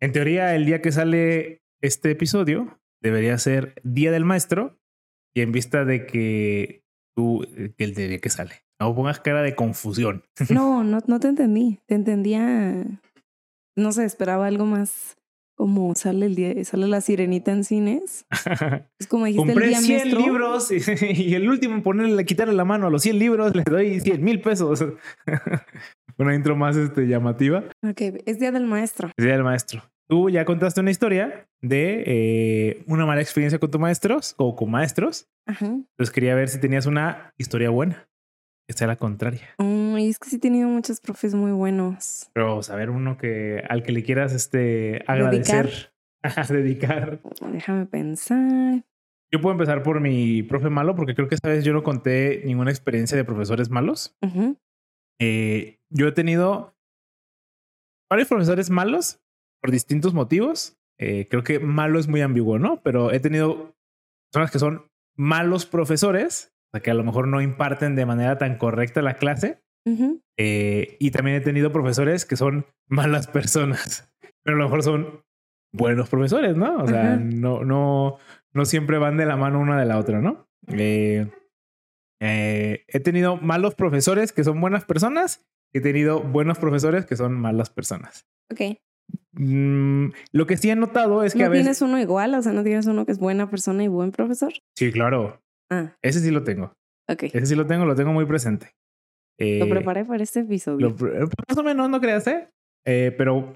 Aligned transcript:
En 0.00 0.12
teoría, 0.12 0.54
el 0.54 0.64
día 0.64 0.80
que 0.80 0.92
sale 0.92 1.62
este 1.82 2.10
episodio 2.10 2.80
debería 3.02 3.36
ser 3.38 3.74
Día 3.82 4.12
del 4.12 4.24
Maestro 4.24 4.78
y 5.34 5.40
en 5.40 5.52
vista 5.52 5.84
de 5.84 6.06
que 6.06 6.82
tú, 7.16 7.42
eh, 7.56 7.72
el 7.78 7.94
día 7.94 8.18
que 8.18 8.30
sale, 8.30 8.62
no 8.80 8.94
pongas 8.94 9.20
cara 9.20 9.42
de 9.42 9.54
confusión. 9.54 10.24
No, 10.50 10.84
no, 10.84 11.00
no 11.06 11.20
te 11.20 11.28
entendí. 11.28 11.80
Te 11.86 11.94
entendía, 11.94 12.84
no 13.76 13.92
sé, 13.92 14.04
esperaba 14.04 14.46
algo 14.46 14.66
más 14.66 15.16
como 15.56 15.92
sale 15.96 16.26
el 16.26 16.36
día, 16.36 16.64
sale 16.64 16.86
la 16.86 17.00
sirenita 17.00 17.50
en 17.50 17.64
cines. 17.64 18.24
Es 19.00 19.08
como 19.08 19.24
dijiste 19.26 19.44
Compré 19.48 19.64
el 19.64 19.70
día 19.70 19.80
100 19.80 19.98
maestro. 19.98 20.20
libros 20.20 20.70
y, 21.02 21.22
y 21.22 21.34
el 21.34 21.48
último 21.48 21.82
ponerle, 21.82 22.24
quitarle 22.24 22.54
la 22.54 22.64
mano 22.64 22.86
a 22.86 22.90
los 22.90 23.02
100 23.02 23.18
libros, 23.18 23.56
le 23.56 23.64
doy 23.64 23.98
100 23.98 24.22
mil 24.22 24.40
pesos. 24.40 24.84
Una 26.18 26.34
intro 26.34 26.56
más 26.56 26.76
este, 26.76 27.06
llamativa. 27.06 27.64
Ok, 27.88 28.00
es 28.26 28.40
día 28.40 28.50
del 28.50 28.66
maestro. 28.66 29.10
Día 29.16 29.32
del 29.32 29.44
maestro. 29.44 29.82
Tú 30.08 30.30
ya 30.30 30.44
contaste 30.44 30.80
una 30.80 30.90
historia 30.90 31.48
de 31.60 32.02
eh, 32.06 32.84
una 32.86 33.06
mala 33.06 33.20
experiencia 33.20 33.58
con 33.58 33.70
tus 33.70 33.80
maestros 33.80 34.34
o 34.36 34.56
con 34.56 34.70
maestros. 34.70 35.28
Ajá. 35.46 35.66
Entonces 35.66 36.10
quería 36.10 36.34
ver 36.34 36.48
si 36.48 36.58
tenías 36.58 36.86
una 36.86 37.32
historia 37.36 37.70
buena. 37.70 38.08
Que 38.66 38.74
sea 38.74 38.86
la 38.86 38.96
contraria. 38.96 39.48
Ay, 39.56 40.08
es 40.10 40.18
que 40.18 40.28
sí 40.28 40.36
he 40.36 40.40
tenido 40.40 40.68
muchos 40.68 41.00
profes 41.00 41.34
muy 41.34 41.52
buenos. 41.52 42.28
Pero 42.34 42.62
saber 42.62 42.90
uno 42.90 43.16
que 43.16 43.62
al 43.66 43.82
que 43.82 43.92
le 43.92 44.02
quieras 44.02 44.34
este 44.34 45.02
agradecer, 45.06 45.92
dedicar. 46.50 47.22
Déjame 47.52 47.86
pensar. 47.86 48.84
Yo 49.32 49.40
puedo 49.40 49.52
empezar 49.52 49.82
por 49.82 50.00
mi 50.00 50.42
profe 50.42 50.68
malo 50.68 50.94
porque 50.94 51.14
creo 51.14 51.28
que 51.28 51.34
esta 51.34 51.48
vez 51.48 51.64
yo 51.64 51.72
no 51.72 51.82
conté 51.82 52.42
ninguna 52.44 52.70
experiencia 52.70 53.16
de 53.16 53.24
profesores 53.24 53.70
malos. 53.70 54.16
Ujú. 54.20 54.58
Eh, 55.18 55.77
yo 55.90 56.08
he 56.08 56.12
tenido 56.12 56.76
varios 58.10 58.28
profesores 58.28 58.70
malos 58.70 59.20
por 59.60 59.70
distintos 59.70 60.14
motivos. 60.14 60.78
Eh, 60.98 61.28
creo 61.30 61.44
que 61.44 61.60
malo 61.60 61.98
es 61.98 62.08
muy 62.08 62.20
ambiguo, 62.20 62.58
¿no? 62.58 62.82
Pero 62.82 63.12
he 63.12 63.20
tenido 63.20 63.76
personas 64.32 64.50
que 64.50 64.58
son 64.58 64.90
malos 65.16 65.66
profesores, 65.66 66.54
o 66.68 66.70
sea, 66.72 66.82
que 66.82 66.90
a 66.90 66.94
lo 66.94 67.04
mejor 67.04 67.28
no 67.28 67.40
imparten 67.40 67.94
de 67.94 68.06
manera 68.06 68.38
tan 68.38 68.56
correcta 68.56 69.02
la 69.02 69.14
clase. 69.14 69.62
Eh, 70.36 70.98
y 71.00 71.10
también 71.12 71.38
he 71.38 71.40
tenido 71.40 71.72
profesores 71.72 72.26
que 72.26 72.36
son 72.36 72.66
malas 72.88 73.26
personas, 73.26 74.12
pero 74.42 74.56
a 74.56 74.58
lo 74.58 74.64
mejor 74.66 74.82
son 74.82 75.24
buenos 75.72 76.10
profesores, 76.10 76.56
¿no? 76.56 76.82
O 76.82 76.86
sea, 76.86 77.16
no, 77.16 77.64
no, 77.64 78.18
no 78.52 78.64
siempre 78.64 78.98
van 78.98 79.16
de 79.16 79.26
la 79.26 79.36
mano 79.36 79.60
una 79.60 79.78
de 79.78 79.86
la 79.86 79.98
otra, 79.98 80.20
¿no? 80.20 80.46
Eh, 80.68 81.26
eh, 82.20 82.84
he 82.88 83.00
tenido 83.00 83.36
malos 83.36 83.74
profesores 83.74 84.32
que 84.32 84.44
son 84.44 84.60
buenas 84.60 84.84
personas 84.84 85.46
he 85.72 85.80
tenido 85.80 86.20
buenos 86.22 86.58
profesores 86.58 87.06
que 87.06 87.16
son 87.16 87.34
malas 87.34 87.70
personas. 87.70 88.26
Ok. 88.50 88.78
Mm, 89.32 90.08
lo 90.32 90.46
que 90.46 90.56
sí 90.56 90.70
he 90.70 90.76
notado 90.76 91.22
es 91.22 91.32
que 91.34 91.40
¿No 91.40 91.46
a 91.46 91.48
veces... 91.48 91.64
tienes 91.64 91.82
uno 91.82 91.98
igual? 92.00 92.34
O 92.34 92.42
sea, 92.42 92.52
¿no 92.52 92.62
tienes 92.64 92.86
uno 92.86 93.06
que 93.06 93.12
es 93.12 93.18
buena 93.18 93.48
persona 93.50 93.84
y 93.84 93.88
buen 93.88 94.10
profesor? 94.10 94.52
Sí, 94.76 94.90
claro. 94.92 95.40
Ah, 95.70 95.96
Ese 96.02 96.20
sí 96.20 96.30
lo 96.30 96.44
tengo. 96.44 96.72
ok. 97.08 97.24
Ese 97.24 97.46
sí 97.46 97.54
lo 97.54 97.66
tengo, 97.66 97.84
lo 97.84 97.94
tengo 97.94 98.12
muy 98.12 98.26
presente. 98.26 98.74
Eh, 99.38 99.58
Lo 99.60 99.68
preparé 99.68 100.04
para 100.04 100.22
este 100.22 100.40
episodio. 100.40 100.88
Lo 100.88 100.96
más 101.48 101.56
o 101.56 101.62
menos, 101.62 101.88
no 101.88 102.00
creas, 102.00 102.26
¿eh? 102.26 102.50
Eh, 102.84 103.14
pero 103.16 103.54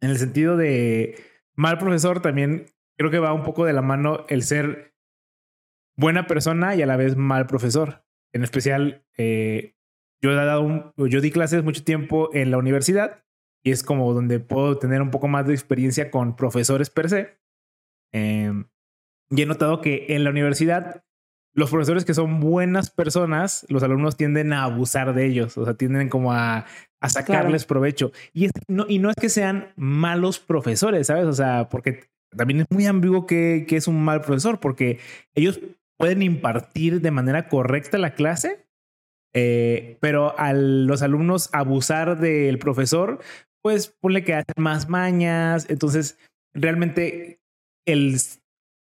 en 0.00 0.10
el 0.10 0.18
sentido 0.18 0.56
de 0.56 1.16
mal 1.54 1.78
profesor, 1.78 2.20
también 2.20 2.66
creo 2.98 3.10
que 3.12 3.20
va 3.20 3.32
un 3.32 3.44
poco 3.44 3.64
de 3.64 3.72
la 3.72 3.82
mano 3.82 4.24
el 4.28 4.42
ser 4.42 4.92
buena 5.96 6.26
persona 6.26 6.74
y 6.74 6.82
a 6.82 6.86
la 6.86 6.96
vez 6.96 7.14
mal 7.16 7.46
profesor. 7.46 8.04
En 8.32 8.42
especial, 8.42 9.04
eh, 9.16 9.76
yo 10.22 10.30
he 10.32 10.34
dado 10.34 10.62
un, 10.62 10.92
yo 10.96 11.20
di 11.20 11.30
clases 11.30 11.62
mucho 11.64 11.84
tiempo 11.84 12.30
en 12.34 12.50
la 12.50 12.58
universidad 12.58 13.24
y 13.62 13.70
es 13.70 13.82
como 13.82 14.12
donde 14.14 14.40
puedo 14.40 14.78
tener 14.78 15.02
un 15.02 15.10
poco 15.10 15.28
más 15.28 15.46
de 15.46 15.54
experiencia 15.54 16.10
con 16.10 16.36
profesores 16.36 16.90
per 16.90 17.08
se. 17.08 17.38
Eh, 18.12 18.52
y 19.30 19.42
he 19.42 19.46
notado 19.46 19.80
que 19.80 20.06
en 20.10 20.24
la 20.24 20.30
universidad 20.30 21.02
los 21.54 21.70
profesores 21.70 22.04
que 22.04 22.14
son 22.14 22.40
buenas 22.40 22.90
personas, 22.90 23.64
los 23.68 23.82
alumnos 23.82 24.16
tienden 24.16 24.52
a 24.52 24.64
abusar 24.64 25.14
de 25.14 25.26
ellos, 25.26 25.56
o 25.56 25.64
sea, 25.64 25.74
tienden 25.74 26.08
como 26.08 26.32
a, 26.32 26.66
a 27.00 27.08
sacarles 27.08 27.64
provecho. 27.64 28.10
Y, 28.32 28.46
es- 28.46 28.52
no, 28.66 28.86
y 28.88 28.98
no 28.98 29.08
es 29.10 29.16
que 29.16 29.28
sean 29.28 29.72
malos 29.76 30.40
profesores, 30.40 31.06
¿sabes? 31.06 31.26
O 31.26 31.32
sea, 31.32 31.68
porque 31.68 32.04
también 32.36 32.60
es 32.60 32.66
muy 32.70 32.86
ambiguo 32.86 33.24
que, 33.26 33.66
que 33.68 33.76
es 33.76 33.86
un 33.86 34.04
mal 34.04 34.20
profesor, 34.22 34.58
porque 34.58 34.98
ellos 35.36 35.60
pueden 35.96 36.22
impartir 36.22 37.00
de 37.00 37.12
manera 37.12 37.48
correcta 37.48 37.98
la 37.98 38.14
clase, 38.14 38.63
eh, 39.34 39.98
pero 40.00 40.38
a 40.38 40.52
los 40.52 41.02
alumnos 41.02 41.50
abusar 41.52 42.18
del 42.18 42.58
profesor, 42.58 43.20
pues 43.62 43.94
ponle 44.00 44.24
que 44.24 44.34
hacen 44.34 44.54
más 44.58 44.88
mañas. 44.88 45.66
Entonces, 45.68 46.18
realmente 46.54 47.40
el 47.86 48.16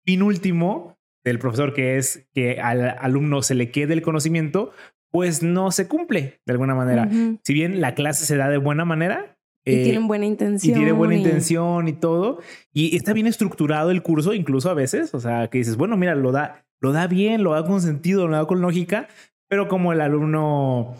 fin 0.06 0.22
último 0.22 0.97
del 1.25 1.40
profesor, 1.40 1.74
que 1.74 1.97
es 1.97 2.28
que 2.34 2.59
al 2.62 2.97
alumno 3.00 3.41
se 3.41 3.56
le 3.56 3.72
quede 3.72 3.94
el 3.94 4.02
conocimiento, 4.02 4.72
pues 5.12 5.41
no 5.44 5.72
se 5.72 5.88
cumple 5.88 6.41
de 6.46 6.52
alguna 6.53 6.75
manera. 6.75 7.09
Si 7.44 7.53
bien 7.53 7.81
la 7.81 7.96
clase 7.96 8.25
se 8.25 8.35
da 8.35 8.50
de 8.50 8.58
buena 8.58 8.84
manera, 8.84 9.38
Y 9.66 9.75
eh, 9.75 9.84
tienen 9.84 10.08
buena 10.08 10.25
y 10.25 10.30
intención. 10.30 10.75
tiene 10.78 10.91
buena 10.91 11.16
y- 11.16 11.20
intención 11.20 11.88
y 11.88 11.94
todo, 11.94 12.40
y 12.74 12.96
está 12.97 13.14
bien 13.14 13.28
estructurado 13.28 13.91
el 13.91 14.02
curso, 14.02 14.34
incluso 14.34 14.70
a 14.70 14.74
veces, 14.74 15.14
o 15.14 15.20
sea, 15.22 15.47
que 15.50 15.59
dices, 15.59 15.78
bueno, 15.78 15.96
mira, 15.96 16.16
lo 16.16 16.31
da, 16.34 16.66
lo 16.81 16.91
da 16.91 17.08
bien, 17.08 17.44
lo 17.44 17.53
da 17.53 17.66
con 17.66 17.80
sentido, 17.80 18.28
lo 18.28 18.35
da 18.35 18.46
con 18.46 18.59
lógica, 18.59 19.08
pero 19.53 19.68
como 19.68 19.94
el 19.94 20.02
alumno 20.02 20.96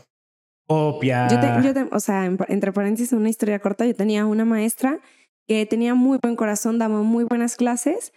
copia. 0.68 1.28
Yo, 1.28 1.40
te- 1.40 1.64
yo 1.68 1.74
te- 1.74 1.96
o 1.96 2.00
sea, 2.00 2.26
en- 2.26 2.38
entre 2.50 2.72
paréntesis, 2.72 3.12
una 3.12 3.28
historia 3.30 3.58
corta, 3.58 3.84
yo 3.88 3.96
tenía 3.96 4.28
una 4.28 4.46
maestra 4.46 5.00
que 5.48 5.66
tenía 5.66 5.96
muy 5.96 6.20
buen 6.22 6.36
corazón, 6.36 6.78
daba 6.78 7.02
muy 7.02 7.24
buenas 7.24 7.56
clases, 7.56 8.14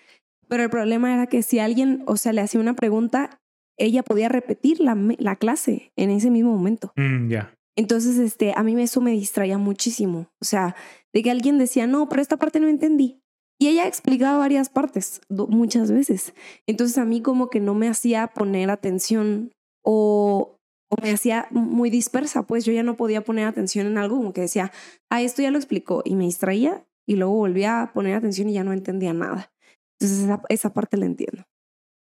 pero 0.46 0.62
el 0.62 0.68
problema 0.68 1.14
era 1.14 1.26
que 1.26 1.42
si 1.42 1.58
alguien, 1.58 2.02
o 2.06 2.18
sea, 2.18 2.34
le 2.34 2.42
hacía 2.42 2.60
una 2.60 2.74
pregunta, 2.74 3.38
ella 3.78 4.02
podía 4.02 4.28
repetir 4.28 4.78
la, 4.80 4.94
la 5.18 5.36
clase 5.36 5.90
en 5.96 6.10
ese 6.10 6.30
mismo 6.30 6.52
momento. 6.54 6.92
Mm, 6.96 7.28
ya. 7.30 7.54
Entonces, 7.78 8.18
este, 8.18 8.52
a 8.54 8.62
mí 8.62 8.78
eso 8.80 9.00
me 9.00 9.12
distraía 9.12 9.56
muchísimo. 9.56 10.28
O 10.42 10.44
sea, 10.44 10.76
de 11.14 11.22
que 11.22 11.30
alguien 11.30 11.56
decía, 11.58 11.86
no, 11.86 12.10
pero 12.10 12.20
esta 12.20 12.36
parte 12.36 12.60
no 12.60 12.68
entendí. 12.68 13.20
Y 13.58 13.68
ella 13.68 13.86
explicaba 13.88 14.36
varias 14.36 14.68
partes, 14.68 15.22
muchas 15.30 15.90
veces. 15.90 16.34
Entonces, 16.66 16.98
a 16.98 17.06
mí 17.06 17.22
como 17.22 17.48
que 17.48 17.58
no 17.58 17.72
me 17.74 17.88
hacía 17.88 18.26
poner 18.28 18.68
atención 18.70 19.50
o, 19.86 20.58
me 21.02 21.10
hacía 21.10 21.46
muy 21.50 21.90
dispersa, 21.90 22.46
pues 22.46 22.64
yo 22.64 22.72
ya 22.72 22.82
no 22.82 22.96
podía 22.96 23.22
poner 23.22 23.46
atención 23.46 23.86
en 23.86 23.98
algo 23.98 24.16
como 24.16 24.32
que 24.32 24.42
decía, 24.42 24.72
ah, 25.10 25.20
esto 25.20 25.42
ya 25.42 25.50
lo 25.50 25.58
explicó 25.58 26.02
y 26.04 26.16
me 26.16 26.24
distraía 26.24 26.86
y 27.06 27.16
luego 27.16 27.34
volvía 27.34 27.82
a 27.82 27.92
poner 27.92 28.14
atención 28.14 28.48
y 28.48 28.54
ya 28.54 28.64
no 28.64 28.72
entendía 28.72 29.12
nada. 29.12 29.52
Entonces, 29.98 30.24
esa, 30.24 30.42
esa 30.48 30.72
parte 30.72 30.96
la 30.96 31.06
entiendo. 31.06 31.44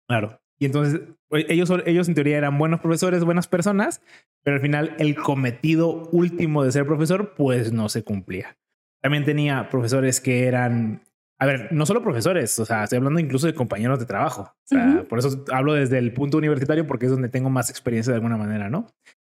Claro. 0.07 0.39
Y 0.57 0.65
entonces 0.65 1.01
pues, 1.27 1.45
ellos, 1.49 1.69
ellos 1.85 2.07
en 2.07 2.15
teoría 2.15 2.37
eran 2.37 2.57
buenos 2.57 2.79
profesores, 2.79 3.23
buenas 3.23 3.47
personas, 3.47 4.01
pero 4.43 4.55
al 4.55 4.61
final 4.61 4.95
el 4.99 5.15
cometido 5.15 6.09
último 6.11 6.63
de 6.63 6.71
ser 6.71 6.85
profesor 6.85 7.33
pues 7.35 7.73
no 7.73 7.89
se 7.89 8.03
cumplía. 8.03 8.57
También 9.01 9.25
tenía 9.25 9.69
profesores 9.69 10.21
que 10.21 10.45
eran, 10.45 11.03
a 11.37 11.45
ver, 11.45 11.71
no 11.71 11.85
solo 11.85 12.01
profesores, 12.01 12.57
o 12.59 12.65
sea, 12.65 12.83
estoy 12.83 12.97
hablando 12.97 13.19
incluso 13.19 13.47
de 13.47 13.53
compañeros 13.53 13.99
de 13.99 14.05
trabajo. 14.05 14.43
O 14.43 14.67
sea, 14.67 14.87
Ujú. 14.87 15.07
por 15.07 15.19
eso 15.19 15.43
hablo 15.51 15.73
desde 15.73 15.97
el 15.97 16.13
punto 16.13 16.37
universitario 16.37 16.87
porque 16.87 17.05
es 17.05 17.11
donde 17.11 17.29
tengo 17.29 17.49
más 17.49 17.69
experiencia 17.69 18.11
de 18.11 18.15
alguna 18.17 18.37
manera, 18.37 18.69
¿no? 18.69 18.87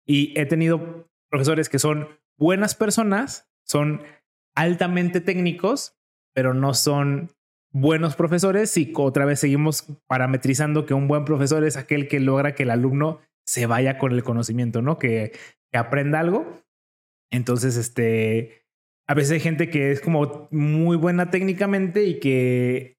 Y 0.06 0.34
he 0.40 0.46
tenido 0.46 1.08
profesores 1.30 1.70
que 1.70 1.80
son 1.80 2.08
buenas 2.38 2.74
personas, 2.76 3.52
son 3.64 4.02
altamente 4.56 5.22
técnicos, 5.22 5.96
pero 6.34 6.54
no 6.54 6.74
son 6.74 7.30
buenos 7.72 8.16
profesores 8.16 8.76
y 8.78 8.92
otra 8.96 9.26
vez 9.26 9.40
seguimos 9.40 9.86
parametrizando 10.08 10.86
que 10.86 10.94
un 10.94 11.08
buen 11.08 11.24
profesor 11.24 11.64
es 11.64 11.78
aquel 11.78 12.08
que 12.08 12.20
logra 12.20 12.56
que 12.56 12.64
el 12.64 12.72
alumno 12.72 13.20
se 13.46 13.66
vaya 13.66 13.98
con 13.98 14.12
el 14.12 14.24
conocimiento, 14.24 14.82
¿no? 14.82 14.98
Que, 14.98 15.34
que 15.72 15.78
aprenda 15.78 16.20
algo. 16.20 16.64
Entonces, 17.32 17.78
este, 17.78 18.61
a 19.12 19.14
veces 19.14 19.32
hay 19.34 19.40
gente 19.42 19.70
que 19.70 19.92
es 19.92 20.00
como 20.00 20.48
muy 20.52 20.96
buena 20.96 21.32
técnicamente 21.32 22.06
y 22.06 22.22
que 22.22 22.98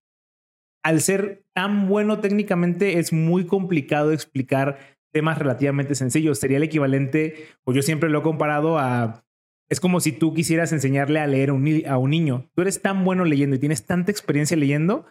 al 0.84 1.00
ser 1.00 1.46
tan 1.54 1.88
bueno 1.88 2.20
técnicamente 2.20 2.98
es 2.98 3.14
muy 3.14 3.46
complicado 3.46 4.12
explicar 4.12 4.76
temas 5.10 5.38
relativamente 5.38 5.94
sencillos. 5.94 6.38
Sería 6.38 6.58
el 6.58 6.64
equivalente, 6.64 7.46
o 7.64 7.72
yo 7.72 7.80
siempre 7.80 8.10
lo 8.10 8.18
he 8.18 8.22
comparado 8.22 8.78
a 8.78 9.24
es 9.70 9.80
como 9.80 10.00
si 10.00 10.12
tú 10.12 10.34
quisieras 10.34 10.70
enseñarle 10.72 11.18
a 11.18 11.26
leer 11.26 11.48
a 11.48 11.96
un, 11.96 12.10
niño. 12.10 12.50
Tú 12.54 12.60
eres 12.60 12.82
tan 12.82 13.06
bueno 13.06 13.24
leyendo 13.24 13.56
y 13.56 13.58
tienes 13.58 13.86
tanta 13.86 14.10
experiencia 14.10 14.54
leyendo 14.54 15.06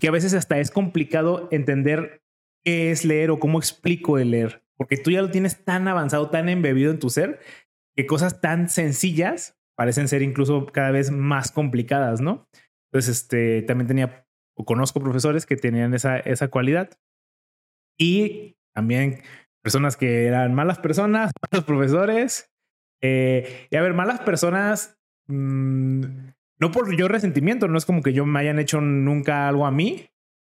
que 0.00 0.08
a 0.08 0.12
veces 0.12 0.32
hasta 0.32 0.58
es 0.60 0.70
complicado 0.70 1.46
entender 1.52 2.22
qué 2.64 2.90
es 2.90 3.04
leer 3.04 3.30
o 3.30 3.38
cómo 3.38 3.58
explico 3.58 4.18
el 4.18 4.30
leer. 4.30 4.64
Porque 4.78 4.96
tú 4.96 5.10
ya 5.10 5.20
lo 5.20 5.30
tienes 5.30 5.62
tan 5.66 5.88
avanzado, 5.88 6.30
tan 6.30 6.48
embebido 6.48 6.90
en 6.90 7.00
tu 7.00 7.10
ser, 7.10 7.38
que 7.94 8.06
cosas 8.06 8.40
tan 8.40 8.70
sencillas 8.70 9.58
parecen 9.76 10.08
ser 10.08 10.22
incluso 10.22 10.66
cada 10.66 10.90
vez 10.90 11.10
más 11.10 11.50
complicadas, 11.50 12.20
¿no? 12.20 12.48
Entonces, 12.90 13.22
este, 13.22 13.62
también 13.62 13.88
tenía 13.88 14.26
o 14.54 14.64
conozco 14.64 15.00
profesores 15.00 15.46
que 15.46 15.56
tenían 15.56 15.94
esa, 15.94 16.18
esa 16.18 16.48
cualidad. 16.48 16.90
Y 17.98 18.56
también 18.74 19.22
personas 19.62 19.96
que 19.96 20.26
eran 20.26 20.54
malas 20.54 20.78
personas, 20.78 21.32
malos 21.50 21.64
profesores. 21.64 22.50
Eh, 23.00 23.66
y 23.70 23.76
a 23.76 23.82
ver, 23.82 23.94
malas 23.94 24.20
personas, 24.20 24.98
mm, 25.26 26.02
no 26.58 26.70
por 26.70 26.94
yo 26.96 27.08
resentimiento, 27.08 27.68
no 27.68 27.78
es 27.78 27.86
como 27.86 28.02
que 28.02 28.12
yo 28.12 28.26
me 28.26 28.40
hayan 28.40 28.58
hecho 28.58 28.80
nunca 28.80 29.48
algo 29.48 29.66
a 29.66 29.72
mí, 29.72 30.10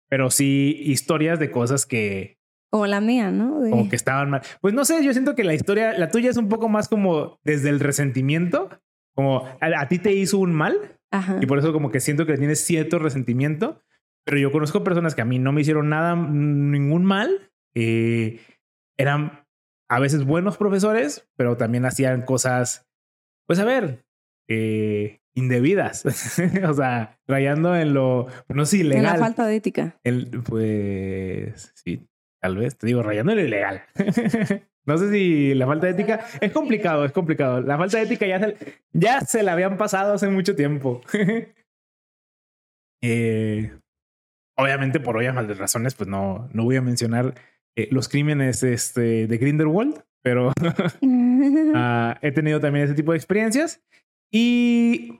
pero 0.09 0.29
sí 0.29 0.77
historias 0.85 1.39
de 1.39 1.51
cosas 1.51 1.85
que... 1.85 2.37
Como 2.71 2.87
la 2.87 2.99
mía, 2.99 3.31
¿no? 3.31 3.61
De... 3.61 3.69
Como 3.69 3.89
que 3.89 3.95
estaban 3.95 4.29
mal. 4.29 4.41
Pues 4.59 4.73
no 4.73 4.85
sé, 4.85 5.03
yo 5.03 5.13
siento 5.13 5.33
que 5.33 5.43
la 5.43 5.53
historia, 5.53 5.97
la 5.97 6.09
tuya 6.09 6.29
es 6.29 6.37
un 6.37 6.49
poco 6.49 6.67
más 6.67 6.89
como 6.89 7.39
desde 7.43 7.69
el 7.69 7.79
resentimiento, 7.79 8.69
como 9.15 9.47
a, 9.61 9.87
ti 9.87 9.99
te 9.99 10.13
hizo 10.13 10.37
un 10.37 10.53
mal 10.53 10.99
Ajá. 11.11 11.39
y 11.41 11.45
por 11.45 11.57
eso 11.57 11.73
como 11.73 11.89
que 11.89 11.99
siento 11.99 12.25
que 12.25 12.37
tienes 12.37 12.59
cierto 12.59 12.99
resentimiento, 12.99 13.81
pero 14.25 14.37
yo 14.37 14.51
conozco 14.51 14.83
personas 14.83 15.15
que 15.15 15.21
a 15.21 15.25
mí 15.25 15.39
no 15.39 15.51
me 15.51 15.61
hicieron 15.61 15.89
nada, 15.89 16.15
ningún 16.15 17.05
mal, 17.05 17.51
eh, 17.75 18.41
eran 18.97 19.45
a 19.89 19.99
veces 19.99 20.25
buenos 20.25 20.57
profesores, 20.57 21.27
pero 21.35 21.57
también 21.57 21.85
hacían 21.85 22.23
cosas, 22.23 22.87
pues 23.47 23.59
a 23.59 23.65
ver, 23.65 24.05
eh, 24.47 25.21
indebidas. 25.35 26.05
o 26.69 26.73
sea, 26.73 27.19
rayando 27.27 27.75
en 27.75 27.93
lo, 27.93 28.27
no 28.49 28.65
sé, 28.65 28.77
ilegal. 28.77 29.05
En 29.05 29.11
la 29.13 29.17
falta 29.17 29.45
de 29.45 29.55
ética. 29.55 29.99
El, 30.03 30.29
pues 30.43 31.71
sí, 31.75 32.07
tal 32.41 32.57
vez, 32.57 32.77
te 32.77 32.87
digo, 32.87 33.03
rayando 33.03 33.33
en 33.33 33.37
lo 33.37 33.43
ilegal. 33.45 33.83
no 34.85 34.97
sé 34.97 35.11
si 35.11 35.53
la 35.53 35.65
falta 35.65 35.87
de 35.87 35.93
ética 35.93 36.25
es 36.41 36.51
complicado, 36.51 37.05
es 37.05 37.11
complicado. 37.11 37.61
La 37.61 37.77
falta 37.77 37.97
de 37.97 38.03
ética 38.03 38.27
ya 38.27 38.39
se, 38.39 38.57
ya 38.93 39.21
se 39.21 39.43
la 39.43 39.53
habían 39.53 39.77
pasado 39.77 40.13
hace 40.13 40.27
mucho 40.27 40.55
tiempo. 40.55 41.01
eh, 43.03 43.77
obviamente, 44.57 44.99
por 44.99 45.17
obvias 45.17 45.57
razones, 45.57 45.95
pues 45.95 46.09
no, 46.09 46.49
no 46.53 46.63
voy 46.63 46.75
a 46.75 46.81
mencionar 46.81 47.35
eh, 47.75 47.87
los 47.91 48.07
crímenes 48.07 48.63
este, 48.63 49.27
de 49.27 49.37
Grindelwald, 49.37 50.03
pero 50.23 50.49
uh, 50.49 52.13
he 52.21 52.31
tenido 52.31 52.59
también 52.59 52.85
ese 52.85 52.95
tipo 52.95 53.11
de 53.11 53.17
experiencias. 53.17 53.83
Y 54.31 55.19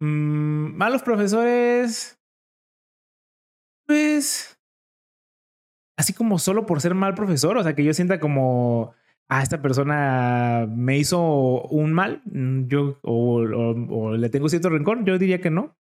mmm, 0.00 0.74
malos 0.76 1.02
profesores, 1.02 2.18
pues, 3.86 4.58
así 5.96 6.12
como 6.12 6.38
solo 6.38 6.66
por 6.66 6.80
ser 6.80 6.94
mal 6.94 7.14
profesor, 7.14 7.56
o 7.56 7.62
sea, 7.62 7.74
que 7.74 7.84
yo 7.84 7.94
sienta 7.94 8.20
como, 8.20 8.94
ah, 9.28 9.42
esta 9.42 9.62
persona 9.62 10.66
me 10.68 10.98
hizo 10.98 11.62
un 11.62 11.92
mal, 11.92 12.22
yo, 12.24 12.98
o, 13.02 13.42
o, 13.42 13.94
o 13.94 14.16
le 14.16 14.28
tengo 14.28 14.48
cierto 14.48 14.68
rencor, 14.68 15.04
yo 15.04 15.18
diría 15.18 15.40
que 15.40 15.50
no. 15.50 15.76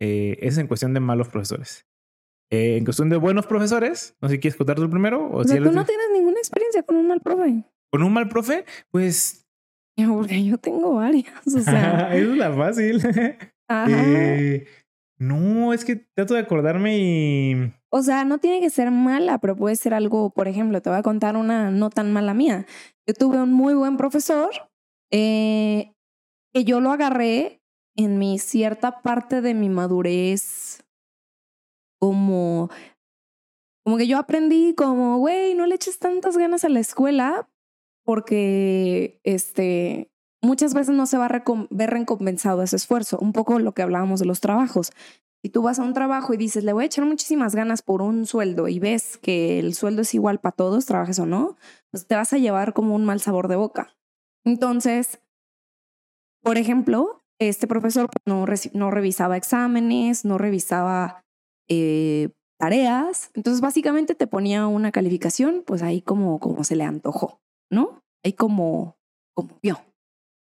Eh, 0.00 0.38
es 0.42 0.58
en 0.58 0.66
cuestión 0.66 0.92
de 0.92 1.00
malos 1.00 1.28
profesores. 1.28 1.86
Eh, 2.50 2.76
en 2.76 2.84
cuestión 2.84 3.08
de 3.08 3.16
buenos 3.16 3.46
profesores, 3.46 4.16
no 4.20 4.28
sé 4.28 4.34
si 4.34 4.40
quieres 4.40 4.56
contar 4.56 4.76
tú 4.76 4.88
primero. 4.90 5.26
O, 5.28 5.38
o 5.38 5.44
si 5.44 5.50
sea, 5.50 5.62
tú 5.62 5.72
no 5.72 5.84
tienes 5.84 6.06
ninguna 6.12 6.38
experiencia 6.38 6.82
con 6.82 6.96
un 6.96 7.08
mal 7.08 7.20
profe. 7.20 7.64
Con 7.90 8.02
un 8.02 8.12
mal 8.12 8.28
profe, 8.28 8.64
pues. 8.90 9.46
Porque 9.96 10.44
yo 10.44 10.58
tengo 10.58 10.94
varias. 10.94 11.46
O 11.46 11.60
sea, 11.60 12.14
es 12.16 12.26
la 12.28 12.52
fácil. 12.52 13.00
eh, 13.88 14.66
no, 15.18 15.72
es 15.72 15.84
que 15.84 15.96
trato 16.14 16.34
de 16.34 16.40
acordarme 16.40 16.98
y. 16.98 17.72
O 17.96 18.02
sea, 18.02 18.24
no 18.24 18.38
tiene 18.38 18.60
que 18.60 18.70
ser 18.70 18.90
mala, 18.90 19.38
pero 19.38 19.54
puede 19.54 19.76
ser 19.76 19.94
algo, 19.94 20.30
por 20.30 20.48
ejemplo, 20.48 20.82
te 20.82 20.90
voy 20.90 20.98
a 20.98 21.04
contar 21.04 21.36
una 21.36 21.70
no 21.70 21.90
tan 21.90 22.12
mala 22.12 22.34
mía. 22.34 22.66
Yo 23.06 23.14
tuve 23.14 23.40
un 23.40 23.52
muy 23.52 23.72
buen 23.72 23.96
profesor 23.96 24.50
eh, 25.12 25.92
que 26.52 26.64
yo 26.64 26.80
lo 26.80 26.90
agarré 26.90 27.62
en 27.94 28.18
mi 28.18 28.40
cierta 28.40 29.00
parte 29.02 29.42
de 29.42 29.54
mi 29.54 29.68
madurez 29.68 30.82
como, 32.00 32.68
como 33.84 33.96
que 33.96 34.08
yo 34.08 34.18
aprendí 34.18 34.74
como, 34.74 35.18
güey, 35.18 35.54
no 35.54 35.64
le 35.66 35.76
eches 35.76 36.00
tantas 36.00 36.36
ganas 36.36 36.64
a 36.64 36.70
la 36.70 36.80
escuela 36.80 37.48
porque 38.04 39.20
este, 39.22 40.10
muchas 40.42 40.74
veces 40.74 40.96
no 40.96 41.06
se 41.06 41.16
va 41.16 41.26
a 41.26 41.42
ver 41.70 41.90
recompensado 41.90 42.64
ese 42.64 42.74
esfuerzo. 42.74 43.20
Un 43.20 43.32
poco 43.32 43.60
lo 43.60 43.70
que 43.70 43.82
hablábamos 43.82 44.18
de 44.18 44.26
los 44.26 44.40
trabajos. 44.40 44.90
Si 45.44 45.50
tú 45.50 45.60
vas 45.60 45.78
a 45.78 45.82
un 45.82 45.92
trabajo 45.92 46.32
y 46.32 46.38
dices, 46.38 46.64
le 46.64 46.72
voy 46.72 46.84
a 46.84 46.86
echar 46.86 47.04
muchísimas 47.04 47.54
ganas 47.54 47.82
por 47.82 48.00
un 48.00 48.24
sueldo 48.24 48.66
y 48.66 48.78
ves 48.78 49.18
que 49.18 49.58
el 49.58 49.74
sueldo 49.74 50.00
es 50.00 50.14
igual 50.14 50.40
para 50.40 50.56
todos, 50.56 50.86
trabajes 50.86 51.18
o 51.18 51.26
no, 51.26 51.58
pues 51.90 52.06
te 52.06 52.14
vas 52.14 52.32
a 52.32 52.38
llevar 52.38 52.72
como 52.72 52.94
un 52.94 53.04
mal 53.04 53.20
sabor 53.20 53.48
de 53.48 53.56
boca. 53.56 53.94
Entonces, 54.46 55.20
por 56.42 56.56
ejemplo, 56.56 57.22
este 57.38 57.66
profesor 57.66 58.08
no, 58.24 58.46
no 58.72 58.90
revisaba 58.90 59.36
exámenes, 59.36 60.24
no 60.24 60.38
revisaba 60.38 61.22
eh, 61.68 62.30
tareas. 62.58 63.30
Entonces, 63.34 63.60
básicamente 63.60 64.14
te 64.14 64.26
ponía 64.26 64.66
una 64.66 64.92
calificación, 64.92 65.62
pues 65.66 65.82
ahí 65.82 66.00
como, 66.00 66.40
como 66.40 66.64
se 66.64 66.74
le 66.74 66.84
antojó, 66.84 67.42
¿no? 67.70 68.02
Ahí 68.24 68.32
como, 68.32 68.96
como 69.34 69.58
vio. 69.62 69.78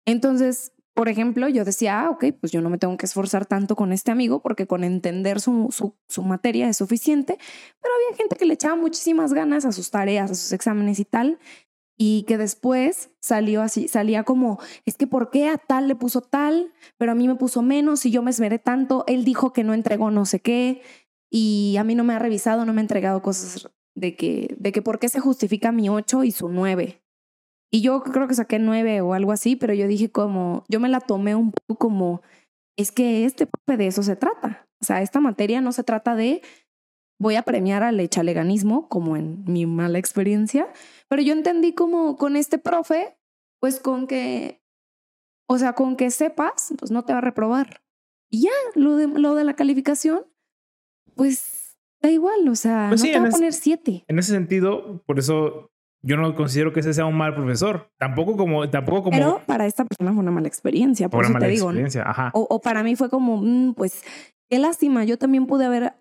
Entonces, 0.04 0.72
por 0.94 1.08
ejemplo, 1.08 1.48
yo 1.48 1.64
decía, 1.64 2.00
ah, 2.00 2.10
ok, 2.10 2.26
pues 2.40 2.52
yo 2.52 2.60
no 2.60 2.70
me 2.70 2.78
tengo 2.78 2.96
que 2.96 3.06
esforzar 3.06 3.46
tanto 3.46 3.76
con 3.76 3.92
este 3.92 4.10
amigo 4.10 4.42
porque 4.42 4.66
con 4.66 4.84
entender 4.84 5.40
su, 5.40 5.68
su, 5.70 5.96
su 6.08 6.22
materia 6.22 6.68
es 6.68 6.76
suficiente, 6.76 7.38
pero 7.80 7.94
había 7.94 8.16
gente 8.16 8.36
que 8.36 8.44
le 8.44 8.54
echaba 8.54 8.76
muchísimas 8.76 9.32
ganas 9.32 9.64
a 9.64 9.72
sus 9.72 9.90
tareas, 9.90 10.30
a 10.30 10.34
sus 10.34 10.52
exámenes 10.52 10.98
y 10.98 11.04
tal, 11.04 11.38
y 12.02 12.22
que 12.22 12.38
después 12.38 13.10
salió 13.20 13.60
así, 13.60 13.86
salía 13.86 14.24
como, 14.24 14.58
es 14.86 14.96
que 14.96 15.06
¿por 15.06 15.30
qué 15.30 15.48
a 15.48 15.58
tal 15.58 15.86
le 15.86 15.94
puso 15.94 16.22
tal, 16.22 16.72
pero 16.96 17.12
a 17.12 17.14
mí 17.14 17.28
me 17.28 17.34
puso 17.34 17.60
menos 17.60 18.06
y 18.06 18.10
yo 18.10 18.22
me 18.22 18.30
esmeré 18.30 18.58
tanto? 18.58 19.04
Él 19.06 19.22
dijo 19.24 19.52
que 19.52 19.64
no 19.64 19.74
entregó 19.74 20.10
no 20.10 20.24
sé 20.24 20.40
qué 20.40 20.80
y 21.30 21.76
a 21.78 21.84
mí 21.84 21.94
no 21.94 22.02
me 22.02 22.14
ha 22.14 22.18
revisado, 22.18 22.64
no 22.64 22.72
me 22.72 22.80
ha 22.80 22.82
entregado 22.82 23.20
cosas 23.20 23.68
de 23.94 24.16
que, 24.16 24.56
de 24.58 24.72
que 24.72 24.80
por 24.80 24.98
qué 24.98 25.10
se 25.10 25.20
justifica 25.20 25.72
mi 25.72 25.90
8 25.90 26.24
y 26.24 26.32
su 26.32 26.48
9. 26.48 26.99
Y 27.72 27.82
yo 27.82 28.02
creo 28.02 28.26
que 28.26 28.34
saqué 28.34 28.58
9 28.58 29.00
o 29.00 29.14
algo 29.14 29.32
así, 29.32 29.54
pero 29.56 29.72
yo 29.74 29.86
dije 29.86 30.10
como, 30.10 30.64
yo 30.68 30.80
me 30.80 30.88
la 30.88 31.00
tomé 31.00 31.34
un 31.34 31.52
poco 31.52 31.78
como, 31.78 32.22
es 32.76 32.90
que 32.90 33.24
este 33.24 33.48
de 33.66 33.86
eso 33.86 34.02
se 34.02 34.16
trata. 34.16 34.66
O 34.80 34.84
sea, 34.84 35.02
esta 35.02 35.20
materia 35.20 35.60
no 35.60 35.72
se 35.72 35.84
trata 35.84 36.14
de 36.14 36.42
voy 37.20 37.36
a 37.36 37.42
premiar 37.42 37.82
al 37.82 38.00
echaleganismo, 38.00 38.88
como 38.88 39.16
en 39.16 39.44
mi 39.44 39.66
mala 39.66 39.98
experiencia, 39.98 40.66
pero 41.08 41.20
yo 41.20 41.34
entendí 41.34 41.74
como 41.74 42.16
con 42.16 42.34
este 42.34 42.58
profe, 42.58 43.16
pues 43.60 43.78
con 43.78 44.06
que, 44.06 44.62
o 45.46 45.58
sea, 45.58 45.74
con 45.74 45.96
que 45.96 46.10
sepas, 46.10 46.72
pues 46.78 46.90
no 46.90 47.04
te 47.04 47.12
va 47.12 47.18
a 47.18 47.22
reprobar. 47.22 47.82
Y 48.30 48.44
ya, 48.44 48.50
lo 48.74 48.96
de, 48.96 49.06
lo 49.06 49.34
de 49.34 49.44
la 49.44 49.54
calificación, 49.54 50.24
pues 51.14 51.76
da 52.00 52.10
igual, 52.10 52.48
o 52.48 52.54
sea, 52.54 52.86
Pues 52.88 53.02
no 53.02 53.06
sí, 53.06 53.12
te 53.12 53.20
va 53.20 53.28
a 53.28 53.30
poner 53.30 53.52
siete. 53.52 54.04
En 54.08 54.18
ese 54.18 54.32
sentido, 54.32 55.02
por 55.04 55.18
eso 55.18 55.69
yo 56.02 56.16
no 56.16 56.34
considero 56.34 56.72
que 56.72 56.80
ese 56.80 56.94
sea 56.94 57.06
un 57.06 57.16
mal 57.16 57.34
profesor. 57.34 57.90
Tampoco 57.98 58.36
como, 58.36 58.68
tampoco 58.70 59.04
como 59.04 59.16
Pero 59.16 59.42
para 59.46 59.66
esta 59.66 59.84
persona 59.84 60.12
fue 60.12 60.20
una 60.20 60.30
mala 60.30 60.48
experiencia, 60.48 61.08
por 61.08 61.18
por 61.18 61.30
una 61.30 61.46
eso 61.46 61.66
mala 61.66 61.80
te 61.80 61.82
digo. 61.82 62.02
Ajá. 62.04 62.30
O, 62.34 62.46
o 62.48 62.60
para 62.60 62.82
mí 62.82 62.96
fue 62.96 63.10
como, 63.10 63.38
mm, 63.38 63.74
pues, 63.74 64.02
qué 64.48 64.58
lástima, 64.58 65.04
yo 65.04 65.18
también 65.18 65.46
pude 65.46 65.66
haber 65.66 65.94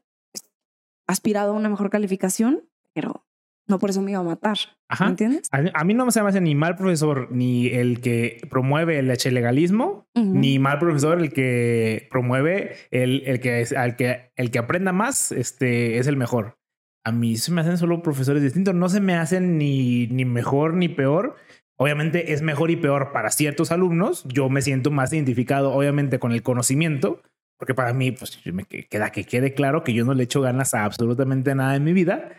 aspirado 1.08 1.54
a 1.54 1.56
una 1.56 1.70
mejor 1.70 1.90
calificación, 1.90 2.64
pero 2.94 3.26
no 3.68 3.78
por 3.80 3.90
eso 3.90 4.02
me 4.02 4.12
iba 4.12 4.20
a 4.20 4.24
matar. 4.24 4.58
Ajá. 4.88 5.06
¿Me 5.06 5.12
entiendes? 5.12 5.48
A, 5.52 5.62
a 5.74 5.84
mí 5.84 5.94
no 5.94 6.10
se 6.12 6.22
me 6.24 6.30
hace 6.30 6.42
ni 6.42 6.56
mal 6.56 6.76
profesor 6.76 7.28
ni 7.32 7.68
el 7.68 8.02
que 8.02 8.42
promueve 8.50 9.00
el 9.00 9.08
legalismo, 9.08 10.08
ni 10.16 10.60
mal 10.60 10.80
profesor 10.80 11.20
el 11.20 11.32
que 11.32 12.08
promueve 12.10 12.76
el, 12.92 13.24
el 13.26 13.40
que 13.40 13.62
es, 13.62 13.74
al 13.74 13.96
que 13.96 14.32
el 14.36 14.52
que 14.52 14.60
aprenda 14.60 14.92
más 14.92 15.32
este 15.32 15.98
es 15.98 16.08
el 16.08 16.18
mejor. 16.18 16.59
A 17.06 17.12
mí 17.12 17.38
se 17.38 17.52
me 17.52 17.62
hacen 17.62 17.78
solo 17.78 18.02
profesores 18.02 18.44
distintos, 18.44 18.76
no 18.76 18.90
se 18.90 19.00
me 19.00 19.16
hacen 19.16 19.58
ni, 19.58 20.08
ni 20.08 20.26
mejor 20.26 20.74
ni 20.74 20.90
peor. 20.90 21.36
Obviamente 21.78 22.34
es 22.34 22.42
mejor 22.42 22.72
y 22.72 22.76
peor 22.76 23.12
para 23.14 23.32
ciertos 23.32 23.72
alumnos. 23.72 24.26
Yo 24.28 24.50
me 24.50 24.62
siento 24.62 24.92
más 24.92 25.14
identificado, 25.14 25.72
obviamente, 25.72 26.20
con 26.20 26.34
el 26.34 26.44
conocimiento, 26.44 27.22
porque 27.58 27.74
para 27.74 27.94
mí, 27.94 28.12
pues 28.12 28.40
me 28.52 28.66
que- 28.66 28.86
queda 28.88 29.12
que 29.12 29.24
quede 29.24 29.54
claro 29.54 29.84
que 29.84 29.94
yo 29.94 30.04
no 30.04 30.14
le 30.14 30.24
echo 30.24 30.42
ganas 30.42 30.74
a 30.74 30.84
absolutamente 30.84 31.56
nada 31.56 31.76
en 31.76 31.84
mi 31.86 31.94
vida. 31.94 32.32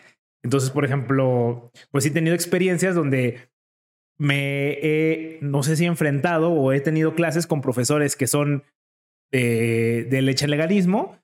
Entonces, 0.42 0.70
por 0.70 0.84
ejemplo, 0.84 1.70
pues 1.90 2.04
he 2.06 2.10
tenido 2.10 2.34
experiencias 2.34 2.94
donde 2.94 3.48
me 4.18 4.72
he, 4.82 5.38
no 5.40 5.62
sé 5.62 5.76
si 5.76 5.86
enfrentado 5.86 6.52
o 6.52 6.72
he 6.72 6.80
tenido 6.80 7.14
clases 7.14 7.46
con 7.46 7.62
profesores 7.62 8.16
que 8.16 8.26
son 8.26 8.64
de, 9.32 10.06
del 10.10 10.26
legalismo, 10.26 11.18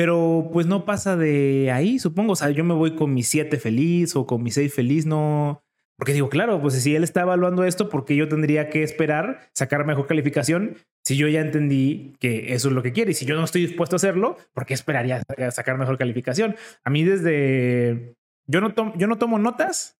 pero 0.00 0.48
pues 0.50 0.66
no 0.66 0.86
pasa 0.86 1.14
de 1.14 1.70
ahí, 1.70 1.98
supongo. 1.98 2.32
O 2.32 2.36
sea, 2.36 2.48
yo 2.48 2.64
me 2.64 2.72
voy 2.72 2.94
con 2.96 3.12
mi 3.12 3.22
7 3.22 3.58
feliz 3.58 4.16
o 4.16 4.26
con 4.26 4.42
mi 4.42 4.50
6 4.50 4.72
feliz, 4.72 5.04
no. 5.04 5.62
Porque 5.98 6.14
digo, 6.14 6.30
claro, 6.30 6.58
pues 6.62 6.82
si 6.82 6.96
él 6.96 7.04
está 7.04 7.20
evaluando 7.20 7.64
esto, 7.64 7.90
¿por 7.90 8.06
qué 8.06 8.16
yo 8.16 8.26
tendría 8.26 8.70
que 8.70 8.82
esperar 8.82 9.50
sacar 9.52 9.84
mejor 9.84 10.06
calificación 10.06 10.78
si 11.04 11.18
yo 11.18 11.28
ya 11.28 11.42
entendí 11.42 12.14
que 12.18 12.54
eso 12.54 12.68
es 12.68 12.74
lo 12.74 12.82
que 12.82 12.92
quiere? 12.94 13.10
Y 13.10 13.14
si 13.14 13.26
yo 13.26 13.36
no 13.36 13.44
estoy 13.44 13.60
dispuesto 13.66 13.96
a 13.96 13.98
hacerlo, 13.98 14.38
¿por 14.54 14.64
qué 14.64 14.72
esperaría 14.72 15.20
sa- 15.20 15.50
sacar 15.50 15.76
mejor 15.76 15.98
calificación? 15.98 16.56
A 16.82 16.88
mí 16.88 17.04
desde... 17.04 18.14
Yo 18.46 18.62
no, 18.62 18.72
tomo, 18.72 18.94
yo 18.96 19.06
no 19.06 19.18
tomo 19.18 19.38
notas 19.38 19.98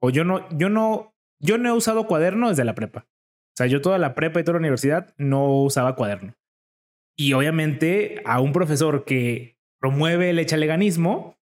o 0.00 0.08
yo 0.08 0.24
no, 0.24 0.48
yo 0.56 0.70
no, 0.70 1.14
yo 1.38 1.58
no 1.58 1.68
he 1.68 1.72
usado 1.72 2.06
cuaderno 2.06 2.48
desde 2.48 2.64
la 2.64 2.74
prepa. 2.74 3.00
O 3.10 3.56
sea, 3.58 3.66
yo 3.66 3.82
toda 3.82 3.98
la 3.98 4.14
prepa 4.14 4.40
y 4.40 4.44
toda 4.44 4.54
la 4.54 4.60
universidad 4.60 5.12
no 5.18 5.62
usaba 5.64 5.96
cuaderno. 5.96 6.32
Y 7.16 7.32
obviamente 7.32 8.22
a 8.24 8.40
un 8.40 8.52
profesor 8.52 9.04
que 9.04 9.58
promueve 9.80 10.30
el 10.30 10.38
echaleganismo, 10.38 11.38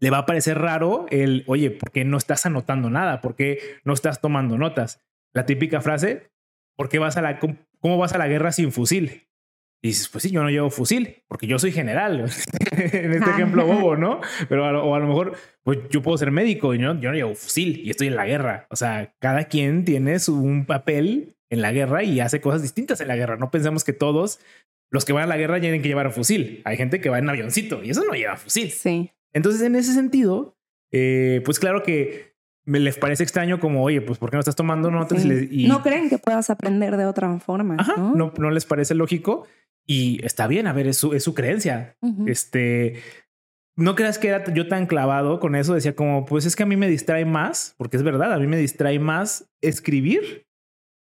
le 0.00 0.10
va 0.10 0.18
a 0.18 0.26
parecer 0.26 0.58
raro 0.58 1.06
el, 1.10 1.44
oye, 1.46 1.70
¿por 1.70 1.90
qué 1.90 2.04
no 2.04 2.16
estás 2.16 2.46
anotando 2.46 2.90
nada? 2.90 3.20
¿Por 3.20 3.34
qué 3.34 3.58
no 3.84 3.92
estás 3.92 4.20
tomando 4.20 4.58
notas? 4.58 5.02
La 5.34 5.46
típica 5.46 5.80
frase, 5.80 6.30
¿por 6.76 6.88
qué 6.88 6.98
vas 6.98 7.16
a 7.16 7.22
la, 7.22 7.38
cómo 7.38 7.98
vas 7.98 8.12
a 8.12 8.18
la 8.18 8.28
guerra 8.28 8.52
sin 8.52 8.72
fusil? 8.72 9.28
Y 9.82 9.88
dices, 9.88 10.08
pues 10.08 10.22
sí, 10.22 10.30
yo 10.30 10.42
no 10.42 10.50
llevo 10.50 10.70
fusil, 10.70 11.22
porque 11.28 11.46
yo 11.46 11.58
soy 11.58 11.70
general. 11.70 12.20
en 12.72 13.12
este 13.12 13.30
ejemplo 13.30 13.64
bobo, 13.64 13.96
¿no? 13.96 14.20
Pero 14.48 14.64
a 14.64 14.72
lo, 14.72 14.84
o 14.84 14.94
a 14.94 14.98
lo 14.98 15.06
mejor, 15.06 15.36
pues 15.62 15.78
yo 15.90 16.02
puedo 16.02 16.18
ser 16.18 16.32
médico 16.32 16.74
y 16.74 16.78
yo, 16.78 16.98
yo 16.98 17.10
no 17.10 17.14
llevo 17.14 17.34
fusil 17.34 17.80
y 17.84 17.90
estoy 17.90 18.08
en 18.08 18.16
la 18.16 18.26
guerra. 18.26 18.66
O 18.70 18.76
sea, 18.76 19.14
cada 19.20 19.44
quien 19.44 19.84
tiene 19.84 20.18
su, 20.18 20.40
un 20.40 20.66
papel 20.66 21.36
en 21.50 21.62
la 21.62 21.72
guerra 21.72 22.02
y 22.02 22.18
hace 22.18 22.40
cosas 22.40 22.62
distintas 22.62 23.00
en 23.00 23.08
la 23.08 23.16
guerra. 23.16 23.36
No 23.36 23.50
pensemos 23.52 23.84
que 23.84 23.92
todos 23.92 24.40
los 24.90 25.04
que 25.04 25.12
van 25.12 25.24
a 25.24 25.26
la 25.26 25.36
guerra 25.36 25.60
tienen 25.60 25.82
que 25.82 25.88
llevar 25.88 26.06
un 26.06 26.12
fusil. 26.12 26.62
Hay 26.64 26.76
gente 26.76 27.00
que 27.00 27.08
va 27.10 27.18
en 27.18 27.28
avioncito 27.28 27.82
y 27.82 27.90
eso 27.90 28.04
no 28.04 28.14
lleva 28.14 28.36
fusil. 28.36 28.70
Sí. 28.70 29.10
Entonces, 29.32 29.62
en 29.62 29.76
ese 29.76 29.92
sentido, 29.92 30.56
eh, 30.90 31.42
pues 31.44 31.58
claro 31.58 31.82
que 31.82 32.34
me 32.64 32.80
les 32.80 32.98
parece 32.98 33.22
extraño 33.22 33.60
como, 33.60 33.82
oye, 33.82 34.00
pues 34.00 34.18
¿por 34.18 34.30
qué 34.30 34.36
no 34.36 34.40
estás 34.40 34.56
tomando 34.56 34.90
notas? 34.90 35.22
sí. 35.22 35.48
Y 35.50 35.68
No 35.68 35.82
creen 35.82 36.08
que 36.08 36.18
puedas 36.18 36.50
aprender 36.50 36.96
de 36.96 37.06
otra 37.06 37.38
forma. 37.38 37.76
Ajá, 37.78 37.94
¿no? 37.96 38.14
no, 38.14 38.32
no 38.36 38.50
les 38.50 38.66
parece 38.66 38.94
lógico 38.94 39.46
y 39.86 40.24
está 40.24 40.46
bien, 40.46 40.66
a 40.66 40.72
ver, 40.74 40.86
es 40.86 40.98
su, 40.98 41.14
es 41.14 41.24
su 41.24 41.34
creencia. 41.34 41.96
Este, 42.26 43.00
no 43.74 43.94
creas 43.94 44.18
que 44.18 44.28
era 44.28 44.52
yo 44.52 44.68
tan 44.68 44.86
clavado 44.86 45.40
con 45.40 45.54
eso, 45.54 45.72
decía 45.74 45.94
como, 45.94 46.26
pues 46.26 46.44
es 46.44 46.56
que 46.56 46.64
a 46.64 46.66
mí 46.66 46.76
me 46.76 46.88
distrae 46.88 47.24
más, 47.24 47.74
porque 47.78 47.96
es 47.96 48.02
verdad, 48.02 48.32
a 48.34 48.38
mí 48.38 48.46
me 48.46 48.58
distrae 48.58 48.98
más 48.98 49.48
escribir 49.62 50.46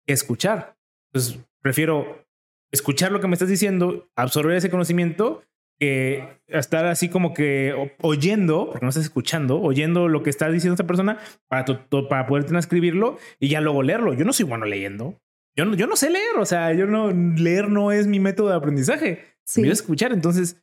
que 0.04 0.12
escuchar. 0.12 0.76
Entonces, 1.12 1.38
prefiero 1.60 2.26
escuchar 2.72 3.12
lo 3.12 3.20
que 3.20 3.28
me 3.28 3.34
estás 3.34 3.48
diciendo, 3.48 4.08
absorber 4.16 4.56
ese 4.56 4.70
conocimiento, 4.70 5.42
que 5.78 6.24
estar 6.46 6.86
así 6.86 7.08
como 7.08 7.34
que 7.34 7.74
oyendo, 8.00 8.66
porque 8.70 8.84
no 8.86 8.90
estás 8.90 9.04
escuchando, 9.04 9.60
oyendo 9.60 10.08
lo 10.08 10.22
que 10.22 10.30
está 10.30 10.48
diciendo 10.50 10.74
esta 10.74 10.86
persona 10.86 11.18
para, 11.48 11.64
tu- 11.64 11.74
tu- 11.88 12.08
para 12.08 12.26
poder 12.26 12.44
transcribirlo 12.44 13.18
y 13.40 13.48
ya 13.48 13.60
luego 13.60 13.82
leerlo. 13.82 14.14
Yo 14.14 14.24
no 14.24 14.32
soy 14.32 14.46
bueno 14.46 14.64
leyendo. 14.64 15.18
Yo 15.56 15.64
no, 15.64 15.74
yo 15.74 15.86
no 15.86 15.96
sé 15.96 16.08
leer, 16.10 16.36
o 16.38 16.46
sea, 16.46 16.72
yo 16.72 16.86
no, 16.86 17.10
leer 17.10 17.68
no 17.68 17.92
es 17.92 18.06
mi 18.06 18.20
método 18.20 18.48
de 18.50 18.54
aprendizaje. 18.56 19.24
Sí. 19.44 19.62
Yo 19.64 19.72
escuchar, 19.72 20.12
entonces, 20.12 20.62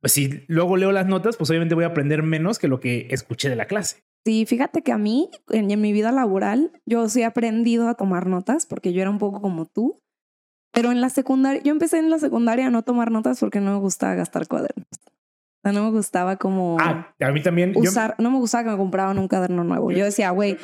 pues 0.00 0.12
si 0.12 0.44
luego 0.46 0.76
leo 0.76 0.92
las 0.92 1.06
notas, 1.06 1.36
pues 1.36 1.50
obviamente 1.50 1.74
voy 1.74 1.84
a 1.84 1.88
aprender 1.88 2.22
menos 2.22 2.58
que 2.58 2.68
lo 2.68 2.78
que 2.80 3.08
escuché 3.10 3.48
de 3.50 3.56
la 3.56 3.66
clase. 3.66 4.04
Sí, 4.24 4.46
fíjate 4.46 4.82
que 4.82 4.92
a 4.92 4.98
mí, 4.98 5.28
en, 5.50 5.70
en 5.72 5.80
mi 5.80 5.92
vida 5.92 6.12
laboral, 6.12 6.70
yo 6.86 7.08
sí 7.08 7.22
he 7.22 7.24
aprendido 7.24 7.88
a 7.88 7.94
tomar 7.94 8.26
notas 8.28 8.66
porque 8.66 8.92
yo 8.92 9.00
era 9.02 9.10
un 9.10 9.18
poco 9.18 9.40
como 9.42 9.66
tú. 9.66 10.00
Pero 10.72 10.90
en 10.90 11.00
la 11.00 11.10
secundaria, 11.10 11.62
yo 11.62 11.72
empecé 11.72 11.98
en 11.98 12.10
la 12.10 12.18
secundaria 12.18 12.66
a 12.66 12.70
no 12.70 12.82
tomar 12.82 13.10
notas 13.10 13.38
porque 13.40 13.60
no 13.60 13.72
me 13.72 13.78
gustaba 13.78 14.14
gastar 14.14 14.48
cuadernos. 14.48 14.86
O 14.94 15.62
sea, 15.62 15.72
no 15.72 15.84
me 15.84 15.90
gustaba 15.90 16.36
como 16.38 16.76
Ah, 16.80 17.14
a 17.20 17.30
mí 17.30 17.40
también. 17.42 17.72
yo- 17.74 17.80
usar, 17.82 18.16
no 18.18 18.30
me 18.32 18.38
gustaba 18.38 18.64
que 18.64 18.70
me 18.70 18.76
compraban 18.76 19.18
un 19.18 19.28
cuaderno 19.28 19.62
nuevo. 19.62 19.92
Yo 19.92 20.04
decía, 20.04 20.30
güey, 20.30 20.56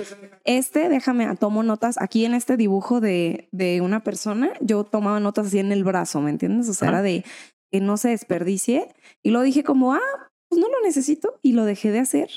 este, 0.45 0.89
déjame, 0.89 1.37
tomo 1.37 1.63
notas 1.63 2.01
aquí 2.01 2.25
en 2.25 2.35
este 2.35 2.57
dibujo 2.57 3.01
de, 3.01 3.49
de 3.53 3.81
una 3.81 4.03
persona. 4.03 4.51
Yo 4.61 4.83
tomaba 4.85 5.21
notas 5.21 5.47
así 5.49 5.59
en 5.61 5.71
el 5.71 5.85
brazo, 5.85 6.21
¿me 6.21 6.31
entiendes? 6.31 6.69
O 6.69 6.75
sea, 6.75 6.89
Ajá. 6.89 6.99
era 6.99 7.03
de 7.03 7.25
que 7.71 7.81
no 7.81 7.97
se 7.97 8.09
desperdicie. 8.09 8.93
Y 9.23 9.31
lo 9.31 9.43
dije 9.43 9.63
como, 9.63 9.93
ah, 9.95 10.01
pues 10.49 10.61
no 10.61 10.67
lo 10.69 10.83
necesito 10.83 11.39
y 11.43 11.53
lo 11.53 11.65
dejé 11.65 11.93
de 11.93 12.01
hacer. 12.01 12.31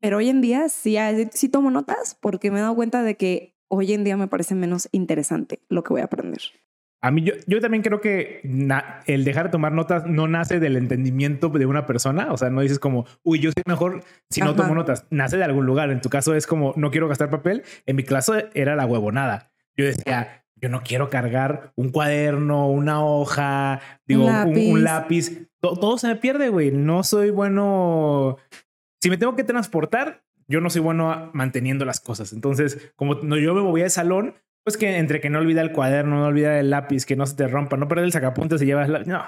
Pero 0.00 0.16
hoy 0.18 0.28
en 0.30 0.40
día 0.40 0.68
sí, 0.68 0.96
sí 1.32 1.48
tomo 1.48 1.70
notas 1.70 2.16
porque 2.20 2.50
me 2.50 2.58
he 2.58 2.62
dado 2.62 2.74
cuenta 2.74 3.02
de 3.02 3.16
que 3.16 3.54
hoy 3.68 3.92
en 3.92 4.04
día 4.04 4.16
me 4.16 4.28
parece 4.28 4.54
menos 4.54 4.88
interesante 4.92 5.60
lo 5.68 5.82
que 5.82 5.92
voy 5.92 6.00
a 6.00 6.04
aprender. 6.04 6.40
A 7.04 7.10
mí, 7.10 7.22
yo, 7.22 7.32
yo 7.48 7.60
también 7.60 7.82
creo 7.82 8.00
que 8.00 8.40
na- 8.44 9.00
el 9.06 9.24
dejar 9.24 9.46
de 9.46 9.50
tomar 9.50 9.72
notas 9.72 10.06
no 10.06 10.28
nace 10.28 10.60
del 10.60 10.76
entendimiento 10.76 11.48
de 11.48 11.66
una 11.66 11.84
persona. 11.84 12.32
O 12.32 12.36
sea, 12.36 12.48
no 12.48 12.60
dices 12.60 12.78
como, 12.78 13.06
uy, 13.24 13.40
yo 13.40 13.50
soy 13.50 13.64
mejor 13.66 14.04
si 14.30 14.40
no 14.40 14.50
Ajá. 14.50 14.56
tomo 14.56 14.74
notas. 14.76 15.04
Nace 15.10 15.36
de 15.36 15.44
algún 15.44 15.66
lugar. 15.66 15.90
En 15.90 16.00
tu 16.00 16.08
caso 16.08 16.34
es 16.36 16.46
como, 16.46 16.72
no 16.76 16.90
quiero 16.92 17.08
gastar 17.08 17.28
papel. 17.28 17.64
En 17.86 17.96
mi 17.96 18.04
caso 18.04 18.34
era 18.54 18.76
la 18.76 18.86
huevonada. 18.86 19.50
Yo 19.76 19.84
decía, 19.84 20.44
yo 20.54 20.68
no 20.68 20.82
quiero 20.84 21.10
cargar 21.10 21.72
un 21.74 21.90
cuaderno, 21.90 22.68
una 22.70 23.04
hoja, 23.04 23.80
digo, 24.06 24.26
un, 24.26 24.32
lápiz. 24.32 24.70
un 24.72 24.84
lápiz. 24.84 25.48
To- 25.60 25.74
todo 25.76 25.98
se 25.98 26.06
me 26.06 26.14
pierde, 26.16 26.50
güey. 26.50 26.70
No 26.70 27.02
soy 27.02 27.30
bueno. 27.30 28.36
Si 29.00 29.10
me 29.10 29.16
tengo 29.16 29.34
que 29.34 29.42
transportar, 29.42 30.22
yo 30.46 30.60
no 30.60 30.70
soy 30.70 30.82
bueno 30.82 31.30
manteniendo 31.32 31.84
las 31.84 31.98
cosas. 31.98 32.32
Entonces, 32.32 32.92
como 32.94 33.14
no, 33.16 33.36
yo 33.38 33.54
me 33.54 33.62
movía 33.62 33.84
de 33.84 33.90
salón, 33.90 34.34
pues 34.64 34.76
que 34.76 34.96
entre 34.98 35.20
que 35.20 35.30
no 35.30 35.38
olvida 35.38 35.60
el 35.60 35.72
cuaderno, 35.72 36.16
no 36.20 36.26
olvida 36.26 36.58
el 36.58 36.70
lápiz, 36.70 37.04
que 37.06 37.16
no 37.16 37.26
se 37.26 37.36
te 37.36 37.48
rompa, 37.48 37.76
no 37.76 37.88
perder 37.88 38.04
el 38.06 38.12
sacapuntas 38.12 38.62
y 38.62 38.66
llevas 38.66 38.88
la... 38.88 39.00
No, 39.00 39.22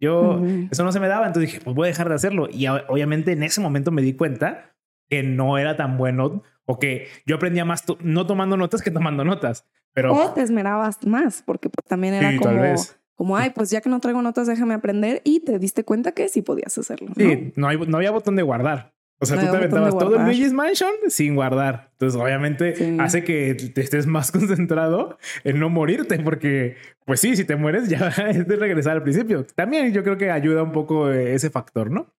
yo 0.00 0.38
Ujú. 0.38 0.68
eso 0.70 0.84
no 0.84 0.92
se 0.92 1.00
me 1.00 1.08
daba. 1.08 1.26
Entonces 1.26 1.50
dije, 1.52 1.62
pues 1.64 1.74
voy 1.76 1.86
a 1.86 1.90
dejar 1.90 2.08
de 2.08 2.14
hacerlo. 2.14 2.48
Y 2.50 2.66
obviamente 2.68 3.32
en 3.32 3.42
ese 3.42 3.60
momento 3.60 3.90
me 3.90 4.02
di 4.02 4.14
cuenta 4.14 4.74
que 5.10 5.22
no 5.22 5.58
era 5.58 5.76
tan 5.76 5.96
bueno 5.98 6.42
o 6.66 6.78
que 6.78 7.08
yo 7.26 7.36
aprendía 7.36 7.64
más 7.64 7.84
to- 7.84 7.98
no 8.00 8.26
tomando 8.26 8.56
notas 8.56 8.82
que 8.82 8.90
tomando 8.90 9.24
notas. 9.24 9.66
Pero 9.94 10.14
O 10.14 10.32
te 10.32 10.42
esmerabas 10.42 11.04
más 11.06 11.42
porque 11.44 11.68
pues, 11.70 11.86
también 11.88 12.14
era 12.14 12.30
Sí, 12.30 12.36
como, 12.36 12.74
como, 13.14 13.36
ay, 13.36 13.50
pues 13.50 13.70
ya 13.70 13.80
que 13.80 13.88
no 13.88 14.00
traigo 14.00 14.22
notas, 14.22 14.46
déjame 14.46 14.74
aprender 14.74 15.20
y 15.24 15.40
te 15.40 15.58
diste 15.58 15.82
cuenta 15.84 16.12
que 16.12 16.28
sí 16.28 16.42
podías 16.42 16.76
hacerlo. 16.78 17.08
¿no? 17.08 17.14
sí, 17.16 17.52
no, 17.56 17.68
hay, 17.68 17.78
no 17.78 17.96
había 17.96 18.10
botón 18.10 18.36
de 18.36 18.42
guardar. 18.42 18.92
O 19.20 19.26
sea, 19.26 19.36
No 19.36 19.42
tú 19.46 19.50
te 19.50 19.56
aventabas 19.56 19.98
todo 19.98 20.16
el. 20.16 20.24
Luigi's 20.26 20.52
Mansion 20.52 20.92
sin 21.08 21.34
guardar. 21.34 21.88
Entonces, 21.92 22.20
obviamente, 22.20 22.76
Sí. 22.76 22.96
hace 23.00 23.24
que 23.24 23.54
te 23.54 23.80
estés 23.80 24.06
más 24.06 24.30
concentrado 24.32 25.18
en 25.44 25.58
no 25.58 25.68
morirte, 25.70 26.18
porque, 26.20 26.76
pues 27.04 27.18
sí, 27.20 27.34
si 27.34 27.44
te 27.44 27.56
mueres, 27.56 27.88
ya 27.88 28.08
es 28.30 28.46
de 28.46 28.56
regresar 28.56 28.92
al 28.92 29.02
principio. 29.02 29.44
También 29.56 29.92
yo 29.92 30.04
creo 30.04 30.16
que 30.18 30.30
ayuda 30.30 30.62
un 30.62 30.72
poco 30.72 31.10
eh, 31.10 31.34
ese 31.34 31.50
factor, 31.50 31.90
¿no? 31.90 32.14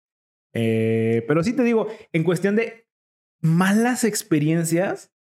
Eh, 0.55 1.25
pero 1.29 1.45
sí 1.45 1.53
te 1.53 1.63
digo, 1.63 1.87
en 2.13 2.25
cuestión 2.25 2.57
de 2.57 2.87
malas 3.41 4.03
experiencias, 4.03 5.13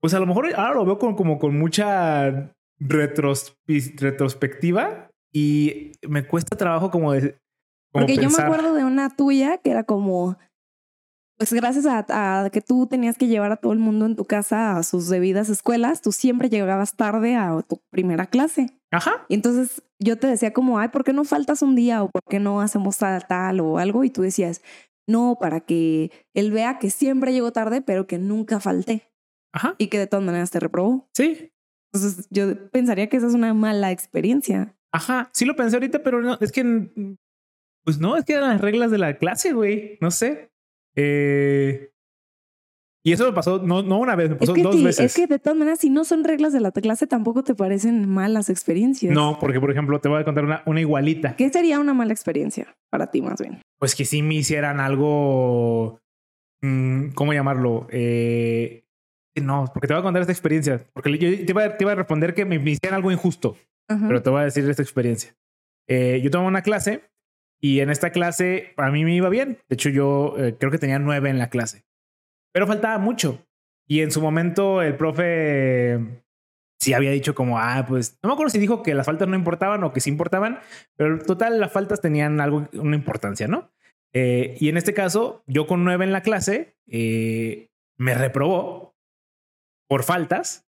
pues 0.00 0.12
a 0.14 0.18
lo 0.18 0.26
mejor 0.26 0.48
ahora 0.56 0.74
lo 0.74 0.84
veo 0.84 0.98
con, 0.98 1.14
como 1.14 1.38
con 1.38 1.56
mucha 1.56 2.52
retros- 2.80 3.56
retrospectiva 3.98 5.10
y 5.32 5.92
me 6.08 6.26
cuesta 6.26 6.56
trabajo 6.56 6.90
como 6.90 7.12
de. 7.12 7.20
como 7.92 8.06
Porque 8.06 8.14
yo 8.16 8.22
me 8.22 8.26
pensar. 8.28 8.46
acuerdo 8.46 8.74
de 8.74 8.84
una 8.84 9.14
tuya 9.14 9.58
que 9.58 9.70
era 9.70 9.84
como, 9.84 10.36
pues 11.36 11.52
gracias 11.52 11.86
a, 11.86 12.44
a 12.44 12.50
que 12.50 12.60
tú 12.60 12.86
tenías 12.86 13.18
que 13.18 13.26
llevar 13.26 13.52
a 13.52 13.56
todo 13.56 13.72
el 13.72 13.78
mundo 13.78 14.06
en 14.06 14.16
tu 14.16 14.24
casa 14.24 14.76
a 14.76 14.82
sus 14.82 15.08
debidas 15.08 15.48
escuelas, 15.48 16.00
tú 16.00 16.12
siempre 16.12 16.48
llegabas 16.48 16.96
tarde 16.96 17.36
a 17.36 17.60
tu 17.62 17.80
primera 17.90 18.26
clase. 18.26 18.70
Ajá. 18.90 19.26
Y 19.28 19.34
entonces 19.34 19.82
yo 19.98 20.18
te 20.18 20.26
decía 20.26 20.52
como, 20.52 20.78
ay, 20.78 20.88
¿por 20.88 21.04
qué 21.04 21.12
no 21.12 21.24
faltas 21.24 21.62
un 21.62 21.74
día 21.74 22.02
o 22.02 22.10
por 22.10 22.22
qué 22.28 22.40
no 22.40 22.60
hacemos 22.60 22.98
tal, 22.98 23.26
tal 23.26 23.60
o 23.60 23.78
algo? 23.78 24.04
Y 24.04 24.10
tú 24.10 24.22
decías, 24.22 24.62
no, 25.06 25.36
para 25.40 25.60
que 25.60 26.10
él 26.34 26.50
vea 26.50 26.78
que 26.78 26.90
siempre 26.90 27.32
llego 27.32 27.52
tarde, 27.52 27.82
pero 27.82 28.06
que 28.06 28.18
nunca 28.18 28.60
falté 28.60 29.08
Ajá. 29.52 29.74
y 29.78 29.88
que 29.88 29.98
de 29.98 30.06
todas 30.06 30.24
maneras 30.24 30.50
te 30.50 30.60
reprobó. 30.60 31.08
Sí. 31.14 31.52
Entonces 31.92 32.26
yo 32.30 32.70
pensaría 32.70 33.08
que 33.08 33.16
esa 33.16 33.26
es 33.26 33.34
una 33.34 33.54
mala 33.54 33.92
experiencia. 33.92 34.76
Ajá. 34.92 35.30
Sí 35.32 35.44
lo 35.44 35.56
pensé 35.56 35.76
ahorita, 35.76 36.02
pero 36.02 36.20
no, 36.22 36.38
es 36.40 36.52
que. 36.52 37.16
Pues 37.84 37.98
no, 37.98 38.16
es 38.16 38.24
que 38.24 38.32
eran 38.32 38.50
las 38.50 38.60
reglas 38.60 38.90
de 38.90 38.98
la 38.98 39.16
clase, 39.16 39.52
güey. 39.52 39.98
No 40.00 40.10
sé. 40.10 40.50
Eh, 40.96 41.90
y 43.04 43.12
eso 43.12 43.24
me 43.24 43.32
pasó, 43.32 43.60
no, 43.62 43.82
no 43.82 43.98
una 43.98 44.16
vez, 44.16 44.30
me 44.30 44.34
Es 44.34 44.40
pasó 44.40 44.54
que, 44.54 44.62
dos 44.62 44.82
veces. 44.82 45.04
es 45.06 45.14
que 45.14 45.28
de 45.28 45.38
todas 45.38 45.56
maneras, 45.56 45.78
si 45.78 45.90
no 45.90 46.04
son 46.04 46.24
reglas 46.24 46.52
de 46.52 46.58
la 46.60 46.72
clase, 46.72 47.06
tampoco 47.06 47.44
te 47.44 47.54
parecen 47.54 48.08
malas 48.08 48.50
experiencias. 48.50 49.14
No, 49.14 49.38
porque 49.38 49.60
por 49.60 49.70
ejemplo, 49.70 50.00
te 50.00 50.08
voy 50.08 50.20
a 50.20 50.24
contar 50.24 50.44
una, 50.44 50.62
una 50.66 50.80
igualita. 50.80 51.36
¿Qué 51.36 51.48
sería 51.50 51.78
una 51.78 51.94
mala 51.94 52.12
experiencia 52.12 52.74
para 52.90 53.10
ti 53.12 53.22
más 53.22 53.40
bien? 53.40 53.60
Pues 53.78 53.94
que 53.94 54.04
sí 54.04 54.22
me 54.22 54.34
hicieran 54.34 54.80
algo. 54.80 56.00
mm, 56.62 57.10
¿Cómo 57.14 57.32
llamarlo? 57.32 57.86
Eh, 57.90 58.82
no, 59.36 59.66
porque 59.72 59.86
te 59.86 59.94
voy 59.94 60.00
a 60.00 60.02
contar 60.04 60.22
esta 60.22 60.32
experiencia. 60.32 60.84
Porque 60.92 61.16
yo 61.18 61.30
te 61.46 61.52
iba, 61.52 61.62
a- 61.64 61.76
te 61.76 61.84
iba 61.84 61.92
a 61.92 61.96
responder 61.96 62.34
que 62.34 62.44
me, 62.44 62.58
me 62.58 62.70
hicieran 62.72 62.96
algo 62.96 63.12
injusto. 63.12 63.56
Ajá. 63.88 64.08
pero 64.08 64.20
te 64.20 64.30
voy 64.30 64.40
a 64.40 64.44
decir 64.46 64.68
esta 64.68 64.82
experiencia. 64.82 65.36
Eh, 65.88 66.20
yo 66.24 66.28
tomaba 66.32 66.48
una 66.48 66.62
clase 66.62 67.02
y 67.66 67.80
en 67.80 67.90
esta 67.90 68.10
clase 68.10 68.74
a 68.76 68.90
mí 68.92 69.04
me 69.04 69.12
iba 69.12 69.28
bien. 69.28 69.58
De 69.68 69.74
hecho, 69.74 69.88
yo 69.88 70.36
eh, 70.38 70.54
creo 70.56 70.70
que 70.70 70.78
tenía 70.78 71.00
nueve 71.00 71.30
en 71.30 71.38
la 71.38 71.50
clase, 71.50 71.84
pero 72.52 72.66
faltaba 72.66 72.98
mucho. 72.98 73.44
Y 73.88 74.02
en 74.02 74.12
su 74.12 74.20
momento 74.20 74.82
el 74.82 74.96
profe 74.96 76.22
sí 76.78 76.94
había 76.94 77.10
dicho 77.10 77.34
como, 77.34 77.58
ah, 77.58 77.84
pues 77.88 78.20
no 78.22 78.28
me 78.28 78.34
acuerdo 78.34 78.50
si 78.50 78.60
dijo 78.60 78.84
que 78.84 78.94
las 78.94 79.06
faltas 79.06 79.26
no 79.26 79.34
importaban 79.34 79.82
o 79.82 79.92
que 79.92 80.00
sí 80.00 80.10
importaban, 80.10 80.60
pero 80.94 81.18
total 81.18 81.58
las 81.58 81.72
faltas 81.72 82.00
tenían 82.00 82.40
algo, 82.40 82.68
una 82.74 82.94
importancia, 82.94 83.48
¿no? 83.48 83.72
Eh, 84.12 84.56
y 84.60 84.68
en 84.68 84.76
este 84.76 84.94
caso, 84.94 85.42
yo 85.48 85.66
con 85.66 85.82
nueve 85.82 86.04
en 86.04 86.12
la 86.12 86.22
clase, 86.22 86.76
eh, 86.86 87.70
me 87.96 88.14
reprobó 88.14 88.96
por 89.88 90.04
faltas 90.04 90.68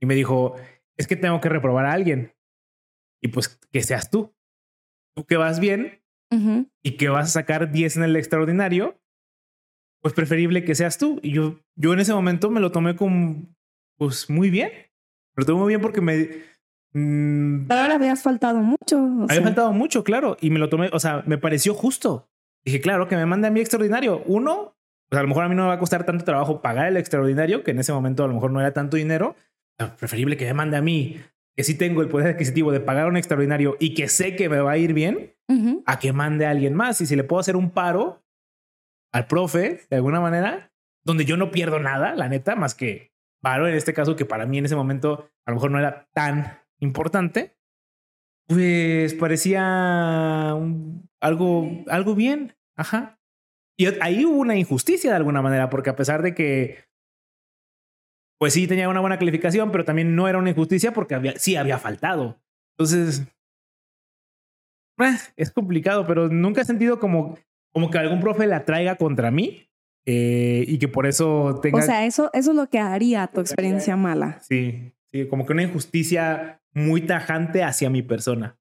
y 0.00 0.06
me 0.06 0.14
dijo, 0.14 0.54
es 0.96 1.08
que 1.08 1.16
tengo 1.16 1.40
que 1.40 1.48
reprobar 1.48 1.86
a 1.86 1.92
alguien 1.92 2.36
y 3.20 3.28
pues 3.28 3.48
que 3.72 3.82
seas 3.82 4.10
tú. 4.10 4.32
Tú 5.16 5.26
que 5.26 5.36
vas 5.36 5.58
bien 5.58 5.99
Y 6.82 6.92
que 6.96 7.08
vas 7.08 7.26
a 7.28 7.30
sacar 7.40 7.70
10 7.72 7.96
en 7.98 8.02
el 8.04 8.16
extraordinario, 8.16 9.00
pues 10.02 10.14
preferible 10.14 10.64
que 10.64 10.74
seas 10.74 10.96
tú. 10.98 11.20
Y 11.22 11.32
yo, 11.32 11.60
yo 11.76 11.92
en 11.92 12.00
ese 12.00 12.14
momento 12.14 12.50
me 12.50 12.60
lo 12.60 12.70
tomé 12.72 12.96
como, 12.96 13.46
pues 13.96 14.30
muy 14.30 14.50
bien. 14.50 14.70
Me 15.36 15.42
lo 15.42 15.46
tomé 15.46 15.58
muy 15.60 15.68
bien 15.68 15.80
porque 15.80 16.00
me... 16.00 16.28
mm, 16.92 17.66
Pero 17.66 17.80
ahora 17.80 17.94
habías 17.96 18.22
faltado 18.22 18.58
mucho. 18.60 18.96
o 19.02 19.22
había 19.24 19.34
sea, 19.34 19.42
faltado 19.42 19.72
mucho, 19.72 20.04
claro. 20.04 20.36
Y 20.40 20.50
me 20.50 20.58
lo 20.58 20.68
tomé, 20.68 20.88
o 20.92 21.00
sea, 21.00 21.22
me 21.26 21.38
pareció 21.38 21.74
justo. 21.74 22.28
Dije, 22.64 22.80
claro, 22.80 23.08
que 23.08 23.16
me 23.16 23.26
mande 23.26 23.48
a 23.48 23.50
mí 23.50 23.60
extraordinario. 23.60 24.22
Uno, 24.26 24.76
pues 25.08 25.18
a 25.18 25.22
lo 25.22 25.28
mejor 25.28 25.44
a 25.44 25.48
mí 25.48 25.54
no 25.54 25.62
me 25.62 25.68
va 25.68 25.74
a 25.74 25.78
costar 25.78 26.04
tanto 26.04 26.24
trabajo 26.24 26.60
pagar 26.62 26.86
el 26.88 26.96
extraordinario, 26.96 27.64
que 27.64 27.70
en 27.72 27.78
ese 27.80 27.92
momento 27.92 28.24
a 28.24 28.28
lo 28.28 28.34
mejor 28.34 28.50
no 28.50 28.60
era 28.60 28.72
tanto 28.72 28.96
dinero. 28.96 29.34
Preferible 29.98 30.36
que 30.36 30.44
me 30.44 30.52
mande 30.54 30.76
a 30.76 30.82
mí 30.82 31.18
que 31.56 31.64
sí 31.64 31.76
tengo 31.76 32.00
el 32.02 32.08
poder 32.08 32.28
adquisitivo 32.34 32.72
de 32.72 32.80
pagar 32.80 33.08
un 33.08 33.16
extraordinario 33.16 33.76
y 33.80 33.94
que 33.94 34.08
sé 34.08 34.36
que 34.36 34.48
me 34.48 34.60
va 34.60 34.72
a 34.72 34.78
ir 34.78 34.92
bien, 34.94 35.34
a 35.86 35.98
que 35.98 36.12
mande 36.12 36.46
a 36.46 36.50
alguien 36.50 36.74
más. 36.74 37.00
Y 37.00 37.06
si 37.06 37.16
le 37.16 37.24
puedo 37.24 37.40
hacer 37.40 37.56
un 37.56 37.70
paro 37.70 38.24
al 39.12 39.26
profe, 39.26 39.80
de 39.90 39.96
alguna 39.96 40.20
manera, 40.20 40.72
donde 41.04 41.24
yo 41.24 41.36
no 41.36 41.50
pierdo 41.50 41.80
nada, 41.80 42.14
la 42.14 42.28
neta, 42.28 42.54
más 42.56 42.74
que 42.74 43.12
paro 43.42 43.66
en 43.66 43.74
este 43.74 43.92
caso, 43.92 44.16
que 44.16 44.24
para 44.26 44.46
mí 44.46 44.58
en 44.58 44.66
ese 44.66 44.76
momento 44.76 45.28
a 45.46 45.50
lo 45.50 45.56
mejor 45.56 45.70
no 45.70 45.78
era 45.78 46.08
tan 46.12 46.58
importante, 46.78 47.56
pues 48.46 49.14
parecía 49.14 50.52
un- 50.56 51.08
algo, 51.20 51.68
algo 51.88 52.14
bien. 52.14 52.56
Ajá. 52.76 53.18
Y 53.78 53.86
ahí 54.02 54.24
hubo 54.24 54.38
una 54.38 54.56
injusticia 54.56 55.10
de 55.10 55.16
alguna 55.16 55.42
manera, 55.42 55.70
porque 55.70 55.90
a 55.90 55.96
pesar 55.96 56.22
de 56.22 56.34
que, 56.34 56.78
pues 58.40 58.54
sí 58.54 58.66
tenía 58.66 58.88
una 58.88 59.00
buena 59.00 59.18
calificación, 59.18 59.70
pero 59.70 59.84
también 59.84 60.16
no 60.16 60.26
era 60.26 60.38
una 60.38 60.48
injusticia 60.48 60.94
porque 60.94 61.14
había, 61.14 61.38
sí 61.38 61.56
había 61.56 61.78
faltado. 61.78 62.40
Entonces, 62.72 63.22
eh, 64.98 65.18
es 65.36 65.50
complicado, 65.50 66.06
pero 66.06 66.30
nunca 66.30 66.62
he 66.62 66.64
sentido 66.64 66.98
como, 66.98 67.36
como 67.70 67.90
que 67.90 67.98
algún 67.98 68.20
profe 68.20 68.46
la 68.46 68.64
traiga 68.64 68.96
contra 68.96 69.30
mí 69.30 69.68
eh, 70.06 70.64
y 70.66 70.78
que 70.78 70.88
por 70.88 71.06
eso 71.06 71.60
tenga... 71.60 71.80
O 71.80 71.82
sea, 71.82 72.06
eso, 72.06 72.30
eso 72.32 72.52
es 72.52 72.56
lo 72.56 72.70
que 72.70 72.78
haría 72.78 73.26
tu 73.26 73.42
experiencia 73.42 73.94
mala. 73.96 74.40
Sí, 74.40 74.94
sí, 75.12 75.28
como 75.28 75.44
que 75.44 75.52
una 75.52 75.64
injusticia 75.64 76.62
muy 76.72 77.02
tajante 77.02 77.62
hacia 77.62 77.90
mi 77.90 78.00
persona. 78.00 78.58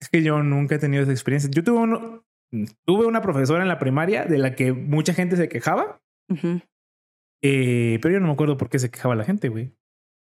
Es 0.00 0.08
que 0.08 0.22
yo 0.22 0.44
nunca 0.44 0.76
he 0.76 0.78
tenido 0.78 1.02
esa 1.02 1.10
experiencia. 1.10 1.50
Yo 1.52 1.64
tuve, 1.64 1.78
uno, 1.78 2.24
tuve 2.84 3.06
una 3.06 3.22
profesora 3.22 3.62
en 3.62 3.68
la 3.68 3.80
primaria 3.80 4.24
de 4.24 4.38
la 4.38 4.54
que 4.54 4.72
mucha 4.72 5.14
gente 5.14 5.34
se 5.34 5.48
quejaba, 5.48 6.00
Ujú. 6.28 6.60
Eh, 7.46 7.98
pero 8.00 8.14
yo 8.14 8.20
no 8.20 8.26
me 8.26 8.32
acuerdo 8.32 8.56
por 8.56 8.68
qué 8.68 8.78
se 8.78 8.90
quejaba 8.90 9.14
la 9.14 9.24
gente, 9.24 9.48
güey. 9.48 9.72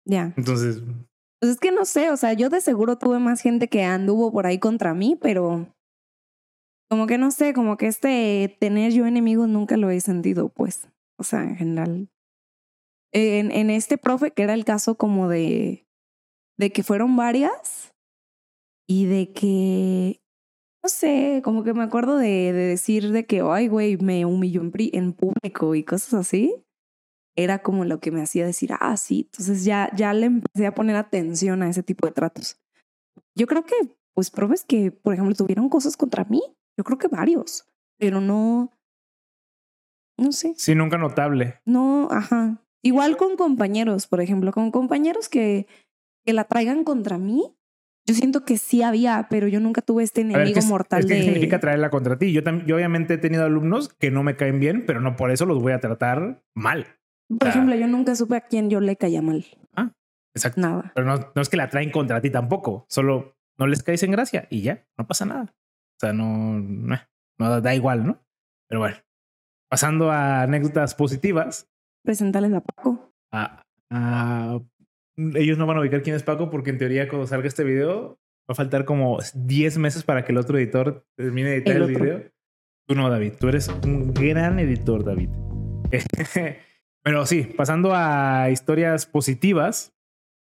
Ya. 0.05 0.35
Entonces, 0.37 0.83
Pues 1.41 1.53
es 1.53 1.59
que 1.59 1.73
no 1.73 1.85
sé, 1.85 2.11
o 2.11 2.17
sea, 2.17 2.33
yo 2.33 2.49
de 2.51 2.61
seguro 2.61 2.99
tuve 2.99 3.19
más 3.19 3.41
gente 3.41 3.69
que 3.69 3.85
anduvo 3.85 4.33
por 4.33 4.47
ahí 4.47 4.59
contra 4.59 4.95
mí, 4.95 5.19
pero 5.21 5.69
como 6.91 7.07
que 7.07 7.19
no 7.19 7.31
sé, 7.31 7.55
como 7.55 7.77
que 7.77 7.87
este 7.87 8.57
tener 8.61 8.93
yo 8.93 9.07
enemigos 9.07 9.49
nunca 9.49 9.77
lo 9.77 9.91
he 9.91 10.01
sentido, 10.01 10.49
pues, 10.49 10.89
o 11.19 11.23
sea, 11.23 11.45
en 11.45 11.57
general. 11.57 12.09
En, 13.13 13.51
en 13.53 13.71
este 13.71 13.99
profe, 13.99 14.33
que 14.33 14.43
era 14.43 14.55
el 14.55 14.65
caso 14.65 14.97
como 14.97 15.29
de, 15.29 15.87
de 16.59 16.73
que 16.73 16.83
fueron 16.83 17.17
varias 17.17 17.95
y 18.89 19.07
de 19.07 19.33
que, 19.33 20.21
no 20.83 20.89
sé, 20.89 21.43
como 21.45 21.63
que 21.63 21.75
me 21.75 21.85
acuerdo 21.85 22.17
de, 22.17 22.53
de 22.53 22.53
decir 22.53 23.13
de 23.13 23.25
que, 23.25 23.41
ay, 23.41 23.69
güey, 23.69 23.97
me 23.97 24.25
humilló 24.25 24.61
en, 24.61 25.13
público 25.13 25.75
y 25.75 25.85
cosas 25.85 26.15
así 26.15 26.65
era 27.43 27.61
como 27.61 27.85
lo 27.85 28.01
que 28.01 28.11
me 28.11 28.23
hacía 28.23 28.47
decir, 28.47 28.71
ah, 28.81 28.97
sí, 28.97 29.29
entonces 29.31 29.65
ya, 29.65 29.91
ya 29.97 30.13
le 30.13 30.27
empecé 30.27 30.67
a 30.67 30.75
poner 30.75 30.97
atención 30.97 31.63
a 31.63 31.69
ese 31.69 31.83
tipo 31.83 32.07
de 32.07 32.13
tratos. 32.13 32.61
Yo 33.35 33.47
creo 33.47 33.65
que, 33.65 33.75
pues, 34.15 34.31
profes 34.31 34.65
que, 34.65 34.91
por 34.91 35.15
ejemplo, 35.15 35.35
tuvieron 35.35 35.69
cosas 35.69 35.97
contra 35.97 36.25
mí, 36.25 36.43
yo 36.77 36.85
creo 36.85 36.99
que 36.99 37.09
varios, 37.09 37.67
pero 37.99 38.21
no, 38.21 38.71
no 40.19 40.33
sé, 40.33 40.55
sí, 40.57 40.75
nunca 40.75 40.99
notable. 40.99 41.61
no, 41.65 42.09
ajá. 42.11 42.63
Igual 42.83 43.19
con 43.19 43.37
compañeros, 43.37 44.07
por 44.07 44.23
ejemplo, 44.23 44.53
con 44.53 44.71
compañeros 44.71 45.29
que, 45.29 45.67
que 46.25 46.33
la 46.33 46.45
traigan 46.45 46.83
contra 46.85 47.19
mí, 47.19 47.55
yo 48.07 48.15
siento 48.15 48.47
que 48.47 48.57
sí 48.57 48.83
había, 48.83 49.27
pero 49.29 49.49
yo 49.49 49.61
nunca 49.61 49.83
tuve 49.83 50.03
este 50.03 50.23
ver, 50.23 50.31
enemigo 50.33 50.55
¿qué, 50.55 50.61
es- 50.61 50.67
mortal 50.67 51.01
es 51.01 51.07
que 51.07 51.15
de... 51.17 51.23
significa 51.23 51.61
traerla 51.61 51.91
contra 51.91 52.19
ti? 52.19 52.33
Yo, 52.33 52.43
tam- 52.43 52.65
yo 52.65 52.77
obviamente 52.77 53.15
he 53.15 53.19
tenido 53.19 53.45
alumnos 53.45 53.91
que 53.91 54.11
no 54.11 54.23
me 54.23 54.35
caen 54.37 54.61
bien, 54.61 54.87
pero 54.87 55.01
no 55.03 55.15
por 55.17 55.31
eso 55.31 55.45
los 55.45 55.61
voy 55.61 55.73
a 55.73 55.81
tratar 55.81 56.43
mal. 56.55 56.87
Por 57.39 57.49
ejemplo, 57.49 57.75
yo 57.77 57.87
nunca 57.87 58.15
supe 58.17 58.37
a 58.37 58.41
quién 58.41 58.69
yo 58.71 58.81
le 58.81 58.97
caía 58.97 59.23
mal, 59.23 59.45
Exacto. 60.35 60.61
nada. 60.61 60.93
Pero 60.95 61.07
no, 61.07 61.33
no 61.35 61.43
es 61.43 61.49
que 61.49 61.57
la 61.57 61.69
traen 61.69 61.91
contra 61.91 62.21
ti 62.21 62.31
tampoco. 62.31 62.87
Solo 62.89 63.37
no 63.59 63.67
les 63.67 63.83
caes 63.83 64.03
en 64.05 64.13
gracia 64.13 64.47
y 64.49 64.63
ya, 64.63 64.87
no 64.97 65.07
pasa 65.07 65.25
nada. 65.27 65.43
O 65.53 65.99
sea, 66.01 66.13
no, 66.13 66.59
no, 66.61 66.97
no 67.39 67.61
da 67.61 67.75
igual, 67.75 68.07
¿no? 68.07 68.23
Pero 68.69 68.81
bueno, 68.81 68.97
pasando 69.69 70.11
a 70.13 70.43
anécdotas 70.43 70.95
positivas. 70.95 71.69
Presentarles 72.05 72.53
a 72.53 72.61
Paco. 72.61 73.13
a- 73.33 73.63
a- 73.91 74.61
ellos 75.35 75.59
no 75.59 75.67
van 75.67 75.77
a 75.77 75.81
ubicar 75.81 76.03
quién 76.03 76.15
es 76.17 76.23
Paco 76.23 76.49
porque 76.49 76.71
en 76.71 76.79
teoría 76.79 77.09
cuando 77.09 77.27
salga 77.27 77.49
este 77.49 77.65
video 77.65 78.21
va 78.49 78.53
a 78.53 78.55
faltar 78.55 78.85
como 78.85 79.19
10 79.35 79.79
meses 79.79 80.03
para 80.05 80.25
que 80.25 80.31
el 80.33 80.39
otro 80.39 80.57
editor 80.59 81.05
termine 81.17 81.51
de 81.51 81.57
editar 81.57 81.77
El 81.77 81.83
el, 81.83 81.89
video. 81.89 82.23
Tú 82.89 82.95
no, 82.95 83.11
David. 83.11 83.35
Tú 83.39 83.49
eres 83.49 83.69
un 83.69 84.15
gran 84.15 84.59
editor, 84.61 85.05
David. 85.05 85.29
Pero 87.03 87.27
sí, 87.27 87.45
pasando 87.57 87.93
a 87.95 88.51
historias 88.51 89.07
positivas. 89.07 89.93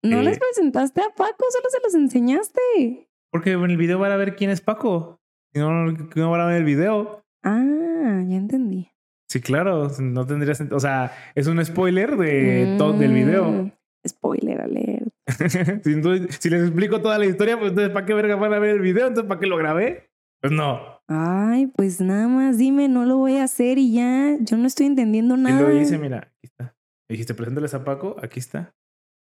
No 0.03 0.21
Eh. 0.21 0.25
les 0.25 0.39
presentaste 0.39 1.01
a 1.01 1.11
Paco, 1.15 1.45
solo 1.51 1.69
se 1.71 1.81
los 1.83 1.95
enseñaste. 1.95 3.09
Porque 3.31 3.53
en 3.53 3.65
el 3.65 3.77
video 3.77 3.99
van 3.99 4.13
a 4.13 4.17
ver 4.17 4.37
quién 4.37 4.51
es 4.51 4.61
Paco. 4.61 5.21
Si 5.53 5.61
no, 5.61 5.87
no 5.93 6.31
van 6.31 6.41
a 6.41 6.47
ver 6.47 6.57
el 6.59 6.65
video. 6.65 7.23
Ah, 7.43 8.23
ya 8.27 8.37
entendí. 8.37 8.91
Sí, 9.31 9.41
claro, 9.41 9.89
no 10.01 10.27
tendría 10.27 10.55
sentido. 10.55 10.77
O 10.77 10.81
sea, 10.81 11.13
es 11.35 11.47
un 11.47 11.63
spoiler 11.65 12.17
de 12.17 12.77
todo 12.79 12.93
del 12.95 13.13
video. 13.13 13.51
Mm, 13.51 13.73
Spoiler 14.07 14.61
alert. 14.63 15.09
si, 15.85 16.01
si 16.41 16.51
les 16.51 16.63
explico 16.63 17.03
toda 17.03 17.19
la 17.19 17.27
historia, 17.27 17.59
pues 17.59 17.71
entonces, 17.71 17.93
¿para 17.93 18.07
qué 18.07 18.15
verga 18.15 18.37
van 18.37 18.55
a 18.55 18.59
ver 18.59 18.71
el 18.71 18.81
video? 18.81 19.07
Entonces, 19.09 19.29
¿para 19.29 19.41
qué 19.41 19.47
lo 19.47 19.57
grabé? 19.59 20.09
Pues 20.41 20.53
no. 20.53 20.98
Ay, 21.09 21.69
pues 21.69 22.03
nada 22.03 22.29
más 22.29 22.59
dime, 22.59 22.87
no 22.89 23.07
lo 23.07 23.17
voy 23.17 23.37
a 23.37 23.45
hacer 23.45 23.79
y 23.79 23.95
ya. 23.95 24.37
Yo 24.41 24.59
no 24.59 24.67
estoy 24.67 24.87
entendiendo 24.87 25.37
Y 25.37 25.41
nada. 25.41 25.63
lo 25.63 25.73
hice, 25.73 25.97
mira, 25.97 26.19
aquí 26.19 26.45
está. 26.45 26.77
Me 27.09 27.15
dijiste, 27.15 27.35
preséntales 27.35 27.73
a 27.73 27.83
Paco, 27.83 28.17
aquí 28.23 28.39
está. 28.39 28.75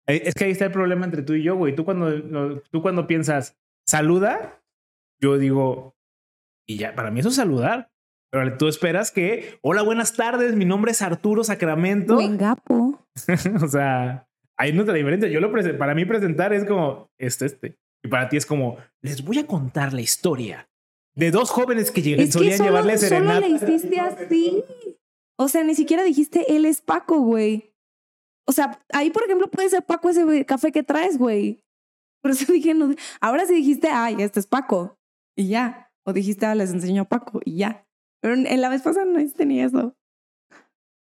Es 0.05 0.35
que 0.35 0.45
ahí 0.45 0.51
está 0.51 0.65
el 0.65 0.71
problema 0.71 1.05
entre 1.05 1.21
tú 1.21 1.33
y 1.33 1.43
yo, 1.43 1.55
güey. 1.55 1.73
Tú 1.73 1.85
cuando, 1.85 2.61
tú 2.71 2.81
cuando 2.81 3.07
piensas, 3.07 3.57
saluda, 3.87 4.61
yo 5.21 5.37
digo, 5.37 5.95
y 6.67 6.77
ya, 6.77 6.93
para 6.93 7.11
mí 7.11 7.21
eso 7.21 7.29
es 7.29 7.35
saludar. 7.35 7.89
Pero 8.31 8.57
tú 8.57 8.67
esperas 8.67 9.11
que, 9.11 9.57
hola, 9.61 9.81
buenas 9.81 10.13
tardes, 10.15 10.55
mi 10.55 10.65
nombre 10.65 10.91
es 10.91 11.01
Arturo 11.01 11.43
Sacramento. 11.43 12.15
Buen 12.15 12.37
gapo. 12.37 13.05
o 13.61 13.67
sea, 13.67 14.27
hay 14.57 14.73
nuestra 14.73 14.95
diferencia. 14.95 15.29
Yo 15.29 15.39
lo 15.39 15.51
para 15.77 15.95
mí 15.95 16.03
presentar 16.05 16.53
es 16.53 16.65
como 16.65 17.09
este, 17.17 17.45
este. 17.45 17.77
Y 18.03 18.09
para 18.09 18.27
ti 18.27 18.37
es 18.37 18.45
como, 18.45 18.77
les 19.01 19.23
voy 19.23 19.39
a 19.39 19.47
contar 19.47 19.93
la 19.93 20.01
historia 20.01 20.70
de 21.15 21.31
dos 21.31 21.49
jóvenes 21.49 21.91
que 21.91 22.01
llegan, 22.01 22.21
Es 22.21 22.27
que 22.29 22.33
solían 22.33 22.57
solo, 22.57 22.69
llevarle 22.69 22.97
solo 22.97 23.09
serenata. 23.09 23.39
le 23.41 23.49
hiciste 23.49 23.99
así. 23.99 24.63
O 25.37 25.47
sea, 25.47 25.63
ni 25.63 25.75
siquiera 25.75 26.03
dijiste 26.03 26.55
él 26.55 26.65
es 26.65 26.81
Paco, 26.81 27.19
güey. 27.19 27.73
O 28.47 28.51
sea, 28.51 28.79
ahí, 28.93 29.11
por 29.11 29.23
ejemplo, 29.23 29.49
puede 29.49 29.69
ser 29.69 29.83
Paco 29.83 30.09
ese 30.09 30.45
café 30.45 30.71
que 30.71 30.83
traes, 30.83 31.17
güey. 31.17 31.63
Por 32.21 32.31
eso 32.31 32.45
dije, 32.53 32.73
no. 32.73 32.93
Ahora 33.19 33.45
sí 33.45 33.53
dijiste, 33.53 33.89
ay, 33.89 34.17
este 34.19 34.39
es 34.39 34.47
Paco. 34.47 34.97
Y 35.35 35.47
ya. 35.49 35.91
O 36.05 36.13
dijiste, 36.13 36.45
ah, 36.45 36.55
les 36.55 36.71
enseño 36.71 37.03
a 37.03 37.09
Paco. 37.09 37.41
Y 37.45 37.57
ya. 37.57 37.85
Pero 38.21 38.35
en 38.35 38.61
la 38.61 38.69
vez 38.69 38.81
pasada 38.81 39.05
no 39.05 39.19
hice 39.19 39.45
ni 39.45 39.61
eso. 39.61 39.95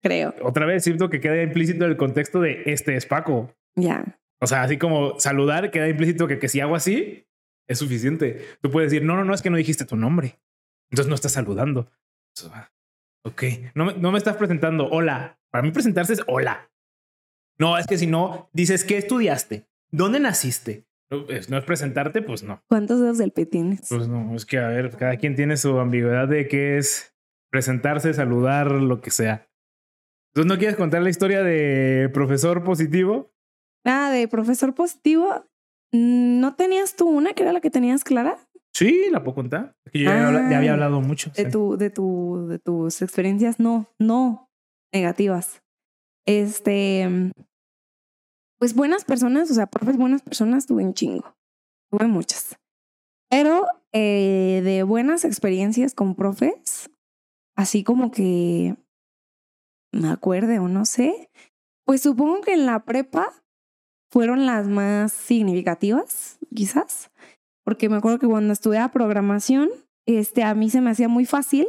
Creo. 0.02 0.34
Otra 0.42 0.66
vez 0.66 0.84
siento 0.84 1.10
que 1.10 1.20
queda 1.20 1.42
implícito 1.42 1.84
el 1.84 1.96
contexto 1.96 2.40
de 2.40 2.62
este 2.66 2.96
es 2.96 3.06
Paco. 3.06 3.52
Ya. 3.76 4.18
O 4.40 4.46
sea, 4.46 4.62
así 4.62 4.78
como 4.78 5.18
saludar, 5.18 5.72
queda 5.72 5.88
implícito 5.88 6.28
que, 6.28 6.38
que 6.38 6.48
si 6.48 6.60
hago 6.60 6.76
así, 6.76 7.27
es 7.68 7.78
suficiente. 7.78 8.44
Tú 8.60 8.70
puedes 8.70 8.90
decir, 8.90 9.06
no, 9.06 9.14
no, 9.14 9.24
no, 9.24 9.34
es 9.34 9.42
que 9.42 9.50
no 9.50 9.56
dijiste 9.56 9.84
tu 9.84 9.94
nombre. 9.96 10.38
Entonces 10.90 11.08
no 11.08 11.14
estás 11.14 11.32
saludando. 11.32 11.90
Ah, 12.52 12.70
Ok, 13.24 13.42
no, 13.74 13.84
me- 13.86 13.94
no 13.94 14.10
me 14.12 14.18
estás 14.18 14.36
presentando. 14.36 14.88
Hola. 14.88 15.38
Para 15.50 15.62
mí 15.62 15.70
presentarse 15.70 16.12
es 16.14 16.22
hola. 16.26 16.70
No, 17.58 17.76
es 17.78 17.86
que 17.86 17.98
si 17.98 18.06
no, 18.06 18.48
dices, 18.52 18.84
¿qué 18.84 18.96
estudiaste? 18.98 19.66
¿Dónde 19.90 20.20
naciste? 20.20 20.86
No 21.10 21.26
es, 21.28 21.48
no 21.50 21.56
es 21.58 21.64
presentarte, 21.64 22.22
pues 22.22 22.42
no. 22.42 22.62
¿Cuántos 22.68 23.00
dedos 23.00 23.18
del 23.18 23.32
pie 23.32 23.46
tienes? 23.46 23.86
Pues 23.88 24.08
no, 24.08 24.34
es 24.36 24.44
que 24.46 24.58
a 24.58 24.68
ver, 24.68 24.94
cada 24.96 25.16
quien 25.16 25.34
tiene 25.34 25.56
su 25.56 25.78
ambigüedad 25.78 26.28
de 26.28 26.46
qué 26.48 26.76
es 26.78 27.14
presentarse, 27.50 28.12
saludar, 28.14 28.70
lo 28.70 29.00
que 29.00 29.10
sea. 29.10 29.48
Entonces, 30.34 30.48
¿no 30.52 30.58
quieres 30.58 30.76
contar 30.76 31.02
la 31.02 31.10
historia 31.10 31.42
de 31.42 32.10
profesor 32.12 32.62
positivo? 32.62 33.32
Ah, 33.84 34.10
de 34.12 34.28
profesor 34.28 34.74
positivo. 34.74 35.46
Mm, 35.92 36.40
¿No 36.40 36.54
tenías 36.54 36.96
tú 36.96 37.08
una 37.08 37.32
que 37.34 37.42
era 37.42 37.52
la 37.52 37.60
que 37.60 37.70
tenías 37.70 38.04
clara? 38.04 38.38
Sí, 38.74 39.06
la 39.10 39.22
puedo 39.24 39.34
contar. 39.36 39.74
Yo 39.92 40.04
ya, 40.04 40.28
había 40.28 40.70
Ah, 40.70 40.74
hablado 40.74 41.00
mucho. 41.00 41.30
De 41.30 41.44
sí. 41.44 41.50
tu, 41.50 41.76
de 41.76 41.90
tu, 41.90 42.46
de 42.48 42.58
tus 42.58 43.02
experiencias, 43.02 43.58
no, 43.58 43.86
no 43.98 44.48
negativas. 44.92 45.62
Este, 46.26 47.32
pues 48.58 48.74
buenas 48.74 49.04
personas, 49.04 49.50
o 49.50 49.54
sea, 49.54 49.66
profes 49.66 49.96
buenas 49.96 50.22
personas, 50.22 50.66
tuve 50.66 50.84
un 50.84 50.94
chingo. 50.94 51.34
Tuve 51.90 52.06
muchas. 52.06 52.56
Pero 53.30 53.66
eh, 53.92 54.60
de 54.62 54.82
buenas 54.82 55.24
experiencias 55.24 55.94
con 55.94 56.14
profes, 56.14 56.90
así 57.56 57.82
como 57.82 58.10
que 58.10 58.76
me 59.92 60.08
acuerde 60.10 60.58
o 60.58 60.68
no 60.68 60.84
sé, 60.84 61.30
pues 61.84 62.02
supongo 62.02 62.42
que 62.42 62.52
en 62.52 62.66
la 62.66 62.84
prepa 62.84 63.32
fueron 64.10 64.46
las 64.46 64.66
más 64.66 65.12
significativas, 65.12 66.38
quizás, 66.54 67.10
porque 67.64 67.88
me 67.88 67.96
acuerdo 67.96 68.18
que 68.18 68.26
cuando 68.26 68.52
estudiaba 68.52 68.92
programación, 68.92 69.70
este, 70.06 70.42
a 70.42 70.54
mí 70.54 70.70
se 70.70 70.80
me 70.80 70.90
hacía 70.90 71.08
muy 71.08 71.26
fácil, 71.26 71.68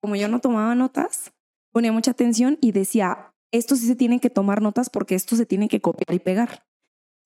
como 0.00 0.16
yo 0.16 0.28
no 0.28 0.40
tomaba 0.40 0.74
notas, 0.74 1.32
ponía 1.72 1.92
mucha 1.92 2.10
atención 2.10 2.58
y 2.60 2.72
decía, 2.72 3.32
esto 3.52 3.76
sí 3.76 3.86
se 3.86 3.96
tienen 3.96 4.20
que 4.20 4.30
tomar 4.30 4.62
notas 4.62 4.90
porque 4.90 5.14
esto 5.14 5.36
se 5.36 5.46
tiene 5.46 5.68
que 5.68 5.80
copiar 5.80 6.14
y 6.14 6.18
pegar. 6.18 6.64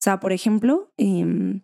sea, 0.01 0.21
por 0.21 0.33
ejemplo, 0.33 0.93
em, 0.99 1.63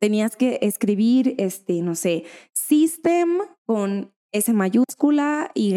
tenías 0.00 0.34
que 0.34 0.58
escribir, 0.62 1.34
este, 1.38 1.82
no 1.82 1.94
sé, 1.94 2.24
system 2.54 3.38
con 3.66 4.12
S 4.32 4.52
mayúscula, 4.52 5.50
Y, 5.54 5.74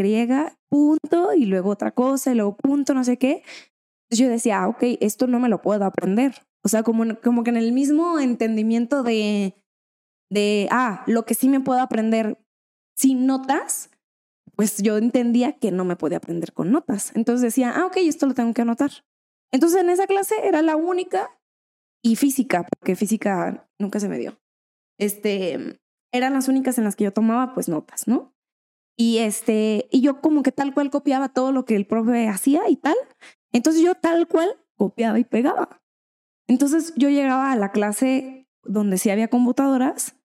punto, 0.69 1.34
y 1.34 1.45
luego 1.45 1.69
otra 1.69 1.91
cosa, 1.91 2.32
y 2.32 2.36
luego 2.36 2.56
punto, 2.56 2.93
no 2.93 3.04
sé 3.04 3.17
qué. 3.17 3.43
Entonces 4.10 4.19
yo 4.19 4.30
decía, 4.30 4.63
ah, 4.63 4.67
ok, 4.69 4.84
esto 5.01 5.28
no 5.28 5.39
me 5.39 5.49
lo 5.49 5.62
puedo 5.62 5.84
aprender. 5.86 6.45
O 6.65 6.67
sea, 6.67 6.82
como, 6.82 7.04
como 7.21 7.43
que 7.43 7.51
en 7.51 7.58
el 7.58 7.73
mismo 7.73 8.19
entendimiento 8.19 9.04
de, 9.04 9.54
de, 10.32 10.67
ah, 10.71 11.04
lo 11.06 11.23
que 11.23 11.36
sí 11.36 11.47
me 11.47 11.60
puedo 11.60 11.80
aprender 11.80 12.43
sin 12.95 13.28
notas, 13.28 13.91
pues 14.56 14.82
yo 14.82 14.97
entendía 14.97 15.60
que 15.60 15.71
no 15.71 15.86
me 15.86 15.95
podía 15.95 16.17
aprender 16.17 16.54
con 16.54 16.71
notas. 16.71 17.15
Entonces 17.15 17.43
decía, 17.43 17.71
ah, 17.75 17.86
ok, 17.86 17.97
esto 17.97 18.25
lo 18.25 18.34
tengo 18.34 18.51
que 18.56 18.63
anotar. 18.63 18.89
Entonces 19.51 19.80
en 19.80 19.91
esa 19.91 20.08
clase 20.08 20.34
era 20.43 20.63
la 20.63 20.75
única 20.75 21.39
y 22.04 22.15
física, 22.15 22.65
porque 22.67 22.95
física 22.95 23.69
nunca 23.78 23.99
se 23.99 24.10
me 24.10 24.17
dio. 24.17 24.39
Este, 24.99 25.80
eran 26.12 26.34
las 26.34 26.47
únicas 26.47 26.80
en 26.80 26.86
las 26.86 26.95
que 26.95 27.04
yo 27.04 27.13
tomaba 27.13 27.54
pues 27.54 27.69
notas, 27.69 28.08
¿no? 28.08 28.34
Y 28.97 29.19
este, 29.19 29.88
y 29.91 30.01
yo 30.01 30.19
como 30.19 30.41
que 30.41 30.51
tal 30.51 30.73
cual 30.73 30.89
copiaba 30.89 31.30
todo 31.30 31.51
lo 31.51 31.63
que 31.65 31.75
el 31.75 31.86
profe 31.86 32.28
hacía 32.28 32.67
y 32.69 32.78
tal. 32.78 32.95
Entonces 33.51 33.84
yo 33.84 33.93
tal 33.93 34.28
cual 34.28 34.49
copiaba 34.78 35.19
y 35.19 35.25
pegaba. 35.25 35.85
Entonces 36.47 36.93
yo 36.95 37.10
llegaba 37.10 37.51
a 37.51 37.55
la 37.55 37.71
clase 37.71 38.47
donde 38.63 38.97
sí 38.97 39.10
había 39.10 39.27
computadoras 39.27 40.15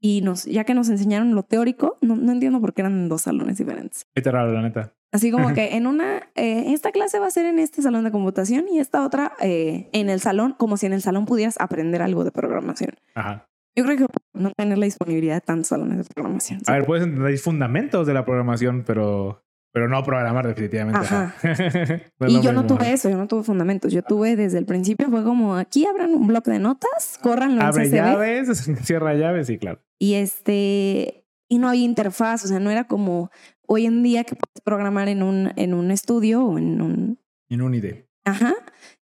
y 0.00 0.22
nos, 0.22 0.44
ya 0.44 0.64
que 0.64 0.74
nos 0.74 0.88
enseñaron 0.88 1.34
lo 1.34 1.42
teórico, 1.42 1.98
no, 2.00 2.16
no 2.16 2.32
entiendo 2.32 2.60
por 2.60 2.72
qué 2.72 2.82
eran 2.82 3.08
dos 3.08 3.22
salones 3.22 3.58
diferentes. 3.58 4.06
Qué 4.14 4.22
raro, 4.30 4.52
la 4.52 4.62
neta. 4.62 4.94
Así 5.12 5.30
como 5.30 5.52
que 5.54 5.76
en 5.76 5.86
una, 5.86 6.30
eh, 6.34 6.72
esta 6.72 6.92
clase 6.92 7.18
va 7.18 7.26
a 7.26 7.30
ser 7.30 7.46
en 7.46 7.58
este 7.58 7.82
salón 7.82 8.04
de 8.04 8.10
computación 8.10 8.66
y 8.68 8.78
esta 8.78 9.04
otra 9.04 9.32
eh, 9.40 9.88
en 9.92 10.08
el 10.08 10.20
salón, 10.20 10.54
como 10.56 10.76
si 10.76 10.86
en 10.86 10.92
el 10.92 11.02
salón 11.02 11.26
pudieras 11.26 11.56
aprender 11.60 12.02
algo 12.02 12.24
de 12.24 12.32
programación. 12.32 12.94
Ajá. 13.14 13.46
Yo 13.76 13.84
creo 13.84 13.96
que 13.96 14.06
no 14.34 14.50
tener 14.56 14.78
la 14.78 14.84
disponibilidad 14.86 15.34
de 15.34 15.40
tantos 15.42 15.68
salones 15.68 15.98
de 15.98 16.04
programación. 16.04 16.60
A 16.66 16.72
ver, 16.72 16.84
puedes 16.84 17.04
entender 17.04 17.38
fundamentos 17.38 18.06
de 18.06 18.14
la 18.14 18.24
programación, 18.24 18.82
pero, 18.84 19.44
pero 19.72 19.88
no 19.88 20.02
programar 20.02 20.46
definitivamente. 20.46 21.00
Ajá. 21.00 21.34
y 22.26 22.40
yo 22.40 22.52
no 22.52 22.66
tuve 22.66 22.92
eso, 22.92 23.08
yo 23.08 23.16
no 23.16 23.28
tuve 23.28 23.42
fundamentos. 23.42 23.92
Yo 23.92 24.02
tuve 24.02 24.36
desde 24.36 24.58
el 24.58 24.66
principio, 24.66 25.08
fue 25.10 25.22
como 25.22 25.56
aquí 25.56 25.86
abran 25.86 26.14
un 26.14 26.26
bloque 26.26 26.50
de 26.50 26.58
notas, 26.58 27.18
corran 27.22 27.60
Abre 27.60 27.88
llaves, 27.88 28.70
cierra 28.82 29.14
llaves, 29.14 29.46
sí, 29.46 29.58
claro. 29.58 29.80
Y 29.98 30.14
este, 30.14 31.24
y 31.48 31.58
no 31.58 31.68
había 31.68 31.84
interfaz, 31.84 32.44
o 32.44 32.48
sea, 32.48 32.60
no 32.60 32.70
era 32.70 32.84
como 32.84 33.30
hoy 33.66 33.86
en 33.86 34.02
día 34.02 34.24
que 34.24 34.34
puedes 34.34 34.60
programar 34.64 35.08
en 35.08 35.22
un, 35.22 35.52
en 35.56 35.74
un 35.74 35.90
estudio 35.90 36.44
o 36.44 36.58
en 36.58 36.80
un... 36.80 37.20
En 37.48 37.62
un 37.62 37.74
IDE. 37.74 38.08
Ajá, 38.24 38.54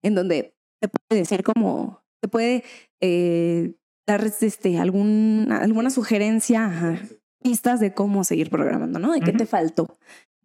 en 0.02 0.16
donde 0.16 0.56
te 0.82 0.90
puede 0.90 1.22
decir 1.22 1.44
como, 1.44 2.04
te 2.22 2.28
puede 2.28 2.64
eh, 3.02 3.76
dar 4.06 4.24
este, 4.42 4.80
algún, 4.80 5.48
alguna 5.52 5.90
sugerencia, 5.90 7.00
pistas 7.42 7.80
de 7.80 7.94
cómo 7.94 8.24
seguir 8.24 8.50
programando, 8.50 9.00
¿no? 9.00 9.12
De 9.12 9.22
qué 9.22 9.32
te 9.32 9.46
faltó. 9.46 9.98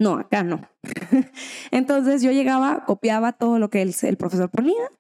No, 0.03 0.15
acá 0.15 0.43
no. 0.43 0.61
Entonces 1.71 2.23
yo 2.23 2.33
llegaba, 2.33 2.85
copiaba 2.85 3.33
todo 3.33 3.59
lo 3.59 3.71
que 3.71 3.83
el, 3.83 3.95
el, 4.03 4.17
profesor 4.17 4.51
ponía 4.51 4.91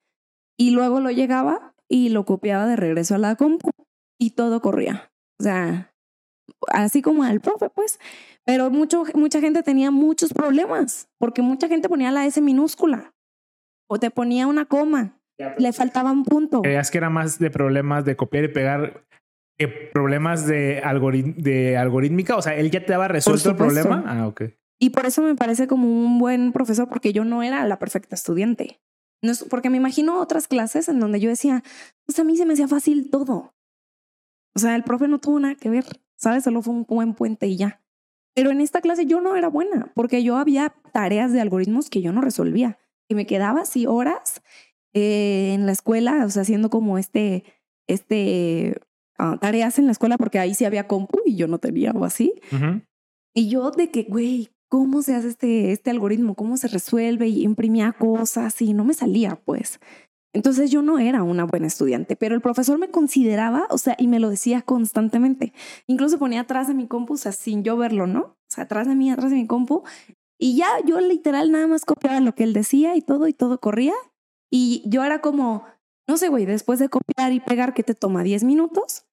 y 0.56 0.70
luego 0.70 1.00
lo 1.00 1.10
llegaba 1.10 1.74
y 1.88 2.10
lo 2.10 2.24
copiaba 2.24 2.66
de 2.66 2.76
regreso 2.76 3.14
a 3.14 3.18
la 3.18 3.36
compu 3.36 3.70
y 4.18 4.30
todo 4.30 4.60
corría. 4.60 5.10
O 5.40 5.42
sea, 5.42 5.92
así 6.68 7.02
como 7.02 7.24
al 7.24 7.40
profe, 7.40 7.68
pues. 7.70 7.98
Pero 8.44 8.70
mucho, 8.70 9.04
mucha 9.14 9.40
gente 9.40 9.62
tenía 9.62 9.90
muchos 9.90 10.32
problemas 10.32 11.08
porque 11.18 11.42
mucha 11.42 11.68
gente 11.68 11.88
ponía 11.88 12.10
la 12.10 12.26
S 12.26 12.40
minúscula 12.40 13.12
o 13.88 13.98
te 13.98 14.10
ponía 14.10 14.46
una 14.46 14.66
coma 14.66 15.22
le 15.58 15.72
faltaba 15.72 16.12
un 16.12 16.24
punto. 16.24 16.62
Es 16.64 16.90
que 16.90 16.98
era 16.98 17.10
más 17.10 17.38
de 17.38 17.50
problemas 17.50 18.04
de 18.04 18.16
copiar 18.16 18.44
y 18.44 18.48
pegar 18.48 19.04
que 19.58 19.68
problemas 19.68 20.46
de, 20.46 20.82
de 21.36 21.76
algorítmica. 21.76 22.36
O 22.36 22.42
sea, 22.42 22.54
él 22.54 22.70
ya 22.70 22.84
te 22.84 22.92
daba 22.92 23.08
resuelto 23.08 23.50
el 23.50 23.56
problema. 23.56 24.04
Ah, 24.06 24.26
ok. 24.26 24.42
Y 24.82 24.90
por 24.90 25.06
eso 25.06 25.22
me 25.22 25.36
parece 25.36 25.68
como 25.68 25.86
un 25.86 26.18
buen 26.18 26.50
profesor, 26.50 26.88
porque 26.88 27.12
yo 27.12 27.24
no 27.24 27.44
era 27.44 27.64
la 27.68 27.78
perfecta 27.78 28.16
estudiante. 28.16 28.80
No 29.22 29.32
porque 29.48 29.70
me 29.70 29.76
imagino 29.76 30.18
otras 30.18 30.48
clases 30.48 30.88
en 30.88 30.98
donde 30.98 31.20
yo 31.20 31.28
decía, 31.28 31.62
pues 32.04 32.18
a 32.18 32.24
mí 32.24 32.36
se 32.36 32.44
me 32.44 32.54
hacía 32.54 32.66
fácil 32.66 33.08
todo. 33.08 33.54
O 34.56 34.58
sea, 34.58 34.74
el 34.74 34.82
profe 34.82 35.06
no 35.06 35.20
tuvo 35.20 35.38
nada 35.38 35.54
que 35.54 35.70
ver, 35.70 35.84
¿sabes? 36.16 36.42
Solo 36.42 36.62
fue 36.62 36.74
un 36.74 36.82
buen 36.82 37.14
puente 37.14 37.46
y 37.46 37.56
ya. 37.56 37.80
Pero 38.34 38.50
en 38.50 38.60
esta 38.60 38.80
clase 38.80 39.06
yo 39.06 39.20
no 39.20 39.36
era 39.36 39.46
buena, 39.46 39.92
porque 39.94 40.24
yo 40.24 40.36
había 40.36 40.74
tareas 40.92 41.32
de 41.32 41.40
algoritmos 41.40 41.88
que 41.88 42.02
yo 42.02 42.10
no 42.10 42.20
resolvía. 42.20 42.80
Y 43.08 43.14
me 43.14 43.24
quedaba 43.24 43.60
así 43.60 43.86
horas 43.86 44.42
eh, 44.94 45.52
en 45.54 45.64
la 45.64 45.70
escuela, 45.70 46.24
o 46.26 46.28
sea, 46.28 46.42
haciendo 46.42 46.70
como 46.70 46.98
este, 46.98 47.44
este, 47.86 48.80
ah, 49.16 49.38
tareas 49.40 49.78
en 49.78 49.86
la 49.86 49.92
escuela, 49.92 50.18
porque 50.18 50.40
ahí 50.40 50.54
sí 50.54 50.64
había 50.64 50.88
compu 50.88 51.20
y 51.24 51.36
yo 51.36 51.46
no 51.46 51.58
tenía 51.58 51.92
o 51.92 52.04
así. 52.04 52.34
Y 53.32 53.48
yo 53.48 53.70
de 53.70 53.92
que, 53.92 54.02
güey, 54.02 54.50
¿cómo 54.72 55.02
se 55.02 55.14
hace 55.14 55.28
este, 55.28 55.70
este 55.70 55.90
algoritmo? 55.90 56.34
¿Cómo 56.34 56.56
se 56.56 56.66
resuelve? 56.66 57.28
Y 57.28 57.42
imprimía 57.42 57.92
cosas 57.92 58.62
y 58.62 58.72
no 58.72 58.86
me 58.86 58.94
salía, 58.94 59.36
pues. 59.44 59.78
Entonces 60.32 60.70
yo 60.70 60.80
no 60.80 60.98
era 60.98 61.22
una 61.22 61.44
buena 61.44 61.66
estudiante, 61.66 62.16
pero 62.16 62.34
el 62.34 62.40
profesor 62.40 62.78
me 62.78 62.90
consideraba, 62.90 63.66
o 63.68 63.76
sea, 63.76 63.96
y 63.98 64.06
me 64.08 64.18
lo 64.18 64.30
decía 64.30 64.62
constantemente. 64.62 65.52
Incluso 65.86 66.18
ponía 66.18 66.40
atrás 66.40 66.68
de 66.68 66.74
mi 66.74 66.88
compu, 66.88 67.12
o 67.12 67.16
sea, 67.18 67.32
sin 67.32 67.64
yo 67.64 67.76
verlo, 67.76 68.06
¿no? 68.06 68.20
O 68.20 68.48
sea, 68.48 68.64
atrás 68.64 68.88
de 68.88 68.94
mí, 68.94 69.10
atrás 69.10 69.30
de 69.30 69.36
mi 69.36 69.46
compu. 69.46 69.82
Y 70.40 70.56
ya 70.56 70.68
yo 70.86 70.98
literal 71.00 71.52
nada 71.52 71.66
más 71.66 71.84
copiaba 71.84 72.18
lo 72.20 72.34
que 72.34 72.44
él 72.44 72.54
decía 72.54 72.96
y 72.96 73.02
todo, 73.02 73.28
y 73.28 73.34
todo 73.34 73.60
corría. 73.60 73.92
Y 74.50 74.82
yo 74.86 75.04
era 75.04 75.20
como, 75.20 75.66
no 76.08 76.16
sé, 76.16 76.30
güey, 76.30 76.46
después 76.46 76.78
de 76.78 76.88
copiar 76.88 77.34
y 77.34 77.40
pegar 77.40 77.74
que 77.74 77.82
te 77.82 77.94
toma 77.94 78.22
10 78.22 78.44
minutos, 78.44 79.04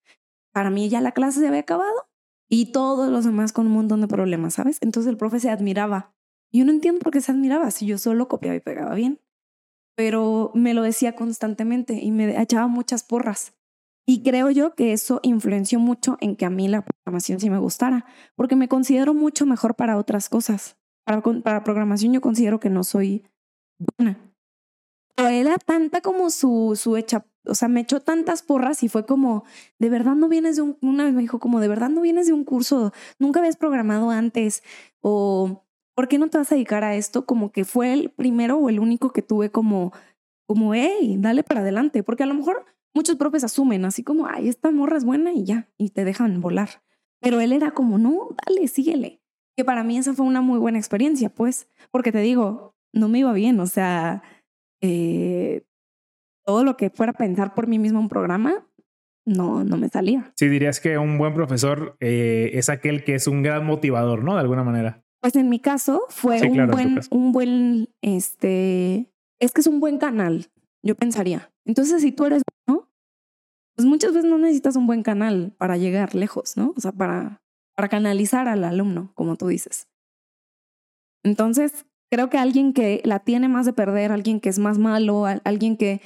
para 0.54 0.70
mí 0.70 0.88
ya 0.88 1.02
la 1.02 1.12
clase 1.12 1.42
se 1.42 1.48
había 1.50 1.60
acabado 1.60 2.09
y 2.50 2.72
todos 2.72 3.10
los 3.10 3.26
demás 3.26 3.54
con 3.54 3.68
un 3.68 3.74
montón 3.74 4.02
de 4.02 4.08
problemas, 4.08 4.56
¿sabes? 4.56 4.78
Entonces 4.82 5.10
el 5.10 5.18
profe 5.18 5.40
se 5.40 5.50
admiraba. 5.50 6.14
Yo 6.52 6.66
no 6.66 6.72
entiendo 6.72 7.00
por 7.00 7.14
qué 7.14 7.22
se 7.22 7.32
admiraba 7.32 7.70
si 7.72 7.86
yo 7.86 7.98
solo 7.98 8.28
copiaba 8.28 8.56
y 8.56 8.60
pegaba 8.60 8.96
bien. 8.96 9.20
Pero 9.96 10.52
me 10.56 10.74
lo 10.74 10.82
decía 10.82 11.16
constantemente 11.16 11.94
y 12.02 12.12
me 12.12 12.42
echaba 12.42 12.68
muchas 12.68 13.04
porras. 13.04 13.54
Y 14.08 14.24
creo 14.24 14.50
yo 14.50 14.74
que 14.74 14.94
eso 14.94 15.20
influenció 15.22 15.80
mucho 15.80 16.18
en 16.20 16.36
que 16.36 16.46
a 16.46 16.50
mí 16.50 16.68
la 16.68 16.84
programación 16.84 17.40
sí 17.40 17.50
me 17.52 17.60
gustara, 17.60 18.06
porque 18.36 18.56
me 18.56 18.68
considero 18.68 19.14
mucho 19.14 19.46
mejor 19.46 19.76
para 19.76 19.98
otras 19.98 20.30
cosas. 20.30 20.78
Para, 21.06 21.22
para 21.22 21.64
programación 21.64 22.14
yo 22.14 22.22
considero 22.22 22.60
que 22.60 22.72
no 22.72 22.84
soy 22.84 23.28
buena 23.78 24.18
era 25.28 25.58
tanta 25.58 26.02
como 26.02 26.30
su, 26.30 26.80
su 26.82 26.96
hecha, 26.96 27.26
o 27.50 27.56
sea, 27.56 27.68
me 27.68 27.82
echó 27.82 28.00
tantas 28.00 28.44
porras 28.44 28.84
y 28.84 28.90
fue 28.90 29.06
como, 29.06 29.44
de 29.80 29.90
verdad 29.90 30.16
no 30.16 30.30
vienes 30.30 30.56
de 30.56 30.62
un, 30.62 30.78
una 30.82 31.06
vez 31.06 31.14
me 31.14 31.22
dijo 31.22 31.40
como, 31.40 31.60
de 31.60 31.68
verdad 31.68 31.90
no 31.90 32.02
vienes 32.02 32.28
de 32.28 32.34
un 32.34 32.44
curso, 32.44 32.94
nunca 33.18 33.40
habías 33.40 33.58
programado 33.58 34.10
antes 34.12 34.64
o 35.02 35.66
¿por 36.00 36.08
qué 36.08 36.18
no 36.18 36.30
te 36.30 36.38
vas 36.38 36.50
a 36.50 36.56
dedicar 36.56 36.86
a 36.86 36.96
esto? 36.96 37.26
Como 37.26 37.52
que 37.52 37.66
fue 37.66 37.92
el 37.92 38.10
primero 38.10 38.58
o 38.58 38.70
el 38.70 38.80
único 38.80 39.12
que 39.12 39.22
tuve 39.22 39.52
como, 39.52 39.92
como, 40.48 40.74
hey, 40.74 41.18
dale 41.20 41.44
para 41.44 41.60
adelante, 41.60 42.04
porque 42.04 42.24
a 42.24 42.26
lo 42.26 42.36
mejor 42.36 42.66
muchos 42.94 43.18
profes 43.18 43.44
asumen 43.44 43.84
así 43.84 44.02
como, 44.02 44.26
ay, 44.26 44.48
esta 44.48 44.72
morra 44.72 44.96
es 44.96 45.04
buena 45.04 45.34
y 45.34 45.44
ya, 45.44 45.70
y 45.78 45.90
te 45.90 46.06
dejan 46.06 46.40
volar. 46.40 46.70
Pero 47.20 47.42
él 47.42 47.52
era 47.52 47.72
como, 47.72 47.98
no, 47.98 48.30
dale, 48.48 48.68
síguele. 48.70 49.22
Que 49.58 49.66
para 49.66 49.84
mí 49.84 49.98
esa 49.98 50.14
fue 50.14 50.26
una 50.26 50.40
muy 50.40 50.58
buena 50.58 50.78
experiencia, 50.78 51.30
pues, 51.30 51.68
porque 51.92 52.14
te 52.14 52.20
digo, 52.20 52.78
no 52.94 53.10
me 53.10 53.20
iba 53.20 53.34
bien, 53.34 53.60
o 53.60 53.68
sea, 53.68 54.24
eh, 54.82 55.66
todo 56.50 56.64
lo 56.64 56.78
que 56.78 56.90
fuera 56.90 57.12
a 57.12 57.14
pensar 57.14 57.54
por 57.54 57.68
mí 57.68 57.78
mismo 57.78 58.00
un 58.00 58.10
programa, 58.10 58.66
no, 59.24 59.64
no 59.64 59.78
me 59.78 59.88
salía. 59.88 60.34
Sí, 60.36 60.48
dirías 60.48 60.80
que 60.80 60.98
un 60.98 61.20
buen 61.20 61.36
profesor 61.36 61.96
eh, 62.00 62.50
es 62.54 62.70
aquel 62.70 63.04
que 63.04 63.14
es 63.14 63.28
un 63.28 63.44
gran 63.44 63.68
motivador, 63.68 64.24
¿no? 64.24 64.34
De 64.34 64.40
alguna 64.40 64.64
manera. 64.64 65.06
Pues 65.22 65.36
en 65.36 65.48
mi 65.48 65.60
caso 65.60 66.02
fue 66.10 66.42
un 66.42 66.72
buen, 66.72 67.00
un 67.12 67.32
buen, 67.34 67.90
este, 68.02 69.14
es 69.40 69.52
que 69.52 69.62
es 69.62 69.68
un 69.68 69.80
buen 69.80 70.00
canal, 70.00 70.48
yo 70.82 70.96
pensaría. 70.96 71.52
Entonces, 71.66 72.02
si 72.02 72.12
tú 72.12 72.26
eres 72.26 72.42
bueno, 72.66 72.90
pues 73.76 73.88
muchas 73.88 74.16
veces 74.16 74.28
no 74.28 74.40
necesitas 74.40 74.76
un 74.76 74.88
buen 74.88 75.04
canal 75.04 75.54
para 75.56 75.78
llegar 75.78 76.16
lejos, 76.16 76.58
¿no? 76.58 76.74
O 76.76 76.82
sea, 76.82 76.94
para, 76.94 77.44
para 77.76 77.90
canalizar 77.90 78.48
al 78.48 78.64
alumno, 78.64 79.12
como 79.14 79.36
tú 79.36 79.46
dices. 79.50 79.88
Entonces, 81.24 81.86
Creo 82.12 82.30
que 82.30 82.40
alguien 82.40 82.74
que 82.74 83.02
la 83.06 83.20
tiene 83.20 83.48
más 83.48 83.66
de 83.68 83.74
perder, 83.74 84.12
alguien 84.12 84.40
que 84.40 84.50
es 84.50 84.60
más 84.60 84.78
malo, 84.78 85.26
alguien 85.44 85.78
que... 85.78 86.02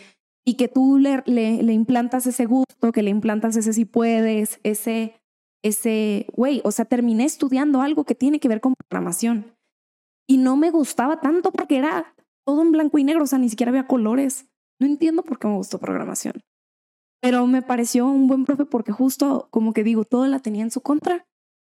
Y 0.45 0.55
que 0.55 0.67
tú 0.67 0.97
le, 0.97 1.23
le, 1.25 1.73
implantas 1.73 2.27
ese 2.27 2.45
gusto, 2.45 2.91
que 2.91 3.01
le 3.01 3.09
implantas 3.09 3.55
ese 3.55 3.71
si 3.71 3.85
puedes, 3.85 4.59
ese, 4.63 5.15
ese, 5.63 6.27
güey, 6.33 6.61
o 6.65 6.71
sea, 6.71 6.85
terminé 6.85 7.23
estudiando 7.23 7.81
algo 7.81 8.03
que 8.03 8.15
tiene 8.15 8.39
que 8.39 8.49
ver 8.49 8.59
con 8.59 8.73
programación. 8.75 9.55
Y 10.27 10.37
no 10.37 10.57
me 10.57 10.69
gustaba 10.69 11.21
tanto 11.21 11.51
porque 11.51 11.77
era 11.77 12.13
todo 12.45 12.61
en 12.61 12.71
blanco 12.71 12.97
y 12.97 13.03
negro, 13.05 13.23
o 13.23 13.27
sea, 13.27 13.39
ni 13.39 13.49
siquiera 13.49 13.69
había 13.69 13.87
colores. 13.87 14.49
No 14.79 14.87
entiendo 14.87 15.23
por 15.23 15.39
qué 15.39 15.47
me 15.47 15.55
gustó 15.55 15.79
programación. 15.79 16.41
Pero 17.21 17.47
me 17.47 17.61
pareció 17.61 18.05
un 18.05 18.27
buen 18.27 18.43
profe 18.43 18.65
porque 18.65 18.91
justo, 18.91 19.47
como 19.49 19.71
que 19.71 19.85
digo, 19.85 20.03
todo 20.03 20.27
la 20.27 20.39
tenía 20.39 20.63
en 20.63 20.71
su 20.71 20.81
contra. 20.81 21.25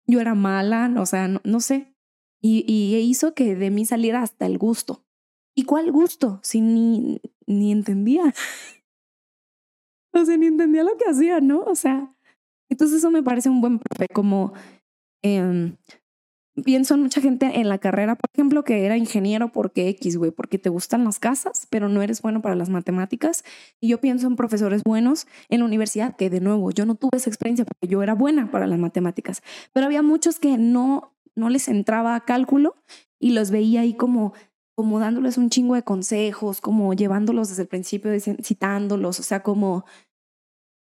Yo 0.07 0.21
era 0.21 0.33
mala, 0.33 0.93
o 0.97 1.05
sea, 1.05 1.27
no 1.27 1.59
sé, 1.59 1.93
y, 2.41 2.65
y 2.67 2.97
hizo 2.97 3.33
que 3.33 3.55
de 3.55 3.69
mí 3.69 3.85
saliera 3.85 4.23
hasta 4.23 4.47
el 4.47 4.57
gusto. 4.57 5.05
¿Y 5.55 5.63
cuál 5.63 5.91
gusto? 5.91 6.39
Si 6.41 6.59
ni, 6.59 7.21
ni 7.51 7.71
entendía. 7.71 8.33
O 10.13 10.25
sea, 10.25 10.37
ni 10.37 10.47
entendía 10.47 10.83
lo 10.83 10.97
que 10.97 11.09
hacía, 11.09 11.39
¿no? 11.39 11.61
O 11.61 11.75
sea, 11.75 12.13
entonces 12.69 12.97
eso 12.97 13.11
me 13.11 13.23
parece 13.23 13.49
un 13.49 13.61
buen 13.61 13.79
profe, 13.79 14.07
como 14.13 14.53
em, 15.21 15.77
pienso 16.63 16.95
en 16.95 17.01
mucha 17.01 17.21
gente 17.21 17.59
en 17.59 17.69
la 17.69 17.77
carrera, 17.77 18.15
por 18.15 18.29
ejemplo, 18.33 18.63
que 18.63 18.85
era 18.85 18.97
ingeniero 18.97 19.51
porque 19.51 19.87
X, 19.89 20.17
güey, 20.17 20.31
porque 20.31 20.57
te 20.57 20.69
gustan 20.69 21.03
las 21.03 21.19
casas, 21.19 21.67
pero 21.69 21.89
no 21.89 22.01
eres 22.01 22.21
bueno 22.21 22.41
para 22.41 22.55
las 22.55 22.69
matemáticas. 22.69 23.43
Y 23.79 23.89
yo 23.89 23.99
pienso 23.99 24.27
en 24.27 24.35
profesores 24.35 24.83
buenos 24.83 25.27
en 25.49 25.59
la 25.59 25.65
universidad, 25.65 26.15
que 26.15 26.29
de 26.29 26.41
nuevo, 26.41 26.71
yo 26.71 26.85
no 26.85 26.95
tuve 26.95 27.17
esa 27.17 27.29
experiencia 27.29 27.65
porque 27.65 27.87
yo 27.87 28.03
era 28.03 28.13
buena 28.13 28.51
para 28.51 28.67
las 28.67 28.79
matemáticas, 28.79 29.41
pero 29.73 29.85
había 29.85 30.01
muchos 30.01 30.39
que 30.39 30.57
no, 30.57 31.13
no 31.35 31.49
les 31.49 31.67
entraba 31.67 32.15
a 32.15 32.25
cálculo 32.25 32.75
y 33.19 33.31
los 33.31 33.51
veía 33.51 33.81
ahí 33.81 33.93
como 33.93 34.33
como 34.81 34.99
dándoles 34.99 35.37
un 35.37 35.49
chingo 35.49 35.75
de 35.75 35.83
consejos, 35.83 36.61
como 36.61 36.93
llevándolos 36.93 37.49
desde 37.49 37.63
el 37.63 37.67
principio, 37.67 38.11
citándolos, 38.19 39.19
o 39.19 39.23
sea, 39.23 39.43
como, 39.43 39.85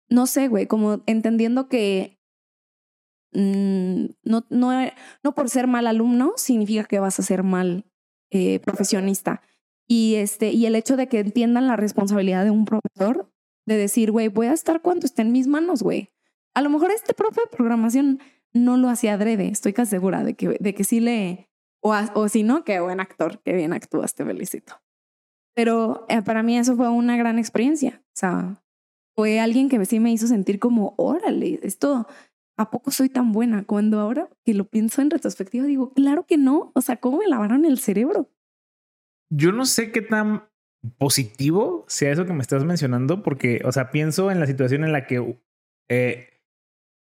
no 0.10 0.26
sé, 0.28 0.48
güey, 0.48 0.68
como 0.68 1.02
entendiendo 1.06 1.70
que 1.70 2.18
Mm, 3.34 4.06
no, 4.24 4.46
no, 4.50 4.72
no 5.24 5.36
por 5.36 5.50
ser 5.50 5.68
mal 5.68 5.88
alumno 5.88 6.34
significa 6.38 6.84
que 6.84 7.00
vas 7.00 7.20
a 7.20 7.24
ser 7.24 7.44
mal 7.44 7.86
eh, 8.32 8.60
profesionista. 8.60 9.42
Y, 9.88 10.16
este, 10.16 10.52
y 10.52 10.66
el 10.66 10.76
hecho 10.76 10.96
de 10.98 11.08
que 11.08 11.20
entiendan 11.20 11.68
la 11.68 11.76
responsabilidad 11.76 12.44
de 12.44 12.52
un 12.52 12.66
profesor, 12.66 13.32
de 13.66 13.78
decir, 13.78 14.12
güey, 14.12 14.28
voy 14.28 14.48
a 14.48 14.54
estar 14.54 14.82
cuando 14.82 15.06
esté 15.06 15.24
en 15.24 15.32
mis 15.32 15.48
manos, 15.48 15.84
güey. 15.84 16.12
A 16.54 16.62
lo 16.62 16.70
mejor 16.70 16.92
este 16.92 17.14
profe 17.14 17.42
de 17.42 17.56
programación 17.56 18.20
no 18.54 18.78
lo 18.78 18.90
hacía 18.90 19.14
adrede, 19.14 19.48
estoy 19.48 19.74
casi 19.74 19.92
segura 19.92 20.24
de 20.24 20.36
que, 20.36 20.58
de 20.60 20.74
que 20.76 20.84
sí 20.84 21.00
le... 21.00 21.50
O, 21.84 21.94
o 22.16 22.30
si 22.30 22.44
no, 22.44 22.64
qué 22.64 22.80
buen 22.80 23.00
actor, 23.00 23.42
qué 23.44 23.54
bien 23.54 23.74
actúas, 23.74 24.16
te 24.16 24.26
felicito. 24.26 24.82
Pero 25.56 26.06
eh, 26.10 26.22
para 26.22 26.42
mí 26.42 26.58
eso 26.58 26.76
fue 26.76 26.90
una 26.90 27.18
gran 27.18 27.38
experiencia. 27.38 28.02
O 28.08 28.16
sea, 28.16 28.64
fue 29.16 29.40
alguien 29.40 29.70
que 29.70 29.84
sí 29.86 30.00
me 30.00 30.12
hizo 30.12 30.28
sentir 30.28 30.60
como, 30.60 30.96
órale, 30.98 31.60
esto 31.62 32.08
¿a 32.58 32.70
poco 32.70 32.92
soy 32.92 33.10
tan 33.10 33.32
buena? 33.32 33.66
Cuando 33.66 34.00
ahora 34.00 34.30
que 34.46 34.54
lo 34.54 34.66
pienso 34.66 35.02
en 35.02 35.10
retrospectiva, 35.10 35.66
digo, 35.66 35.94
claro 35.94 36.26
que 36.26 36.38
no. 36.38 36.72
O 36.76 36.82
sea, 36.82 36.98
¿cómo 36.98 37.20
me 37.20 37.28
lavaron 37.28 37.66
el 37.66 37.80
cerebro? 37.80 38.30
Yo 39.30 39.52
no 39.52 39.66
sé 39.66 39.92
qué 39.92 40.02
tan 40.02 40.44
positivo 40.98 41.86
sea 41.88 42.12
eso 42.12 42.26
que 42.26 42.34
me 42.34 42.42
estás 42.42 42.64
mencionando, 42.66 43.24
porque, 43.24 43.62
o 43.66 43.72
sea, 43.72 43.90
pienso 43.90 44.32
en 44.32 44.40
la 44.40 44.46
situación 44.46 44.84
en 44.84 44.92
la 44.92 45.08
que 45.08 45.40
eh, 45.90 46.33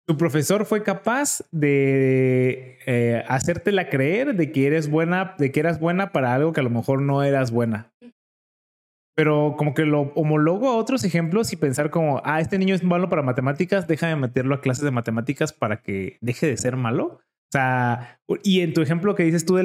tu 0.07 0.17
profesor 0.17 0.65
fue 0.65 0.83
capaz 0.83 1.43
de 1.51 2.77
eh, 2.85 3.23
hacértela 3.27 3.89
creer 3.89 4.35
de 4.35 4.51
que 4.51 4.67
eres 4.67 4.89
buena, 4.89 5.35
de 5.37 5.51
que 5.51 5.59
eras 5.59 5.79
buena 5.79 6.11
para 6.11 6.33
algo 6.33 6.53
que 6.53 6.61
a 6.61 6.63
lo 6.63 6.69
mejor 6.69 7.01
no 7.01 7.23
eras 7.23 7.51
buena 7.51 7.91
pero 9.17 9.55
como 9.57 9.73
que 9.73 9.83
lo 9.83 10.13
homologo 10.13 10.69
a 10.69 10.75
otros 10.75 11.03
ejemplos 11.03 11.51
y 11.51 11.55
pensar 11.55 11.89
como, 11.89 12.21
ah, 12.23 12.39
este 12.39 12.59
niño 12.59 12.75
es 12.75 12.83
malo 12.83 13.09
para 13.09 13.23
matemáticas, 13.23 13.87
déjame 13.87 14.15
meterlo 14.15 14.53
a 14.53 14.61
clases 14.61 14.83
de 14.83 14.91
matemáticas 14.91 15.53
para 15.53 15.81
que 15.81 16.19
deje 16.21 16.45
de 16.45 16.55
ser 16.55 16.75
malo. 16.75 17.05
O 17.05 17.51
sea, 17.51 18.19
y 18.43 18.61
en 18.61 18.75
tu 18.75 18.81
ejemplo 18.81 19.15
que 19.15 19.23
dices 19.23 19.43
tú 19.43 19.55
de, 19.55 19.63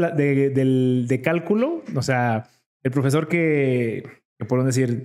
del, 0.48 1.04
de 1.06 1.20
cálculo, 1.20 1.82
o 1.94 2.00
sea, 2.00 2.48
el 2.82 2.92
profesor 2.92 3.28
que, 3.28 4.22
que 4.38 4.46
por 4.46 4.64
decir, 4.64 5.02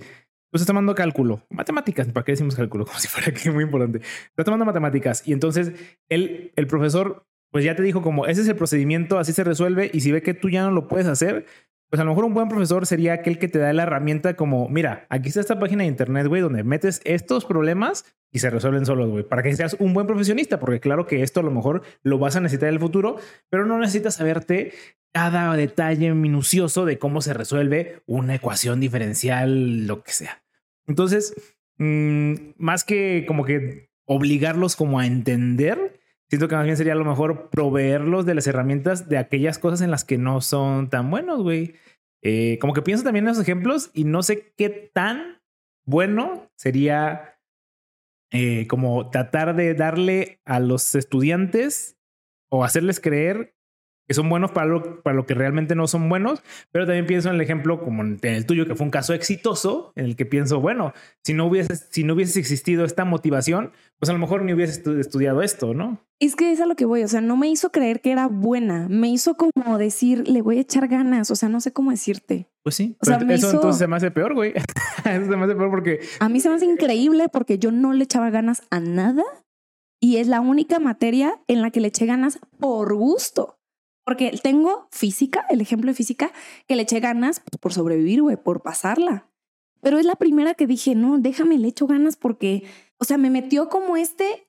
pues 0.50 0.62
está 0.62 0.70
tomando 0.70 0.94
cálculo, 0.94 1.42
matemáticas, 1.50 2.08
¿para 2.08 2.24
qué 2.24 2.32
decimos 2.32 2.54
cálculo? 2.54 2.84
Como 2.86 2.98
si 2.98 3.08
fuera 3.08 3.32
que 3.32 3.50
muy 3.50 3.64
importante. 3.64 4.00
Está 4.30 4.44
tomando 4.44 4.64
matemáticas 4.64 5.22
y 5.26 5.32
entonces 5.32 5.72
él, 6.08 6.52
el 6.56 6.66
profesor, 6.66 7.26
pues 7.50 7.64
ya 7.64 7.74
te 7.74 7.82
dijo 7.82 8.02
como, 8.02 8.26
ese 8.26 8.42
es 8.42 8.48
el 8.48 8.56
procedimiento, 8.56 9.18
así 9.18 9.32
se 9.32 9.42
resuelve 9.42 9.90
y 9.92 10.00
si 10.00 10.12
ve 10.12 10.22
que 10.22 10.34
tú 10.34 10.50
ya 10.50 10.62
no 10.62 10.70
lo 10.70 10.86
puedes 10.86 11.06
hacer, 11.06 11.46
pues 11.90 12.00
a 12.00 12.04
lo 12.04 12.10
mejor 12.10 12.24
un 12.24 12.34
buen 12.34 12.48
profesor 12.48 12.86
sería 12.86 13.14
aquel 13.14 13.38
que 13.38 13.48
te 13.48 13.58
da 13.58 13.72
la 13.72 13.84
herramienta 13.84 14.34
como, 14.34 14.68
mira, 14.68 15.06
aquí 15.08 15.28
está 15.28 15.40
esta 15.40 15.58
página 15.58 15.84
de 15.84 15.88
internet, 15.88 16.26
güey, 16.26 16.42
donde 16.42 16.62
metes 16.62 17.00
estos 17.04 17.44
problemas 17.44 18.04
y 18.30 18.40
se 18.40 18.50
resuelven 18.50 18.84
solos, 18.84 19.08
güey, 19.08 19.24
para 19.24 19.42
que 19.42 19.56
seas 19.56 19.76
un 19.78 19.94
buen 19.94 20.06
profesionista, 20.06 20.60
porque 20.60 20.80
claro 20.80 21.06
que 21.06 21.22
esto 21.22 21.40
a 21.40 21.42
lo 21.42 21.50
mejor 21.50 21.82
lo 22.02 22.18
vas 22.18 22.36
a 22.36 22.40
necesitar 22.40 22.68
en 22.68 22.74
el 22.74 22.80
futuro, 22.80 23.16
pero 23.48 23.64
no 23.64 23.78
necesitas 23.78 24.16
saberte 24.16 24.72
cada 25.12 25.54
detalle 25.56 26.12
minucioso 26.12 26.84
de 26.84 26.98
cómo 26.98 27.22
se 27.22 27.32
resuelve 27.32 28.02
una 28.06 28.34
ecuación 28.34 28.80
diferencial, 28.80 29.86
lo 29.86 30.02
que 30.02 30.12
sea. 30.12 30.42
Entonces, 30.86 31.34
mm, 31.78 32.34
más 32.58 32.84
que 32.84 33.24
como 33.26 33.44
que 33.44 33.88
obligarlos 34.04 34.76
como 34.76 34.98
a 34.98 35.06
entender, 35.06 35.97
Siento 36.28 36.48
que 36.48 36.56
más 36.56 36.64
bien 36.64 36.76
sería 36.76 36.92
a 36.92 36.96
lo 36.96 37.04
mejor 37.04 37.48
proveerlos 37.48 38.26
de 38.26 38.34
las 38.34 38.46
herramientas 38.46 39.08
de 39.08 39.16
aquellas 39.16 39.58
cosas 39.58 39.80
en 39.80 39.90
las 39.90 40.04
que 40.04 40.18
no 40.18 40.40
son 40.40 40.90
tan 40.90 41.10
buenos, 41.10 41.42
güey. 41.42 41.74
Eh, 42.22 42.58
como 42.60 42.74
que 42.74 42.82
pienso 42.82 43.04
también 43.04 43.26
en 43.26 43.32
esos 43.32 43.42
ejemplos 43.42 43.90
y 43.94 44.04
no 44.04 44.22
sé 44.22 44.52
qué 44.56 44.68
tan 44.68 45.40
bueno 45.86 46.50
sería 46.56 47.38
eh, 48.30 48.66
como 48.66 49.08
tratar 49.10 49.56
de 49.56 49.74
darle 49.74 50.40
a 50.44 50.60
los 50.60 50.94
estudiantes 50.94 51.96
o 52.50 52.64
hacerles 52.64 53.00
creer 53.00 53.54
que 54.08 54.14
son 54.14 54.28
buenos 54.30 54.50
para 54.50 54.66
lo, 54.66 55.02
para 55.02 55.14
lo 55.14 55.26
que 55.26 55.34
realmente 55.34 55.74
no 55.74 55.86
son 55.86 56.08
buenos, 56.08 56.42
pero 56.72 56.86
también 56.86 57.06
pienso 57.06 57.28
en 57.28 57.34
el 57.34 57.40
ejemplo 57.42 57.80
como 57.80 58.02
en 58.02 58.18
el 58.22 58.46
tuyo, 58.46 58.66
que 58.66 58.74
fue 58.74 58.86
un 58.86 58.90
caso 58.90 59.12
exitoso, 59.12 59.92
en 59.96 60.06
el 60.06 60.16
que 60.16 60.24
pienso, 60.24 60.60
bueno, 60.60 60.94
si 61.22 61.34
no 61.34 61.46
hubiese, 61.46 61.76
si 61.76 62.04
no 62.04 62.14
hubiese 62.14 62.40
existido 62.40 62.86
esta 62.86 63.04
motivación, 63.04 63.72
pues 63.98 64.08
a 64.08 64.14
lo 64.14 64.18
mejor 64.18 64.42
ni 64.42 64.54
hubiese 64.54 64.82
estudiado 64.98 65.42
esto, 65.42 65.74
¿no? 65.74 66.00
Es 66.20 66.36
que 66.36 66.50
es 66.50 66.60
a 66.60 66.66
lo 66.66 66.74
que 66.74 66.86
voy, 66.86 67.02
o 67.02 67.08
sea, 67.08 67.20
no 67.20 67.36
me 67.36 67.48
hizo 67.48 67.70
creer 67.70 68.00
que 68.00 68.10
era 68.10 68.28
buena, 68.28 68.88
me 68.88 69.08
hizo 69.08 69.36
como 69.36 69.76
decir, 69.76 70.26
le 70.26 70.40
voy 70.40 70.56
a 70.56 70.62
echar 70.62 70.88
ganas, 70.88 71.30
o 71.30 71.36
sea, 71.36 71.50
no 71.50 71.60
sé 71.60 71.74
cómo 71.74 71.90
decirte. 71.90 72.48
Pues 72.62 72.76
sí, 72.76 72.96
o 73.00 73.04
sea, 73.04 73.18
eso 73.28 73.50
entonces 73.50 73.78
se 73.78 73.86
me 73.86 73.96
hace 73.96 74.10
peor, 74.10 74.34
güey. 74.34 74.54
eso 75.04 75.30
se 75.30 75.36
me 75.36 75.44
hace 75.44 75.54
peor 75.54 75.70
porque... 75.70 76.00
A 76.18 76.30
mí 76.30 76.40
se 76.40 76.48
me 76.48 76.54
hace 76.54 76.64
increíble 76.64 77.28
porque 77.28 77.58
yo 77.58 77.72
no 77.72 77.92
le 77.92 78.04
echaba 78.04 78.30
ganas 78.30 78.62
a 78.70 78.80
nada 78.80 79.22
y 80.00 80.16
es 80.16 80.28
la 80.28 80.40
única 80.40 80.78
materia 80.78 81.40
en 81.46 81.60
la 81.60 81.70
que 81.70 81.80
le 81.80 81.88
eché 81.88 82.06
ganas 82.06 82.38
por 82.58 82.94
gusto. 82.94 83.57
Porque 84.08 84.32
tengo 84.42 84.88
física, 84.90 85.44
el 85.50 85.60
ejemplo 85.60 85.90
de 85.90 85.94
física, 85.94 86.32
que 86.66 86.76
le 86.76 86.84
eché 86.84 86.98
ganas 86.98 87.40
pues, 87.40 87.60
por 87.60 87.74
sobrevivir, 87.74 88.22
güey, 88.22 88.38
por 88.38 88.62
pasarla. 88.62 89.28
Pero 89.82 89.98
es 89.98 90.06
la 90.06 90.14
primera 90.14 90.54
que 90.54 90.66
dije, 90.66 90.94
no, 90.94 91.18
déjame, 91.18 91.58
le 91.58 91.68
echo 91.68 91.86
ganas 91.86 92.16
porque, 92.16 92.64
o 92.96 93.04
sea, 93.04 93.18
me 93.18 93.28
metió 93.28 93.68
como 93.68 93.98
este 93.98 94.48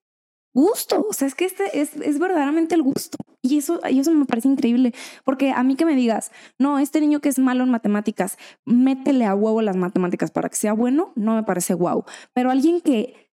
gusto. 0.53 1.05
O 1.09 1.11
sea, 1.11 1.27
es 1.27 1.35
que 1.35 1.43
este 1.43 1.81
es, 1.81 1.93
es 1.97 2.19
verdaderamente 2.19 2.73
el 2.73 2.83
gusto. 2.83 3.17
Y 3.41 3.57
eso, 3.57 3.81
y 3.89 3.99
eso 3.99 4.13
me 4.13 4.25
parece 4.25 4.47
increíble. 4.47 4.93
Porque 5.25 5.51
a 5.51 5.61
mí 5.63 5.75
que 5.75 5.83
me 5.83 5.97
digas, 5.97 6.31
no, 6.57 6.79
este 6.79 7.01
niño 7.01 7.19
que 7.19 7.27
es 7.27 7.37
malo 7.37 7.65
en 7.65 7.69
matemáticas, 7.69 8.37
métele 8.63 9.25
a 9.25 9.35
huevo 9.35 9.61
las 9.61 9.75
matemáticas 9.75 10.31
para 10.31 10.47
que 10.47 10.55
sea 10.55 10.71
bueno, 10.71 11.11
no 11.17 11.35
me 11.35 11.43
parece 11.43 11.73
guau. 11.73 12.05
Pero 12.31 12.49
alguien 12.49 12.79
que 12.79 13.29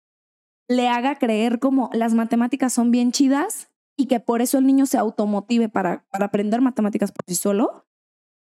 le 0.69 0.87
haga 0.87 1.17
creer 1.17 1.59
como 1.59 1.91
las 1.93 2.15
matemáticas 2.15 2.73
son 2.73 2.93
bien 2.93 3.11
chidas, 3.11 3.72
y 3.97 4.07
que 4.07 4.21
por 4.21 4.43
eso 4.43 4.59
el 4.59 4.67
niño 4.67 4.87
se 4.87 4.99
automotive 4.99 5.69
para, 5.69 6.07
para 6.11 6.27
aprender 6.27 6.61
matemáticas 6.61 7.13
por 7.13 7.25
sí 7.27 7.35
solo, 7.35 7.87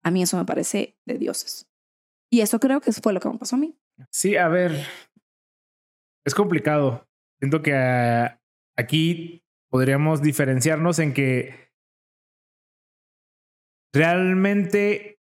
a 0.02 0.10
mí 0.10 0.22
eso 0.22 0.36
me 0.36 0.44
parece 0.44 0.96
de 1.06 1.18
dioses. 1.18 1.68
Y 2.30 2.40
eso 2.40 2.60
creo 2.60 2.80
que 2.80 2.92
fue 2.92 3.12
lo 3.12 3.20
que 3.20 3.28
me 3.28 3.38
pasó 3.38 3.56
a 3.56 3.58
mí. 3.58 3.76
Sí, 4.10 4.36
a 4.36 4.48
ver, 4.48 4.86
es 6.24 6.34
complicado. 6.34 7.06
Siento 7.40 7.62
que 7.62 7.74
ah, 7.74 8.40
aquí 8.76 9.44
podríamos 9.68 10.22
diferenciarnos 10.22 10.98
en 10.98 11.12
que 11.12 11.70
realmente 13.92 15.20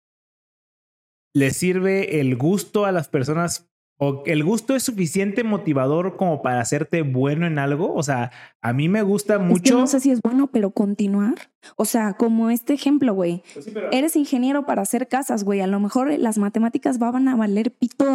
le 1.33 1.51
sirve 1.51 2.19
el 2.19 2.35
gusto 2.35 2.85
a 2.85 2.91
las 2.91 3.07
personas 3.07 3.69
o 3.97 4.23
el 4.27 4.43
gusto 4.43 4.75
es 4.75 4.83
suficiente 4.83 5.43
motivador 5.43 6.17
como 6.17 6.43
para 6.43 6.61
hacerte 6.61 7.01
bueno 7.01 7.47
en 7.47 7.57
algo. 7.57 7.95
O 7.95 8.03
sea, 8.03 8.31
a 8.61 8.71
mí 8.71 8.89
me 8.89 9.01
gusta 9.01 9.39
mucho. 9.39 9.77
no 9.79 9.87
sé 9.87 9.99
si 9.99 10.11
es 10.11 10.21
bueno, 10.21 10.47
pero 10.47 10.69
continuar. 10.71 11.35
O 11.75 11.85
sea, 11.85 12.13
como 12.13 12.51
este 12.51 12.73
ejemplo, 12.73 13.13
güey. 13.15 13.43
Pues 13.53 13.67
Eres 13.91 14.15
ingeniero 14.15 14.67
para 14.67 14.83
hacer 14.83 15.07
casas, 15.07 15.43
güey. 15.43 15.61
A 15.61 15.67
lo 15.67 15.79
mejor 15.79 16.11
las 16.19 16.37
matemáticas 16.37 16.99
van 16.99 17.27
a 17.27 17.35
valer 17.35 17.71
pito 17.71 18.05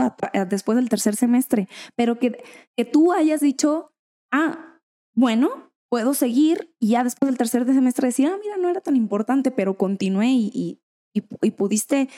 después 0.48 0.76
del 0.76 0.88
tercer 0.88 1.16
semestre, 1.16 1.68
pero 1.96 2.18
que, 2.18 2.42
que 2.76 2.84
tú 2.84 3.12
hayas 3.12 3.40
dicho, 3.40 3.92
ah, 4.30 4.78
bueno, 5.14 5.72
puedo 5.88 6.14
seguir 6.14 6.74
y 6.78 6.90
ya 6.90 7.02
después 7.02 7.28
del 7.28 7.38
tercer 7.38 7.66
semestre 7.66 8.06
decir, 8.06 8.28
ah, 8.28 8.38
mira, 8.40 8.56
no 8.56 8.68
era 8.68 8.80
tan 8.80 8.94
importante, 8.94 9.50
pero 9.50 9.76
continué 9.76 10.28
y, 10.28 10.80
y, 11.12 11.22
y 11.42 11.50
pudiste 11.50 12.08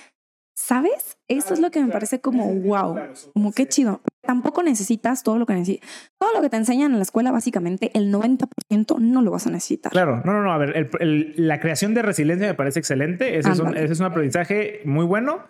¿Sabes? 0.56 1.18
Eso 1.26 1.52
es 1.52 1.60
lo 1.60 1.70
que 1.72 1.82
me 1.82 1.90
parece 1.90 2.20
como 2.20 2.54
wow, 2.54 2.96
como 3.32 3.52
qué 3.52 3.66
chido. 3.66 4.02
Tampoco 4.22 4.62
necesitas 4.62 5.24
todo 5.24 5.36
lo 5.36 5.46
que 5.46 5.54
necesitas. 5.54 5.88
Todo 6.18 6.32
lo 6.32 6.40
que 6.42 6.48
te 6.48 6.56
enseñan 6.56 6.92
en 6.92 6.98
la 6.98 7.02
escuela, 7.02 7.32
básicamente, 7.32 7.90
el 7.94 8.12
90% 8.12 8.98
no 9.00 9.20
lo 9.20 9.32
vas 9.32 9.48
a 9.48 9.50
necesitar. 9.50 9.90
Claro, 9.90 10.22
no, 10.24 10.32
no, 10.32 10.42
no. 10.42 10.52
A 10.52 10.58
ver, 10.58 10.90
la 11.00 11.58
creación 11.58 11.92
de 11.92 12.02
resiliencia 12.02 12.46
me 12.46 12.54
parece 12.54 12.78
excelente. 12.78 13.36
Ese 13.36 13.50
es, 13.50 13.58
un, 13.58 13.76
ese 13.76 13.92
es, 13.92 14.00
un, 14.00 14.06
aprendizaje 14.06 14.80
muy 14.84 15.04
bueno, 15.04 15.42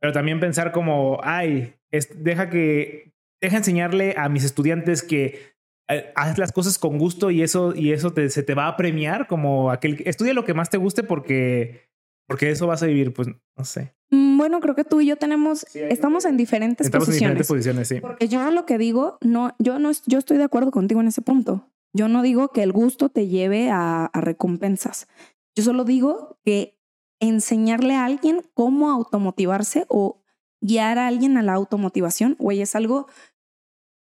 pero 0.00 0.12
también 0.12 0.40
pensar 0.40 0.72
como, 0.72 1.20
ay, 1.22 1.76
deja 2.16 2.50
que, 2.50 3.14
deja 3.40 3.58
enseñarle 3.58 4.16
a 4.18 4.28
mis 4.28 4.44
estudiantes 4.44 5.04
que 5.04 5.52
eh, 5.88 6.12
haz 6.16 6.36
las 6.36 6.50
cosas 6.50 6.78
con 6.78 6.98
gusto 6.98 7.30
y 7.30 7.42
eso, 7.42 7.74
y 7.76 7.92
eso 7.92 8.12
te, 8.12 8.28
se 8.28 8.42
te 8.42 8.54
va 8.54 8.66
a 8.66 8.76
premiar 8.76 9.28
como 9.28 9.70
aquel, 9.70 10.02
estudia 10.04 10.34
lo 10.34 10.44
que 10.44 10.54
más 10.54 10.68
te 10.68 10.78
guste 10.78 11.04
porque, 11.04 11.88
porque 12.26 12.50
eso 12.50 12.66
vas 12.66 12.82
a 12.82 12.86
vivir, 12.86 13.12
pues, 13.12 13.28
no 13.28 13.64
sé. 13.64 13.94
Mm, 14.12 14.36
Bueno, 14.38 14.60
creo 14.60 14.74
que 14.74 14.84
tú 14.84 15.00
y 15.00 15.06
yo 15.06 15.16
tenemos, 15.16 15.64
Sí, 15.68 15.80
estamos 15.80 16.24
en 16.24 16.36
diferentes 16.36 16.86
Estamos 16.86 17.08
en 17.08 17.12
posiciones. 17.12 17.38
diferentes 17.38 17.48
posiciones, 17.48 17.88
sí. 17.88 18.00
Porque 18.00 18.28
yo 18.28 18.48
lo 18.50 18.66
que 18.66 18.78
digo, 18.78 19.18
no, 19.22 19.54
yo 19.58 19.78
no, 19.78 19.90
es- 19.90 20.02
yo 20.06 20.18
estoy 20.18 20.36
de 20.36 20.44
acuerdo 20.44 20.70
contigo 20.70 21.00
en 21.00 21.08
ese 21.08 21.22
punto. 21.22 21.68
Yo 21.94 22.08
no 22.08 22.22
digo 22.22 22.48
que 22.48 22.62
el 22.62 22.72
gusto 22.72 23.08
te 23.08 23.26
lleve 23.28 23.70
a, 23.70 24.06
a 24.06 24.20
recompensas. 24.20 25.08
Yo 25.56 25.64
solo 25.64 25.84
digo 25.84 26.38
que 26.44 26.78
enseñarle 27.20 27.94
a 27.94 28.04
alguien 28.04 28.42
cómo 28.54 28.90
automotivarse 28.90 29.84
o 29.88 30.22
guiar 30.60 30.98
a 30.98 31.06
alguien 31.06 31.36
a 31.38 31.42
la 31.42 31.54
automotivación, 31.54 32.36
güey, 32.38 32.60
es 32.62 32.74
algo. 32.76 33.08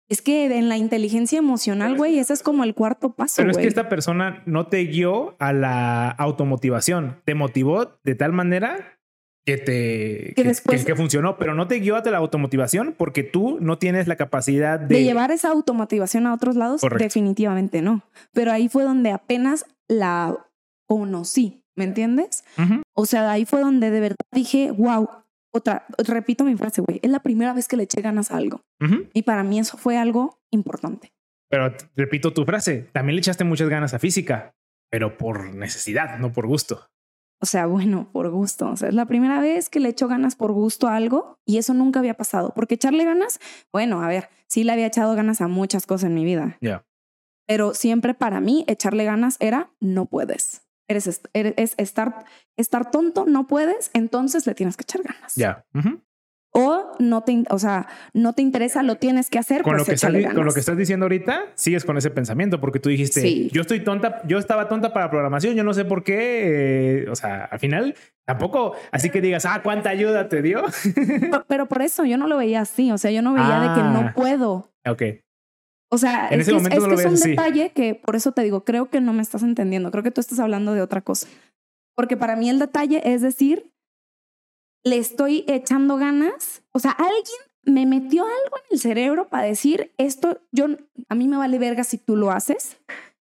Es 0.09 0.23
que 0.23 0.47
en 0.57 0.69
la 0.69 0.77
inteligencia 0.77 1.39
emocional, 1.39 1.97
güey, 1.97 2.19
ese 2.19 2.33
es 2.33 2.43
como 2.43 2.65
el 2.65 2.75
cuarto 2.75 3.11
paso, 3.15 3.35
Pero 3.39 3.51
es 3.53 3.59
que 3.59 3.67
esta 3.69 3.89
persona 3.89 4.43
no 4.47 4.67
te 4.67 4.79
guió 4.85 5.37
a 5.39 5.53
la 5.53 6.09
automotivación. 6.11 7.21
Te 7.25 7.35
motivó 7.35 7.93
de 8.05 8.15
tal 8.17 8.33
manera 8.33 8.99
que 9.47 9.57
te 9.57 10.35
Que 10.35 10.45
después- 10.45 10.81
que, 10.81 10.87
que 10.87 10.95
funcionó, 10.97 11.37
pero 11.39 11.55
no 11.55 11.67
te 11.67 11.77
guió 11.77 11.97
a 11.97 12.03
la 12.03 12.19
automotivación 12.19 12.95
porque 12.97 13.23
tú 13.23 13.59
no 13.61 13.79
tienes 13.79 14.07
la 14.07 14.17
capacidad 14.17 14.79
de, 14.79 14.95
de 14.97 15.05
llevar 15.05 15.31
esa 15.31 15.49
automotivación 15.51 16.27
a 16.27 16.35
otros 16.35 16.57
lados, 16.57 16.81
Correcto. 16.83 17.03
definitivamente 17.05 17.83
no. 17.83 18.03
Pero 18.33 18.53
ahí 18.53 18.69
fue 18.69 18.85
donde 18.85 19.11
apenas 19.13 19.65
la 19.89 20.37
conocí, 20.87 21.63
¿me 21.77 21.85
entiendes? 21.85 22.45
O 22.95 23.07
sea, 23.07 23.31
ahí 23.31 23.45
fue 23.47 23.61
donde 23.61 23.91
de 23.91 24.01
verdad 24.01 24.17
dije, 24.33 24.71
wow, 24.73 25.09
otra, 25.53 25.87
repito 25.99 26.45
mi 26.45 26.57
frase, 26.57 26.81
güey, 26.83 27.01
es 27.03 27.11
la 27.11 27.21
primera 27.21 27.53
vez 27.55 27.67
que 27.69 27.77
le 27.77 27.85
eché 27.85 28.01
ganas 28.03 28.31
a 28.31 28.37
algo. 28.37 28.61
Ujú. 28.81 29.09
Y 29.13 29.23
para 29.23 29.43
mí 29.43 29.59
eso 29.59 29.77
fue 29.79 29.97
algo 29.97 30.39
importante. 30.51 31.13
Pero 31.49 31.73
repito 31.97 32.33
tu 32.33 32.45
frase, 32.45 32.89
también 32.93 33.17
le 33.17 33.21
echaste 33.21 33.43
muchas 33.45 33.69
ganas 33.69 33.95
a 33.95 33.99
física, 33.99 34.55
pero 34.91 35.17
por 35.17 35.55
necesidad, 35.55 36.19
no 36.19 36.33
por 36.33 36.47
gusto. 36.47 36.87
O 37.43 37.47
sea, 37.47 37.67
bueno, 37.67 38.09
por 38.13 38.29
gusto. 38.31 38.71
O 38.71 38.77
sea, 38.77 38.89
es 38.89 38.95
la 38.95 39.07
primera 39.07 39.41
vez 39.41 39.71
que 39.71 39.81
le 39.81 39.89
echo 39.89 40.09
ganas 40.09 40.37
por 40.37 40.53
gusto 40.53 40.89
a 40.89 40.97
algo 40.97 41.39
y 41.47 41.57
eso 41.59 41.73
nunca 41.75 41.99
había 42.01 42.15
pasado. 42.17 42.53
Porque 42.55 42.75
echarle 42.75 43.05
ganas, 43.05 43.41
bueno, 43.73 44.03
a 44.03 44.09
ver, 44.09 44.29
sí 44.47 44.63
le 44.65 44.73
había 44.73 44.87
echado 44.87 45.15
ganas 45.15 45.41
a 45.41 45.49
muchas 45.49 45.87
cosas 45.87 46.09
en 46.09 46.15
mi 46.15 46.25
vida. 46.25 46.59
Ya. 46.61 46.85
Pero 47.47 47.75
siempre 47.75 48.15
para 48.15 48.41
mí 48.41 48.65
echarle 48.69 49.05
ganas 49.05 49.37
era 49.41 49.71
no 49.81 50.07
puedes. 50.07 50.63
Eres, 50.87 51.21
eres- 51.33 51.55
es 51.57 51.75
estar, 51.79 52.25
estar 52.57 52.91
tonto, 52.91 53.25
no 53.27 53.47
puedes, 53.47 53.91
entonces 53.95 54.47
le 54.47 54.55
tienes 54.55 54.77
que 54.77 54.83
echar 54.83 55.03
ganas. 55.03 55.35
Ya. 55.37 55.65
Ujú. 55.75 56.01
O 56.53 56.93
no 56.99 57.23
te, 57.23 57.45
o 57.51 57.59
sea, 57.61 57.87
no 58.13 58.33
te 58.33 58.43
interesa, 58.43 58.83
lo 58.83 58.97
tienes 58.97 59.31
que 59.31 59.39
hacer, 59.39 59.63
Con, 59.63 59.71
pues 59.75 59.83
lo 59.83 59.85
que 59.87 59.95
estás, 59.95 60.35
con 60.35 60.45
lo 60.45 60.53
que 60.53 60.59
estás 60.59 60.77
diciendo 60.77 61.05
ahorita, 61.05 61.43
sigues 61.55 61.85
con 61.85 61.97
ese 61.97 62.11
pensamiento 62.11 62.61
porque 62.61 62.81
tú 62.81 62.89
dijiste, 62.89 63.21
Sí. 63.21 63.49
yo 63.53 63.61
estoy 63.61 63.85
tonta, 63.85 64.21
yo 64.27 64.37
estaba 64.39 64.67
tonta 64.69 64.93
para 64.93 65.11
programación, 65.11 65.55
yo 65.55 65.63
no 65.63 65.73
sé 65.75 65.85
por 65.85 66.03
qué, 66.03 67.05
eh, 67.05 67.09
o 67.09 67.15
sea, 67.15 67.45
al 67.45 67.61
final 67.61 67.95
tampoco, 68.27 68.75
así 68.91 69.11
que 69.11 69.21
digas, 69.21 69.45
ah, 69.47 69.61
cuánta 69.63 69.91
ayuda 69.91 70.29
te 70.29 70.43
dio. 70.43 70.65
Pero- 71.21 71.45
Pero 71.47 71.67
por 71.67 71.83
eso 71.83 72.05
yo 72.05 72.17
no 72.17 72.27
lo 72.27 72.37
veía 72.39 72.63
así, 72.63 72.91
o 72.91 72.99
sea, 72.99 73.13
yo 73.13 73.23
no 73.23 73.33
veía 73.33 73.61
de 73.61 73.67
que 73.75 73.81
Ah. 73.87 73.93
no 73.93 74.13
puedo. 74.15 74.73
ok, 74.89 75.03
O 75.93 75.99
sea, 75.99 76.29
En 76.31 76.41
es, 76.41 76.49
ese 76.49 76.51
que, 76.53 76.57
es- 76.57 76.63
momento 76.63 76.77
es 76.77 76.83
no 76.83 76.89
que 76.89 76.95
lo 76.95 77.01
es 77.01 77.07
un 77.07 77.15
así. 77.15 77.31
detalle 77.31 77.71
que 77.73 77.95
por 77.97 78.15
eso 78.17 78.31
te 78.33 78.43
digo, 78.43 78.65
creo 78.65 78.91
que 78.91 79.01
no 79.01 79.13
me 79.13 79.23
estás 79.23 79.43
entendiendo, 79.43 79.91
creo 79.91 80.03
que 80.05 80.11
tú 80.13 80.21
estás 80.21 80.39
hablando 80.41 80.73
de 80.75 80.83
otra 80.83 81.01
cosa. 81.01 81.27
Porque 81.97 82.17
para 82.17 82.35
mí 82.37 82.49
el 82.49 82.59
detalle 82.61 83.03
es 83.05 83.23
decir, 83.23 83.73
le 84.85 84.99
estoy 84.99 85.45
echando 85.49 85.97
ganas, 85.97 86.63
o 86.73 86.79
sea, 86.79 86.93
alguien 86.93 87.41
me 87.65 87.87
metió 87.87 88.25
algo 88.25 88.57
en 88.57 88.65
el 88.71 88.79
cerebro 88.79 89.29
para 89.29 89.45
decir, 89.45 89.93
esto, 89.99 90.41
yo, 90.53 90.67
a 91.09 91.15
mí 91.15 91.29
me 91.29 91.37
vale 91.37 91.59
verga 91.59 91.85
si 91.85 91.99
tú 91.99 92.17
lo 92.17 92.31
haces, 92.31 92.79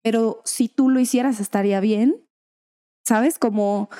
pero 0.02 0.40
si 0.44 0.68
tú 0.68 0.88
lo 0.88 1.00
hicieras 1.00 1.40
estaría 1.40 1.80
bien, 1.80 2.24
¿sabes? 3.07 3.38
Como 3.38 3.90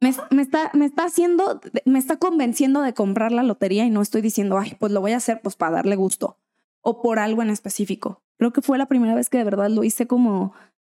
me, 0.00 0.08
está, 0.42 0.70
me 0.72 0.86
está 0.86 1.04
haciendo, 1.04 1.60
me 1.84 1.98
está 1.98 2.16
convenciendo 2.16 2.80
de 2.80 2.94
comprar 2.94 3.32
la 3.32 3.42
lotería 3.42 3.84
y 3.84 3.90
no 3.90 4.00
estoy 4.00 4.22
diciendo, 4.22 4.58
ay, 4.58 4.76
pues 4.78 4.92
lo 4.92 5.00
voy 5.00 5.12
a 5.12 5.18
hacer 5.18 5.42
pues 5.42 5.56
para 5.56 5.76
darle 5.76 5.96
gusto 5.96 6.38
o 6.82 7.02
por 7.02 7.18
algo 7.18 7.42
en 7.42 7.50
específico. 7.50 8.22
Creo 8.38 8.52
que 8.52 8.62
fue 8.62 8.78
la 8.78 8.86
primera 8.86 9.14
vez 9.14 9.28
que 9.28 9.38
de 9.38 9.44
verdad 9.44 9.68
lo 9.68 9.84
hice 9.84 10.06
como, 10.06 10.54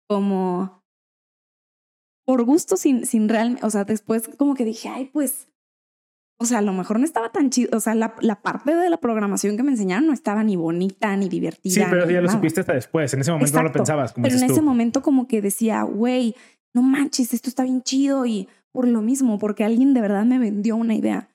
como 0.08 0.81
por 2.32 2.46
gusto 2.46 2.78
sin, 2.78 3.06
sin 3.06 3.28
real, 3.28 3.60
o 3.62 3.70
sea, 3.70 3.84
después 3.84 4.30
como 4.38 4.56
que 4.56 4.64
dije, 4.64 4.88
ay, 4.88 5.10
pues, 5.12 5.50
o 6.40 6.46
sea, 6.46 6.60
a 6.60 6.62
lo 6.62 6.72
mejor 6.72 6.98
no 6.98 7.04
estaba 7.04 7.30
tan 7.34 7.50
chido, 7.50 7.76
o 7.76 7.82
sea, 7.82 7.94
la, 7.94 8.16
la 8.22 8.42
parte 8.42 8.74
de 8.74 8.90
la 8.90 8.96
programación 8.96 9.58
que 9.58 9.64
me 9.64 9.72
enseñaron 9.72 10.08
no 10.08 10.14
estaba 10.14 10.42
ni 10.46 10.56
bonita 10.56 11.14
ni 11.18 11.28
divertida. 11.28 11.74
sí, 11.74 11.82
pero 11.90 12.10
ya 12.10 12.22
lo 12.22 12.32
supiste 12.32 12.62
hasta 12.62 12.72
después, 12.72 13.14
en 13.14 13.20
ese 13.20 13.34
momento 13.34 13.58
no 13.58 13.64
lo 13.64 13.74
pensabas, 13.74 14.14
como 14.14 14.24
Pero 14.24 14.38
en 14.38 14.50
ese 14.50 14.62
momento 14.62 15.02
como 15.02 15.28
que 15.28 15.42
decía, 15.42 15.84
güey, 15.84 16.34
no 16.74 16.82
manches, 16.82 17.34
esto 17.34 17.50
está 17.50 17.64
bien 17.64 17.82
chido 17.84 18.26
y 18.26 18.48
por 18.72 18.88
lo 18.88 19.02
mismo, 19.02 19.38
porque 19.38 19.66
alguien 19.66 19.94
de 19.94 20.00
verdad 20.00 20.24
me 20.24 20.40
vendió 20.40 20.78
una 20.78 20.96
idea. 20.96 21.28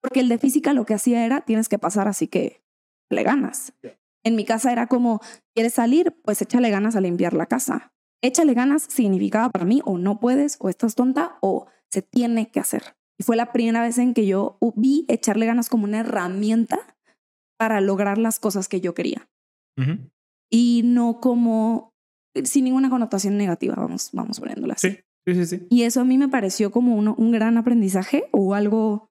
Porque 0.00 0.20
el 0.20 0.30
de 0.30 0.38
física 0.38 0.72
lo 0.72 0.86
que 0.86 0.94
hacía 0.94 1.26
era, 1.26 1.42
tienes 1.42 1.68
que 1.68 1.78
pasar, 1.78 2.08
así 2.08 2.26
que 2.26 2.62
le 3.10 3.22
ganas. 3.22 3.74
En 4.24 4.34
mi 4.34 4.46
casa 4.46 4.72
era 4.72 4.86
como, 4.86 5.20
¿quieres 5.54 5.74
salir? 5.74 6.16
Pues 6.22 6.40
échale 6.40 6.70
ganas 6.70 6.96
a 6.96 7.02
limpiar 7.02 7.34
la 7.34 7.44
casa. 7.44 7.92
Échale 8.22 8.54
ganas 8.54 8.82
significaba 8.82 9.50
para 9.50 9.64
mí 9.64 9.80
o 9.84 9.98
no 9.98 10.18
puedes, 10.20 10.56
o 10.60 10.68
estás 10.68 10.94
tonta, 10.94 11.38
o 11.40 11.66
se 11.90 12.02
tiene 12.02 12.50
que 12.50 12.60
hacer. 12.60 12.96
Y 13.18 13.24
fue 13.24 13.36
la 13.36 13.52
primera 13.52 13.82
vez 13.82 13.98
en 13.98 14.14
que 14.14 14.26
yo 14.26 14.58
vi 14.76 15.04
echarle 15.08 15.46
ganas 15.46 15.68
como 15.68 15.84
una 15.84 16.00
herramienta 16.00 16.78
para 17.58 17.80
lograr 17.80 18.18
las 18.18 18.38
cosas 18.38 18.68
que 18.68 18.80
yo 18.80 18.94
quería 18.94 19.28
Ujú. 19.76 19.98
y 20.50 20.82
no 20.84 21.20
como 21.20 21.92
sin 22.44 22.64
ninguna 22.64 22.88
connotación 22.90 23.36
negativa, 23.36 23.74
vamos, 23.74 24.10
vamos 24.12 24.38
poniéndola 24.38 24.74
así. 24.74 24.90
Sí, 24.90 24.98
sí, 25.26 25.34
sí, 25.34 25.46
sí. 25.58 25.66
Y 25.70 25.82
eso 25.82 26.00
a 26.00 26.04
mí 26.04 26.16
me 26.18 26.28
pareció 26.28 26.70
como 26.70 26.94
uno- 26.96 27.16
un 27.18 27.32
gran 27.32 27.56
aprendizaje 27.58 28.28
o 28.30 28.54
algo 28.54 29.10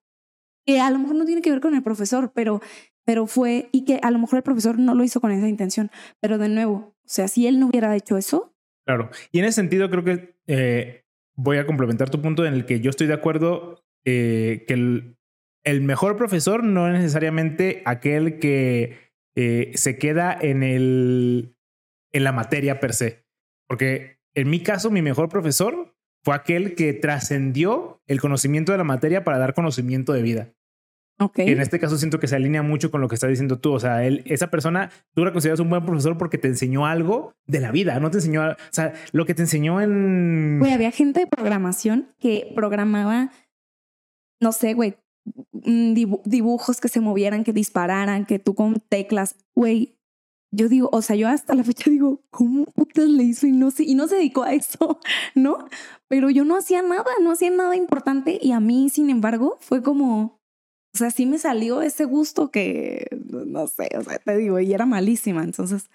que 0.66 0.80
a 0.80 0.90
lo 0.90 0.98
mejor 0.98 1.16
no 1.16 1.26
tiene 1.26 1.42
que 1.42 1.50
ver 1.50 1.60
con 1.60 1.74
el 1.74 1.82
profesor, 1.82 2.32
pero, 2.34 2.62
pero 3.04 3.26
fue, 3.26 3.68
y 3.72 3.84
que 3.84 4.00
a 4.02 4.10
lo 4.10 4.18
mejor 4.18 4.38
el 4.38 4.42
profesor 4.42 4.78
no 4.78 4.94
lo 4.94 5.04
hizo 5.04 5.20
con 5.20 5.30
esa 5.32 5.48
intención, 5.48 5.90
pero 6.20 6.38
de 6.38 6.48
nuevo, 6.48 6.72
o 6.74 6.94
sea, 7.04 7.28
si 7.28 7.46
él 7.46 7.60
no 7.60 7.66
hubiera 7.68 7.94
hecho 7.96 8.16
eso, 8.16 8.54
Claro. 8.88 9.10
Y 9.32 9.40
en 9.40 9.44
ese 9.44 9.56
sentido 9.56 9.90
creo 9.90 10.02
que 10.02 10.34
eh, 10.46 11.04
voy 11.36 11.58
a 11.58 11.66
complementar 11.66 12.08
tu 12.08 12.22
punto 12.22 12.46
en 12.46 12.54
el 12.54 12.64
que 12.64 12.80
yo 12.80 12.88
estoy 12.88 13.06
de 13.06 13.12
acuerdo 13.12 13.84
eh, 14.06 14.64
que 14.66 14.72
el, 14.72 15.82
mejor 15.82 16.16
profesor 16.16 16.64
no 16.64 16.86
es 16.88 16.94
necesariamente 16.94 17.82
aquel 17.84 18.38
que 18.38 19.12
eh, 19.36 19.72
se 19.74 19.98
queda 19.98 20.34
en, 20.40 20.62
el, 20.62 21.54
en 22.12 22.24
la 22.24 22.32
materia 22.32 22.80
per 22.80 22.94
se. 22.94 23.26
Porque 23.68 24.20
en 24.34 24.48
mi 24.48 24.62
caso, 24.62 24.90
mi 24.90 25.02
mejor 25.02 25.28
profesor 25.28 25.94
fue 26.24 26.34
aquel 26.34 26.74
que 26.74 26.94
trascendió 26.94 28.00
el 28.06 28.22
conocimiento 28.22 28.72
de 28.72 28.78
la 28.78 28.84
materia 28.84 29.22
para 29.22 29.36
dar 29.36 29.52
conocimiento 29.52 30.14
de 30.14 30.22
vida. 30.22 30.54
Ok. 31.18 31.38
Y 31.40 31.50
en 31.52 31.60
este 31.60 31.78
caso 31.78 31.96
siento 31.98 32.18
que 32.18 32.26
se 32.28 32.36
alinea 32.36 32.62
mucho 32.62 32.90
con 32.90 33.00
lo 33.00 33.08
que 33.08 33.14
estás 33.14 33.30
diciendo 33.30 33.58
tú. 33.58 33.72
O 33.72 33.80
sea, 33.80 34.04
él, 34.04 34.22
esa 34.26 34.48
persona, 34.50 34.90
tú 35.14 35.24
la 35.24 35.32
consideras 35.32 35.60
un 35.60 35.70
buen 35.70 35.84
profesor 35.84 36.16
porque 36.18 36.38
te 36.38 36.48
enseñó 36.48 36.86
algo 36.86 37.34
de 37.46 37.60
la 37.60 37.70
vida, 37.72 37.98
no 38.00 38.10
te 38.10 38.18
enseñó, 38.18 38.42
o 38.50 38.54
sea, 38.70 38.92
lo 39.12 39.24
que 39.26 39.34
te 39.34 39.42
enseñó 39.42 39.80
en... 39.80 40.58
Güey, 40.60 40.72
había 40.72 40.90
gente 40.90 41.20
de 41.20 41.26
programación 41.26 42.08
que 42.18 42.52
programaba, 42.54 43.30
no 44.40 44.52
sé, 44.52 44.74
güey, 44.74 44.96
mm, 45.52 45.94
dibu- 45.94 46.22
dibujos 46.24 46.80
que 46.80 46.88
se 46.88 47.00
movieran, 47.00 47.44
que 47.44 47.52
dispararan, 47.52 48.24
que 48.26 48.38
tú 48.38 48.54
con 48.54 48.74
teclas, 48.88 49.34
güey. 49.54 49.94
Yo 50.50 50.70
digo, 50.70 50.88
o 50.92 51.02
sea, 51.02 51.14
yo 51.14 51.28
hasta 51.28 51.54
la 51.54 51.62
fecha 51.62 51.90
digo, 51.90 52.22
¿cómo 52.30 52.64
putas 52.64 53.06
le 53.06 53.22
hizo? 53.24 53.46
Y 53.46 53.52
no, 53.52 53.70
sé, 53.70 53.82
y 53.82 53.94
no 53.94 54.08
se 54.08 54.16
dedicó 54.16 54.44
a 54.44 54.54
eso, 54.54 54.98
¿no? 55.34 55.66
Pero 56.08 56.30
yo 56.30 56.44
no 56.46 56.56
hacía 56.56 56.80
nada, 56.80 57.04
no 57.22 57.32
hacía 57.32 57.50
nada 57.50 57.76
importante 57.76 58.38
y 58.40 58.52
a 58.52 58.60
mí, 58.60 58.88
sin 58.88 59.10
embargo, 59.10 59.58
fue 59.60 59.82
como, 59.82 60.37
o 60.98 61.04
sea, 61.04 61.10
sí 61.10 61.26
me 61.26 61.38
salió 61.38 61.82
ese 61.82 62.04
gusto 62.04 62.50
que, 62.50 63.06
no 63.30 63.68
sé, 63.68 63.88
o 63.96 64.02
sea, 64.02 64.18
te 64.18 64.36
digo, 64.36 64.58
y 64.58 64.72
era 64.74 64.84
malísima, 64.84 65.44
entonces, 65.44 65.90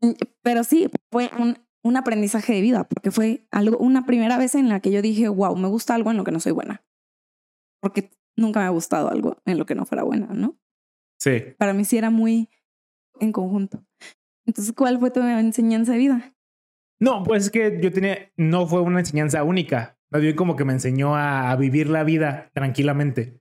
mm, 0.00 0.12
pero 0.42 0.64
sí, 0.64 0.90
fue 1.12 1.30
un, 1.38 1.58
un 1.84 1.96
aprendizaje 1.96 2.52
de 2.52 2.60
vida, 2.60 2.84
porque 2.88 3.12
fue 3.12 3.46
algo, 3.50 3.78
una 3.78 4.06
primera 4.06 4.36
vez 4.38 4.54
en 4.54 4.68
la 4.68 4.80
que 4.80 4.90
yo 4.90 5.02
dije, 5.02 5.28
wow, 5.28 5.56
me 5.56 5.68
gusta 5.68 5.94
algo 5.94 6.10
en 6.10 6.16
lo 6.16 6.24
que 6.24 6.32
no 6.32 6.40
soy 6.40 6.52
buena. 6.52 6.84
Porque 7.80 8.10
nunca 8.36 8.60
me 8.60 8.66
ha 8.66 8.70
gustado 8.70 9.08
algo 9.08 9.36
en 9.44 9.58
lo 9.58 9.66
que 9.66 9.74
no 9.74 9.86
fuera 9.86 10.02
buena, 10.02 10.26
¿no? 10.32 10.58
Sí. 11.20 11.42
Para 11.58 11.74
mí 11.74 11.84
sí 11.84 11.96
era 11.96 12.10
muy 12.10 12.48
en 13.20 13.32
conjunto. 13.32 13.84
Entonces, 14.46 14.74
¿cuál 14.74 14.98
fue 14.98 15.10
tu 15.10 15.20
enseñanza 15.20 15.92
de 15.92 15.98
vida? 15.98 16.34
No, 17.00 17.22
pues 17.22 17.44
es 17.44 17.50
que 17.50 17.78
yo 17.80 17.92
tenía, 17.92 18.32
no 18.36 18.66
fue 18.66 18.80
una 18.80 18.98
enseñanza 18.98 19.44
única, 19.44 19.98
más 20.10 20.22
bien 20.22 20.34
como 20.34 20.56
que 20.56 20.64
me 20.64 20.72
enseñó 20.72 21.14
a, 21.14 21.50
a 21.50 21.56
vivir 21.56 21.88
la 21.88 22.02
vida 22.02 22.50
tranquilamente. 22.54 23.40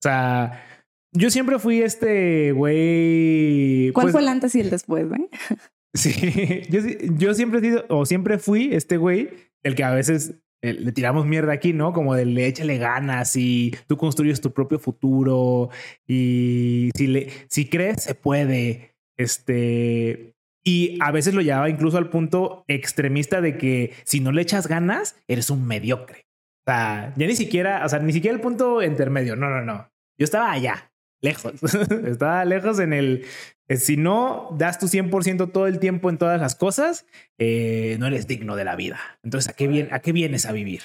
O 0.00 0.02
sea, 0.02 0.64
yo 1.12 1.30
siempre 1.30 1.58
fui 1.58 1.82
este 1.82 2.52
güey... 2.52 3.90
¿Cuál 3.92 4.04
pues, 4.04 4.12
fue 4.12 4.22
el 4.22 4.28
antes 4.28 4.54
y 4.54 4.60
el 4.60 4.70
después, 4.70 5.06
eh? 5.12 5.28
Sí, 5.94 6.62
yo, 6.70 6.82
sí- 6.82 6.98
yo 7.16 7.34
siempre 7.34 7.58
he 7.58 7.62
sido, 7.62 7.84
o 7.88 8.06
siempre 8.06 8.38
fui 8.38 8.72
este 8.72 8.96
güey, 8.96 9.28
el 9.64 9.74
que 9.74 9.82
a 9.82 9.90
veces 9.90 10.36
eh, 10.62 10.72
le 10.74 10.92
tiramos 10.92 11.26
mierda 11.26 11.52
aquí, 11.52 11.72
¿no? 11.72 11.92
Como 11.92 12.14
de 12.14 12.26
le 12.26 12.46
échale 12.46 12.78
ganas 12.78 13.34
y 13.34 13.74
tú 13.88 13.96
construyes 13.96 14.40
tu 14.40 14.52
propio 14.52 14.78
futuro 14.78 15.70
y 16.06 16.90
si, 16.94 17.08
le, 17.08 17.30
si 17.48 17.68
crees, 17.68 18.04
se 18.04 18.14
puede. 18.14 18.94
Este, 19.18 20.36
y 20.64 20.96
a 21.00 21.10
veces 21.10 21.34
lo 21.34 21.40
llevaba 21.40 21.68
incluso 21.68 21.98
al 21.98 22.08
punto 22.08 22.64
extremista 22.68 23.40
de 23.40 23.58
que 23.58 23.92
si 24.04 24.20
no 24.20 24.30
le 24.30 24.42
echas 24.42 24.68
ganas, 24.68 25.16
eres 25.26 25.50
un 25.50 25.66
mediocre. 25.66 26.26
O 26.66 26.70
sea, 26.70 27.12
ya 27.16 27.26
ni 27.26 27.34
siquiera, 27.36 27.84
o 27.84 27.88
sea, 27.88 27.98
ni 28.00 28.12
siquiera 28.12 28.34
el 28.34 28.40
punto 28.42 28.82
intermedio. 28.82 29.36
No, 29.36 29.48
no, 29.50 29.62
no. 29.62 29.90
Yo 30.18 30.24
estaba 30.24 30.52
allá, 30.52 30.92
lejos. 31.22 31.54
estaba 32.06 32.44
lejos 32.44 32.78
en 32.80 32.92
el. 32.92 33.24
eh, 33.68 33.76
Si 33.76 33.96
no 33.96 34.54
das 34.58 34.78
tu 34.78 34.86
100% 34.86 35.50
todo 35.52 35.66
el 35.66 35.78
tiempo 35.78 36.10
en 36.10 36.18
todas 36.18 36.40
las 36.40 36.54
cosas, 36.54 37.06
eh, 37.38 37.96
no 37.98 38.06
eres 38.06 38.26
digno 38.26 38.56
de 38.56 38.64
la 38.64 38.76
vida. 38.76 38.98
Entonces, 39.22 39.50
¿a 39.50 39.56
qué, 39.56 39.68
vien- 39.68 39.88
¿a 39.90 40.00
qué 40.00 40.12
vienes 40.12 40.46
a 40.46 40.52
vivir? 40.52 40.82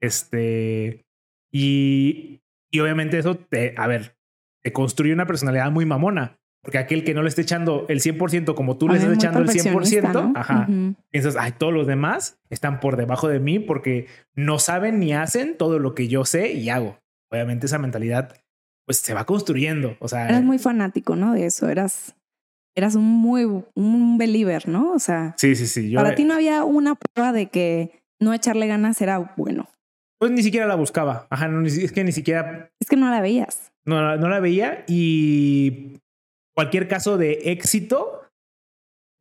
Este. 0.00 1.04
Y, 1.52 2.40
y 2.70 2.80
obviamente 2.80 3.18
eso 3.18 3.36
te, 3.36 3.74
a 3.76 3.86
ver, 3.86 4.16
te 4.62 4.72
construye 4.72 5.12
una 5.12 5.26
personalidad 5.26 5.70
muy 5.70 5.86
mamona. 5.86 6.38
Porque 6.62 6.78
aquel 6.78 7.04
que 7.04 7.14
no 7.14 7.22
le 7.22 7.28
esté 7.28 7.42
echando 7.42 7.86
el 7.88 8.00
100% 8.00 8.54
como 8.54 8.76
tú 8.76 8.88
le 8.88 8.94
Ay, 8.94 9.00
estás 9.00 9.14
echando 9.14 9.38
el 9.40 9.48
100%, 9.48 9.52
perfeccionista, 9.52 10.12
¿no? 10.12 10.32
ajá, 10.34 10.66
Ujú. 10.68 10.94
piensas, 11.10 11.36
ay, 11.36 11.52
todos 11.56 11.72
los 11.72 11.86
demás 11.86 12.38
están 12.50 12.80
por 12.80 12.96
debajo 12.96 13.28
de 13.28 13.38
mí 13.38 13.58
porque 13.58 14.06
no 14.34 14.58
saben 14.58 14.98
ni 14.98 15.14
hacen 15.14 15.56
todo 15.56 15.78
lo 15.78 15.94
que 15.94 16.08
yo 16.08 16.24
sé 16.24 16.52
y 16.52 16.68
hago. 16.68 16.98
Obviamente 17.30 17.66
esa 17.66 17.78
mentalidad 17.78 18.34
pues 18.86 18.98
se 18.98 19.14
va 19.14 19.24
construyendo. 19.24 19.96
O 20.00 20.08
sea, 20.08 20.28
Eras 20.28 20.42
muy 20.42 20.58
fanático, 20.58 21.14
¿no? 21.14 21.34
De 21.34 21.46
eso. 21.46 21.68
Eras, 21.68 22.16
eras 22.74 22.94
un 22.96 23.04
muy 23.04 23.44
un 23.74 24.18
believer, 24.18 24.66
¿no? 24.68 24.92
O 24.92 24.98
sea, 24.98 25.34
sí, 25.38 25.54
sí, 25.54 25.66
sí. 25.66 25.90
Yo 25.90 25.98
para 26.02 26.14
ti 26.14 26.24
no 26.24 26.34
había 26.34 26.64
una 26.64 26.94
prueba 26.96 27.32
de 27.32 27.46
que 27.46 28.00
no 28.20 28.32
echarle 28.34 28.66
ganas 28.66 29.00
era 29.00 29.34
bueno. 29.36 29.68
pues 30.18 30.32
ni 30.32 30.42
siquiera 30.42 30.66
la 30.66 30.74
buscaba. 30.74 31.26
Ajá, 31.30 31.46
no, 31.48 31.64
es 31.66 31.92
que 31.92 32.02
ni 32.02 32.12
siquiera 32.12 32.70
Es 32.80 32.88
que 32.88 32.96
no 32.96 33.08
la 33.10 33.20
veías. 33.20 33.70
no, 33.86 34.16
no 34.16 34.28
la 34.28 34.40
veía 34.40 34.84
y 34.88 36.00
cualquier 36.58 36.88
caso 36.88 37.16
de 37.16 37.52
éxito 37.52 38.28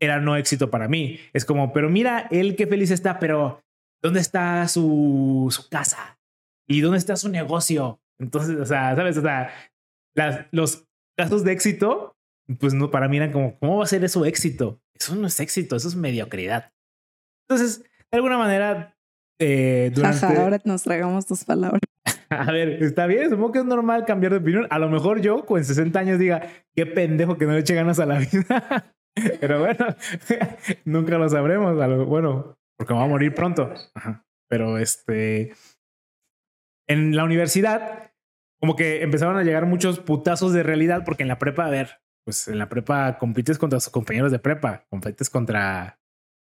era 0.01 0.19
no 0.19 0.35
éxito 0.35 0.71
para 0.71 0.87
mí. 0.87 1.19
Es 1.33 1.45
como, 1.45 1.71
pero 1.71 1.87
mira, 1.87 2.27
él 2.31 2.55
qué 2.55 2.65
feliz 2.65 2.89
está, 2.89 3.19
pero 3.19 3.61
¿dónde 4.01 4.19
está 4.21 4.67
su, 4.67 5.47
su 5.51 5.69
casa? 5.69 6.17
¿Y 6.67 6.81
dónde 6.81 6.97
está 6.97 7.15
su 7.15 7.29
negocio? 7.29 7.99
Entonces, 8.19 8.57
o 8.57 8.65
sea, 8.65 8.95
¿sabes? 8.95 9.17
O 9.17 9.21
sea, 9.21 9.51
las- 10.15 10.47
los 10.51 10.85
casos 11.15 11.43
de 11.43 11.51
éxito, 11.51 12.15
pues 12.59 12.73
no, 12.73 12.89
para 12.89 13.07
mí 13.07 13.17
eran 13.17 13.31
como, 13.31 13.57
¿cómo 13.59 13.77
va 13.77 13.83
a 13.83 13.87
ser 13.87 14.03
eso 14.03 14.25
éxito? 14.25 14.79
Eso 14.99 15.15
no 15.15 15.27
es 15.27 15.39
éxito, 15.39 15.75
eso 15.75 15.87
es 15.87 15.95
mediocridad. 15.95 16.71
Entonces, 17.47 17.81
de 17.81 18.15
alguna 18.17 18.37
manera, 18.39 18.95
eh, 19.39 19.91
durante... 19.93 20.25
Ahora 20.25 20.59
nos 20.65 20.81
tragamos 20.83 21.27
tus 21.27 21.43
palabras. 21.43 21.81
A 22.29 22.51
ver, 22.51 22.83
está 22.83 23.07
bien, 23.07 23.29
supongo 23.29 23.51
que 23.53 23.59
es 23.59 23.65
normal 23.65 24.05
cambiar 24.05 24.33
de 24.33 24.39
opinión. 24.39 24.67
A 24.69 24.79
lo 24.79 24.89
mejor 24.89 25.21
yo 25.21 25.45
con 25.45 25.63
60 25.63 25.99
años 25.99 26.19
diga, 26.19 26.47
qué 26.75 26.85
pendejo 26.85 27.37
que 27.37 27.45
no 27.45 27.53
le 27.53 27.59
eche 27.59 27.75
ganas 27.75 27.99
a 27.99 28.05
la 28.05 28.19
vida. 28.31 28.93
Pero 29.39 29.59
bueno, 29.59 29.85
nunca 30.85 31.17
lo 31.17 31.29
sabremos. 31.29 31.75
Bueno, 32.07 32.57
porque 32.77 32.93
me 32.93 32.99
va 32.99 33.05
a 33.05 33.09
morir 33.09 33.33
pronto. 33.33 33.73
Pero 34.49 34.77
este, 34.77 35.53
en 36.87 37.15
la 37.15 37.23
universidad, 37.23 38.11
como 38.59 38.75
que 38.75 39.01
empezaron 39.03 39.37
a 39.37 39.43
llegar 39.43 39.65
muchos 39.65 39.99
putazos 39.99 40.53
de 40.53 40.63
realidad, 40.63 41.03
porque 41.05 41.23
en 41.23 41.29
la 41.29 41.39
prepa, 41.39 41.65
a 41.65 41.69
ver, 41.69 42.01
pues 42.25 42.47
en 42.47 42.57
la 42.57 42.69
prepa 42.69 43.17
compites 43.17 43.57
contra 43.57 43.79
tus 43.79 43.89
compañeros 43.89 44.31
de 44.31 44.39
prepa, 44.39 44.85
compites 44.89 45.29
contra, 45.29 45.99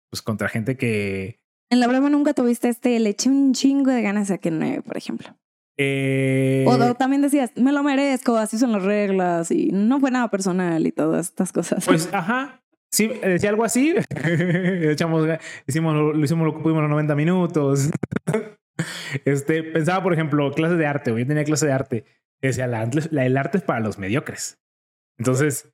pues 0.09 0.21
contra 0.21 0.49
gente 0.49 0.77
que, 0.77 1.39
En 1.69 1.79
la 1.79 1.87
broma 1.87 2.09
nunca 2.09 2.33
tuviste 2.33 2.69
este, 2.69 2.99
le 2.99 3.09
eché 3.09 3.29
un 3.29 3.53
chingo 3.53 3.91
de 3.91 4.01
ganas 4.01 4.31
a 4.31 4.37
que 4.37 4.51
no, 4.51 4.81
por 4.83 4.97
ejemplo. 4.97 5.37
Eh, 5.77 6.65
O 6.67 6.95
también 6.95 7.21
decías, 7.21 7.51
me 7.55 7.71
lo 7.71 7.83
merezco, 7.83 8.35
así 8.37 8.57
son 8.57 8.71
las 8.71 8.83
reglas 8.83 9.51
y 9.51 9.69
no 9.71 9.99
fue 9.99 10.11
nada 10.11 10.29
personal 10.29 10.85
y 10.87 10.91
todas 10.91 11.27
estas 11.27 11.51
cosas. 11.51 11.85
Pues, 11.85 12.09
ajá. 12.13 12.61
Sí, 12.91 13.07
decía 13.21 13.49
algo 13.49 13.63
así. 13.63 13.95
Echamos, 14.25 15.27
hicimos, 15.67 15.93
lo, 15.93 16.23
hicimos 16.23 16.45
lo 16.45 16.55
que 16.55 16.63
pudimos 16.63 16.81
los 16.83 16.89
90 16.89 17.15
minutos. 17.15 17.89
este, 19.25 19.63
pensaba, 19.63 20.01
por 20.03 20.13
ejemplo, 20.13 20.51
clases 20.51 20.77
de 20.77 20.85
arte. 20.85 21.11
Yo 21.11 21.27
tenía 21.27 21.43
clase 21.43 21.65
de 21.65 21.73
arte. 21.73 22.05
Decía, 22.41 22.67
la, 22.67 22.89
la- 23.11 23.25
el 23.25 23.37
arte 23.37 23.57
es 23.57 23.63
para 23.63 23.79
los 23.79 23.97
mediocres. 23.97 24.59
Entonces, 25.17 25.69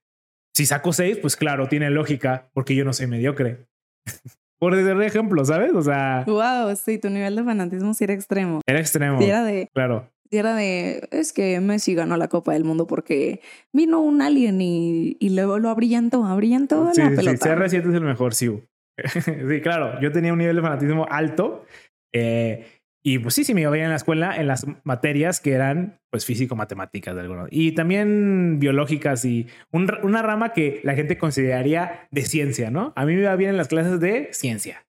si 0.56 0.66
saco 0.66 0.94
6, 0.94 1.18
pues 1.22 1.36
claro, 1.36 1.68
tiene 1.68 1.90
lógica, 1.90 2.50
porque 2.54 2.76
yo 2.76 2.84
no 2.86 2.94
soy 2.94 3.08
mediocre. 3.08 3.68
por 4.60 4.76
decir 4.76 5.00
ejemplo, 5.02 5.44
¿sabes? 5.46 5.74
O 5.74 5.82
sea, 5.82 6.24
wow, 6.28 6.76
sí, 6.76 6.98
tu 7.00 7.10
nivel 7.10 7.36
de 7.36 7.44
fanatismo 7.44 7.94
sí 7.94 8.04
era 8.06 8.14
extremo. 8.14 8.62
era 8.68 8.80
extremo. 8.80 9.20
Sí 9.20 9.26
era 9.26 9.44
de, 9.44 9.70
Claro. 9.74 10.10
sí 10.32 10.38
era 10.38 10.56
de, 10.56 11.08
es 11.12 11.34
que 11.34 11.60
Messi 11.60 11.94
ganó 11.96 12.16
la 12.18 12.28
Copa 12.30 12.54
del 12.54 12.64
Mundo 12.64 12.88
porque 12.88 13.42
vino 13.74 14.00
un 14.02 14.22
alien 14.22 14.62
y, 14.62 15.18
y 15.20 15.30
luego 15.36 15.60
lo 15.60 15.70
abrillantó, 15.70 16.26
abrillantó 16.26 16.92
Sí, 16.94 17.02
la 17.02 17.10
sí, 17.10 17.16
sí, 17.18 17.26
pelota. 17.26 17.56
CR7 17.58 17.90
es 17.90 17.96
el 17.96 18.02
mejor, 18.02 18.34
sí. 18.34 18.64
sí, 19.50 19.62
claro. 19.62 20.00
Yo 20.02 20.12
tenía 20.12 20.32
un 20.34 20.40
nivel 20.40 20.56
de 20.56 20.62
fanatismo 20.62 21.06
alto. 21.10 21.66
eh, 22.14 22.66
y 23.06 23.20
pues 23.20 23.36
sí, 23.36 23.44
sí 23.44 23.54
me 23.54 23.62
iba 23.62 23.72
bien 23.72 23.86
en 23.86 23.90
la 23.92 23.98
escuela 23.98 24.36
en 24.38 24.48
las 24.48 24.66
materias 24.86 25.40
que 25.42 25.52
eran 25.52 26.00
pues 26.10 26.26
físico-matemáticas 26.26 27.14
de 27.16 27.22
algunos. 27.22 27.48
Y 27.52 27.74
también 27.74 28.60
biológicas 28.60 29.26
y 29.26 29.48
un- 29.72 29.92
una 30.04 30.22
rama 30.22 30.54
que 30.54 30.80
la 30.84 30.96
gente 30.96 31.18
consideraría 31.18 32.08
de 32.12 32.22
ciencia, 32.24 32.72
¿no? 32.72 32.94
A 32.96 33.06
mí 33.06 33.14
me 33.16 33.22
iba 33.22 33.36
bien 33.36 33.50
en 33.52 33.58
las 33.58 33.68
clases 33.68 34.00
de 34.00 34.30
ciencia. 34.32 34.86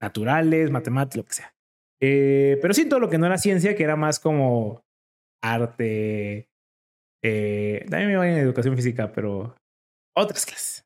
Naturales, 0.00 0.70
matemáticas, 0.70 1.16
lo 1.16 1.24
que 1.24 1.34
sea. 1.34 1.54
Eh, 2.00 2.58
pero 2.62 2.74
sí 2.74 2.88
todo 2.88 3.00
lo 3.00 3.08
que 3.10 3.18
no 3.18 3.26
era 3.26 3.38
ciencia, 3.38 3.74
que 3.74 3.82
era 3.84 3.96
más 3.96 4.20
como 4.20 4.82
arte. 5.42 6.48
eh, 7.24 7.84
también 7.90 8.06
me 8.08 8.12
iba 8.14 8.22
bien 8.24 8.34
en 8.36 8.42
educación 8.44 8.76
física, 8.76 9.12
pero 9.12 9.56
otras 10.16 10.46
clases. 10.46 10.84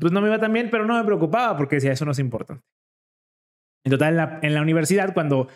Pues 0.00 0.12
no 0.12 0.20
me 0.20 0.28
iba 0.28 0.38
tan 0.40 0.52
bien, 0.52 0.70
pero 0.70 0.86
no 0.86 0.96
me 0.98 1.04
preocupaba 1.04 1.56
porque 1.56 1.76
decía, 1.76 1.92
eso 1.92 2.04
no 2.04 2.12
es 2.12 2.18
importante. 2.18 2.62
En 3.84 3.90
total, 3.90 4.10
en 4.10 4.16
la, 4.16 4.38
en 4.42 4.54
la 4.54 4.62
universidad, 4.62 5.12
cuando 5.12 5.48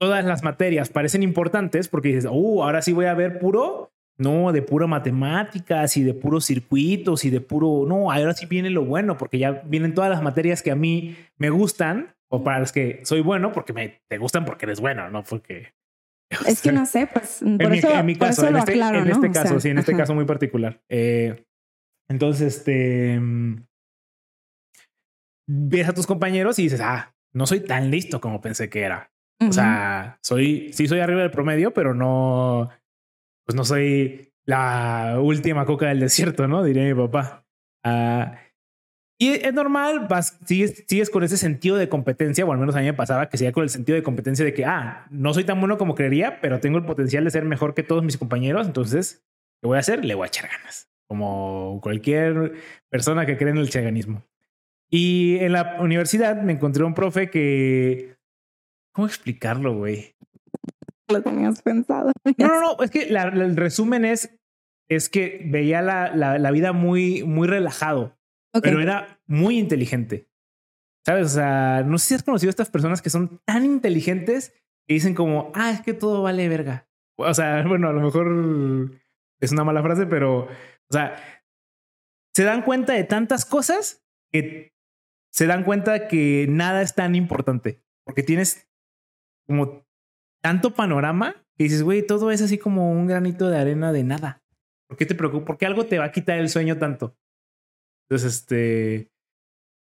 todas 0.00 0.24
las 0.24 0.42
materias 0.42 0.88
parecen 0.88 1.22
importantes, 1.22 1.88
porque 1.88 2.08
dices, 2.08 2.26
uh, 2.30 2.62
ahora 2.64 2.80
sí 2.80 2.92
voy 2.92 3.04
a 3.04 3.14
ver 3.14 3.38
puro, 3.38 3.92
no, 4.18 4.50
de 4.52 4.62
puro 4.62 4.88
matemáticas 4.88 5.96
y 5.96 6.02
de 6.02 6.14
puros 6.14 6.46
circuitos 6.46 7.24
y 7.24 7.30
de 7.30 7.40
puro, 7.40 7.84
no, 7.86 8.10
ahora 8.10 8.32
sí 8.32 8.46
viene 8.46 8.70
lo 8.70 8.84
bueno, 8.84 9.18
porque 9.18 9.38
ya 9.38 9.62
vienen 9.66 9.94
todas 9.94 10.10
las 10.10 10.22
materias 10.22 10.62
que 10.62 10.70
a 10.70 10.76
mí 10.76 11.16
me 11.36 11.50
gustan 11.50 12.14
o 12.30 12.42
para 12.42 12.60
las 12.60 12.72
que 12.72 13.00
soy 13.04 13.20
bueno, 13.20 13.52
porque 13.52 13.72
me 13.72 14.00
te 14.08 14.18
gustan 14.18 14.44
porque 14.44 14.66
eres 14.66 14.80
bueno, 14.80 15.10
no 15.10 15.22
porque... 15.22 15.74
Es 16.46 16.62
que 16.62 16.70
no 16.70 16.86
sé, 16.86 17.08
pues 17.12 17.40
por 17.40 17.48
en, 17.48 17.70
mi, 18.06 18.12
en 18.12 18.18
caso, 18.18 18.46
en 18.46 18.56
este, 18.56 18.72
aclaro, 18.72 18.98
en 19.00 19.08
¿no? 19.08 19.14
este 19.14 19.26
O 19.26 19.32
caso, 19.32 19.48
sea, 19.48 19.60
sí, 19.60 19.68
en 19.70 19.78
este 19.78 19.92
ajá. 19.92 20.02
caso 20.02 20.14
muy 20.14 20.26
particular. 20.26 20.80
Eh, 20.88 21.44
entonces, 22.08 22.56
este 22.56 23.18
mm, 23.18 23.66
ves 25.48 25.88
a 25.88 25.92
tus 25.92 26.06
compañeros 26.06 26.58
y 26.60 26.64
dices, 26.64 26.80
ah, 26.80 27.16
no 27.34 27.46
soy 27.46 27.60
tan 27.60 27.90
listo 27.90 28.20
como 28.20 28.40
pensé 28.40 28.70
que 28.70 28.82
era. 28.82 29.10
O 29.40 29.44
Ujú. 29.44 29.52
sea, 29.54 30.18
soy, 30.22 30.72
sí 30.72 30.86
soy 30.86 31.00
arriba 31.00 31.22
del 31.22 31.30
promedio, 31.30 31.72
pero 31.72 31.94
no, 31.94 32.70
pues 33.46 33.56
no 33.56 33.64
soy 33.64 34.32
la 34.44 35.18
última 35.20 35.64
coca 35.64 35.88
del 35.88 36.00
desierto, 36.00 36.46
¿no? 36.46 36.62
Diría 36.62 36.84
mi 36.84 36.94
papá. 36.94 37.46
Ah, 37.84 38.38
y 39.18 39.32
es 39.32 39.52
normal, 39.52 40.06
vas, 40.08 40.38
sigues, 40.46 40.84
sigues 40.88 41.10
con 41.10 41.22
ese 41.22 41.36
sentido 41.36 41.76
de 41.76 41.90
competencia, 41.90 42.44
o 42.44 42.52
al 42.52 42.58
menos 42.58 42.74
a 42.74 42.80
mí 42.80 42.86
me 42.86 42.94
pasaba 42.94 43.28
que 43.28 43.36
seguía 43.36 43.52
con 43.52 43.62
el 43.62 43.68
sentido 43.70 43.96
de 43.96 44.02
competencia 44.02 44.44
de 44.44 44.54
que, 44.54 44.64
ah, 44.64 45.06
no 45.10 45.34
soy 45.34 45.44
tan 45.44 45.60
bueno 45.60 45.76
como 45.76 45.94
creería, 45.94 46.40
pero 46.40 46.60
tengo 46.60 46.78
el 46.78 46.84
potencial 46.86 47.24
de 47.24 47.30
ser 47.30 47.44
mejor 47.44 47.74
que 47.74 47.82
todos 47.82 48.02
mis 48.02 48.16
compañeros, 48.16 48.66
entonces, 48.66 49.22
¿qué 49.60 49.66
voy 49.68 49.76
a 49.76 49.80
hacer? 49.80 50.04
Le 50.06 50.14
voy 50.14 50.24
a 50.24 50.28
echar 50.28 50.48
ganas, 50.48 50.90
como 51.06 51.80
cualquier 51.82 52.54
persona 52.88 53.26
que 53.26 53.36
cree 53.36 53.50
en 53.50 53.58
el 53.58 53.68
chaganismo. 53.68 54.24
Y 54.90 55.36
en 55.40 55.52
la 55.52 55.76
universidad 55.80 56.40
me 56.42 56.52
encontré 56.52 56.84
un 56.84 56.94
profe 56.94 57.30
que... 57.30 58.16
¿Cómo 58.92 59.06
explicarlo, 59.06 59.76
güey? 59.76 60.14
Lo 61.08 61.22
tenías 61.22 61.62
pensado. 61.62 62.12
No, 62.38 62.48
no, 62.48 62.60
no, 62.60 62.82
es 62.82 62.90
que 62.90 63.10
la- 63.10 63.30
la- 63.30 63.44
el 63.44 63.56
resumen 63.56 64.04
es, 64.04 64.38
es 64.88 65.08
que 65.08 65.42
veía 65.46 65.82
la, 65.82 66.14
la, 66.14 66.50
vida 66.50 66.72
muy, 66.72 67.22
muy 67.24 67.48
relajado, 67.48 68.18
pero 68.62 68.80
era 68.80 69.20
muy 69.26 69.58
inteligente. 69.58 70.28
¿Sabes? 71.06 71.26
O 71.26 71.30
sea, 71.30 71.82
no 71.86 71.98
sé 71.98 72.08
si 72.08 72.14
has 72.14 72.22
conocido 72.22 72.50
a 72.50 72.50
estas 72.50 72.70
personas 72.70 73.00
que 73.00 73.10
son 73.10 73.40
tan 73.46 73.64
inteligentes 73.64 74.50
que 74.86 74.94
dicen 74.94 75.14
como, 75.14 75.50
ah, 75.54 75.70
es 75.70 75.80
que 75.80 75.94
todo 75.94 76.22
vale 76.22 76.48
verga. 76.48 76.88
O 77.16 77.32
sea, 77.34 77.62
bueno, 77.68 77.88
a 77.88 77.92
lo 77.92 78.00
mejor 78.00 79.00
es 79.40 79.52
una 79.52 79.64
mala 79.64 79.82
frase, 79.82 80.06
pero, 80.06 80.40
o 80.44 80.48
sea, 80.92 81.16
se 82.34 82.44
dan 82.44 82.62
cuenta 82.62 82.92
de 82.92 83.04
tantas 83.04 83.44
cosas 83.46 84.04
que 84.32 84.72
se 85.32 85.46
dan 85.46 85.64
cuenta 85.64 86.06
que 86.08 86.46
nada 86.48 86.82
es 86.82 86.94
tan 86.94 87.14
importante, 87.14 87.82
porque 88.04 88.22
tienes 88.22 88.68
como 89.50 89.84
tanto 90.40 90.72
panorama 90.74 91.34
que 91.58 91.64
dices, 91.64 91.82
güey, 91.82 92.06
todo 92.06 92.30
es 92.30 92.40
así 92.40 92.56
como 92.56 92.92
un 92.92 93.08
granito 93.08 93.50
de 93.50 93.58
arena 93.58 93.92
de 93.92 94.04
nada. 94.04 94.42
¿Por 94.88 94.96
qué 94.96 95.06
te 95.06 95.16
preocupa? 95.16 95.44
¿Por 95.44 95.58
qué 95.58 95.66
algo 95.66 95.86
te 95.86 95.98
va 95.98 96.04
a 96.04 96.12
quitar 96.12 96.38
el 96.38 96.48
sueño 96.48 96.78
tanto? 96.78 97.16
Entonces, 98.08 98.34
este. 98.36 99.10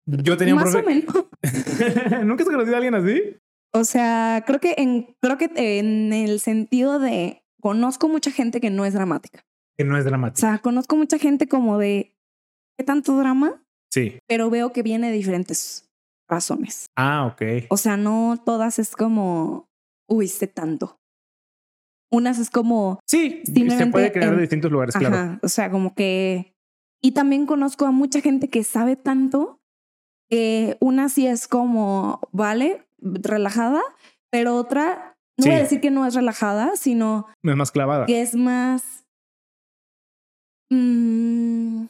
Yo 0.07 0.36
tenía 0.38 0.55
un 0.55 0.61
o 0.61 0.64
profe. 0.64 0.82
menos. 0.82 1.14
¿Nunca 2.24 2.42
has 2.44 2.48
conocido 2.48 2.74
a 2.74 2.78
alguien 2.78 2.94
así? 2.94 3.36
O 3.74 3.84
sea, 3.84 4.42
creo 4.46 4.59
que 4.59 4.74
en, 4.78 5.14
creo 5.20 5.36
que 5.38 5.50
en 5.55 6.12
el 6.14 6.40
sentido 6.40 6.98
de 6.98 7.42
conozco 7.61 8.09
mucha 8.09 8.30
gente 8.30 8.61
que 8.61 8.70
no 8.70 8.84
es 8.86 8.94
dramática. 8.94 9.44
Que 9.76 9.84
no 9.84 9.96
es 9.98 10.05
O 10.05 10.09
dramático. 10.09 10.40
sea, 10.40 10.59
conozco 10.59 10.96
mucha 10.96 11.18
gente 11.18 11.46
como 11.46 11.78
de 11.78 12.16
¿qué 12.78 12.84
tanto 12.84 13.16
drama? 13.18 13.62
sí. 13.90 14.18
Pero 14.26 14.48
veo 14.50 14.72
que 14.72 14.82
viene 14.82 15.11
de 15.11 15.16
diferentes 15.16 15.91
razones. 16.28 16.86
Ah, 16.96 17.26
ok. 17.26 17.66
O 17.70 17.76
sea, 17.76 17.96
no 17.96 18.40
todas 18.44 18.78
es 18.78 18.94
como 18.96 19.68
uy, 20.08 20.28
sé 20.28 20.46
tanto. 20.46 20.98
Unas 22.10 22.38
es 22.38 22.50
como... 22.50 23.00
Sí, 23.06 23.40
se 23.46 23.86
puede 23.86 24.12
crear 24.12 24.28
en- 24.28 24.34
de 24.36 24.40
distintos 24.42 24.70
lugares, 24.70 24.94
claro. 24.94 25.38
O 25.42 25.48
sea, 25.48 25.70
como 25.70 25.94
que... 25.94 26.54
Y 27.02 27.12
también 27.12 27.46
conozco 27.46 27.86
a 27.86 27.90
mucha 27.90 28.20
gente 28.20 28.48
que 28.50 28.62
sabe 28.64 28.96
tanto 28.96 29.60
que 30.30 30.76
una 30.80 31.08
sí 31.08 31.26
es 31.26 31.48
como, 31.48 32.20
vale, 32.32 32.86
relajada, 32.98 33.80
pero 34.30 34.56
otra, 34.56 35.16
no 35.38 35.46
voy 35.46 35.54
a 35.56 35.58
decir 35.62 35.80
que 35.80 35.90
no 35.90 36.06
es 36.06 36.14
relajada, 36.14 36.76
sino 36.76 37.26
Es 37.42 37.56
más 37.56 37.70
clavada. 37.72 38.04
que 38.06 38.20
es 38.20 38.34
más... 38.34 39.04
mm, 40.70 41.86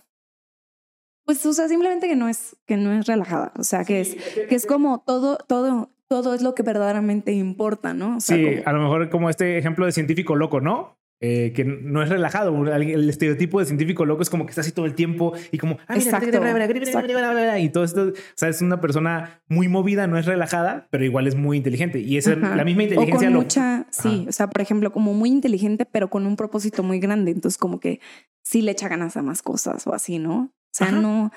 pues, 1.34 1.46
o 1.46 1.52
sea, 1.52 1.68
simplemente 1.68 2.08
que 2.08 2.16
no 2.16 2.28
es, 2.28 2.56
que 2.66 2.76
no 2.76 2.92
es 2.92 3.06
relajada. 3.06 3.52
O 3.58 3.64
sea, 3.64 3.84
que 3.84 4.00
es, 4.00 4.14
que 4.48 4.54
es 4.54 4.66
como 4.66 5.02
todo, 5.06 5.38
todo, 5.48 5.90
todo 6.08 6.34
es 6.34 6.42
lo 6.42 6.54
que 6.54 6.62
verdaderamente 6.62 7.32
importa, 7.32 7.94
¿no? 7.94 8.16
O 8.16 8.20
sea, 8.20 8.36
Sí, 8.36 8.44
como- 8.44 8.62
a 8.66 8.72
lo 8.72 8.80
mejor 8.82 9.10
como 9.10 9.30
este 9.30 9.58
ejemplo 9.58 9.86
de 9.86 9.92
científico 9.92 10.36
loco, 10.36 10.60
¿no? 10.60 10.98
Eh, 11.24 11.52
que 11.54 11.64
no 11.64 12.02
es 12.02 12.08
relajado. 12.08 12.52
El 12.66 13.08
estereotipo 13.08 13.60
de 13.60 13.66
científico 13.66 14.04
loco 14.04 14.22
es 14.22 14.28
como 14.30 14.44
que 14.44 14.50
está 14.50 14.62
así 14.62 14.72
todo 14.72 14.86
el 14.86 14.96
tiempo 14.96 15.32
y 15.52 15.58
como, 15.58 15.74
ah, 15.86 15.94
mira, 15.94 16.18
Exacto, 16.18 17.58
y 17.60 17.68
todo 17.68 17.84
esto, 17.84 18.08
o 18.08 18.12
sea, 18.34 18.48
es 18.48 18.60
una 18.60 18.80
persona 18.80 19.40
muy 19.46 19.68
movida, 19.68 20.08
no 20.08 20.18
es 20.18 20.26
relajada, 20.26 20.88
pero 20.90 21.04
igual 21.04 21.28
es 21.28 21.36
muy 21.36 21.56
inteligente. 21.56 22.00
Y 22.00 22.16
esa, 22.16 22.32
Ajá. 22.32 22.56
la 22.56 22.64
misma 22.64 22.80
O 22.82 22.84
inteligencia 22.86 23.28
con 23.28 23.34
lo- 23.34 23.40
mucha, 23.42 23.86
sí, 23.90 24.22
Ajá. 24.22 24.28
o 24.28 24.32
sea, 24.32 24.46
por 24.50 24.62
ejemplo, 24.62 24.90
como 24.90 25.14
muy 25.14 25.30
inteligente, 25.30 25.86
pero 25.86 26.10
con 26.10 26.26
un 26.26 26.34
propósito 26.34 26.82
muy 26.82 26.98
grande. 26.98 27.30
Entonces, 27.30 27.56
como 27.56 27.78
que 27.78 28.00
sí 28.42 28.60
le 28.60 28.72
echa 28.72 28.88
ganas 28.88 29.16
a 29.16 29.22
más 29.22 29.42
cosas 29.42 29.86
o 29.86 29.94
así, 29.94 30.18
¿no? 30.18 30.50
O 30.72 30.74
sea, 30.74 30.88
Ajá. 30.88 30.96
no. 30.96 31.30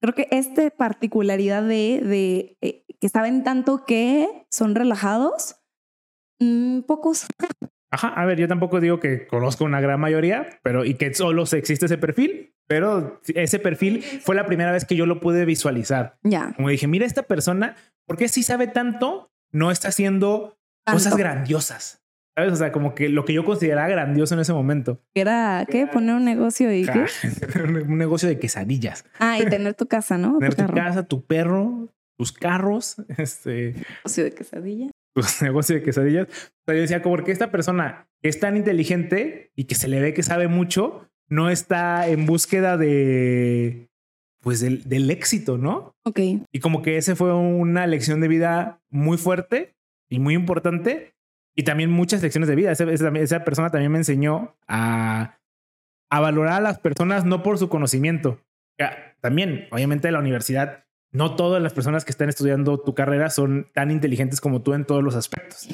Creo 0.00 0.14
que 0.14 0.28
esta 0.30 0.68
particularidad 0.70 1.62
de, 1.62 2.02
de 2.04 2.58
eh, 2.60 2.84
que 3.00 3.08
saben 3.08 3.42
tanto 3.42 3.84
que 3.86 4.46
son 4.50 4.74
relajados, 4.74 5.56
mm, 6.40 6.80
pocos. 6.82 7.26
Ajá, 7.90 8.08
a 8.08 8.24
ver, 8.24 8.38
yo 8.38 8.48
tampoco 8.48 8.80
digo 8.80 9.00
que 9.00 9.26
conozco 9.26 9.64
una 9.64 9.80
gran 9.80 10.00
mayoría, 10.00 10.60
pero 10.62 10.84
y 10.84 10.94
que 10.94 11.12
solo 11.12 11.42
existe 11.42 11.86
ese 11.86 11.98
perfil, 11.98 12.54
pero 12.66 13.20
ese 13.34 13.58
perfil 13.58 14.02
fue 14.02 14.34
la 14.34 14.46
primera 14.46 14.72
vez 14.72 14.84
que 14.84 14.96
yo 14.96 15.04
lo 15.04 15.20
pude 15.20 15.44
visualizar. 15.44 16.18
Ya. 16.22 16.52
Como 16.56 16.68
dije, 16.68 16.86
mira 16.86 17.04
esta 17.04 17.24
persona, 17.24 17.76
porque 18.06 18.28
si 18.28 18.42
sabe 18.42 18.66
tanto, 18.66 19.30
no 19.50 19.70
está 19.70 19.88
haciendo 19.88 20.58
cosas 20.86 21.16
grandiosas. 21.16 22.01
¿Sabes? 22.34 22.52
O 22.52 22.56
sea, 22.56 22.72
como 22.72 22.94
que 22.94 23.08
lo 23.08 23.24
que 23.24 23.34
yo 23.34 23.44
consideraba 23.44 23.88
grandioso 23.88 24.34
en 24.34 24.40
ese 24.40 24.52
momento. 24.52 25.02
Era, 25.14 25.66
¿qué? 25.70 25.86
Poner 25.86 26.14
un 26.14 26.24
negocio 26.24 26.72
y 26.72 26.86
qué? 26.86 27.04
un 27.88 27.98
negocio 27.98 28.28
de 28.28 28.38
quesadillas. 28.38 29.04
Ah, 29.18 29.38
y 29.38 29.44
tener 29.46 29.74
tu 29.74 29.86
casa, 29.86 30.16
¿no? 30.16 30.38
Tener 30.38 30.54
tu 30.54 30.66
casa, 30.66 31.02
tu 31.02 31.24
perro, 31.26 31.88
tus 32.16 32.32
carros, 32.32 32.96
este, 33.18 33.74
Negocio 33.98 34.24
de 34.24 34.32
quesadilla. 34.32 34.90
tus 35.14 35.42
negocios 35.42 35.80
de 35.80 35.84
quesadillas. 35.84 36.26
O 36.28 36.64
sea, 36.66 36.74
yo 36.74 36.80
decía, 36.80 37.02
como 37.02 37.22
que 37.22 37.32
esta 37.32 37.50
persona 37.50 38.08
que 38.22 38.28
es 38.28 38.40
tan 38.40 38.56
inteligente 38.56 39.50
y 39.54 39.64
que 39.64 39.74
se 39.74 39.88
le 39.88 40.00
ve 40.00 40.14
que 40.14 40.22
sabe 40.22 40.48
mucho, 40.48 41.08
no 41.28 41.50
está 41.50 42.08
en 42.08 42.24
búsqueda 42.24 42.76
de, 42.76 43.88
pues, 44.40 44.60
del, 44.60 44.88
del 44.88 45.10
éxito, 45.10 45.58
¿no? 45.58 45.94
Ok. 46.04 46.20
Y 46.50 46.60
como 46.60 46.80
que 46.82 46.96
ese 46.96 47.14
fue 47.14 47.34
una 47.34 47.86
lección 47.86 48.20
de 48.20 48.28
vida 48.28 48.80
muy 48.90 49.18
fuerte 49.18 49.74
y 50.08 50.18
muy 50.18 50.34
importante. 50.34 51.11
Y 51.54 51.64
también 51.64 51.90
muchas 51.90 52.22
lecciones 52.22 52.48
de 52.48 52.56
vida. 52.56 52.72
Esa, 52.72 53.44
persona 53.44 53.70
también 53.70 53.92
me 53.92 53.98
enseñó 53.98 54.56
a, 54.66 55.38
a 56.10 56.20
valorar 56.20 56.54
a 56.54 56.60
las 56.60 56.78
personas 56.78 57.24
no 57.24 57.42
por 57.42 57.58
su 57.58 57.68
conocimiento. 57.68 58.40
También, 59.20 59.68
obviamente, 59.70 60.08
en 60.08 60.14
la 60.14 60.20
universidad, 60.20 60.84
no 61.12 61.36
todas 61.36 61.62
las 61.62 61.74
personas 61.74 62.04
que 62.04 62.10
están 62.10 62.28
estudiando 62.28 62.80
tu 62.80 62.94
carrera 62.94 63.30
son 63.30 63.70
tan 63.72 63.90
inteligentes 63.90 64.40
como 64.40 64.62
tú 64.62 64.74
en 64.74 64.84
todos 64.84 65.04
los 65.04 65.14
aspectos. 65.14 65.68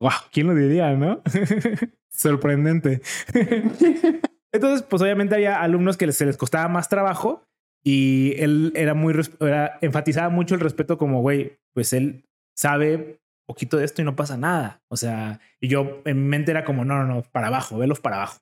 Wow, 0.00 0.10
¿quién 0.32 0.48
lo 0.48 0.54
diría, 0.54 0.92
no? 0.94 1.22
Sorprendente. 2.10 3.00
Entonces, 4.52 4.82
pues 4.82 5.00
obviamente 5.00 5.36
había 5.36 5.62
alumnos 5.62 5.96
que 5.96 6.10
se 6.12 6.26
les 6.26 6.36
costaba 6.36 6.68
más 6.68 6.88
trabajo 6.88 7.44
y 7.84 8.34
él 8.38 8.72
era 8.74 8.94
muy, 8.94 9.14
era, 9.40 9.78
enfatizaba 9.80 10.28
mucho 10.28 10.54
el 10.56 10.60
respeto 10.60 10.98
como, 10.98 11.20
güey, 11.20 11.58
pues 11.72 11.92
él 11.92 12.24
sabe 12.60 13.20
poquito 13.46 13.78
de 13.78 13.84
esto 13.84 14.02
y 14.02 14.04
no 14.04 14.14
pasa 14.14 14.36
nada. 14.36 14.82
O 14.88 14.96
sea, 14.96 15.40
y 15.60 15.68
yo 15.68 16.02
en 16.04 16.22
mi 16.22 16.28
mente 16.28 16.50
era 16.50 16.64
como, 16.64 16.84
no, 16.84 16.98
no, 17.02 17.06
no, 17.14 17.22
para 17.22 17.48
abajo, 17.48 17.78
velos 17.78 18.00
para 18.00 18.16
abajo. 18.16 18.38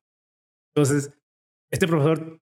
Entonces, 0.75 1.13
este 1.71 1.87
profesor, 1.87 2.41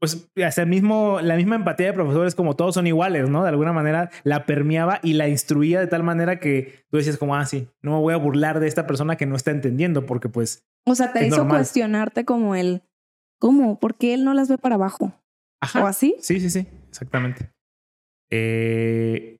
pues 0.00 0.28
hasta 0.44 0.62
el 0.62 0.68
mismo, 0.68 1.20
la 1.20 1.36
misma 1.36 1.56
empatía 1.56 1.88
de 1.88 1.92
profesores 1.92 2.34
como 2.34 2.56
todos 2.56 2.74
son 2.74 2.86
iguales, 2.86 3.28
¿no? 3.28 3.42
De 3.42 3.48
alguna 3.50 3.72
manera 3.72 4.10
la 4.24 4.46
permeaba 4.46 5.00
y 5.02 5.12
la 5.14 5.28
instruía 5.28 5.80
de 5.80 5.86
tal 5.86 6.02
manera 6.02 6.40
que 6.40 6.84
tú 6.90 6.96
decías 6.96 7.18
como, 7.18 7.36
ah, 7.36 7.44
sí, 7.44 7.68
no 7.82 7.92
me 7.92 7.98
voy 7.98 8.14
a 8.14 8.18
burlar 8.18 8.58
de 8.60 8.68
esta 8.68 8.86
persona 8.86 9.16
que 9.16 9.26
no 9.26 9.36
está 9.36 9.50
entendiendo 9.50 10.06
porque 10.06 10.28
pues, 10.28 10.64
O 10.86 10.94
sea, 10.94 11.12
te 11.12 11.26
hizo 11.26 11.38
normal. 11.38 11.58
cuestionarte 11.58 12.24
como 12.24 12.54
el, 12.54 12.82
¿cómo? 13.38 13.78
¿Por 13.78 13.96
qué 13.96 14.14
él 14.14 14.24
no 14.24 14.34
las 14.34 14.48
ve 14.48 14.56
para 14.56 14.76
abajo? 14.76 15.12
ajá. 15.60 15.84
¿O 15.84 15.86
así? 15.86 16.16
Sí, 16.20 16.40
sí, 16.40 16.48
sí, 16.50 16.66
exactamente. 16.88 17.52
Eh, 18.30 19.36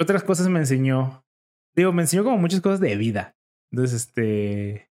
otras 0.00 0.24
cosas 0.24 0.48
me 0.48 0.58
enseñó. 0.58 1.24
Digo, 1.74 1.92
me 1.92 2.02
enseñó 2.02 2.24
como 2.24 2.38
muchas 2.38 2.60
cosas 2.60 2.80
de 2.80 2.96
vida. 2.96 3.36
Entonces, 3.70 4.06
este. 4.06 4.90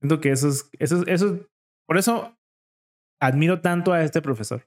Siento 0.00 0.20
que 0.20 0.30
eso 0.32 0.48
es. 0.48 0.68
Eso, 0.78 1.06
eso, 1.06 1.48
por 1.86 1.98
eso 1.98 2.36
admiro 3.20 3.60
tanto 3.60 3.92
a 3.92 4.02
este 4.02 4.22
profesor. 4.22 4.66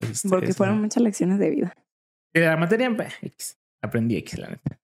Este, 0.00 0.28
Porque 0.28 0.54
fueron 0.54 0.80
muchas 0.80 1.02
lecciones 1.02 1.38
de 1.38 1.50
vida. 1.50 1.74
de 2.32 2.40
la 2.40 2.56
materia 2.56 2.88
X. 3.22 3.58
Aprendí 3.82 4.16
X, 4.16 4.38
la 4.38 4.48
neta. 4.48 4.80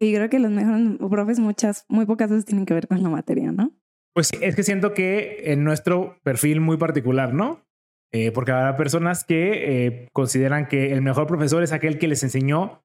Y 0.00 0.14
creo 0.14 0.28
que 0.28 0.38
los 0.38 0.50
mejores 0.50 0.98
profes 1.10 1.38
muchas, 1.38 1.84
muy 1.88 2.06
pocas 2.06 2.30
veces 2.30 2.44
tienen 2.44 2.66
que 2.66 2.74
ver 2.74 2.88
con 2.88 3.02
la 3.02 3.08
materia, 3.08 3.52
¿no? 3.52 3.72
Pues 4.12 4.28
sí, 4.28 4.38
es 4.40 4.54
que 4.54 4.62
siento 4.62 4.94
que 4.94 5.52
en 5.52 5.64
nuestro 5.64 6.20
perfil 6.22 6.60
muy 6.60 6.76
particular, 6.76 7.34
¿no? 7.34 7.64
Eh, 8.14 8.30
porque 8.30 8.52
habrá 8.52 8.76
personas 8.76 9.24
que 9.24 9.86
eh, 9.86 10.08
consideran 10.12 10.68
que 10.68 10.92
el 10.92 11.02
mejor 11.02 11.26
profesor 11.26 11.64
es 11.64 11.72
aquel 11.72 11.98
que 11.98 12.06
les 12.06 12.22
enseñó 12.22 12.84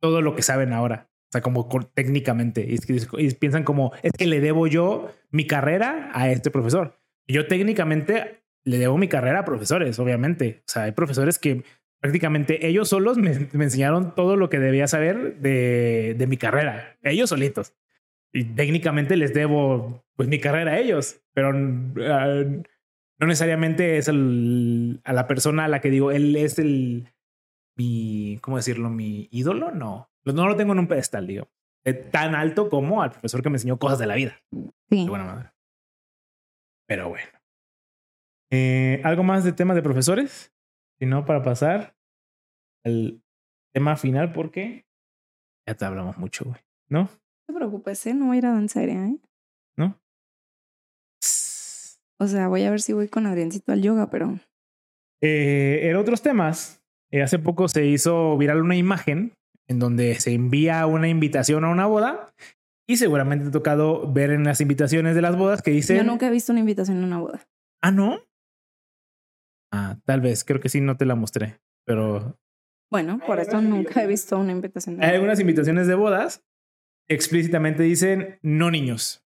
todo 0.00 0.22
lo 0.22 0.34
que 0.34 0.40
saben 0.40 0.72
ahora. 0.72 1.10
O 1.28 1.32
sea, 1.32 1.42
como 1.42 1.68
técnicamente. 1.92 2.66
Y, 2.66 3.30
piensan 3.34 3.62
como, 3.62 3.92
es 4.02 4.12
que 4.12 4.26
le 4.26 4.40
debo 4.40 4.66
yo 4.68 5.10
mi 5.30 5.46
carrera 5.46 6.10
a 6.14 6.30
este 6.30 6.50
profesor. 6.50 6.98
Yo 7.28 7.46
técnicamente 7.46 8.42
le 8.64 8.78
debo 8.78 8.96
mi 8.96 9.06
carrera 9.06 9.40
a 9.40 9.44
profesores, 9.44 9.98
obviamente. 9.98 10.62
O 10.66 10.70
sea, 10.72 10.84
hay 10.84 10.92
profesores 10.92 11.38
que 11.38 11.62
prácticamente 12.00 12.66
ellos 12.66 12.88
solos 12.88 13.18
me, 13.18 13.32
enseñaron 13.52 14.14
todo 14.14 14.36
lo 14.36 14.48
que 14.48 14.60
debía 14.60 14.88
saber 14.88 15.36
de, 15.40 16.14
de 16.16 16.26
mi 16.26 16.38
carrera. 16.38 16.96
Ellos 17.02 17.28
solitos. 17.28 17.74
Y 18.32 18.44
técnicamente 18.44 19.18
les 19.18 19.34
debo 19.34 20.06
pues 20.16 20.26
mi 20.26 20.40
carrera 20.40 20.72
a 20.72 20.78
ellos, 20.78 21.20
pero 21.34 21.52
ah, 22.08 22.44
no 23.20 23.26
necesariamente 23.26 23.98
es 23.98 24.08
el, 24.08 25.00
a 25.04 25.12
la 25.12 25.26
persona 25.26 25.66
a 25.66 25.68
la 25.68 25.80
que 25.80 25.90
digo, 25.90 26.10
él 26.10 26.34
es 26.36 26.58
el, 26.58 27.12
mi, 27.76 28.38
¿cómo 28.40 28.56
decirlo? 28.56 28.88
Mi 28.88 29.28
ídolo, 29.30 29.70
no. 29.72 30.10
No 30.24 30.48
lo 30.48 30.56
tengo 30.56 30.72
en 30.72 30.78
un 30.78 30.88
pedestal, 30.88 31.26
digo. 31.26 31.48
Eh, 31.84 31.92
Tan 31.92 32.34
alto 32.34 32.70
como 32.70 33.02
al 33.02 33.10
profesor 33.10 33.42
que 33.42 33.50
me 33.50 33.56
enseñó 33.56 33.78
cosas 33.78 33.98
de 33.98 34.06
la 34.06 34.14
vida. 34.14 34.40
Sí. 34.90 35.04
De 35.04 35.10
buena 35.10 35.24
manera. 35.24 35.54
Pero 36.86 37.10
bueno. 37.10 37.28
Eh, 38.50 39.00
¿Algo 39.04 39.22
más 39.22 39.44
de 39.44 39.52
temas 39.52 39.76
de 39.76 39.82
profesores? 39.82 40.52
Si 40.98 41.06
no, 41.06 41.24
para 41.24 41.42
pasar 41.42 41.94
al 42.84 43.22
tema 43.72 43.96
final, 43.96 44.32
porque 44.32 44.86
ya 45.66 45.74
te 45.74 45.84
hablamos 45.84 46.16
mucho, 46.16 46.46
güey. 46.46 46.60
¿No? 46.88 47.02
No 47.02 47.08
te 47.46 47.52
preocupes, 47.52 48.06
¿eh? 48.06 48.14
No 48.14 48.26
voy 48.26 48.36
a 48.36 48.38
ir 48.38 48.46
a 48.46 48.52
danza 48.52 48.80
seria, 48.80 49.06
¿eh? 49.06 49.18
O 52.20 52.26
sea, 52.26 52.48
voy 52.48 52.64
a 52.64 52.70
ver 52.70 52.82
si 52.82 52.92
voy 52.92 53.08
con 53.08 53.26
Adriancito 53.26 53.72
al 53.72 53.80
yoga, 53.80 54.10
pero... 54.10 54.38
Eh, 55.22 55.88
en 55.88 55.96
otros 55.96 56.20
temas, 56.20 56.82
eh, 57.10 57.22
hace 57.22 57.38
poco 57.38 57.66
se 57.68 57.86
hizo 57.86 58.36
viral 58.36 58.60
una 58.60 58.76
imagen 58.76 59.32
en 59.68 59.78
donde 59.78 60.14
se 60.16 60.34
envía 60.34 60.84
una 60.86 61.08
invitación 61.08 61.64
a 61.64 61.70
una 61.70 61.86
boda 61.86 62.34
y 62.86 62.98
seguramente 62.98 63.44
te 63.44 63.48
ha 63.48 63.52
tocado 63.52 64.12
ver 64.12 64.30
en 64.30 64.44
las 64.44 64.60
invitaciones 64.60 65.14
de 65.14 65.22
las 65.22 65.36
bodas 65.36 65.62
que 65.62 65.70
dicen... 65.70 65.96
Yo 65.96 66.04
nunca 66.04 66.26
he 66.26 66.30
visto 66.30 66.52
una 66.52 66.60
invitación 66.60 67.02
a 67.02 67.06
una 67.06 67.18
boda. 67.18 67.48
Ah, 67.82 67.90
¿no? 67.90 68.20
Ah, 69.72 69.98
tal 70.04 70.20
vez, 70.20 70.44
creo 70.44 70.60
que 70.60 70.68
sí, 70.68 70.80
no 70.82 70.98
te 70.98 71.06
la 71.06 71.14
mostré, 71.14 71.58
pero 71.86 72.38
Bueno, 72.90 73.18
por 73.26 73.40
eso 73.40 73.62
nunca 73.62 74.02
he 74.02 74.06
visto 74.06 74.38
una 74.38 74.52
invitación. 74.52 74.96
a 74.96 75.04
hay 75.04 75.08
una 75.08 75.16
algunas 75.16 75.40
invitaciones 75.40 75.86
de 75.86 75.94
bodas 75.94 76.44
que 77.08 77.14
explícitamente 77.14 77.82
dicen 77.82 78.38
no 78.42 78.70
niños. 78.70 79.24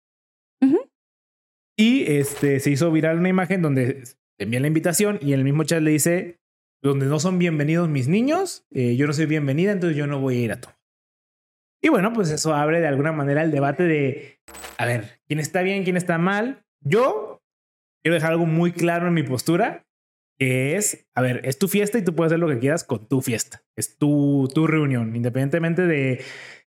Y 1.78 2.04
este 2.12 2.60
se 2.60 2.70
hizo 2.70 2.92
viral 2.92 3.20
una 3.20 3.30
imagen 3.30 3.62
donde 3.62 4.04
envía 4.40 4.60
la 4.60 4.68
invitación 4.68 5.20
y 5.22 5.34
en 5.34 5.40
el 5.40 5.46
mismo 5.46 5.64
chat 5.64 5.82
le 5.82 5.92
dice 5.92 6.42
donde 6.84 7.06
no 7.06 7.20
son 7.20 7.38
bienvenidos 7.38 7.90
mis 7.90 8.08
niños, 8.08 8.66
eh, 8.72 8.96
yo 8.96 9.06
no 9.06 9.14
soy 9.14 9.28
bienvenida, 9.28 9.72
entonces 9.72 9.96
yo 9.96 10.08
no 10.08 10.20
voy 10.20 10.38
a 10.38 10.40
ir 10.40 10.52
a 10.52 10.62
todo. 10.62 10.74
Y 11.84 11.90
bueno, 11.90 12.12
pues 12.14 12.30
eso 12.32 12.54
abre 12.54 12.80
de 12.80 12.88
alguna 12.88 13.12
manera 13.12 13.44
el 13.44 13.52
debate 13.52 13.84
de, 13.84 14.40
a 14.78 14.86
ver, 14.86 15.22
quién 15.28 15.40
está 15.40 15.62
bien, 15.62 15.84
quién 15.84 15.98
está 15.98 16.18
mal. 16.18 16.64
Yo 16.84 17.42
quiero 18.04 18.16
dejar 18.16 18.32
algo 18.32 18.46
muy 18.46 18.72
claro 18.72 19.08
en 19.08 19.14
mi 19.14 19.24
postura. 19.24 19.86
que 20.40 20.76
es, 20.76 21.08
a 21.14 21.22
ver, 21.22 21.42
es 21.44 21.60
tu 21.60 21.68
fiesta 21.68 22.00
y 22.00 22.04
tú 22.04 22.16
puedes 22.16 22.32
hacer 22.32 22.40
lo 22.40 22.48
que 22.48 22.60
quieras 22.60 22.84
con 22.84 23.08
tu 23.08 23.22
fiesta. 23.22 23.64
Es 23.76 23.98
tu, 23.98 24.50
tu 24.54 24.66
reunión, 24.66 25.16
independientemente 25.16 25.86
de 25.86 26.24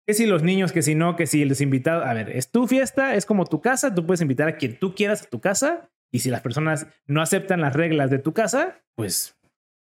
que 0.07 0.13
si 0.13 0.25
los 0.25 0.41
niños, 0.41 0.71
que 0.71 0.81
si 0.81 0.95
no, 0.95 1.17
que 1.17 1.27
si 1.27 1.43
los 1.43 1.59
invitados. 1.59 2.05
A 2.05 2.13
ver, 2.13 2.29
es 2.29 2.49
tu 2.49 2.65
fiesta, 2.65 3.15
es 3.15 3.25
como 3.25 3.43
tu 3.43 3.59
casa, 3.59 3.93
tú 3.93 4.05
puedes 4.05 4.21
invitar 4.21 4.47
a 4.47 4.55
quien 4.55 4.79
tú 4.79 4.95
quieras 4.95 5.23
a 5.23 5.25
tu 5.29 5.41
casa 5.41 5.89
y 6.13 6.19
si 6.19 6.29
las 6.29 6.39
personas 6.39 6.87
no 7.07 7.21
aceptan 7.21 7.59
las 7.59 7.75
reglas 7.75 8.09
de 8.09 8.17
tu 8.17 8.33
casa, 8.33 8.81
pues 8.95 9.37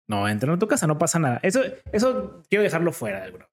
no 0.09 0.29
entran 0.29 0.57
a 0.57 0.59
tu 0.59 0.67
casa, 0.67 0.89
no 0.89 0.99
pasa 0.99 1.21
nada. 1.21 1.39
Eso, 1.45 1.63
eso 1.93 2.43
quiero 2.51 2.65
dejarlo 2.65 2.91
fuera 2.91 3.21
del 3.21 3.35
grupo. 3.35 3.47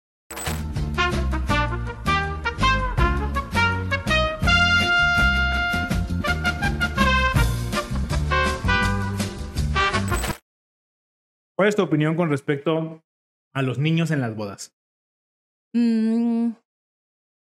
¿Cuál 11.55 11.69
es 11.69 11.77
tu 11.77 11.83
opinión 11.83 12.17
con 12.17 12.31
respecto 12.31 13.05
a 13.53 13.61
los 13.61 13.79
niños 13.79 14.11
en 14.11 14.23
las 14.23 14.35
bodas? 14.35 14.75
Mm, 15.75 16.53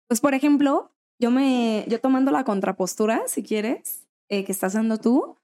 pues, 0.08 0.20
por 0.20 0.34
ejemplo, 0.34 0.92
yo 1.20 1.30
me, 1.30 1.84
yo 1.88 2.00
tomando 2.00 2.30
la 2.30 2.44
contrapostura, 2.44 3.22
si 3.26 3.42
quieres, 3.42 4.06
eh, 4.28 4.44
que 4.44 4.52
estás 4.52 4.74
dando 4.74 4.98
tú, 4.98 5.36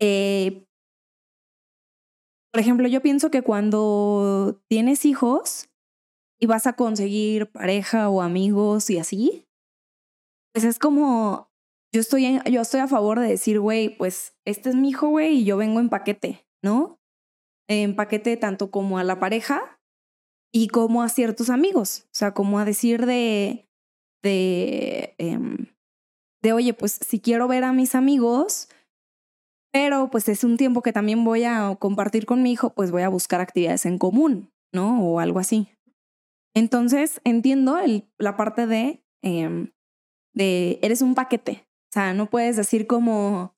eh, 0.00 0.66
por 2.52 2.60
ejemplo, 2.60 2.88
yo 2.88 3.02
pienso 3.02 3.30
que 3.30 3.42
cuando 3.42 4.62
tienes 4.68 5.04
hijos 5.04 5.68
y 6.40 6.46
vas 6.46 6.66
a 6.66 6.72
conseguir 6.74 7.50
pareja 7.50 8.08
o 8.08 8.22
amigos 8.22 8.88
y 8.88 8.98
así, 8.98 9.46
pues 10.54 10.64
es 10.64 10.78
como, 10.78 11.50
yo 11.92 12.00
estoy, 12.00 12.40
yo 12.50 12.62
estoy 12.62 12.80
a 12.80 12.88
favor 12.88 13.20
de 13.20 13.28
decir, 13.28 13.60
güey, 13.60 13.96
pues 13.96 14.34
este 14.46 14.70
es 14.70 14.74
mi 14.74 14.88
hijo, 14.88 15.08
güey, 15.08 15.40
y 15.40 15.44
yo 15.44 15.58
vengo 15.58 15.80
en 15.80 15.90
paquete, 15.90 16.46
¿no? 16.62 16.98
En 17.68 17.94
paquete 17.94 18.38
tanto 18.38 18.70
como 18.70 18.98
a 18.98 19.04
la 19.04 19.20
pareja 19.20 19.75
y 20.52 20.68
como 20.68 21.02
a 21.02 21.08
ciertos 21.08 21.50
amigos, 21.50 22.04
o 22.06 22.14
sea, 22.14 22.32
como 22.32 22.58
a 22.58 22.64
decir 22.64 23.06
de, 23.06 23.68
de, 24.22 25.14
em, 25.18 25.66
de, 26.42 26.52
oye, 26.52 26.74
pues 26.74 26.98
si 27.06 27.20
quiero 27.20 27.48
ver 27.48 27.64
a 27.64 27.72
mis 27.72 27.94
amigos, 27.94 28.68
pero 29.72 30.10
pues 30.10 30.28
es 30.28 30.44
un 30.44 30.56
tiempo 30.56 30.82
que 30.82 30.92
también 30.92 31.24
voy 31.24 31.44
a 31.44 31.76
compartir 31.78 32.26
con 32.26 32.42
mi 32.42 32.52
hijo, 32.52 32.70
pues 32.70 32.90
voy 32.90 33.02
a 33.02 33.08
buscar 33.08 33.40
actividades 33.40 33.84
en 33.86 33.98
común, 33.98 34.50
¿no? 34.72 35.02
O 35.02 35.20
algo 35.20 35.38
así. 35.38 35.68
Entonces, 36.54 37.20
entiendo 37.24 37.78
el, 37.78 38.08
la 38.18 38.36
parte 38.36 38.66
de, 38.66 39.04
em, 39.22 39.72
de, 40.32 40.78
eres 40.82 41.02
un 41.02 41.14
paquete. 41.14 41.66
O 41.90 41.92
sea, 41.92 42.14
no 42.14 42.30
puedes 42.30 42.56
decir 42.56 42.86
como, 42.86 43.55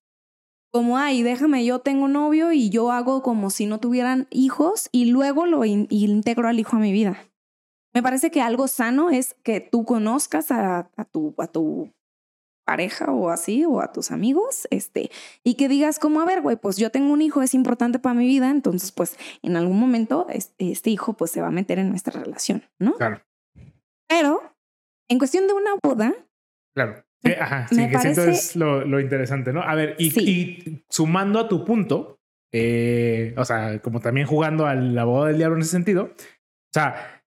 como, 0.71 0.99
ay, 0.99 1.23
déjame, 1.23 1.65
yo 1.65 1.81
tengo 1.81 2.09
novio 2.09 2.53
y 2.53 2.71
yo 2.71 2.93
hago 2.93 3.23
como 3.23 3.51
si 3.51 3.67
no 3.67 3.81
tuvieran 3.81 4.27
hijos 4.31 4.89
y 4.93 5.07
luego 5.07 5.47
lo 5.47 5.65
integro 5.65 6.49
al 6.49 6.61
hijo 6.61 6.77
a 6.77 6.81
mi 6.81 6.93
vida. 6.93 7.19
Me 7.95 8.03
parece 8.03 8.31
que 8.31 8.43
algo 8.43 8.69
sano 8.69 9.11
es 9.11 9.35
que 9.43 9.61
tú 9.61 9.85
conozcas 9.85 10.51
a, 10.51 10.91
a, 10.97 11.05
tu, 11.05 11.35
a 11.39 11.47
tu 11.47 11.91
pareja 12.69 13.11
o 13.11 13.31
así, 13.31 13.65
o 13.65 13.81
a 13.81 13.93
tus 13.93 14.11
amigos, 14.11 14.69
este, 14.71 15.11
y 15.43 15.55
que 15.55 15.69
digas 15.69 15.99
como, 15.99 16.21
a 16.21 16.27
ver, 16.27 16.43
güey, 16.43 16.57
pues 16.57 16.77
yo 16.77 16.91
tengo 16.91 17.15
un 17.15 17.23
hijo, 17.23 17.41
es 17.41 17.55
importante 17.55 17.99
para 17.99 18.15
mi 18.15 18.27
vida, 18.27 18.51
entonces 18.51 18.93
pues 18.93 19.17
en 19.41 19.57
algún 19.57 19.81
momento 19.81 20.27
este, 20.29 20.71
este 20.71 20.91
hijo 20.91 21.15
pues 21.15 21.31
se 21.31 21.41
va 21.41 21.47
a 21.47 21.51
meter 21.51 21.79
en 21.79 21.89
nuestra 21.89 22.23
relación, 22.23 22.63
¿no? 22.79 22.93
Claro. 22.97 23.23
Pero 24.07 24.43
en 25.09 25.19
cuestión 25.19 25.47
de 25.47 25.55
una 25.55 25.71
boda. 25.83 26.15
Claro. 26.75 27.08
Ajá, 27.41 27.67
sí, 27.69 27.89
que 27.89 27.99
siento 27.99 28.23
es 28.25 28.57
lo, 28.57 28.85
lo, 28.85 29.01
interesante, 29.01 29.53
¿no? 29.53 29.63
A 29.63 29.75
ver, 29.75 29.97
y, 29.99 30.19
y 30.21 30.85
sumando 30.89 31.39
a 31.39 31.49
tu 31.49 31.65
punto, 31.65 32.19
eh, 32.53 33.35
o 33.37 33.45
sea, 33.45 33.81
como 33.81 34.01
también 34.01 34.27
jugando 34.27 34.67
a 34.67 34.75
la 34.75 35.05
boda 35.05 35.29
del 35.29 35.39
diablo 35.39 35.57
en 35.57 35.63
ese 35.63 35.73
sentido, 35.73 36.05
o 36.05 36.73
sea, 36.73 37.23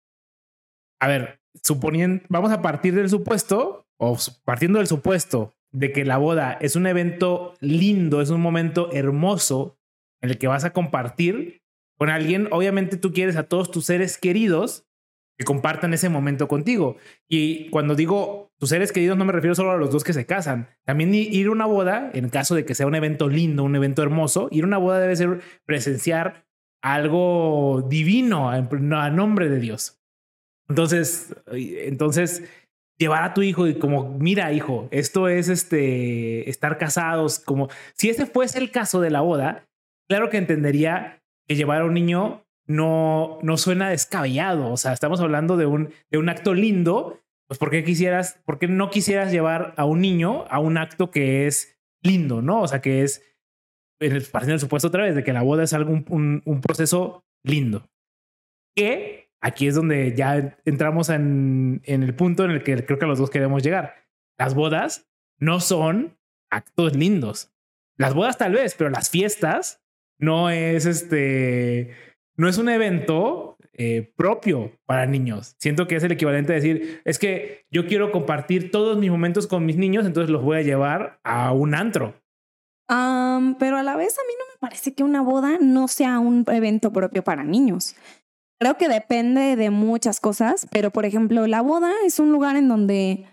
a 1.00 1.08
ver, 1.08 1.40
suponiendo, 1.64 2.24
vamos 2.30 2.52
a 2.52 2.62
partir 2.62 2.94
del 2.96 3.10
supuesto 3.10 3.86
o 3.98 4.18
partiendo 4.44 4.80
del 4.80 4.88
supuesto 4.88 5.54
de 5.72 5.92
que 5.92 6.06
la 6.06 6.18
boda 6.18 6.58
es 6.62 6.76
un 6.76 6.88
evento 6.88 7.54
lindo, 7.60 8.22
es 8.22 8.30
un 8.30 8.42
momento 8.42 8.92
hermoso 8.92 9.78
en 10.22 10.32
el 10.32 10.38
que 10.38 10.48
vas 10.48 10.64
a 10.66 10.74
compartir 10.74 11.62
con 11.98 12.10
alguien, 12.10 12.48
obviamente 12.52 12.98
tú 12.98 13.14
quieres 13.14 13.36
a 13.36 13.44
todos 13.44 13.70
tus 13.70 13.86
seres 13.86 14.18
queridos 14.18 14.86
que 15.42 15.46
compartan 15.46 15.92
ese 15.96 16.08
momento 16.08 16.48
contigo. 16.48 16.98
Y 17.28 17.68
cuando 17.70 17.96
digo 17.96 18.52
tus 18.60 18.70
seres 18.70 18.92
queridos 18.92 19.18
no 19.18 19.26
me 19.26 19.32
refiero 19.32 19.56
solo 19.56 19.72
a 19.72 19.78
los 19.78 19.90
dos 19.90 20.04
que 20.04 20.14
se 20.14 20.28
casan, 20.28 20.70
también 20.86 21.16
ir 21.16 21.48
a 21.48 21.52
una 21.52 21.66
boda, 21.66 22.12
en 22.14 22.30
caso 22.30 22.54
de 22.54 22.64
que 22.64 22.76
sea 22.76 22.86
un 22.86 22.94
evento 22.94 23.28
lindo, 23.28 23.64
un 23.64 23.76
evento 23.76 24.04
hermoso, 24.04 24.50
ir 24.52 24.64
a 24.64 24.68
una 24.68 24.78
boda 24.78 25.00
debe 25.00 25.16
ser 25.16 25.42
presenciar 25.66 26.46
algo 26.84 27.88
divino 27.90 28.52
a 28.52 29.10
nombre 29.10 29.50
de 29.50 29.60
Dios. 29.60 30.00
Entonces, 30.70 31.36
entonces 31.48 32.44
llevar 33.00 33.24
a 33.24 33.34
tu 33.34 33.42
hijo 33.42 33.68
y 33.68 33.80
como, 33.80 34.20
mira, 34.20 34.54
hijo, 34.54 34.88
esto 34.92 35.28
es 35.28 35.50
este 35.50 36.48
estar 36.48 36.78
casados, 36.78 37.40
como 37.40 37.70
si 37.96 38.12
ese 38.12 38.28
fuese 38.28 38.60
el 38.60 38.70
caso 38.70 39.02
de 39.02 39.10
la 39.10 39.22
boda, 39.22 39.68
claro 40.08 40.30
que 40.30 40.38
entendería 40.38 41.24
que 41.48 41.56
llevar 41.56 41.82
a 41.82 41.86
un 41.86 41.96
niño 41.96 42.46
no, 42.72 43.40
no 43.42 43.58
suena 43.58 43.90
descabellado. 43.90 44.72
O 44.72 44.78
sea, 44.78 44.94
estamos 44.94 45.20
hablando 45.22 45.58
de 45.58 45.66
un, 45.66 45.94
de 46.10 46.18
un 46.18 46.30
acto 46.30 46.54
lindo. 46.54 47.22
Pues, 47.48 47.60
¿por 47.60 47.70
qué 47.70 47.84
quisieras, 47.84 48.40
por 48.46 48.60
qué 48.60 48.68
no 48.68 48.90
quisieras 48.90 49.32
llevar 49.32 49.74
a 49.78 49.86
un 49.86 50.00
niño 50.00 50.46
a 50.50 50.60
un 50.60 50.78
acto 50.78 51.12
que 51.12 51.48
es 51.48 51.78
lindo, 52.02 52.42
no? 52.42 52.62
O 52.62 52.68
sea, 52.68 52.82
que 52.82 53.04
es, 53.04 53.22
partiendo 54.00 54.54
del 54.54 54.60
supuesto 54.60 54.88
otra 54.88 55.04
vez, 55.04 55.16
de 55.16 55.24
que 55.24 55.34
la 55.34 55.42
boda 55.42 55.64
es 55.64 55.74
algo, 55.74 55.92
un, 55.92 56.42
un 56.46 56.62
proceso 56.62 57.26
lindo. 57.44 57.90
Que 58.76 59.30
aquí 59.42 59.68
es 59.68 59.76
donde 59.76 60.16
ya 60.16 60.58
entramos 60.66 61.10
en, 61.10 61.82
en, 61.84 62.04
el 62.04 62.16
punto 62.16 62.46
en 62.46 62.52
el 62.52 62.64
que 62.64 62.86
creo 62.86 62.98
que 62.98 63.06
los 63.06 63.20
dos 63.20 63.30
queremos 63.30 63.64
llegar. 63.64 63.96
Las 64.40 64.56
bodas 64.56 65.12
no 65.40 65.60
son 65.60 66.18
actos 66.50 66.96
lindos. 66.96 67.52
Las 67.98 68.14
bodas 68.14 68.38
tal 68.38 68.54
vez, 68.54 68.76
pero 68.76 68.90
las 68.90 69.10
fiestas 69.10 69.84
no 70.18 70.50
es 70.50 70.86
este, 70.86 71.96
no 72.42 72.50
es 72.50 72.58
un 72.58 72.70
evento 72.70 73.56
eh, 73.74 74.12
propio 74.16 74.72
para 74.88 75.06
niños. 75.06 75.56
Siento 75.60 75.88
que 75.88 75.96
es 75.96 76.04
el 76.04 76.12
equivalente 76.12 76.54
a 76.54 76.56
decir, 76.56 77.00
es 77.06 77.20
que 77.20 77.68
yo 77.70 77.86
quiero 77.86 78.12
compartir 78.12 78.72
todos 78.72 78.98
mis 78.98 79.12
momentos 79.12 79.46
con 79.46 79.64
mis 79.64 79.78
niños, 79.78 80.08
entonces 80.08 80.32
los 80.32 80.42
voy 80.42 80.58
a 80.58 80.64
llevar 80.64 81.20
a 81.24 81.54
un 81.54 81.76
antro. 81.76 82.16
pero 82.88 83.78
a 83.78 83.84
la 83.84 83.96
vez 83.96 84.18
a 84.18 84.24
mí 84.28 84.34
no 84.40 84.46
me 84.52 84.60
parece 84.60 84.96
que 84.96 85.04
una 85.04 85.22
boda 85.22 85.60
no 85.62 85.88
sea 85.88 86.18
un 86.18 86.44
evento 86.48 86.92
propio 86.92 87.24
para 87.24 87.44
niños. 87.44 87.96
Creo 88.60 88.76
que 88.76 88.90
depende 88.90 89.56
de 89.56 89.70
muchas 89.70 90.20
cosas, 90.20 90.68
pero 90.72 90.90
por 90.90 91.06
ejemplo, 91.06 91.46
la 91.46 91.62
boda 91.62 91.92
es 92.06 92.20
un 92.20 92.32
lugar 92.32 92.56
en 92.56 92.70
donde 92.70 93.28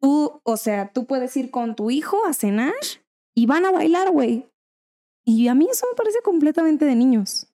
tú, 0.00 0.40
o 0.42 0.56
sea, 0.56 0.90
tú 0.90 1.04
puedes 1.04 1.36
ir 1.36 1.50
con 1.50 1.76
tu 1.76 1.90
hijo 1.90 2.16
a 2.26 2.32
cenar 2.32 2.72
y 3.34 3.44
van 3.44 3.66
a 3.66 3.72
bailar, 3.72 4.10
güey. 4.10 4.50
Y 5.22 5.48
a 5.48 5.54
mí 5.54 5.68
eso 5.70 5.86
me 5.92 5.96
parece 5.96 6.20
completamente 6.22 6.86
de 6.86 6.96
niños. 6.96 7.51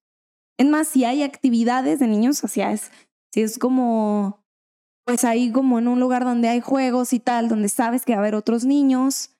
Es 0.58 0.66
más, 0.66 0.88
si 0.88 1.04
hay 1.04 1.22
actividades 1.22 2.00
de 2.00 2.08
niños, 2.08 2.42
o 2.42 2.46
es, 2.46 2.90
si 3.32 3.40
es 3.40 3.58
como, 3.58 4.44
pues 5.06 5.24
ahí 5.24 5.52
como 5.52 5.78
en 5.78 5.88
un 5.88 6.00
lugar 6.00 6.24
donde 6.24 6.48
hay 6.48 6.60
juegos 6.60 7.12
y 7.12 7.20
tal, 7.20 7.48
donde 7.48 7.68
sabes 7.68 8.04
que 8.04 8.12
va 8.12 8.18
a 8.18 8.20
haber 8.22 8.34
otros 8.34 8.64
niños, 8.64 9.36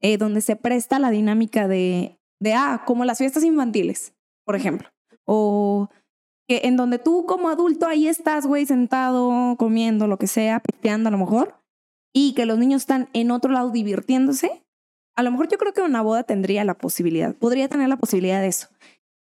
eh, 0.00 0.18
donde 0.18 0.42
se 0.42 0.56
presta 0.56 0.98
la 0.98 1.10
dinámica 1.10 1.66
de, 1.66 2.18
de, 2.38 2.54
ah, 2.54 2.82
como 2.86 3.04
las 3.04 3.18
fiestas 3.18 3.44
infantiles, 3.44 4.14
por 4.44 4.56
ejemplo. 4.56 4.88
O 5.24 5.88
que 6.46 6.60
en 6.64 6.76
donde 6.76 6.98
tú 6.98 7.26
como 7.26 7.48
adulto 7.48 7.86
ahí 7.86 8.06
estás, 8.06 8.46
güey, 8.46 8.64
sentado, 8.66 9.56
comiendo, 9.58 10.06
lo 10.06 10.18
que 10.18 10.26
sea, 10.26 10.60
pisteando 10.60 11.08
a 11.08 11.12
lo 11.12 11.18
mejor, 11.18 11.58
y 12.14 12.34
que 12.34 12.46
los 12.46 12.58
niños 12.58 12.82
están 12.82 13.08
en 13.12 13.30
otro 13.30 13.52
lado 13.52 13.70
divirtiéndose, 13.70 14.64
a 15.16 15.22
lo 15.22 15.30
mejor 15.30 15.48
yo 15.48 15.58
creo 15.58 15.72
que 15.72 15.82
una 15.82 16.00
boda 16.00 16.22
tendría 16.22 16.64
la 16.64 16.74
posibilidad, 16.74 17.34
podría 17.34 17.68
tener 17.68 17.88
la 17.88 17.96
posibilidad 17.96 18.40
de 18.40 18.48
eso. 18.48 18.68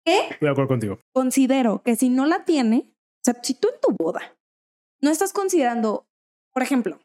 ¿Qué? 0.07 0.37
de 0.41 0.49
acuerdo 0.49 0.69
contigo. 0.69 0.99
Considero 1.13 1.83
que 1.83 1.97
si 1.97 2.09
no 2.09 2.25
la 2.25 2.45
tiene, 2.45 2.87
o 2.89 3.23
sea, 3.25 3.35
si 3.43 3.55
tú 3.55 3.69
en 3.69 3.81
tu 3.81 3.95
boda 4.03 4.39
no 5.03 5.11
estás 5.11 5.33
considerando, 5.33 6.07
por 6.55 6.63
ejemplo, 6.63 6.99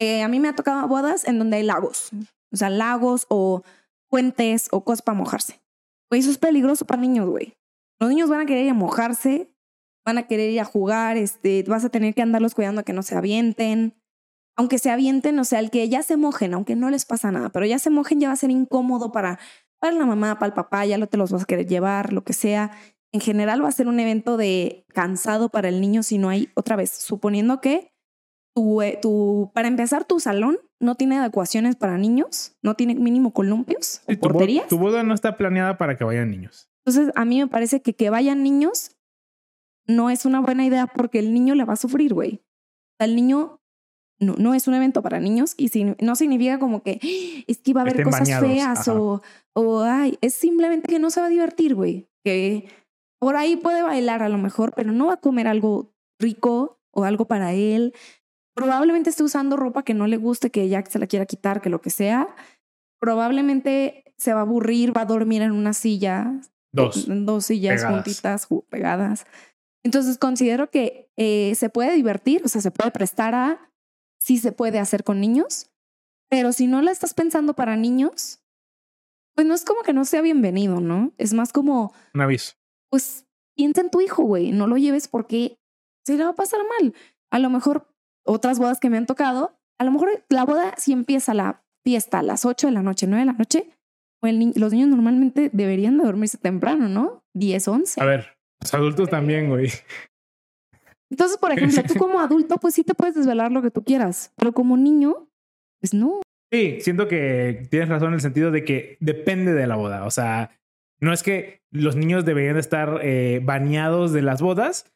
eh, 0.00 0.22
a 0.22 0.28
mí 0.28 0.40
me 0.40 0.48
ha 0.48 0.54
tocado 0.54 0.86
bodas 0.88 1.26
en 1.26 1.38
donde 1.38 1.58
hay 1.58 1.64
lagos, 1.64 2.10
o 2.52 2.56
sea, 2.56 2.70
lagos 2.70 3.26
o 3.28 3.62
puentes 4.08 4.68
o 4.70 4.84
cosas 4.84 5.02
para 5.02 5.18
mojarse. 5.18 5.60
Güey, 6.10 6.20
eso 6.20 6.30
es 6.30 6.38
peligroso 6.38 6.86
para 6.86 7.02
niños, 7.02 7.28
güey. 7.28 7.54
Los 8.00 8.08
niños 8.08 8.30
van 8.30 8.40
a 8.40 8.46
querer 8.46 8.64
ir 8.64 8.70
a 8.70 8.74
mojarse 8.74 9.54
van 10.04 10.18
a 10.18 10.26
querer 10.26 10.50
ir 10.50 10.60
a 10.60 10.64
jugar, 10.64 11.16
este, 11.16 11.64
vas 11.66 11.84
a 11.84 11.88
tener 11.88 12.14
que 12.14 12.22
andarlos 12.22 12.54
cuidando 12.54 12.82
a 12.82 12.84
que 12.84 12.92
no 12.92 13.02
se 13.02 13.16
avienten. 13.16 13.94
Aunque 14.56 14.78
se 14.78 14.90
avienten, 14.90 15.38
o 15.38 15.44
sea, 15.44 15.58
el 15.58 15.70
que 15.70 15.88
ya 15.88 16.02
se 16.02 16.16
mojen, 16.16 16.54
aunque 16.54 16.76
no 16.76 16.90
les 16.90 17.06
pasa 17.06 17.32
nada, 17.32 17.48
pero 17.50 17.66
ya 17.66 17.78
se 17.78 17.90
mojen 17.90 18.20
ya 18.20 18.28
va 18.28 18.34
a 18.34 18.36
ser 18.36 18.50
incómodo 18.50 19.10
para, 19.10 19.40
para 19.84 19.96
la 19.96 20.06
mamá, 20.06 20.38
para 20.38 20.46
el 20.46 20.54
papá, 20.54 20.86
ya 20.86 20.96
no 20.96 21.08
te 21.08 21.18
los 21.18 21.30
vas 21.30 21.42
a 21.42 21.44
querer 21.44 21.66
llevar, 21.66 22.14
lo 22.14 22.24
que 22.24 22.32
sea. 22.32 22.70
En 23.12 23.20
general 23.20 23.62
va 23.62 23.68
a 23.68 23.72
ser 23.72 23.86
un 23.86 24.00
evento 24.00 24.38
de 24.38 24.86
cansado 24.88 25.50
para 25.50 25.68
el 25.68 25.82
niño 25.82 26.02
si 26.02 26.16
no 26.16 26.30
hay, 26.30 26.48
otra 26.54 26.74
vez, 26.74 26.88
suponiendo 26.90 27.60
que 27.60 27.92
tu, 28.54 28.80
eh, 28.80 28.98
tu, 29.02 29.50
para 29.52 29.68
empezar, 29.68 30.06
tu 30.06 30.20
salón 30.20 30.56
no 30.80 30.94
tiene 30.94 31.18
adecuaciones 31.18 31.76
para 31.76 31.98
niños, 31.98 32.56
no 32.62 32.76
tiene 32.76 32.94
mínimo 32.94 33.34
columpios 33.34 34.00
o 34.08 34.18
porterías. 34.18 34.68
Tu 34.68 34.78
boda 34.78 35.02
no 35.02 35.12
está 35.12 35.36
planeada 35.36 35.76
para 35.76 35.98
que 35.98 36.04
vayan 36.04 36.30
niños. 36.30 36.70
Entonces, 36.86 37.12
a 37.14 37.26
mí 37.26 37.38
me 37.40 37.46
parece 37.46 37.82
que 37.82 37.92
que 37.92 38.08
vayan 38.08 38.42
niños 38.42 38.96
no 39.86 40.08
es 40.08 40.24
una 40.24 40.40
buena 40.40 40.64
idea 40.64 40.86
porque 40.86 41.18
el 41.18 41.34
niño 41.34 41.54
le 41.54 41.64
va 41.64 41.74
a 41.74 41.76
sufrir, 41.76 42.14
güey. 42.14 42.36
O 42.36 42.96
sea, 42.96 43.06
el 43.06 43.16
niño 43.16 43.60
no, 44.20 44.34
no 44.38 44.54
es 44.54 44.68
un 44.68 44.74
evento 44.74 45.02
para 45.02 45.20
niños 45.20 45.54
y 45.56 45.68
si, 45.68 45.84
no 46.00 46.14
significa 46.16 46.58
como 46.58 46.82
que 46.82 47.00
"Ah, 47.02 47.44
es 47.48 47.58
que 47.58 47.72
va 47.74 47.80
a 47.80 47.82
haber 47.82 47.94
Estén 47.94 48.04
cosas 48.04 48.20
bañados, 48.22 48.48
feas 48.48 48.88
o, 48.88 49.22
o 49.54 49.82
ay, 49.82 50.18
es 50.20 50.34
simplemente 50.34 50.88
que 50.88 50.98
no 50.98 51.10
se 51.10 51.20
va 51.20 51.26
a 51.26 51.30
divertir, 51.30 51.74
güey. 51.74 52.08
Que 52.24 52.68
por 53.20 53.36
ahí 53.36 53.56
puede 53.56 53.82
bailar 53.82 54.22
a 54.22 54.28
lo 54.28 54.38
mejor, 54.38 54.72
pero 54.76 54.92
no 54.92 55.06
va 55.06 55.14
a 55.14 55.20
comer 55.20 55.48
algo 55.48 55.92
rico 56.20 56.78
o 56.92 57.04
algo 57.04 57.26
para 57.26 57.52
él. 57.54 57.92
Probablemente 58.54 59.10
esté 59.10 59.24
usando 59.24 59.56
ropa 59.56 59.82
que 59.82 59.94
no 59.94 60.06
le 60.06 60.16
guste, 60.16 60.50
que 60.50 60.68
ya 60.68 60.84
se 60.86 60.98
la 61.00 61.06
quiera 61.08 61.26
quitar, 61.26 61.60
que 61.60 61.68
lo 61.70 61.80
que 61.80 61.90
sea. 61.90 62.28
Probablemente 63.00 64.04
se 64.16 64.32
va 64.32 64.40
a 64.40 64.42
aburrir, 64.42 64.96
va 64.96 65.02
a 65.02 65.06
dormir 65.06 65.42
en 65.42 65.52
una 65.52 65.72
silla, 65.74 66.40
Dos. 66.72 67.08
en 67.08 67.26
dos 67.26 67.46
sillas 67.46 67.82
pegadas. 67.82 67.94
juntitas, 68.04 68.48
ju- 68.48 68.64
pegadas. 68.70 69.26
Entonces 69.84 70.16
considero 70.18 70.70
que 70.70 71.10
eh, 71.18 71.54
se 71.56 71.68
puede 71.68 71.94
divertir, 71.94 72.40
o 72.44 72.48
sea, 72.48 72.62
se 72.62 72.70
puede 72.70 72.90
prestar 72.92 73.34
a, 73.34 73.70
sí 74.24 74.38
se 74.38 74.52
puede 74.52 74.78
hacer 74.78 75.04
con 75.04 75.20
niños, 75.20 75.70
pero 76.30 76.52
si 76.52 76.66
no 76.66 76.80
la 76.82 76.90
estás 76.90 77.12
pensando 77.14 77.54
para 77.54 77.76
niños, 77.76 78.40
pues 79.34 79.46
no 79.46 79.54
es 79.54 79.64
como 79.64 79.82
que 79.82 79.92
no 79.92 80.04
sea 80.04 80.22
bienvenido, 80.22 80.80
¿no? 80.80 81.12
Es 81.18 81.34
más 81.34 81.52
como, 81.52 81.92
Un 82.14 82.20
aviso. 82.22 82.54
pues 82.90 83.26
piensa 83.56 83.82
en 83.82 83.90
tu 83.90 84.00
hijo, 84.00 84.22
güey, 84.22 84.52
no 84.52 84.66
lo 84.66 84.76
lleves 84.78 85.08
porque 85.08 85.58
se 86.06 86.16
le 86.16 86.24
va 86.24 86.30
a 86.30 86.34
pasar 86.34 86.60
mal. 86.80 86.94
A 87.30 87.38
lo 87.38 87.50
mejor 87.50 87.88
otras 88.24 88.58
bodas 88.58 88.80
que 88.80 88.88
me 88.90 88.96
han 88.96 89.06
tocado, 89.06 89.58
a 89.78 89.84
lo 89.84 89.90
mejor 89.90 90.24
la 90.30 90.44
boda 90.44 90.74
si 90.78 90.92
empieza 90.92 91.34
la 91.34 91.62
fiesta 91.84 92.20
a 92.20 92.22
las 92.22 92.44
8 92.46 92.68
de 92.68 92.72
la 92.72 92.82
noche, 92.82 93.06
9 93.06 93.20
de 93.20 93.26
la 93.26 93.32
noche, 93.38 93.70
ni- 94.22 94.54
los 94.54 94.72
niños 94.72 94.88
normalmente 94.88 95.50
deberían 95.52 95.98
de 95.98 96.04
dormirse 96.04 96.38
temprano, 96.38 96.88
¿no? 96.88 97.22
10, 97.34 97.68
11. 97.68 98.00
A 98.00 98.06
ver, 98.06 98.38
los 98.62 98.72
adultos 98.72 99.10
también, 99.10 99.50
güey. 99.50 99.68
Entonces, 101.14 101.38
por 101.38 101.52
ejemplo, 101.52 101.80
tú 101.86 101.94
como 101.94 102.18
adulto, 102.18 102.56
pues 102.56 102.74
sí 102.74 102.82
te 102.82 102.92
puedes 102.92 103.14
desvelar 103.14 103.52
lo 103.52 103.62
que 103.62 103.70
tú 103.70 103.84
quieras, 103.84 104.32
pero 104.34 104.50
como 104.52 104.76
niño, 104.76 105.28
pues 105.80 105.94
no. 105.94 106.22
Sí, 106.52 106.78
siento 106.80 107.06
que 107.06 107.68
tienes 107.70 107.88
razón 107.88 108.08
en 108.08 108.14
el 108.14 108.20
sentido 108.20 108.50
de 108.50 108.64
que 108.64 108.96
depende 108.98 109.54
de 109.54 109.68
la 109.68 109.76
boda. 109.76 110.06
O 110.06 110.10
sea, 110.10 110.58
no 110.98 111.12
es 111.12 111.22
que 111.22 111.62
los 111.70 111.94
niños 111.94 112.24
deberían 112.24 112.54
de 112.54 112.60
estar 112.60 112.98
eh, 113.04 113.40
de 113.44 114.22
las 114.22 114.42
bodas, 114.42 114.92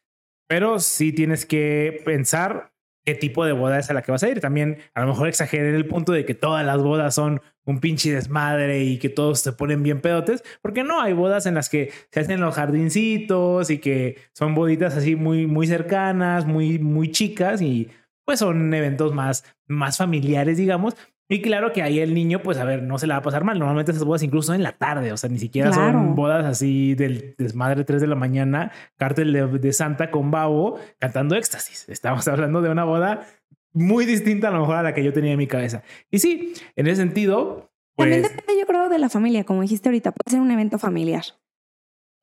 pero 0.49 0.81
sí 0.81 1.13
tienes 1.13 1.45
que 1.45 2.01
pensar 2.03 2.73
qué 3.09 3.15
tipo 3.15 3.43
de 3.43 3.53
boda 3.53 3.79
es 3.79 3.89
a 3.89 3.93
la 3.93 4.03
que 4.03 4.11
vas 4.11 4.21
a 4.21 4.29
ir. 4.29 4.39
También 4.39 4.77
a 4.93 5.01
lo 5.01 5.07
mejor 5.07 5.27
exageré 5.27 5.75
el 5.75 5.87
punto 5.87 6.11
de 6.11 6.25
que 6.25 6.35
todas 6.35 6.63
las 6.63 6.77
bodas 6.77 7.15
son 7.15 7.41
un 7.65 7.79
pinche 7.79 8.13
desmadre 8.13 8.83
y 8.83 8.99
que 8.99 9.09
todos 9.09 9.39
se 9.39 9.51
ponen 9.51 9.81
bien 9.81 9.99
pedotes, 10.01 10.43
porque 10.61 10.83
no, 10.83 11.01
hay 11.01 11.13
bodas 11.13 11.45
en 11.45 11.55
las 11.55 11.69
que 11.69 11.91
se 12.11 12.19
hacen 12.19 12.39
los 12.39 12.55
jardincitos 12.55 13.69
y 13.69 13.79
que 13.79 14.17
son 14.33 14.53
boditas 14.53 14.95
así 14.95 15.15
muy, 15.15 15.47
muy 15.47 15.65
cercanas, 15.65 16.45
muy, 16.45 16.77
muy 16.79 17.11
chicas 17.11 17.61
y 17.61 17.89
pues 18.25 18.39
son 18.39 18.73
eventos 18.73 19.13
más, 19.13 19.43
más 19.67 19.97
familiares, 19.97 20.57
digamos. 20.57 20.95
Y 21.31 21.41
claro 21.43 21.71
que 21.71 21.83
ahí 21.83 21.99
el 21.99 22.15
niño, 22.15 22.41
pues 22.41 22.57
a 22.57 22.63
ver, 22.65 22.81
no 22.81 22.97
se 22.97 23.05
la 23.05 23.13
va 23.15 23.19
a 23.19 23.21
pasar 23.23 23.43
mal. 23.43 23.59
Normalmente 23.59 23.91
esas 23.91 24.03
bodas 24.03 24.23
incluso 24.23 24.47
son 24.47 24.55
en 24.55 24.63
la 24.63 24.71
tarde, 24.71 25.11
o 25.13 25.17
sea, 25.17 25.29
ni 25.29 25.37
siquiera 25.37 25.69
Claro. 25.69 25.93
son 25.99 26.15
bodas 26.15 26.43
así 26.45 26.95
del 26.95 27.35
desmadre 27.37 27.83
3 27.83 28.01
de 28.01 28.07
la 28.07 28.15
mañana, 28.15 28.71
cártel 28.97 29.31
de, 29.31 29.45
de 29.59 29.73
Santa 29.73 30.09
con 30.09 30.31
babo 30.31 30.79
cantando 30.97 31.35
éxtasis. 31.35 31.87
Estamos 31.87 32.27
hablando 32.27 32.61
de 32.63 32.71
una 32.71 32.83
boda 32.83 33.27
muy 33.73 34.05
distinta 34.07 34.47
a 34.47 34.51
lo 34.51 34.61
mejor 34.61 34.77
a 34.77 34.81
la 34.83 34.93
que 34.95 35.03
yo 35.03 35.13
tenía 35.13 35.33
en 35.33 35.37
mi 35.37 35.45
cabeza. 35.45 35.83
Y 36.09 36.17
sí, 36.17 36.53
en 36.75 36.87
ese 36.87 36.95
sentido, 37.03 37.69
También 37.95 38.21
pues 38.23 38.31
depende, 38.35 38.59
yo 38.59 38.65
creo, 38.65 38.89
de 38.89 38.97
la 38.97 39.09
familia, 39.09 39.43
como 39.43 39.61
dijiste 39.61 39.89
ahorita, 39.89 40.11
puede 40.11 40.31
ser 40.31 40.41
un 40.41 40.49
evento 40.49 40.79
familiar. 40.79 41.23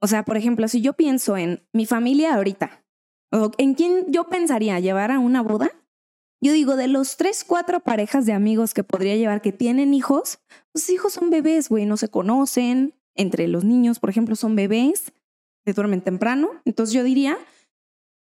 O 0.03 0.09
sea, 0.09 0.25
por 0.25 0.37
ejemplo, 0.37 0.67
si 0.67 0.81
yo 0.83 0.95
pienso 0.95 1.37
en 1.37 1.63
mi 1.73 1.87
familia 1.87 2.35
ahorita, 2.35 2.85
o 3.31 3.53
en 3.59 3.75
quién 3.75 4.05
yo 4.09 4.25
pensaría 4.25 4.81
llevar 4.81 5.13
a 5.13 5.21
una 5.21 5.43
boda, 5.43 5.71
yo 6.47 6.53
digo, 6.53 6.77
de 6.77 6.89
los 6.89 7.17
tres, 7.17 7.45
cuatro 7.45 7.81
parejas 7.81 8.27
de 8.27 8.33
amigos 8.33 8.75
que 8.75 8.85
podría 8.85 9.17
llevar 9.17 9.43
que 9.43 9.53
tienen 9.53 9.95
hijos, 9.95 10.39
los 10.75 10.89
hijos 10.91 11.13
son 11.13 11.31
bebés, 11.31 11.69
güey, 11.69 11.87
no 11.87 11.97
se 11.97 12.09
conocen. 12.09 12.95
Entre 13.15 13.49
los 13.49 13.65
niños, 13.65 13.99
por 13.99 14.11
ejemplo, 14.11 14.37
son 14.37 14.57
bebés, 14.57 15.13
se 15.65 15.73
duermen 15.73 16.03
temprano. 16.03 16.51
Entonces 16.67 16.95
yo 16.95 17.03
diría, 17.03 17.39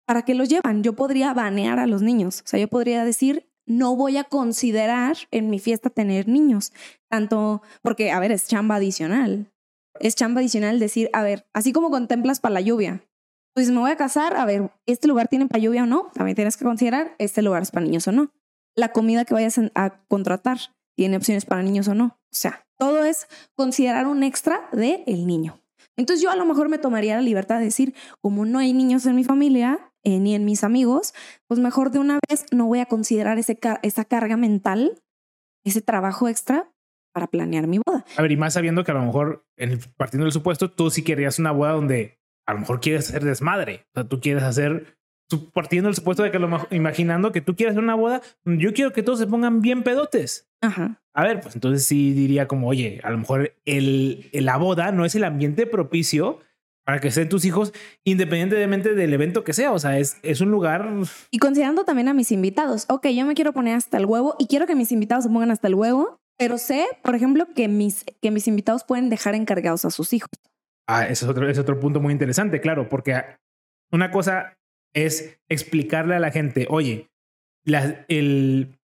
¿para 0.05 0.23
qué 0.23 0.35
los 0.35 0.49
llevan? 0.49 0.83
Yo 0.83 0.93
podría 0.93 1.33
banear 1.33 1.79
a 1.79 1.87
los 1.87 2.01
niños. 2.01 2.41
O 2.45 2.47
sea, 2.47 2.59
yo 2.59 2.67
podría 2.67 3.03
decir, 3.03 3.49
no 3.65 3.95
voy 3.95 4.17
a 4.17 4.23
considerar 4.23 5.17
en 5.31 5.49
mi 5.49 5.59
fiesta 5.59 5.89
tener 5.89 6.27
niños. 6.27 6.73
Tanto, 7.09 7.61
porque, 7.81 8.11
a 8.11 8.19
ver, 8.19 8.31
es 8.31 8.47
chamba 8.47 8.75
adicional. 8.75 9.51
Es 9.99 10.15
chamba 10.15 10.41
adicional 10.41 10.79
decir, 10.79 11.09
a 11.13 11.23
ver, 11.23 11.47
así 11.53 11.73
como 11.73 11.89
contemplas 11.89 12.39
para 12.39 12.53
la 12.53 12.61
lluvia. 12.61 13.03
Pues 13.57 13.71
me 13.71 13.79
voy 13.79 13.89
a 13.89 13.95
casar, 13.97 14.37
a 14.37 14.45
ver, 14.45 14.69
¿este 14.85 15.07
lugar 15.07 15.29
tiene 15.29 15.47
para 15.47 15.59
lluvia 15.59 15.81
o 15.81 15.85
no? 15.87 16.11
También 16.13 16.35
tienes 16.35 16.57
que 16.57 16.63
considerar, 16.63 17.15
¿este 17.17 17.41
lugar 17.41 17.63
es 17.63 17.71
para 17.71 17.83
niños 17.87 18.07
o 18.07 18.11
no? 18.11 18.31
La 18.75 18.91
comida 18.91 19.25
que 19.25 19.33
vayas 19.33 19.59
a- 19.73 20.03
contratar, 20.07 20.59
¿tiene 20.95 21.17
opciones 21.17 21.45
para 21.45 21.63
niños 21.63 21.87
o 21.87 21.95
no? 21.95 22.05
O 22.05 22.35
sea, 22.35 22.67
todo 22.77 23.03
es 23.03 23.25
considerar 23.55 24.05
un 24.05 24.21
extra 24.21 24.69
de 24.73 25.03
el 25.07 25.25
niño. 25.25 25.59
Entonces 25.95 26.21
yo 26.23 26.29
a 26.29 26.35
lo 26.35 26.45
mejor 26.45 26.69
me 26.69 26.77
tomaría 26.77 27.15
la 27.15 27.23
libertad 27.23 27.57
de 27.57 27.65
decir, 27.65 27.95
como 28.21 28.45
no 28.45 28.59
hay 28.59 28.73
niños 28.73 29.07
en 29.07 29.15
mi 29.15 29.23
familia 29.23 29.79
eh, 30.03 30.19
ni 30.19 30.35
en 30.35 30.45
mis 30.45 30.63
amigos, 30.63 31.15
pues 31.47 31.59
mejor 31.59 31.89
de 31.89 31.97
una 31.97 32.19
vez 32.29 32.45
no 32.51 32.67
voy 32.67 32.77
a 32.81 32.85
considerar 32.85 33.39
ese 33.39 33.57
esa 33.81 34.05
carga 34.05 34.37
mental, 34.37 35.01
ese 35.65 35.81
trabajo 35.81 36.27
extra 36.29 36.71
para 37.11 37.25
planear 37.25 37.65
mi 37.65 37.79
boda. 37.83 38.05
A 38.17 38.21
ver, 38.21 38.31
y 38.31 38.37
más 38.37 38.53
sabiendo 38.53 38.83
que 38.83 38.91
a 38.91 38.93
lo 38.93 39.01
mejor, 39.03 39.47
partiendo 39.97 40.25
del 40.25 40.31
supuesto, 40.31 40.69
tú 40.69 40.91
sí 40.91 41.03
querías 41.03 41.39
una 41.39 41.51
boda 41.51 41.71
donde 41.71 42.19
a 42.47 42.53
lo 42.53 42.59
mejor 42.61 42.79
quieres 42.79 43.09
hacer 43.09 43.23
desmadre. 43.23 43.85
O 43.89 43.99
sea, 43.99 44.03
tú 44.09 44.19
quieres 44.21 44.43
hacer, 44.43 44.97
tú 45.29 45.51
partiendo 45.51 45.87
del 45.89 45.95
supuesto 45.95 46.23
de 46.23 46.31
que 46.31 46.39
lo 46.39 46.49
imaginando 46.71 47.31
que 47.31 47.41
tú 47.41 47.55
quieres 47.55 47.73
hacer 47.73 47.83
una 47.83 47.95
boda, 47.95 48.21
yo 48.45 48.73
quiero 48.73 48.93
que 48.93 49.03
todos 49.03 49.19
se 49.19 49.27
pongan 49.27 49.61
bien 49.61 49.83
pedotes. 49.83 50.49
Ajá. 50.61 51.01
A 51.13 51.23
ver, 51.23 51.41
pues 51.41 51.55
entonces 51.55 51.85
sí 51.85 52.13
diría 52.13 52.47
como, 52.47 52.67
oye, 52.67 52.99
a 53.03 53.11
lo 53.11 53.17
mejor 53.19 53.53
el, 53.65 54.29
el- 54.33 54.45
la 54.45 54.57
boda 54.57 54.91
no 54.91 55.05
es 55.05 55.13
el 55.15 55.23
ambiente 55.23 55.67
propicio 55.67 56.39
para 56.85 56.99
que 57.01 57.09
estén 57.09 57.27
tus 57.27 57.43
hijos 57.43 57.73
independientemente 58.05 58.95
del 58.95 59.13
evento 59.13 59.43
que 59.43 59.53
sea. 59.53 59.71
O 59.73 59.79
sea, 59.79 59.99
es, 59.99 60.17
es 60.23 60.39
un 60.41 60.49
lugar 60.51 60.89
Y 61.31 61.39
considerando 61.39 61.83
también 61.83 62.07
a 62.07 62.13
mis 62.13 62.31
invitados. 62.31 62.85
Ok, 62.89 63.07
yo 63.09 63.25
me 63.25 63.33
quiero 63.35 63.51
poner 63.53 63.75
hasta 63.75 63.97
el 63.97 64.05
huevo 64.05 64.35
y 64.39 64.47
quiero 64.47 64.65
que 64.67 64.75
mis 64.75 64.91
invitados 64.91 65.25
se 65.25 65.29
pongan 65.29 65.51
hasta 65.51 65.67
el 65.67 65.75
huevo, 65.75 66.19
pero 66.37 66.57
sé, 66.57 66.85
por 67.03 67.13
ejemplo, 67.15 67.45
que 67.53 67.67
mis, 67.67 68.05
que 68.21 68.31
mis 68.31 68.47
invitados 68.47 68.83
pueden 68.85 69.09
dejar 69.09 69.35
encargados 69.35 69.83
a 69.85 69.91
sus 69.91 70.13
hijos. 70.13 70.29
Ah, 70.87 71.03
ese 71.03 71.25
es 71.25 71.29
otro, 71.29 71.49
es 71.49 71.59
otro 71.59 71.79
punto 71.79 71.99
muy 71.99 72.13
interesante, 72.13 72.61
claro, 72.61 72.87
porque 72.89 73.21
una 73.91 74.09
cosa 74.11 74.57
es 74.93 75.39
explicarle 75.49 76.15
a 76.15 76.19
la 76.19 76.31
gente, 76.31 76.65
oye, 76.69 77.09
el 77.65 78.79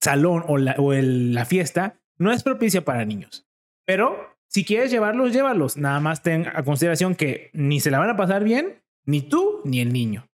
salón 0.00 0.44
o, 0.46 0.58
la, 0.58 0.76
o 0.78 0.92
la 0.92 1.44
fiesta 1.44 2.00
no 2.18 2.30
es 2.30 2.42
propicia 2.44 2.84
para 2.84 3.04
niños, 3.04 3.46
pero 3.84 4.34
si 4.54 4.64
quieres 4.64 4.92
llevarlos, 4.92 5.32
llévalos. 5.32 5.76
Nada 5.76 5.98
más 5.98 6.22
ten 6.22 6.46
a 6.46 6.62
consideración 6.62 7.16
que 7.16 7.50
ni 7.54 7.80
se 7.80 7.90
la 7.90 7.98
van 7.98 8.10
a 8.10 8.16
pasar 8.16 8.44
bien, 8.44 8.80
ni 9.04 9.20
tú 9.20 9.60
ni 9.64 9.80
el 9.80 9.92
niño. 9.92 10.28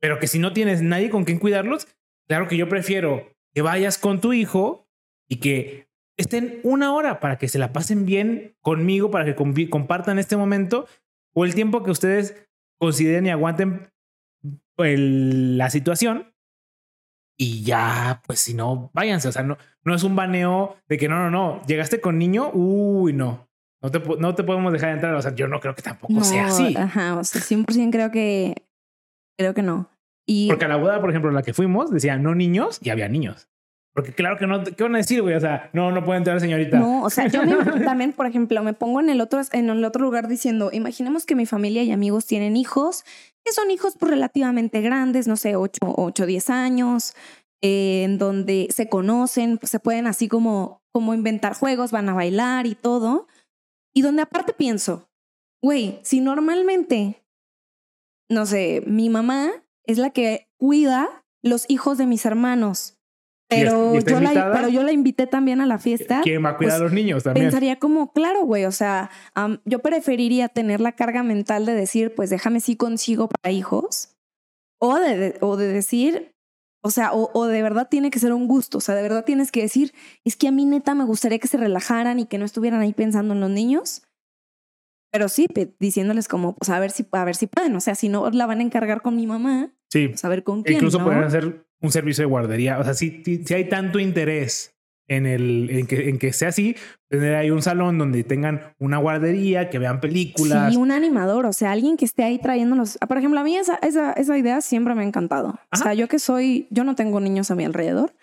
Pero 0.00 0.18
que 0.18 0.28
si 0.28 0.38
no 0.38 0.54
tienes 0.54 0.80
nadie 0.80 1.10
con 1.10 1.24
quien 1.24 1.38
cuidarlos, 1.38 1.86
claro 2.26 2.48
que 2.48 2.56
yo 2.56 2.70
prefiero 2.70 3.30
que 3.52 3.60
vayas 3.60 3.98
con 3.98 4.22
tu 4.22 4.32
hijo 4.32 4.88
y 5.28 5.40
que 5.40 5.89
estén 6.20 6.60
una 6.62 6.92
hora 6.94 7.20
para 7.20 7.38
que 7.38 7.48
se 7.48 7.58
la 7.58 7.72
pasen 7.72 8.06
bien 8.06 8.56
conmigo, 8.60 9.10
para 9.10 9.24
que 9.24 9.34
compartan 9.70 10.18
este 10.18 10.36
momento 10.36 10.86
o 11.34 11.44
el 11.44 11.54
tiempo 11.54 11.82
que 11.82 11.90
ustedes 11.90 12.48
consideren 12.78 13.26
y 13.26 13.30
aguanten 13.30 13.90
el- 14.78 15.58
la 15.58 15.70
situación. 15.70 16.32
Y 17.38 17.62
ya, 17.64 18.22
pues 18.26 18.40
si 18.40 18.54
no, 18.54 18.90
váyanse. 18.92 19.28
O 19.28 19.32
sea, 19.32 19.42
no, 19.42 19.56
no 19.84 19.94
es 19.94 20.02
un 20.04 20.14
baneo 20.14 20.76
de 20.88 20.98
que 20.98 21.08
no, 21.08 21.16
no, 21.18 21.30
no, 21.30 21.62
llegaste 21.66 22.00
con 22.00 22.18
niño, 22.18 22.50
uy, 22.52 23.12
no. 23.12 23.48
No 23.82 23.90
te, 23.90 23.98
no 23.98 24.34
te 24.34 24.44
podemos 24.44 24.72
dejar 24.74 24.90
entrar. 24.90 25.14
O 25.14 25.22
sea, 25.22 25.34
yo 25.34 25.48
no 25.48 25.58
creo 25.58 25.74
que 25.74 25.80
tampoco 25.80 26.22
sea 26.22 26.46
así. 26.48 26.76
Ajá, 26.76 27.16
o 27.16 27.24
sea, 27.24 27.40
100% 27.40 27.90
creo 27.90 28.10
que, 28.10 28.66
creo 29.38 29.54
que 29.54 29.62
no. 29.62 29.88
Y 30.26 30.48
Porque 30.48 30.66
a 30.66 30.68
la 30.68 30.76
boda, 30.76 31.00
por 31.00 31.08
ejemplo, 31.08 31.30
a 31.30 31.32
la 31.32 31.42
que 31.42 31.54
fuimos, 31.54 31.90
decía 31.90 32.18
no 32.18 32.34
niños 32.34 32.78
y 32.82 32.90
había 32.90 33.08
niños. 33.08 33.48
Porque 33.92 34.12
claro 34.12 34.36
que 34.38 34.46
no, 34.46 34.62
¿qué 34.62 34.82
van 34.84 34.94
a 34.94 34.98
decir, 34.98 35.20
güey? 35.20 35.34
O 35.34 35.40
sea, 35.40 35.68
no, 35.72 35.90
no 35.90 36.04
puede 36.04 36.18
entrar 36.18 36.38
señorita. 36.40 36.78
No, 36.78 37.02
o 37.02 37.10
sea, 37.10 37.26
yo 37.26 37.42
me- 37.44 37.54
también, 37.84 38.12
por 38.12 38.26
ejemplo, 38.26 38.62
me 38.62 38.72
pongo 38.72 39.00
en 39.00 39.10
el 39.10 39.20
otro, 39.20 39.40
en 39.52 39.68
el 39.68 39.84
otro 39.84 40.02
lugar 40.04 40.28
diciendo, 40.28 40.70
imaginemos 40.72 41.26
que 41.26 41.34
mi 41.34 41.44
familia 41.44 41.82
y 41.82 41.90
amigos 41.90 42.26
tienen 42.26 42.56
hijos, 42.56 43.04
que 43.44 43.52
son 43.52 43.70
hijos 43.70 43.96
pues, 43.98 44.10
relativamente 44.10 44.80
grandes, 44.80 45.26
no 45.26 45.36
sé, 45.36 45.56
8, 45.56 45.78
8 45.82 46.26
10 46.26 46.50
años, 46.50 47.14
eh, 47.62 48.04
en 48.04 48.18
donde 48.18 48.68
se 48.70 48.88
conocen, 48.88 49.58
pues, 49.58 49.70
se 49.70 49.80
pueden 49.80 50.06
así 50.06 50.28
como, 50.28 50.82
como 50.92 51.12
inventar 51.12 51.54
juegos, 51.54 51.90
van 51.90 52.08
a 52.08 52.14
bailar 52.14 52.66
y 52.66 52.76
todo. 52.76 53.26
Y 53.92 54.02
donde 54.02 54.22
aparte 54.22 54.52
pienso, 54.52 55.10
güey, 55.60 55.98
si 56.04 56.20
normalmente, 56.20 57.24
no 58.30 58.46
sé, 58.46 58.84
mi 58.86 59.08
mamá 59.08 59.50
es 59.84 59.98
la 59.98 60.10
que 60.10 60.48
cuida 60.58 61.08
los 61.42 61.64
hijos 61.68 61.98
de 61.98 62.06
mis 62.06 62.24
hermanos, 62.24 62.98
Pero, 63.50 63.98
yo 63.98 64.20
la, 64.20 64.52
pero 64.52 64.68
yo 64.68 64.84
la 64.84 64.92
invité 64.92 65.26
también 65.26 65.60
a 65.60 65.66
la 65.66 65.78
fiesta. 65.78 66.20
¿Quién 66.22 66.44
va 66.44 66.50
a 66.50 66.56
cuidar 66.56 66.76
a 66.76 66.78
pues, 66.78 66.82
los 66.84 66.92
niños 66.92 67.24
también? 67.24 67.46
Pensaría 67.46 67.80
como, 67.80 68.12
claro, 68.12 68.44
güey, 68.44 68.64
o 68.64 68.70
sea, 68.70 69.10
yo 69.64 69.80
preferiría 69.80 70.48
tener 70.48 70.80
la 70.80 70.92
carga 70.92 71.24
mental 71.24 71.66
de 71.66 71.74
decir, 71.74 72.14
pues 72.14 72.30
déjame 72.30 72.60
si 72.60 72.76
consigo 72.76 73.28
para 73.28 73.52
hijos, 73.52 74.16
o 74.80 74.96
de, 74.98 75.36
o 75.40 75.56
de 75.56 75.66
decir, 75.66 76.32
o 76.82 76.90
sea, 76.90 77.12
o, 77.12 77.30
o, 77.34 77.46
de 77.46 77.60
verdad 77.60 77.88
tiene 77.90 78.10
que 78.10 78.20
ser 78.20 78.32
un 78.32 78.46
gusto, 78.46 78.78
o 78.78 78.80
sea, 78.80 78.94
de 78.94 79.02
verdad 79.02 79.24
tienes 79.24 79.50
que 79.50 79.62
decir, 79.62 79.92
es 80.24 80.36
que 80.36 80.46
a 80.46 80.52
mí 80.52 80.64
neta 80.64 80.94
me 80.94 81.04
gustaría 81.04 81.40
que 81.40 81.48
se 81.48 81.58
relajaran 81.58 82.20
y 82.20 82.26
que 82.26 82.38
no 82.38 82.44
estuvieran 82.44 82.80
ahí 82.80 82.92
pensando 82.92 83.34
en 83.34 83.40
los 83.40 83.50
niños. 83.50 84.02
Pero 85.12 85.28
sí, 85.28 85.48
diciéndoles 85.80 86.28
como, 86.28 86.54
pues 86.54 86.70
a 86.70 86.78
ver 86.78 86.92
si, 86.92 87.04
a 87.10 87.24
ver 87.24 87.34
si 87.34 87.48
pueden, 87.48 87.74
o 87.74 87.80
sea, 87.80 87.96
si 87.96 88.08
no 88.08 88.30
la 88.30 88.46
van 88.46 88.60
a 88.60 88.62
encargar 88.62 89.02
con 89.02 89.16
mi 89.16 89.26
mamá, 89.26 89.72
sí. 89.90 90.06
pues 90.06 90.24
a 90.24 90.28
ver 90.28 90.44
con 90.44 90.62
quién. 90.62 90.76
Incluso 90.76 90.98
¿no? 90.98 91.06
pueden 91.06 91.24
hacer 91.24 91.66
un 91.80 91.92
servicio 91.92 92.22
de 92.22 92.26
guardería. 92.26 92.78
O 92.78 92.84
sea, 92.84 92.94
si, 92.94 93.22
si, 93.24 93.54
hay 93.54 93.68
tanto 93.68 93.98
interés 93.98 94.74
en, 95.08 95.26
el, 95.26 95.68
en, 95.70 95.86
que, 95.86 96.08
en 96.08 96.18
que 96.18 96.32
sea 96.32 96.48
así, 96.48 96.76
tener 97.08 97.34
ahí 97.34 97.50
un 97.50 97.62
salón 97.62 97.98
donde 97.98 98.22
tengan 98.22 98.74
una 98.78 98.98
guardería, 98.98 99.68
que 99.70 99.78
vean 99.78 100.00
películas. 100.00 100.72
Sí, 100.72 100.78
un 100.78 100.92
animador, 100.92 101.46
o 101.46 101.52
sea, 101.52 101.72
alguien 101.72 101.96
que 101.96 102.04
esté 102.04 102.22
ahí 102.22 102.38
trayéndolos. 102.38 102.98
Por 103.08 103.18
ejemplo, 103.18 103.40
a 103.40 103.44
mí 103.44 103.56
esa, 103.56 103.76
esa, 103.82 104.12
esa 104.12 104.38
idea 104.38 104.60
siempre 104.60 104.94
me 104.94 105.02
ha 105.02 105.06
encantado. 105.06 105.58
O 105.72 105.76
sea, 105.76 105.94
yo 105.94 106.06
que 106.06 106.18
soy, 106.18 106.68
yo 106.70 106.84
no 106.84 106.94
tengo 106.94 107.18
niños 107.20 107.50
a 107.50 107.56
mi 107.56 107.64
alrededor, 107.64 108.14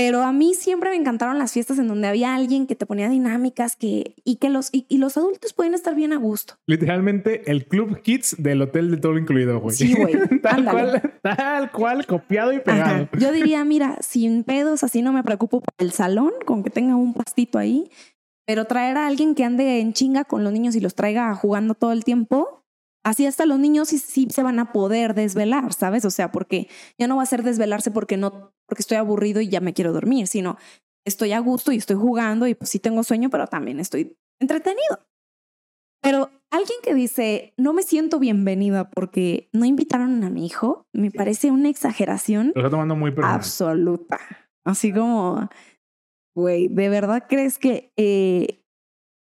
pero 0.00 0.22
a 0.22 0.32
mí 0.32 0.54
siempre 0.54 0.88
me 0.88 0.96
encantaron 0.96 1.38
las 1.38 1.52
fiestas 1.52 1.78
en 1.78 1.86
donde 1.86 2.08
había 2.08 2.34
alguien 2.34 2.66
que 2.66 2.74
te 2.74 2.86
ponía 2.86 3.10
dinámicas 3.10 3.76
que, 3.76 4.14
y 4.24 4.36
que 4.36 4.48
los, 4.48 4.70
y, 4.72 4.86
y 4.88 4.96
los 4.96 5.18
adultos 5.18 5.52
pueden 5.52 5.74
estar 5.74 5.94
bien 5.94 6.14
a 6.14 6.16
gusto. 6.16 6.54
Literalmente 6.66 7.50
el 7.50 7.66
Club 7.66 8.00
Kids 8.00 8.36
del 8.38 8.62
hotel 8.62 8.90
de 8.90 8.96
todo 8.96 9.18
incluido, 9.18 9.60
güey. 9.60 9.76
Sí, 9.76 9.94
güey. 9.94 10.14
tal, 10.42 10.64
cual, 10.64 11.02
tal 11.22 11.70
cual, 11.70 12.06
copiado 12.06 12.50
y 12.54 12.60
pegado. 12.60 13.02
Ajá. 13.02 13.18
Yo 13.18 13.30
diría, 13.30 13.62
mira, 13.66 13.98
sin 14.00 14.42
pedos, 14.42 14.82
así 14.84 15.02
no 15.02 15.12
me 15.12 15.22
preocupo 15.22 15.60
por 15.60 15.74
el 15.76 15.92
salón, 15.92 16.32
con 16.46 16.62
que 16.62 16.70
tenga 16.70 16.96
un 16.96 17.12
pastito 17.12 17.58
ahí, 17.58 17.90
pero 18.46 18.64
traer 18.64 18.96
a 18.96 19.06
alguien 19.06 19.34
que 19.34 19.44
ande 19.44 19.80
en 19.80 19.92
chinga 19.92 20.24
con 20.24 20.44
los 20.44 20.52
niños 20.54 20.74
y 20.76 20.80
los 20.80 20.94
traiga 20.94 21.34
jugando 21.34 21.74
todo 21.74 21.92
el 21.92 22.04
tiempo, 22.04 22.59
Así 23.04 23.26
hasta 23.26 23.46
los 23.46 23.58
niños 23.58 23.88
sí, 23.88 23.98
sí, 23.98 24.28
se 24.30 24.42
van 24.42 24.58
a 24.58 24.72
poder 24.72 25.14
desvelar, 25.14 25.72
¿sabes? 25.72 26.04
O 26.04 26.10
sea, 26.10 26.30
porque 26.32 26.68
ya 26.98 27.06
no 27.06 27.16
va 27.16 27.22
a 27.22 27.26
ser 27.26 27.42
desvelarse 27.42 27.90
porque 27.90 28.16
no, 28.16 28.52
porque 28.66 28.82
estoy 28.82 28.98
aburrido 28.98 29.40
y 29.40 29.48
ya 29.48 29.60
me 29.60 29.72
quiero 29.72 29.92
dormir, 29.92 30.26
sino 30.26 30.58
estoy 31.06 31.32
a 31.32 31.38
gusto 31.38 31.72
y 31.72 31.76
estoy 31.76 31.96
jugando 31.96 32.46
y 32.46 32.54
pues 32.54 32.70
sí 32.70 32.78
tengo 32.78 33.02
sueño, 33.02 33.30
pero 33.30 33.46
también 33.46 33.80
estoy 33.80 34.16
entretenido. 34.38 35.06
Pero 36.02 36.30
alguien 36.50 36.78
que 36.82 36.94
dice, 36.94 37.54
no 37.56 37.72
me 37.72 37.82
siento 37.82 38.18
bienvenida 38.18 38.90
porque 38.90 39.48
no 39.52 39.64
invitaron 39.64 40.22
a 40.24 40.30
mi 40.30 40.46
hijo, 40.46 40.86
me 40.92 41.10
parece 41.10 41.50
una 41.50 41.68
exageración 41.68 42.52
Lo 42.54 42.62
está 42.62 42.70
tomando 42.70 42.96
muy 42.96 43.10
personal. 43.10 43.36
absoluta. 43.36 44.18
Así 44.64 44.92
como, 44.92 45.48
güey, 46.34 46.68
¿de 46.68 46.88
verdad 46.88 47.24
crees 47.28 47.58
que, 47.58 47.92
eh, 47.96 48.62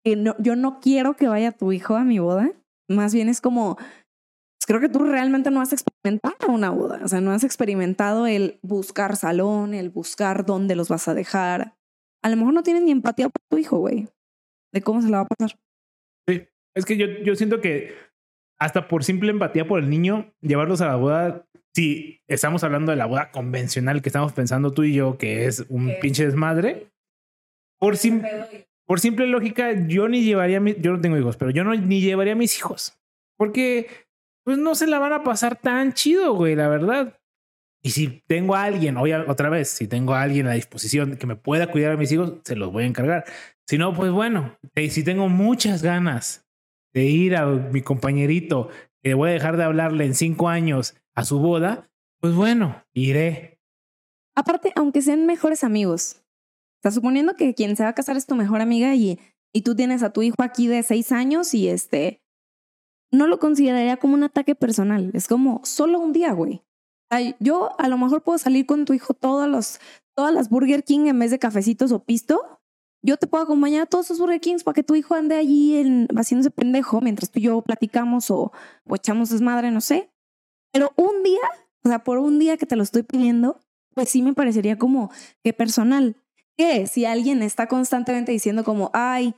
que 0.05 0.15
no, 0.15 0.35
yo 0.39 0.55
no 0.55 0.79
quiero 0.79 1.15
que 1.15 1.27
vaya 1.27 1.51
tu 1.51 1.71
hijo 1.71 1.95
a 1.95 2.03
mi 2.03 2.19
boda? 2.19 2.51
Más 2.89 3.13
bien 3.13 3.29
es 3.29 3.39
como, 3.39 3.75
pues 3.75 4.65
creo 4.65 4.79
que 4.81 4.89
tú 4.89 4.99
realmente 4.99 5.51
no 5.51 5.61
has 5.61 5.71
experimentado 5.71 6.47
una 6.49 6.71
boda, 6.71 6.99
o 7.03 7.07
sea, 7.07 7.21
no 7.21 7.31
has 7.31 7.43
experimentado 7.43 8.27
el 8.27 8.59
buscar 8.61 9.15
salón, 9.15 9.73
el 9.73 9.89
buscar 9.89 10.45
dónde 10.45 10.75
los 10.75 10.89
vas 10.89 11.07
a 11.07 11.13
dejar. 11.13 11.75
A 12.23 12.29
lo 12.29 12.35
mejor 12.35 12.53
no 12.53 12.63
tienes 12.63 12.83
ni 12.83 12.91
empatía 12.91 13.29
por 13.29 13.41
tu 13.49 13.57
hijo, 13.57 13.77
güey, 13.77 14.09
de 14.73 14.81
cómo 14.81 15.01
se 15.01 15.09
la 15.09 15.17
va 15.17 15.23
a 15.23 15.27
pasar. 15.27 15.57
Sí, 16.27 16.47
es 16.75 16.85
que 16.85 16.97
yo, 16.97 17.05
yo 17.23 17.35
siento 17.35 17.61
que 17.61 17.93
hasta 18.59 18.87
por 18.87 19.03
simple 19.03 19.31
empatía 19.31 19.67
por 19.67 19.79
el 19.79 19.89
niño, 19.89 20.33
llevarlos 20.41 20.81
a 20.81 20.87
la 20.87 20.95
boda, 20.95 21.45
si 21.73 22.21
estamos 22.27 22.63
hablando 22.63 22.91
de 22.91 22.97
la 22.97 23.05
boda 23.05 23.31
convencional 23.31 24.01
que 24.01 24.09
estamos 24.09 24.33
pensando 24.33 24.71
tú 24.71 24.83
y 24.83 24.93
yo, 24.93 25.17
que 25.17 25.45
es 25.45 25.65
un 25.69 25.93
pinche 26.01 26.25
desmadre, 26.25 26.91
por 27.79 27.95
simple 27.95 28.67
por 28.89 28.99
simple 28.99 29.27
lógica, 29.27 29.85
yo 29.87 30.09
ni 30.09 30.23
llevaría, 30.23 30.59
mi, 30.59 30.73
yo 30.73 30.93
no 30.93 30.99
tengo 30.99 31.15
hijos, 31.15 31.37
pero 31.37 31.51
yo 31.51 31.63
no 31.63 31.75
ni 31.75 32.01
llevaría 32.01 32.33
a 32.33 32.35
mis 32.35 32.57
hijos. 32.57 32.97
Porque, 33.37 33.85
pues 34.43 34.57
no 34.57 34.73
se 34.73 34.87
la 34.87 34.97
van 34.97 35.13
a 35.13 35.21
pasar 35.21 35.57
tan 35.57 35.93
chido, 35.93 36.33
güey, 36.33 36.55
la 36.55 36.67
verdad. 36.69 37.21
Y 37.83 37.91
si 37.91 38.23
tengo 38.25 38.55
a 38.55 38.63
alguien, 38.63 38.97
otra 38.97 39.49
vez, 39.49 39.69
si 39.69 39.87
tengo 39.87 40.15
a 40.15 40.23
alguien 40.23 40.47
a 40.47 40.53
disposición 40.53 41.17
que 41.17 41.27
me 41.27 41.35
pueda 41.35 41.67
cuidar 41.71 41.91
a 41.91 41.97
mis 41.97 42.11
hijos, 42.11 42.39
se 42.43 42.55
los 42.55 42.71
voy 42.71 42.85
a 42.85 42.87
encargar. 42.87 43.25
Si 43.67 43.77
no, 43.77 43.93
pues 43.93 44.11
bueno, 44.11 44.57
si 44.75 45.03
tengo 45.03 45.29
muchas 45.29 45.83
ganas 45.83 46.49
de 46.91 47.03
ir 47.03 47.35
a 47.35 47.45
mi 47.45 47.83
compañerito, 47.83 48.69
que 49.03 49.13
voy 49.13 49.29
a 49.29 49.33
dejar 49.33 49.57
de 49.57 49.65
hablarle 49.65 50.05
en 50.05 50.15
cinco 50.15 50.49
años 50.49 50.95
a 51.13 51.25
su 51.25 51.37
boda, 51.37 51.91
pues 52.19 52.33
bueno, 52.33 52.83
iré. 52.93 53.59
Aparte, 54.33 54.73
aunque 54.75 55.03
sean 55.03 55.27
mejores 55.27 55.63
amigos, 55.63 56.23
Está 56.79 56.91
suponiendo 56.91 57.35
que 57.35 57.53
quien 57.53 57.75
se 57.75 57.83
va 57.83 57.89
a 57.89 57.93
casar 57.93 58.15
es 58.15 58.25
tu 58.25 58.35
mejor 58.35 58.61
amiga 58.61 58.95
y, 58.95 59.19
y 59.53 59.63
tú 59.63 59.75
tienes 59.75 60.01
a 60.01 60.13
tu 60.13 60.21
hijo 60.21 60.37
aquí 60.39 60.67
de 60.67 60.81
seis 60.81 61.11
años 61.11 61.53
y 61.53 61.67
este, 61.67 62.23
no 63.11 63.27
lo 63.27 63.39
consideraría 63.39 63.97
como 63.97 64.13
un 64.13 64.23
ataque 64.23 64.55
personal. 64.55 65.11
Es 65.13 65.27
como 65.27 65.61
solo 65.65 65.99
un 65.99 66.13
día, 66.13 66.31
güey. 66.31 66.63
Yo 67.39 67.71
a 67.79 67.87
lo 67.89 67.97
mejor 67.97 68.23
puedo 68.23 68.37
salir 68.37 68.65
con 68.65 68.85
tu 68.85 68.93
hijo 68.93 69.13
todos 69.13 69.47
los, 69.47 69.79
todas 70.15 70.33
las 70.33 70.49
Burger 70.49 70.83
King 70.83 71.07
en 71.07 71.19
vez 71.19 71.31
de 71.31 71.39
cafecitos 71.39 71.91
o 71.91 72.03
pisto. 72.03 72.61
Yo 73.01 73.17
te 73.17 73.27
puedo 73.27 73.43
acompañar 73.43 73.83
a 73.83 73.85
todos 73.85 74.05
esos 74.05 74.19
Burger 74.19 74.39
Kings 74.39 74.63
para 74.63 74.75
que 74.75 74.83
tu 74.83 74.95
hijo 74.95 75.15
ande 75.15 75.35
allí 75.35 75.77
en, 75.77 76.07
haciéndose 76.15 76.51
pendejo 76.51 77.01
mientras 77.01 77.31
tú 77.31 77.39
y 77.39 77.43
yo 77.43 77.61
platicamos 77.61 78.29
o, 78.29 78.51
o 78.85 78.95
echamos 78.95 79.29
desmadre, 79.29 79.71
no 79.71 79.81
sé. 79.81 80.11
Pero 80.71 80.93
un 80.95 81.23
día, 81.23 81.41
o 81.83 81.89
sea, 81.89 82.03
por 82.03 82.19
un 82.19 82.39
día 82.39 82.57
que 82.57 82.65
te 82.65 82.75
lo 82.75 82.83
estoy 82.83 83.03
pidiendo, 83.03 83.59
pues 83.95 84.09
sí 84.09 84.21
me 84.21 84.33
parecería 84.33 84.77
como 84.77 85.11
que 85.43 85.51
personal 85.51 86.15
que 86.59 86.87
si 86.87 87.05
alguien 87.05 87.41
está 87.41 87.67
constantemente 87.67 88.33
diciendo 88.33 88.65
como, 88.65 88.91
ay, 88.93 89.33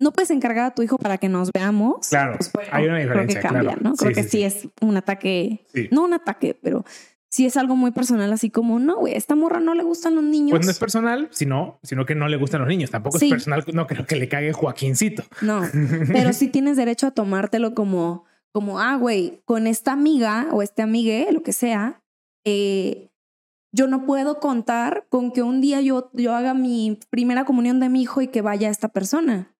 no 0.00 0.10
puedes 0.12 0.30
encargar 0.30 0.64
a 0.66 0.74
tu 0.74 0.82
hijo 0.82 0.98
para 0.98 1.18
que 1.18 1.28
nos 1.28 1.50
veamos. 1.52 2.08
Claro, 2.08 2.34
pues, 2.36 2.50
bueno, 2.52 2.68
hay 2.72 2.86
una 2.86 2.98
diferencia. 2.98 3.40
Creo 3.40 3.52
que 3.52 3.54
cambia, 3.56 3.74
claro. 3.76 3.90
¿no? 3.90 3.94
Creo 3.94 4.10
Sí, 4.10 4.14
que 4.22 4.28
sí, 4.28 4.42
es 4.42 4.68
un 4.80 4.96
ataque, 4.96 5.64
Sí. 5.72 5.88
no 5.92 6.02
un 6.04 6.14
ataque, 6.14 6.58
pero 6.60 6.84
sí 7.30 7.46
es 7.46 7.56
algo 7.56 7.76
muy 7.76 7.92
personal, 7.92 8.32
así 8.32 8.50
como, 8.50 8.80
no, 8.80 8.96
güey, 8.98 9.14
esta 9.14 9.36
morra 9.36 9.60
no 9.60 9.74
le 9.74 9.84
gustan 9.84 10.16
los 10.16 10.24
niños. 10.24 10.50
Pues 10.50 10.66
no 10.66 10.72
es 10.72 10.78
personal, 10.80 11.28
sino, 11.30 11.78
sino 11.84 12.06
que 12.06 12.16
no 12.16 12.26
le 12.26 12.36
gustan 12.36 12.60
los 12.60 12.68
niños. 12.68 12.90
Tampoco 12.90 13.18
es 13.18 13.24
personal, 13.30 13.64
no 13.72 13.86
creo 13.86 14.04
que 14.04 14.16
le 14.16 14.28
cague 14.28 14.52
Joaquincito. 14.52 15.22
No, 15.42 15.62
pero 16.12 16.32
sí 16.32 16.48
tienes 16.48 16.76
derecho 16.76 17.06
a 17.06 17.10
tomártelo 17.12 17.74
como, 17.74 18.24
como, 18.52 18.80
ah, 18.80 18.96
güey, 18.96 19.42
con 19.44 19.68
esta 19.68 19.92
amiga 19.92 20.48
o 20.50 20.60
este 20.60 20.82
amigue, 20.82 21.28
lo 21.30 21.44
que 21.44 21.52
sea, 21.52 22.02
eh, 22.44 23.10
yo 23.74 23.88
no 23.88 24.06
puedo 24.06 24.38
contar 24.38 25.06
con 25.08 25.32
que 25.32 25.42
un 25.42 25.60
día 25.60 25.80
yo, 25.80 26.08
yo 26.12 26.32
haga 26.32 26.54
mi 26.54 27.00
primera 27.10 27.44
comunión 27.44 27.80
de 27.80 27.88
mi 27.88 28.02
hijo 28.02 28.22
y 28.22 28.28
que 28.28 28.40
vaya 28.40 28.70
esta 28.70 28.88
persona. 28.88 29.52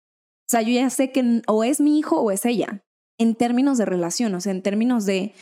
O 0.43 0.49
sea, 0.49 0.63
yo 0.63 0.73
ya 0.73 0.89
sé 0.89 1.11
que 1.11 1.43
o 1.49 1.65
es 1.65 1.81
mi 1.81 1.99
hijo 1.99 2.21
o 2.21 2.31
es 2.31 2.45
ella, 2.45 2.85
en 3.19 3.35
términos 3.35 3.77
de 3.77 3.87
relación, 3.87 4.33
o 4.37 4.41
sea, 4.41 4.53
en 4.53 4.63
términos 4.63 5.05
de, 5.05 5.35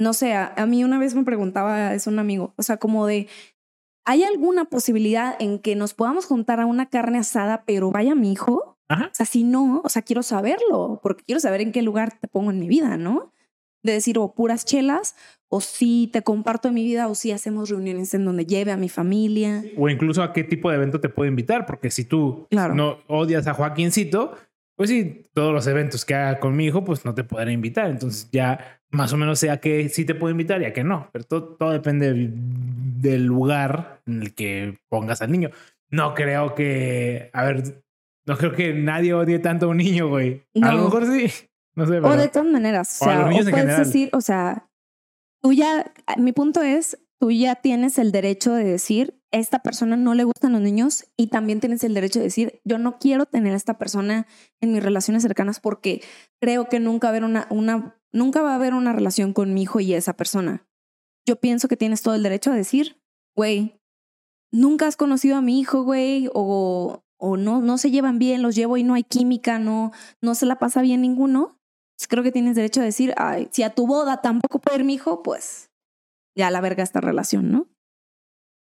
no 0.00 0.14
sé, 0.14 0.34
a, 0.34 0.52
a 0.56 0.66
mí 0.66 0.82
una 0.82 0.98
vez 0.98 1.14
me 1.14 1.22
preguntaba, 1.22 1.94
es 1.94 2.08
un 2.08 2.18
amigo, 2.18 2.54
o 2.56 2.64
sea, 2.64 2.78
como 2.78 3.06
de, 3.06 3.28
¿hay 4.04 4.24
alguna 4.24 4.64
posibilidad 4.64 5.36
en 5.38 5.60
que 5.60 5.76
nos 5.76 5.94
podamos 5.94 6.26
juntar 6.26 6.58
a 6.58 6.66
una 6.66 6.86
carne 6.86 7.18
asada, 7.18 7.64
pero 7.66 7.92
vaya 7.92 8.16
mi 8.16 8.32
hijo? 8.32 8.78
Ajá. 8.88 9.10
O 9.12 9.14
sea, 9.14 9.26
si 9.26 9.44
no, 9.44 9.80
o 9.84 9.88
sea, 9.88 10.02
quiero 10.02 10.24
saberlo, 10.24 10.98
porque 11.04 11.22
quiero 11.22 11.38
saber 11.38 11.60
en 11.60 11.70
qué 11.70 11.82
lugar 11.82 12.18
te 12.18 12.26
pongo 12.26 12.50
en 12.50 12.58
mi 12.58 12.66
vida, 12.66 12.96
¿no? 12.96 13.32
De 13.84 13.92
decir, 13.92 14.18
o 14.18 14.34
puras 14.34 14.64
chelas, 14.64 15.14
o 15.52 15.60
si 15.60 16.08
te 16.12 16.22
comparto 16.22 16.70
mi 16.70 16.84
vida, 16.84 17.08
o 17.08 17.14
si 17.16 17.32
hacemos 17.32 17.68
reuniones 17.70 18.14
en 18.14 18.24
donde 18.24 18.46
lleve 18.46 18.70
a 18.70 18.76
mi 18.76 18.88
familia. 18.88 19.64
O 19.76 19.88
incluso 19.88 20.22
a 20.22 20.32
qué 20.32 20.44
tipo 20.44 20.70
de 20.70 20.76
evento 20.76 21.00
te 21.00 21.08
puedo 21.08 21.28
invitar, 21.28 21.66
porque 21.66 21.90
si 21.90 22.04
tú 22.04 22.46
Claro. 22.50 22.74
no 22.74 22.98
odias 23.08 23.46
a 23.48 23.54
Joaquincito, 23.54 24.36
pues 24.76 24.90
sí, 24.90 25.24
todos 25.34 25.52
los 25.52 25.66
eventos 25.66 26.04
que 26.04 26.14
haga 26.14 26.38
con 26.40 26.54
mi 26.56 26.66
hijo, 26.66 26.84
pues 26.84 27.04
no 27.04 27.14
te 27.14 27.24
podré 27.24 27.52
invitar. 27.52 27.90
Entonces 27.90 28.28
ya 28.32 28.80
más 28.90 29.12
o 29.12 29.16
menos 29.16 29.38
sé 29.40 29.50
a 29.50 29.58
qué 29.60 29.88
sí 29.88 30.04
te 30.04 30.14
puedo 30.14 30.30
invitar 30.30 30.62
y 30.62 30.66
a 30.66 30.72
qué 30.72 30.84
no. 30.84 31.08
Pero 31.12 31.24
todo, 31.24 31.42
todo 31.56 31.70
depende 31.72 32.12
del- 32.12 33.24
lugar 33.26 34.02
en 34.06 34.22
el 34.22 34.34
que 34.34 34.78
pongas 34.88 35.20
al 35.22 35.32
niño. 35.32 35.50
No 35.90 36.14
creo 36.14 36.54
que, 36.54 37.30
a 37.32 37.44
ver, 37.44 37.82
no 38.26 38.36
creo 38.38 38.52
que 38.52 38.72
nadie 38.74 39.14
odie 39.14 39.38
tanto 39.38 39.66
a 39.66 39.68
un 39.70 39.78
niño, 39.78 40.08
güey. 40.08 40.42
A 40.62 40.70
lo 40.72 40.78
No. 40.78 40.84
mejor 40.84 41.06
sí. 41.06 41.26
No 41.74 41.86
sé, 41.86 41.98
O 42.00 42.16
de 42.16 42.28
todas 42.28 42.48
maneras, 42.48 43.00
o 43.00 43.04
o 43.04 43.08
a 43.08 43.12
sea, 43.12 43.20
o 43.26 43.30
puedes 43.30 43.46
general. 43.48 43.78
decir, 43.84 44.10
o 44.12 44.20
sea, 44.20 44.66
tú 45.42 45.52
ya, 45.52 45.92
mi 46.16 46.32
punto 46.32 46.62
es, 46.62 46.98
tú 47.18 47.30
ya 47.30 47.56
tienes 47.56 47.98
el 47.98 48.12
derecho 48.12 48.52
de 48.52 48.64
decir, 48.64 49.20
esta 49.30 49.60
persona 49.60 49.96
no 49.96 50.14
le 50.14 50.24
gustan 50.24 50.52
los 50.52 50.60
niños 50.60 51.04
y 51.16 51.28
también 51.28 51.60
tienes 51.60 51.84
el 51.84 51.94
derecho 51.94 52.18
de 52.18 52.26
decir, 52.26 52.60
yo 52.64 52.78
no 52.78 52.98
quiero 52.98 53.26
tener 53.26 53.52
a 53.52 53.56
esta 53.56 53.78
persona 53.78 54.26
en 54.60 54.72
mis 54.72 54.82
relaciones 54.82 55.22
cercanas 55.22 55.60
porque 55.60 56.02
creo 56.40 56.68
que 56.68 56.80
nunca, 56.80 57.08
haber 57.08 57.24
una, 57.24 57.46
una, 57.50 58.00
nunca 58.12 58.42
va 58.42 58.52
a 58.52 58.56
haber 58.56 58.74
una 58.74 58.92
relación 58.92 59.32
con 59.32 59.54
mi 59.54 59.62
hijo 59.62 59.80
y 59.80 59.94
esa 59.94 60.14
persona. 60.14 60.66
Yo 61.26 61.36
pienso 61.36 61.68
que 61.68 61.76
tienes 61.76 62.02
todo 62.02 62.14
el 62.14 62.22
derecho 62.22 62.50
a 62.50 62.56
decir, 62.56 63.00
güey, 63.36 63.80
nunca 64.50 64.86
has 64.86 64.96
conocido 64.96 65.36
a 65.36 65.42
mi 65.42 65.60
hijo, 65.60 65.84
güey, 65.84 66.28
o, 66.32 67.04
o 67.18 67.36
no, 67.36 67.60
no 67.60 67.78
se 67.78 67.90
llevan 67.90 68.18
bien, 68.18 68.42
los 68.42 68.56
llevo 68.56 68.76
y 68.78 68.82
no 68.82 68.94
hay 68.94 69.04
química, 69.04 69.58
no, 69.58 69.92
no 70.20 70.34
se 70.34 70.46
la 70.46 70.58
pasa 70.58 70.82
bien 70.82 71.02
ninguno. 71.02 71.59
Pues 72.00 72.08
creo 72.08 72.22
que 72.24 72.32
tienes 72.32 72.56
derecho 72.56 72.80
a 72.80 72.84
decir, 72.84 73.12
ay, 73.18 73.50
si 73.52 73.62
a 73.62 73.74
tu 73.74 73.86
boda 73.86 74.22
tampoco 74.22 74.58
puede 74.58 74.78
ir 74.78 74.84
mi 74.84 74.94
hijo, 74.94 75.22
pues 75.22 75.70
ya 76.34 76.50
la 76.50 76.62
verga 76.62 76.82
esta 76.82 77.02
relación, 77.02 77.52
¿no? 77.52 77.68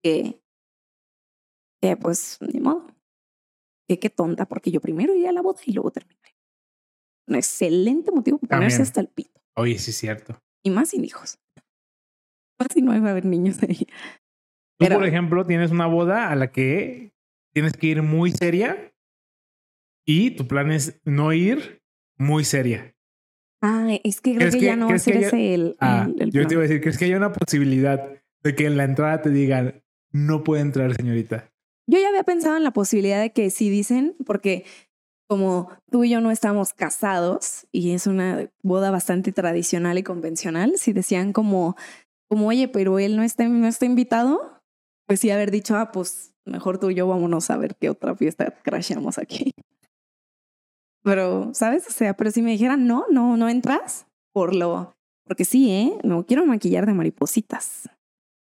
Que 0.02 0.42
Que 1.80 1.96
pues, 1.96 2.36
ni 2.42 2.60
modo. 2.60 2.86
Que 3.88 3.98
qué 3.98 4.10
tonta, 4.10 4.44
porque 4.44 4.70
yo 4.70 4.82
primero 4.82 5.14
iría 5.14 5.30
a 5.30 5.32
la 5.32 5.40
boda 5.40 5.58
y 5.64 5.72
luego 5.72 5.90
terminé. 5.90 6.36
Un 7.26 7.36
excelente 7.36 8.12
motivo 8.12 8.36
para 8.40 8.58
ponerse 8.58 8.82
hasta 8.82 9.00
el 9.00 9.08
pito. 9.08 9.40
Oye, 9.56 9.78
sí 9.78 9.92
es 9.92 9.96
cierto. 9.96 10.38
Y 10.62 10.68
más 10.68 10.90
sin 10.90 11.02
hijos. 11.02 11.38
Más 12.58 12.68
si 12.74 12.82
no 12.82 12.90
va 12.90 13.08
a 13.08 13.10
haber 13.10 13.24
niños 13.24 13.62
ahí. 13.62 13.86
Tú, 13.86 14.80
Pero- 14.80 14.96
por 14.96 15.06
ejemplo, 15.06 15.46
tienes 15.46 15.70
una 15.70 15.86
boda 15.86 16.28
a 16.30 16.36
la 16.36 16.52
que 16.52 17.14
tienes 17.54 17.72
que 17.72 17.86
ir 17.86 18.02
muy 18.02 18.32
seria 18.32 18.94
y 20.06 20.32
tu 20.32 20.46
plan 20.46 20.70
es 20.70 21.00
no 21.06 21.32
ir 21.32 21.82
muy 22.18 22.44
seria. 22.44 22.93
Ah, 23.66 23.86
es 24.04 24.20
que 24.20 24.32
creo 24.32 24.40
¿Crees 24.40 24.54
que, 24.54 24.60
que- 24.60 24.66
ya 24.66 24.76
no 24.76 24.88
va 24.88 24.94
a 24.94 24.98
ser 24.98 25.16
haya- 25.16 25.28
ese 25.28 25.54
el, 25.54 25.76
Ah, 25.80 26.06
el- 26.06 26.20
el 26.22 26.30
yo 26.32 26.46
te 26.46 26.52
iba 26.54 26.60
a 26.62 26.66
decir, 26.66 26.82
¿crees 26.82 26.98
que 26.98 27.06
hay 27.06 27.14
una 27.14 27.32
posibilidad 27.32 28.10
de 28.42 28.54
que 28.54 28.66
en 28.66 28.76
la 28.76 28.84
entrada 28.84 29.22
te 29.22 29.30
digan 29.30 29.82
no 30.12 30.44
puede 30.44 30.60
entrar, 30.60 30.94
señorita? 30.94 31.50
Yo 31.90 31.98
ya 31.98 32.08
había 32.08 32.24
pensado 32.24 32.56
en 32.58 32.62
la 32.64 32.72
posibilidad 32.72 33.20
de 33.22 33.32
que 33.32 33.48
si 33.48 33.70
dicen, 33.70 34.16
porque 34.26 34.64
como 35.30 35.70
tú 35.90 36.04
y 36.04 36.10
yo 36.10 36.20
no 36.20 36.30
estamos 36.30 36.74
casados 36.74 37.66
y 37.72 37.92
es 37.92 38.06
una 38.06 38.50
boda 38.62 38.90
bastante 38.90 39.32
tradicional 39.32 39.96
y 39.96 40.02
convencional, 40.02 40.74
si 40.76 40.92
decían 40.92 41.32
como, 41.32 41.74
como 42.28 42.48
oye, 42.48 42.68
pero 42.68 42.98
él 42.98 43.16
no 43.16 43.22
está, 43.22 43.48
no 43.48 43.66
está 43.66 43.86
invitado, 43.86 44.60
pues 45.06 45.20
sí 45.20 45.30
haber 45.30 45.50
dicho, 45.50 45.74
ah, 45.76 45.90
pues 45.90 46.34
mejor 46.44 46.76
tú 46.78 46.90
y 46.90 46.94
yo 46.96 47.06
vámonos 47.08 47.48
a 47.50 47.56
ver 47.56 47.76
qué 47.80 47.88
otra 47.88 48.14
fiesta 48.14 48.52
crasheamos 48.62 49.16
aquí. 49.16 49.52
Pero, 51.04 51.50
¿sabes? 51.52 51.86
O 51.86 51.90
sea, 51.92 52.14
pero 52.14 52.30
si 52.30 52.42
me 52.42 52.50
dijeran, 52.52 52.86
no, 52.86 53.04
no, 53.10 53.36
no 53.36 53.48
entras, 53.48 54.06
por 54.32 54.54
lo, 54.54 54.96
porque 55.26 55.44
sí, 55.44 55.70
¿eh? 55.70 55.92
No 56.02 56.24
quiero 56.26 56.46
maquillar 56.46 56.86
de 56.86 56.94
maripositas. 56.94 57.88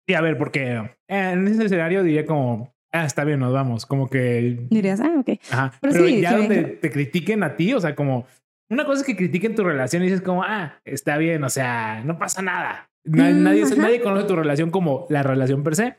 Sí, 0.08 0.14
a 0.14 0.20
ver, 0.22 0.38
porque 0.38 0.90
en 1.08 1.46
ese 1.48 1.66
escenario 1.66 2.02
diría 2.02 2.24
como, 2.24 2.72
ah, 2.92 3.04
está 3.04 3.24
bien, 3.24 3.40
nos 3.40 3.52
vamos. 3.52 3.84
Como 3.84 4.08
que 4.08 4.66
Dirías, 4.70 5.00
ah, 5.00 5.14
ok. 5.18 5.38
Ajá. 5.50 5.72
Pero 5.82 5.92
Pero, 5.92 6.06
sí, 6.06 6.20
ya 6.22 6.36
donde 6.38 6.62
venga. 6.62 6.80
te 6.80 6.90
critiquen 6.90 7.42
a 7.42 7.56
ti, 7.56 7.74
o 7.74 7.80
sea, 7.80 7.94
como 7.94 8.26
una 8.70 8.84
cosa 8.86 9.02
es 9.02 9.06
que 9.06 9.16
critiquen 9.16 9.54
tu 9.54 9.64
relación 9.64 10.02
y 10.02 10.06
dices 10.06 10.22
como, 10.22 10.42
ah, 10.42 10.80
está 10.86 11.18
bien, 11.18 11.44
o 11.44 11.50
sea, 11.50 12.02
no 12.04 12.18
pasa 12.18 12.40
nada. 12.42 12.90
Na- 13.04 13.30
Mm, 13.30 13.42
nadie, 13.42 13.64
nadie 13.76 14.00
conoce 14.02 14.26
tu 14.26 14.36
relación 14.36 14.70
como 14.70 15.06
la 15.10 15.22
relación 15.22 15.62
per 15.62 15.76
se. 15.76 15.96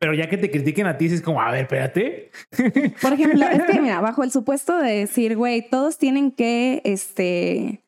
Pero 0.00 0.14
ya 0.14 0.28
que 0.30 0.38
te 0.38 0.50
critiquen 0.50 0.86
a 0.86 0.96
ti, 0.96 1.04
dices 1.04 1.20
como, 1.22 1.42
a 1.42 1.50
ver, 1.50 1.60
espérate. 1.62 2.30
Por 3.02 3.12
ejemplo, 3.12 3.46
es 3.46 3.62
que 3.64 3.80
mira, 3.80 4.00
bajo 4.00 4.24
el 4.24 4.30
supuesto 4.32 4.78
de 4.78 4.92
decir, 5.00 5.36
güey, 5.36 5.68
todos 5.68 5.98
tienen 5.98 6.32
que, 6.32 6.80
este, 6.84 7.82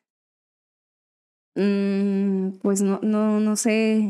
mm, 1.55 2.59
pues 2.61 2.81
no, 2.81 2.99
no, 3.01 3.39
no 3.39 3.55
sé, 3.55 4.09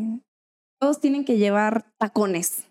todos 0.81 0.99
tienen 0.99 1.25
que 1.25 1.37
llevar 1.37 1.85
tacones. 1.97 2.67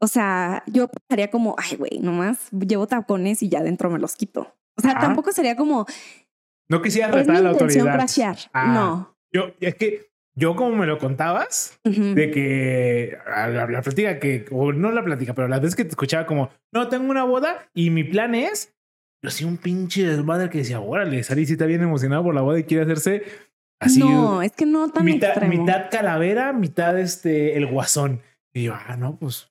O 0.00 0.08
sea, 0.08 0.64
yo 0.66 0.88
pensaría 0.88 1.30
como, 1.30 1.54
ay, 1.56 1.76
güey, 1.76 2.00
nomás 2.00 2.50
llevo 2.50 2.88
tacones 2.88 3.44
y 3.44 3.48
ya 3.48 3.62
dentro 3.62 3.88
me 3.90 4.00
los 4.00 4.16
quito. 4.16 4.52
O 4.76 4.82
sea, 4.82 4.94
Ah. 4.96 5.00
tampoco 5.00 5.30
sería 5.30 5.54
como, 5.56 5.86
No 6.68 6.82
quisiera 6.82 7.08
es 7.10 7.14
retar 7.14 7.36
a 7.36 7.40
la 7.42 7.50
autoridad. 7.50 7.94
crashear. 7.94 8.36
Ah. 8.52 8.72
No. 8.74 9.16
Yo, 9.32 9.52
es 9.60 9.76
que 9.76 10.10
yo 10.38 10.54
como 10.54 10.76
me 10.76 10.86
lo 10.86 10.98
contabas, 10.98 11.78
Ujú. 11.84 12.14
de 12.14 12.30
que 12.30 13.16
la, 13.26 13.66
la 13.68 13.82
plática 13.82 14.18
que, 14.18 14.44
o 14.50 14.72
no 14.72 14.92
la 14.92 15.02
plática, 15.04 15.34
pero 15.34 15.48
las 15.48 15.60
veces 15.60 15.76
que 15.76 15.84
te 15.84 15.90
escuchaba 15.90 16.26
como, 16.26 16.50
no, 16.74 16.88
tengo 16.88 17.10
una 17.10 17.24
boda 17.24 17.68
y 17.74 17.90
mi 17.90 18.04
plan 18.04 18.34
es, 18.34 18.74
yo 19.24 19.30
soy 19.30 19.46
un 19.46 19.56
pinche 19.56 20.06
desmadre 20.06 20.50
que 20.50 20.58
decía, 20.58 20.80
órale, 20.80 21.22
Sari 21.22 21.46
sí 21.46 21.52
está 21.52 21.66
bien 21.66 21.82
emocionado 21.82 22.22
por 22.22 22.34
la 22.34 22.42
boda 22.42 22.58
y 22.58 22.64
quiere 22.64 22.84
hacerse 22.84 23.22
así. 23.80 24.00
no, 24.00 24.42
es 24.42 24.52
que 24.52 24.66
no 24.66 24.90
tan 24.90 25.04
mitad, 25.04 25.30
extremo. 25.30 25.62
mitad 25.64 25.90
calavera, 25.90 26.52
mitad 26.52 26.98
este, 26.98 27.56
el 27.56 27.66
guasón. 27.66 28.20
Y 28.54 28.64
yo, 28.64 28.74
ah, 28.74 28.96
no, 28.96 29.16
pues 29.16 29.50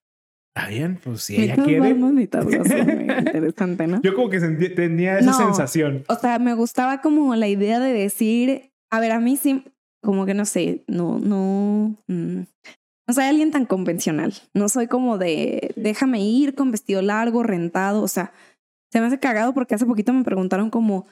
está 0.56 0.70
bien, 0.70 1.00
pues 1.04 1.22
si 1.24 1.36
ella 1.42 1.54
Mitad 1.56 1.66
quiere. 1.66 1.80
Batman, 1.82 2.16
mitad 2.16 2.44
Guasón, 2.44 3.02
Interesante, 3.02 3.88
¿no? 3.88 4.02
Yo 4.04 4.14
como 4.16 4.30
que 4.30 4.40
sentí- 4.40 4.74
tenía 4.74 5.20
esa 5.20 5.32
No. 5.32 5.38
sensación. 5.38 6.04
o 6.08 6.16
sea, 6.16 6.40
me 6.40 6.54
gustaba 6.54 7.02
como 7.02 7.36
la 7.36 7.48
idea 7.48 7.80
de 7.80 7.92
decir, 7.92 8.72
a 8.92 9.00
ver, 9.00 9.12
a 9.12 9.20
mí 9.20 9.36
sí, 9.36 9.64
como 10.06 10.26
que 10.26 10.34
no 10.34 10.46
sé, 10.46 10.84
no, 10.88 11.20
no, 11.20 11.96
mm, 12.08 12.44
no 13.08 13.14
soy 13.14 13.26
alguien 13.26 13.52
tan 13.52 13.66
convencional. 13.66 14.34
No 14.54 14.70
soy 14.70 14.88
como 14.88 15.18
de, 15.18 15.74
déjame 15.76 16.22
ir 16.22 16.56
con 16.56 16.72
vestido 16.72 17.02
largo, 17.02 17.44
rentado. 17.44 18.02
O 18.02 18.08
sea, 18.08 18.34
se 18.92 19.00
me 19.00 19.08
hace 19.08 19.20
cagado 19.20 19.54
porque 19.54 19.76
hace 19.76 19.86
poquito 19.86 20.14
me 20.14 20.24
preguntaron 20.24 20.70
como, 20.70 21.06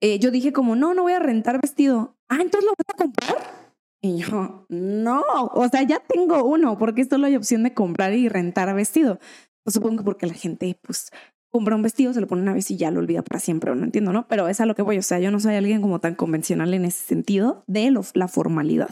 eh, 0.00 0.18
yo 0.18 0.30
dije 0.30 0.52
como, 0.52 0.76
no, 0.76 0.94
no 0.94 1.02
voy 1.02 1.12
a 1.12 1.18
rentar 1.18 1.60
vestido. 1.60 2.16
Ah, 2.28 2.38
entonces 2.40 2.64
lo 2.64 2.74
voy 2.76 2.84
a 2.88 2.96
comprar. 2.96 3.62
Y 4.04 4.18
yo, 4.18 4.66
no, 4.68 5.22
o 5.54 5.68
sea, 5.68 5.82
ya 5.84 6.00
tengo 6.00 6.44
uno, 6.44 6.76
porque 6.76 7.04
solo 7.04 7.26
hay 7.26 7.36
opción 7.36 7.62
de 7.62 7.72
comprar 7.72 8.12
y 8.14 8.28
rentar 8.28 8.74
vestido. 8.74 9.20
Pues 9.64 9.74
supongo 9.74 9.98
que 9.98 10.04
porque 10.04 10.26
la 10.26 10.34
gente, 10.34 10.76
pues, 10.82 11.10
compra 11.52 11.76
un 11.76 11.82
vestido, 11.82 12.12
se 12.14 12.20
lo 12.20 12.26
pone 12.26 12.42
una 12.42 12.54
vez 12.54 12.70
y 12.70 12.76
ya 12.76 12.90
lo 12.90 13.00
olvida 13.00 13.22
para 13.22 13.38
siempre, 13.38 13.74
no 13.74 13.84
entiendo, 13.84 14.12
¿no? 14.12 14.26
Pero 14.26 14.48
es 14.48 14.60
a 14.60 14.66
lo 14.66 14.74
que 14.74 14.82
voy, 14.82 14.98
o 14.98 15.02
sea, 15.02 15.18
yo 15.20 15.30
no 15.30 15.38
soy 15.38 15.54
alguien 15.54 15.82
como 15.82 16.00
tan 16.00 16.14
convencional 16.14 16.72
en 16.74 16.84
ese 16.86 17.04
sentido 17.04 17.62
de 17.66 17.90
lo- 17.90 18.02
la 18.14 18.26
formalidad. 18.28 18.90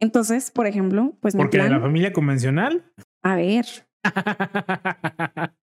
Entonces, 0.00 0.50
por 0.50 0.66
ejemplo, 0.66 1.14
pues 1.20 1.34
mi 1.34 1.40
Porque 1.42 1.56
de 1.56 1.64
plan, 1.64 1.72
la 1.78 1.80
familia 1.80 2.12
convencional. 2.12 2.84
a 3.24 3.36
ver, 3.36 3.64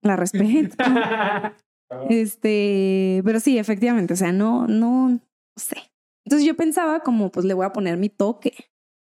la 0.02 0.16
respeto. 0.16 0.76
Este, 2.10 3.22
pero 3.24 3.40
sí, 3.40 3.60
efectivamente, 3.60 4.14
o 4.14 4.18
sea, 4.18 4.32
no, 4.32 4.66
no, 4.68 5.10
no 5.10 5.20
sé. 5.56 5.78
Entonces 6.26 6.48
yo 6.48 6.56
pensaba 6.56 7.02
como, 7.02 7.32
pues 7.32 7.46
le 7.46 7.54
voy 7.54 7.66
a 7.68 7.72
poner 7.74 7.98
mi 7.98 8.10
toque, 8.10 8.52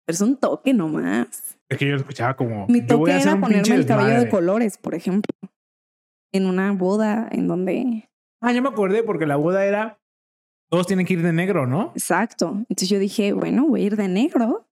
pero 0.05 0.15
es 0.15 0.21
un 0.21 0.37
toque 0.37 0.75
nomás. 0.75 1.57
es 1.71 1.79
que 1.79 1.87
yo 1.89 1.95
escuchaba 1.95 2.35
como. 2.35 2.67
Mi 2.67 2.81
yo 2.81 2.99
voy 2.99 3.11
toque 3.11 3.13
a 3.13 3.17
hacer 3.19 3.29
era 3.33 3.41
ponerme 3.41 3.75
el 3.77 3.87
cabello 3.87 4.21
de 4.21 4.29
colores, 4.29 4.77
por 4.77 4.97
ejemplo, 4.97 5.31
en 6.33 6.47
una 6.47 6.73
boda 6.73 7.29
en 7.31 7.49
donde, 7.49 8.09
Ah, 8.41 8.53
ya 8.53 8.63
me 8.63 8.69
acordé 8.69 9.03
porque 9.03 9.27
la 9.27 9.37
boda 9.37 9.65
era. 9.67 10.01
Todos 10.71 10.87
tienen 10.87 11.05
que 11.05 11.15
ir 11.15 11.23
de 11.23 11.33
negro, 11.33 11.67
¿no? 11.67 11.91
exacto. 11.95 12.51
Entonces 12.69 12.89
yo 12.89 12.99
dije, 12.99 13.33
bueno, 13.33 13.67
voy 13.67 13.83
a 13.83 13.87
ir 13.87 13.97
de 13.97 14.07
negro, 14.09 14.69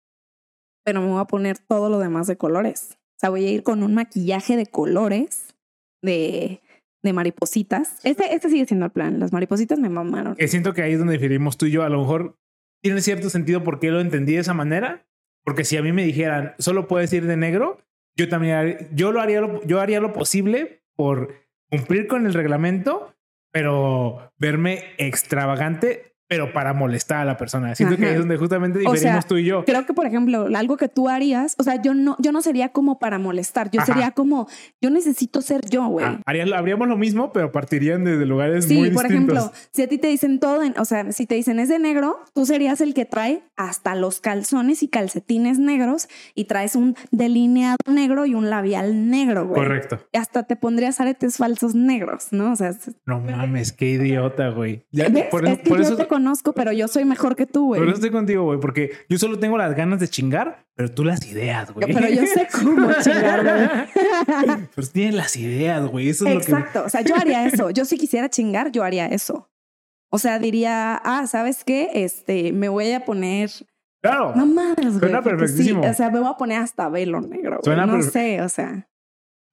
pero 0.85 1.01
me 1.01 1.09
voy 1.09 1.21
a 1.21 1.25
poner 1.25 1.59
todo 1.59 1.91
lo 1.91 1.99
demás 1.99 2.29
de 2.29 2.37
colores. 2.37 2.91
O 2.93 3.21
sea, 3.21 3.31
voy 3.31 3.45
a 3.45 3.51
ir 3.51 3.63
con 3.65 3.83
un 3.83 3.95
maquillaje 3.95 4.57
de 4.57 4.67
colores, 4.67 5.57
de, 6.03 6.61
de 7.03 7.13
maripositas. 7.13 7.99
Este, 8.05 8.33
este 8.33 8.49
sigue 8.49 8.65
siendo 8.65 8.87
el 8.87 8.93
plan. 8.93 9.19
Las 9.19 9.33
maripositas 9.33 9.79
me 9.81 9.89
mamaron. 9.89 10.37
Que 10.37 10.47
siento 10.47 10.73
que 10.73 10.83
ahí 10.83 10.93
es 10.93 10.99
donde 11.01 11.15
diferimos 11.15 11.59
tú 11.59 11.67
y 11.67 11.73
yo. 11.73 11.83
A 11.83 11.89
lo 11.89 11.99
mejor 11.99 12.39
tiene 12.81 13.01
cierto 13.01 13.29
sentido 13.29 13.65
por 13.65 13.81
qué 13.81 13.91
lo 13.91 14.01
entendí 14.01 14.35
de 14.35 14.41
esa 14.41 14.55
manera. 14.55 15.05
Porque 15.45 15.65
si 15.65 15.77
a 15.77 15.83
mí 15.83 15.91
me 15.93 16.05
dijeran 16.05 16.55
solo 16.59 16.87
puedes 16.87 17.13
ir 17.13 17.27
de 17.27 17.37
negro, 17.37 17.79
yo 18.17 18.29
también 18.29 18.89
yo 18.95 19.11
lo 19.11 19.21
haría 19.21 19.41
lo, 19.41 19.63
yo 19.65 19.81
haría 19.81 19.99
lo 19.99 20.13
posible 20.13 20.85
por 20.95 21.35
cumplir 21.71 22.07
con 22.07 22.27
el 22.27 22.35
reglamento, 22.35 23.15
pero 23.51 24.33
verme 24.39 24.95
extravagante, 24.99 26.15
pero 26.29 26.53
para 26.53 26.73
molestar 26.75 27.19
a 27.21 27.25
la 27.25 27.37
persona. 27.37 27.75
Siento 27.75 27.97
que 27.97 28.05
Ajá. 28.05 28.13
es 28.13 28.19
donde 28.21 28.37
justamente 28.37 28.79
O 28.81 28.93
diferimos 28.93 29.23
sea, 29.25 29.29
tú 29.29 29.37
y 29.39 29.45
yo. 29.45 29.65
Creo 29.65 29.87
que, 29.87 29.95
por 29.95 30.07
ejemplo, 30.07 30.47
algo 30.55 30.77
que 30.77 30.89
tú 30.89 31.09
harías, 31.09 31.55
o 31.59 31.63
sea, 31.63 31.81
yo 31.81 31.95
no, 31.95 32.17
yo 32.19 32.33
no 32.33 32.43
sería 32.43 32.69
como 32.69 32.99
para 32.99 33.19
molestar, 33.19 33.71
yo 33.71 33.81
Ajá. 33.81 33.93
sería 33.93 34.11
como, 34.13 34.47
yo 34.83 34.91
necesito 34.91 35.41
ser 35.43 35.63
yo, 35.71 35.87
güey. 35.87 36.05
Ah, 36.07 36.21
habríamos 36.55 36.87
lo 36.89 36.97
mismo, 36.97 37.33
pero 37.33 37.51
partirían 37.51 38.05
desde 38.05 38.27
lugares 38.27 38.67
Sí, 38.67 38.77
muy 38.79 38.91
por 38.91 39.05
distintos. 39.09 39.37
ejemplo, 39.39 39.59
si 39.73 39.83
a 39.83 39.89
ti 39.89 39.99
te 39.99 40.09
dicen 40.09 40.39
todo, 40.39 40.63
en- 40.63 40.75
o 40.79 40.85
sea, 40.85 41.11
si 41.13 41.27
te 41.27 41.35
dicen 41.35 41.59
es 41.59 41.69
de 41.69 41.79
negro, 41.79 42.19
tú 42.35 42.45
serías 42.47 42.81
el 42.81 42.93
que 42.95 43.05
trae 43.07 43.43
hasta 43.57 43.95
los 43.95 44.21
calzones 44.21 44.83
y 44.83 44.89
calcetines 44.89 45.59
negros 45.59 46.09
y 46.35 46.45
traes 46.45 46.77
un 46.77 46.95
delineado 47.11 47.77
negro 47.87 48.27
y 48.27 48.35
un 48.35 48.51
labial 48.51 49.11
negro, 49.11 49.47
güey. 49.47 49.61
Correcto. 49.63 49.99
Y 50.13 50.19
hasta 50.19 50.43
te 50.45 50.57
pondrías 50.57 51.01
aretes 51.01 51.37
falsos 51.39 51.75
negros, 51.75 52.29
¿no? 52.33 52.53
O 52.53 52.57
sea, 52.57 52.73
No 53.07 53.21
mames, 53.21 53.73
qué 53.73 53.87
idiota, 53.91 54.51
güey. 54.51 54.85
Ya, 54.93 55.07
por, 55.31 55.47
es 55.47 55.59
que 55.59 55.69
por 55.69 55.79
yo 55.79 55.85
eso, 55.85 55.97
te 55.97 56.07
conozco, 56.19 56.53
pero 56.53 56.73
yo 56.73 56.89
soy 56.89 57.05
mejor 57.05 57.37
que 57.37 57.47
tú, 57.47 57.67
güey. 57.67 57.81
por 57.81 57.89
eso 57.89 57.97
estoy 57.97 58.11
contigo, 58.11 58.43
güey, 58.45 58.59
porque 58.59 58.91
yo 59.09 59.19
solo 59.19 59.39
tengo 59.39 59.57
las 59.57 59.75
ganas 59.77 60.01
de 60.01 60.09
chingar, 60.09 60.67
pero 60.75 60.91
tú 60.91 61.05
las 61.05 61.25
ideas, 61.27 61.73
güey. 61.73 61.93
Pero 61.93 62.09
yo 62.09 62.27
sé 62.27 62.49
cómo 62.53 62.91
chingar, 63.03 63.43
güey. 63.45 64.69
Pues 64.75 64.91
tienes 64.93 65.15
las 65.15 65.37
ideas, 65.37 65.87
güey. 65.87 66.09
Eso 66.09 66.27
es 66.27 66.35
lo 66.35 66.41
que. 66.41 66.47
Exacto. 66.53 66.85
O 66.85 66.89
sea, 66.89 67.03
yo 67.03 67.15
haría 67.15 67.47
eso. 67.47 67.71
Yo 67.71 67.85
si 67.85 67.97
quisiera 67.99 68.29
chingar, 68.29 68.73
yo 68.73 68.83
haría 68.83 69.07
eso. 69.07 69.49
O 70.11 70.19
sea, 70.19 70.39
diría, 70.39 70.97
ah, 71.05 71.27
¿sabes 71.27 71.65
qué? 71.65 71.91
Este, 71.95 72.53
me 72.53 72.69
voy 72.69 72.91
a 72.93 73.05
poner 73.05 73.51
Claro. 74.03 74.33
mamadas, 74.35 74.77
güey. 74.77 74.99
Suena 74.99 75.23
perfectísimo. 75.23 75.83
Sí, 75.83 75.89
o 75.89 75.95
sea, 75.95 76.11
me 76.11 76.19
voy 76.21 76.29
a 76.29 76.37
poner 76.37 76.59
hasta 76.61 76.89
velo 76.89 77.21
negro, 77.21 77.61
güey. 77.63 77.65
Suena 77.65 77.87
No 77.87 78.03
sé, 78.03 78.43
o 78.43 78.49
sea, 78.49 78.89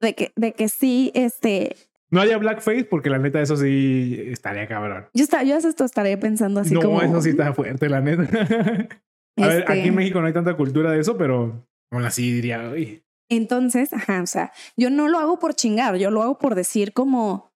de 0.00 0.14
que, 0.14 0.32
de 0.36 0.52
que 0.52 0.68
sí, 0.68 1.10
este, 1.14 1.76
No 2.10 2.20
haya 2.20 2.38
blackface 2.38 2.84
porque 2.84 3.10
la 3.10 3.18
neta, 3.18 3.40
eso 3.40 3.56
sí 3.56 4.16
estaría 4.26 4.66
cabrón. 4.68 5.06
yo, 5.12 5.24
está, 5.24 5.42
yo 5.42 5.56
esto 5.56 5.84
estaré 5.84 6.16
pensando 6.16 6.60
así 6.60 6.74
no, 6.74 6.80
como. 6.80 7.02
eso 7.02 7.20
sí 7.20 7.30
está 7.30 7.52
fuerte, 7.52 7.88
la 7.88 8.00
neta. 8.00 8.22
A 9.38 9.48
ver, 9.48 9.60
este, 9.60 9.72
aquí 9.72 9.88
en 9.88 9.94
México 9.94 10.20
no 10.20 10.26
hay 10.26 10.32
tanta 10.32 10.56
cultura 10.56 10.92
de 10.92 11.00
eso, 11.00 11.18
pero 11.18 11.66
aún 11.90 12.04
así 12.04 12.32
diría, 12.32 12.70
uy. 12.70 13.02
Entonces, 13.28 13.92
ajá, 13.92 14.22
o 14.22 14.26
sea, 14.26 14.52
yo 14.76 14.88
no 14.88 15.08
lo 15.08 15.18
hago 15.18 15.38
por 15.38 15.54
chingar, 15.54 15.96
yo 15.96 16.10
lo 16.10 16.22
hago 16.22 16.38
por 16.38 16.54
decir 16.54 16.92
como, 16.92 17.52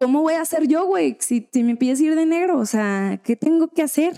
¿cómo 0.00 0.22
voy 0.22 0.34
a 0.34 0.42
hacer 0.42 0.68
yo, 0.68 0.86
güey? 0.86 1.16
Si, 1.20 1.48
si 1.50 1.62
me 1.64 1.76
pides 1.76 2.00
ir 2.00 2.14
de 2.14 2.26
negro, 2.26 2.58
o 2.58 2.66
sea, 2.66 3.20
¿qué 3.24 3.34
tengo 3.34 3.68
que 3.68 3.82
hacer? 3.82 4.14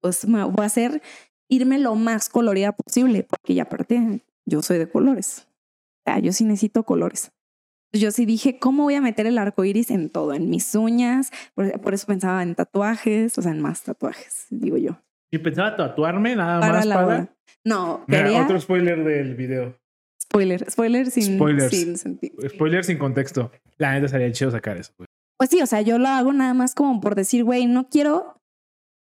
Pues 0.00 0.26
me 0.26 0.42
voy 0.44 0.62
a 0.62 0.66
hacer 0.66 1.02
irme 1.48 1.78
lo 1.78 1.94
más 1.94 2.28
colorida 2.28 2.72
posible, 2.72 3.22
porque 3.22 3.54
ya 3.54 3.64
aparte 3.64 4.24
yo 4.46 4.62
soy 4.62 4.78
de 4.78 4.88
colores. 4.88 5.46
sea, 6.04 6.18
yo 6.18 6.32
sí 6.32 6.44
necesito 6.44 6.84
colores. 6.84 7.30
Yo 7.92 8.10
sí 8.10 8.26
dije, 8.26 8.58
¿cómo 8.58 8.82
voy 8.84 8.94
a 8.94 9.00
meter 9.00 9.26
el 9.26 9.38
arco 9.38 9.64
iris 9.64 9.90
en 9.90 10.10
todo? 10.10 10.34
En 10.34 10.50
mis 10.50 10.74
uñas. 10.74 11.30
Por, 11.54 11.80
por 11.80 11.94
eso 11.94 12.06
pensaba 12.06 12.42
en 12.42 12.54
tatuajes, 12.54 13.36
o 13.38 13.42
sea, 13.42 13.52
en 13.52 13.60
más 13.60 13.82
tatuajes, 13.82 14.46
digo 14.50 14.76
yo. 14.76 15.00
Y 15.30 15.38
pensaba 15.38 15.76
tatuarme 15.76 16.36
nada 16.36 16.60
Para 16.60 16.72
más 16.74 16.86
la 16.86 16.94
para. 16.94 17.06
boda. 17.06 17.36
No, 17.64 18.04
Mira, 18.06 18.24
quería. 18.24 18.42
otro 18.44 18.60
spoiler 18.60 19.02
del 19.04 19.34
video. 19.34 19.76
Spoiler, 20.22 20.70
spoiler 20.70 21.10
sin, 21.10 21.36
Spoilers. 21.36 21.70
sin 21.70 21.96
sentido. 21.96 22.36
Spoiler 22.48 22.84
sin 22.84 22.98
contexto. 22.98 23.50
La 23.78 23.92
neta 23.94 24.08
sería 24.08 24.30
chido 24.32 24.50
sacar 24.50 24.76
eso. 24.76 24.92
güey. 24.98 25.06
Pues 25.38 25.50
sí, 25.50 25.60
o 25.62 25.66
sea, 25.66 25.80
yo 25.82 25.98
lo 25.98 26.08
hago 26.08 26.32
nada 26.32 26.54
más 26.54 26.74
como 26.74 27.00
por 27.00 27.14
decir, 27.14 27.44
güey, 27.44 27.66
no 27.66 27.88
quiero. 27.88 28.40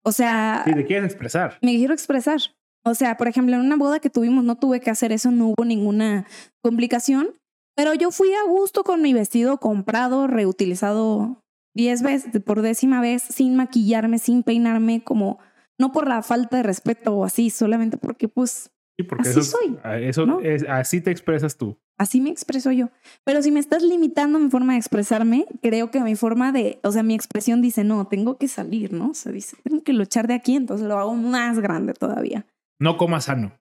O 0.06 0.12
sea, 0.12 0.64
Sí, 0.66 0.74
te 0.74 0.86
quieren 0.86 1.06
expresar. 1.06 1.58
me 1.62 1.76
quiero 1.76 1.94
expresar. 1.94 2.40
O 2.86 2.94
sea, 2.96 3.16
por 3.18 3.28
ejemplo, 3.28 3.56
en 3.56 3.62
una 3.62 3.78
boda 3.78 4.00
que 4.00 4.10
tuvimos 4.10 4.44
no 4.44 4.58
tuve 4.58 4.82
que 4.82 4.90
hacer 4.90 5.12
eso, 5.14 5.32
no 5.32 5.48
hubo 5.50 5.64
ninguna 5.66 6.26
complicación, 6.62 7.30
pero 7.76 7.94
yo 7.94 8.12
fui 8.12 8.34
a 8.34 8.44
gusto 8.48 8.84
con 8.84 9.02
mi 9.02 9.14
vestido 9.14 9.58
comprado, 9.60 10.28
reutilizado 10.28 11.42
diez 11.76 12.02
veces, 12.04 12.42
por 12.44 12.62
décima 12.62 13.02
vez, 13.02 13.24
sin 13.24 13.56
maquillarme, 13.56 14.20
sin 14.20 14.44
peinarme, 14.44 15.04
como 15.04 15.40
no 15.80 15.92
por 15.92 16.08
la 16.08 16.22
falta 16.22 16.58
de 16.58 16.64
respeto 16.64 17.14
o 17.16 17.26
así, 17.26 17.50
solamente 17.50 17.98
porque 17.98 18.28
pues 18.28 18.70
Sí, 18.96 19.02
porque 19.04 19.28
Así 19.30 19.40
eso, 19.40 19.58
soy, 19.58 19.80
a- 19.84 19.98
eso 19.98 20.28
¿no? 20.28 20.40
es, 20.40 20.64
así 20.70 21.02
te 21.02 21.10
expresas 21.10 21.58
tú. 21.58 21.76
así 21.98 22.22
me 22.22 22.30
expreso 22.30 22.72
yo. 22.72 22.90
Pero 23.24 23.42
si 23.42 23.50
me 23.52 23.60
estás 23.60 23.82
limitando 23.82 24.38
mi 24.38 24.52
forma 24.52 24.74
de 24.74 24.78
expresarme, 24.80 25.48
creo 25.64 25.90
que 25.90 26.00
mi 26.02 26.16
forma 26.16 26.52
de, 26.52 26.80
o 26.84 26.92
sea, 26.92 27.02
mi 27.02 27.16
expresión 27.16 27.60
dice, 27.64 27.84
no, 27.84 28.06
tengo 28.06 28.38
que 28.38 28.48
salir, 28.48 28.94
¿no? 28.94 29.10
O 29.10 29.14
sea, 29.16 29.32
dice, 29.32 29.58
tengo 29.64 29.82
que 29.82 29.94
luchar 29.94 30.28
de 30.28 30.36
aquí, 30.36 30.56
entonces 30.56 30.86
lo 30.86 31.00
hago 31.00 31.16
más 31.16 31.58
grande 31.60 31.94
todavía. 31.96 32.46
No 32.80 32.98
comas 32.98 33.24
sano. 33.26 33.58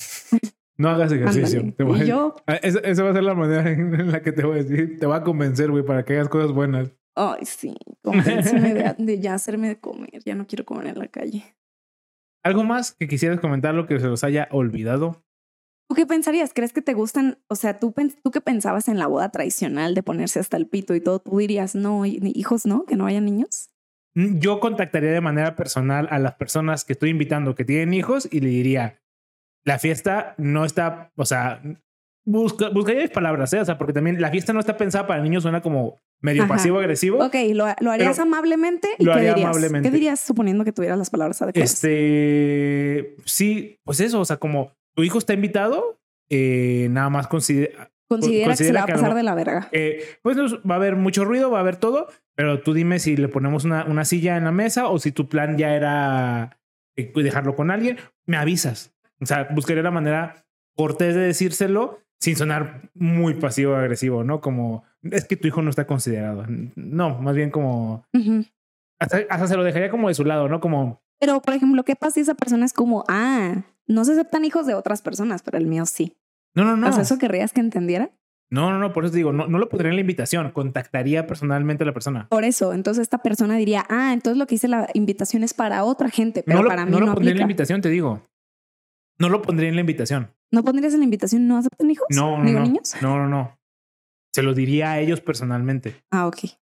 No 0.80 0.88
hagas 0.88 1.12
ejercicio. 1.12 1.74
Te 1.76 1.84
voy 1.84 2.00
a- 2.00 2.04
Y 2.04 2.06
yo, 2.06 2.36
Ah, 2.46 2.54
Esa, 2.62 2.78
esa 2.80 3.02
va 3.02 3.10
a 3.10 3.12
ser 3.12 3.22
la 3.22 3.34
manera 3.34 3.68
en 3.70 4.10
la 4.10 4.22
que 4.22 4.32
te 4.32 4.44
voy 4.44 4.60
a 4.60 4.62
decir. 4.62 4.98
Te 4.98 5.06
va 5.06 5.16
a 5.16 5.22
convencer, 5.22 5.70
güey, 5.70 5.84
para 5.84 6.04
que 6.04 6.14
hagas 6.14 6.28
cosas 6.30 6.52
buenas. 6.52 6.90
Ay, 7.16 7.44
sí, 7.44 7.74
convénceme 8.02 8.72
de, 8.72 8.94
de 8.98 9.20
ya 9.20 9.34
hacerme 9.34 9.68
de 9.68 9.78
comer. 9.78 10.22
Ya 10.24 10.34
no 10.34 10.46
quiero 10.46 10.64
comer 10.64 10.86
en 10.86 10.98
la 10.98 11.08
calle. 11.08 11.44
¿Algo 12.42 12.64
más 12.64 12.92
que 12.92 13.08
quisieras 13.08 13.40
comentar 13.40 13.74
lo 13.74 13.86
que 13.86 14.00
se 14.00 14.06
los 14.06 14.24
haya 14.24 14.48
olvidado? 14.50 15.22
¿Tú 15.88 15.96
qué 15.96 16.06
pensarías? 16.06 16.52
¿Crees 16.54 16.72
que 16.72 16.80
te 16.82 16.94
gustan? 16.94 17.38
O 17.48 17.56
sea, 17.56 17.78
¿tú, 17.78 17.92
tú 18.22 18.30
qué 18.30 18.40
pensabas 18.40 18.88
en 18.88 18.98
la 18.98 19.06
boda 19.08 19.30
tradicional 19.30 19.94
de 19.94 20.02
ponerse 20.02 20.38
hasta 20.40 20.56
el 20.56 20.66
pito 20.66 20.94
y 20.94 21.00
todo? 21.02 21.18
¿Tú 21.18 21.36
dirías, 21.38 21.74
no, 21.74 22.06
hijos 22.06 22.64
no? 22.64 22.86
¿Que 22.86 22.96
no 22.96 23.06
haya 23.06 23.20
niños? 23.20 23.70
Mm, 24.14 24.38
Yo 24.38 24.60
contactaría 24.60 25.10
de 25.10 25.20
manera 25.20 25.56
personal 25.56 26.06
a 26.10 26.18
las 26.20 26.34
personas 26.36 26.84
que 26.84 26.92
estoy 26.94 27.10
invitando 27.10 27.54
que 27.54 27.64
tienen 27.64 27.92
hijos 27.92 28.28
y 28.30 28.40
le 28.40 28.48
diría, 28.48 28.99
la 29.64 29.78
fiesta 29.78 30.34
no 30.38 30.64
está, 30.64 31.12
o 31.16 31.24
sea, 31.24 31.62
busca, 32.24 32.68
buscaría 32.70 33.02
mis 33.02 33.10
palabras, 33.10 33.52
¿eh? 33.52 33.60
O 33.60 33.64
sea, 33.64 33.78
porque 33.78 33.92
también 33.92 34.20
la 34.20 34.30
fiesta 34.30 34.52
no 34.52 34.60
está 34.60 34.76
pensada 34.76 35.06
para 35.06 35.22
niños, 35.22 35.42
suena 35.42 35.60
como 35.60 35.98
medio 36.22 36.46
pasivo-agresivo. 36.46 37.24
Ok, 37.24 37.34
¿lo, 37.54 37.66
lo 37.80 37.90
harías 37.90 38.18
amablemente? 38.18 38.88
¿Y 38.98 39.04
lo 39.04 39.12
qué 39.12 39.18
haría 39.18 39.34
dirías? 39.34 39.48
amablemente. 39.50 39.88
¿Qué 39.88 39.94
dirías 39.94 40.20
suponiendo 40.20 40.64
que 40.64 40.72
tuvieras 40.72 40.98
las 40.98 41.10
palabras 41.10 41.40
adecuadas? 41.42 41.72
Este, 41.72 43.16
sí, 43.24 43.78
pues 43.84 44.00
eso, 44.00 44.20
o 44.20 44.24
sea, 44.24 44.36
como 44.36 44.72
tu 44.94 45.02
hijo 45.02 45.18
está 45.18 45.32
invitado, 45.32 45.98
eh, 46.30 46.88
nada 46.90 47.08
más 47.10 47.26
considera, 47.26 47.90
considera, 48.08 48.50
que 48.54 48.64
se 48.64 48.72
va 48.72 48.82
a 48.82 48.86
que 48.86 48.92
a 48.92 48.96
lo 48.96 49.00
pasar 49.02 49.16
de 49.16 49.22
la 49.22 49.34
verga. 49.34 49.68
eh, 49.72 50.04
pues 50.22 50.36
va 50.38 50.74
a 50.74 50.76
haber 50.76 50.96
mucho 50.96 51.24
ruido, 51.24 51.50
va 51.50 51.58
a 51.58 51.60
haber 51.62 51.76
todo, 51.76 52.08
pero 52.34 52.60
tú 52.60 52.74
dime 52.74 52.98
si 52.98 53.16
le 53.16 53.28
ponemos 53.28 53.64
una, 53.64 53.84
una 53.84 54.04
silla 54.04 54.36
en 54.36 54.44
la 54.44 54.52
mesa 54.52 54.88
o 54.88 54.98
si 54.98 55.12
tu 55.12 55.28
plan 55.28 55.56
ya 55.56 55.74
era 55.74 56.58
eh, 56.96 57.10
dejarlo 57.14 57.56
con 57.56 57.70
alguien, 57.70 57.98
me 58.26 58.36
avisas. 58.36 58.94
O 59.20 59.26
sea, 59.26 59.48
buscaría 59.50 59.82
la 59.82 59.90
manera 59.90 60.44
cortés 60.76 61.14
de 61.14 61.20
decírselo 61.20 62.00
sin 62.18 62.36
sonar 62.36 62.90
muy 62.94 63.34
pasivo 63.34 63.74
agresivo, 63.74 64.24
¿no? 64.24 64.40
Como 64.40 64.84
es 65.02 65.24
que 65.24 65.36
tu 65.36 65.48
hijo 65.48 65.62
no 65.62 65.70
está 65.70 65.86
considerado. 65.86 66.44
No, 66.76 67.18
más 67.18 67.34
bien 67.34 67.50
como 67.50 68.04
hasta, 69.00 69.20
hasta 69.30 69.46
se 69.46 69.56
lo 69.56 69.64
dejaría 69.64 69.90
como 69.90 70.08
de 70.08 70.14
su 70.14 70.24
lado, 70.24 70.48
¿no? 70.48 70.60
Como 70.60 71.02
Pero, 71.18 71.40
por 71.40 71.54
ejemplo, 71.54 71.82
¿qué 71.84 71.96
pasa 71.96 72.14
si 72.14 72.20
esa 72.20 72.34
persona 72.34 72.66
es 72.66 72.74
como, 72.74 73.04
ah, 73.08 73.62
no 73.86 74.04
se 74.04 74.12
aceptan 74.12 74.44
hijos 74.44 74.66
de 74.66 74.74
otras 74.74 75.02
personas, 75.02 75.42
pero 75.42 75.58
el 75.58 75.66
mío 75.66 75.86
sí? 75.86 76.16
no, 76.54 76.64
no, 76.64 76.76
no. 76.76 76.88
O 76.88 76.92
sea, 76.92 77.02
¿eso 77.02 77.18
querrías 77.18 77.52
que 77.52 77.60
entendiera? 77.60 78.10
No, 78.50 78.70
no, 78.70 78.78
no, 78.78 78.92
por 78.92 79.04
eso 79.04 79.12
te 79.12 79.18
digo, 79.18 79.32
no, 79.32 79.46
no 79.46 79.58
lo 79.58 79.68
pondría 79.68 79.90
en 79.90 79.94
la 79.94 80.00
invitación, 80.00 80.50
contactaría 80.50 81.26
personalmente 81.26 81.84
a 81.84 81.86
la 81.86 81.92
persona. 81.92 82.26
Por 82.28 82.44
eso, 82.44 82.72
entonces 82.72 83.02
esta 83.02 83.18
persona 83.18 83.56
diría, 83.56 83.86
ah, 83.88 84.12
entonces 84.12 84.38
lo 84.38 84.46
que 84.46 84.56
hice 84.56 84.66
la 84.66 84.88
invitación 84.92 85.44
es 85.44 85.54
para 85.54 85.84
otra 85.84 86.10
gente, 86.10 86.42
pero 86.44 86.58
no 86.58 86.64
lo, 86.64 86.68
para 86.68 86.84
mí 86.84 86.90
no 86.90 86.98
no, 86.98 87.06
lo 87.06 87.14
pondría 87.14 87.30
en 87.30 87.38
la 87.38 87.42
invitación, 87.42 87.80
te 87.80 87.88
digo. 87.88 88.20
No 89.20 89.28
lo 89.28 89.42
pondría 89.42 89.68
en 89.68 89.74
la 89.74 89.82
invitación. 89.82 90.34
¿No 90.50 90.64
pondrías 90.64 90.94
en 90.94 91.00
la 91.00 91.04
invitación 91.04 91.46
no 91.46 91.58
aceptan 91.58 91.90
hijos? 91.90 92.06
No, 92.10 92.38
no, 92.38 92.44
niños. 92.44 92.96
No, 93.02 93.18
no, 93.18 93.28
no. 93.28 93.60
Se 94.32 94.42
lo 94.42 94.54
diría 94.54 94.92
a 94.92 94.98
ellos 95.00 95.20
personalmente. 95.20 96.02
Ah, 96.10 96.26
ok. 96.26 96.36
¿Sí 96.38 96.56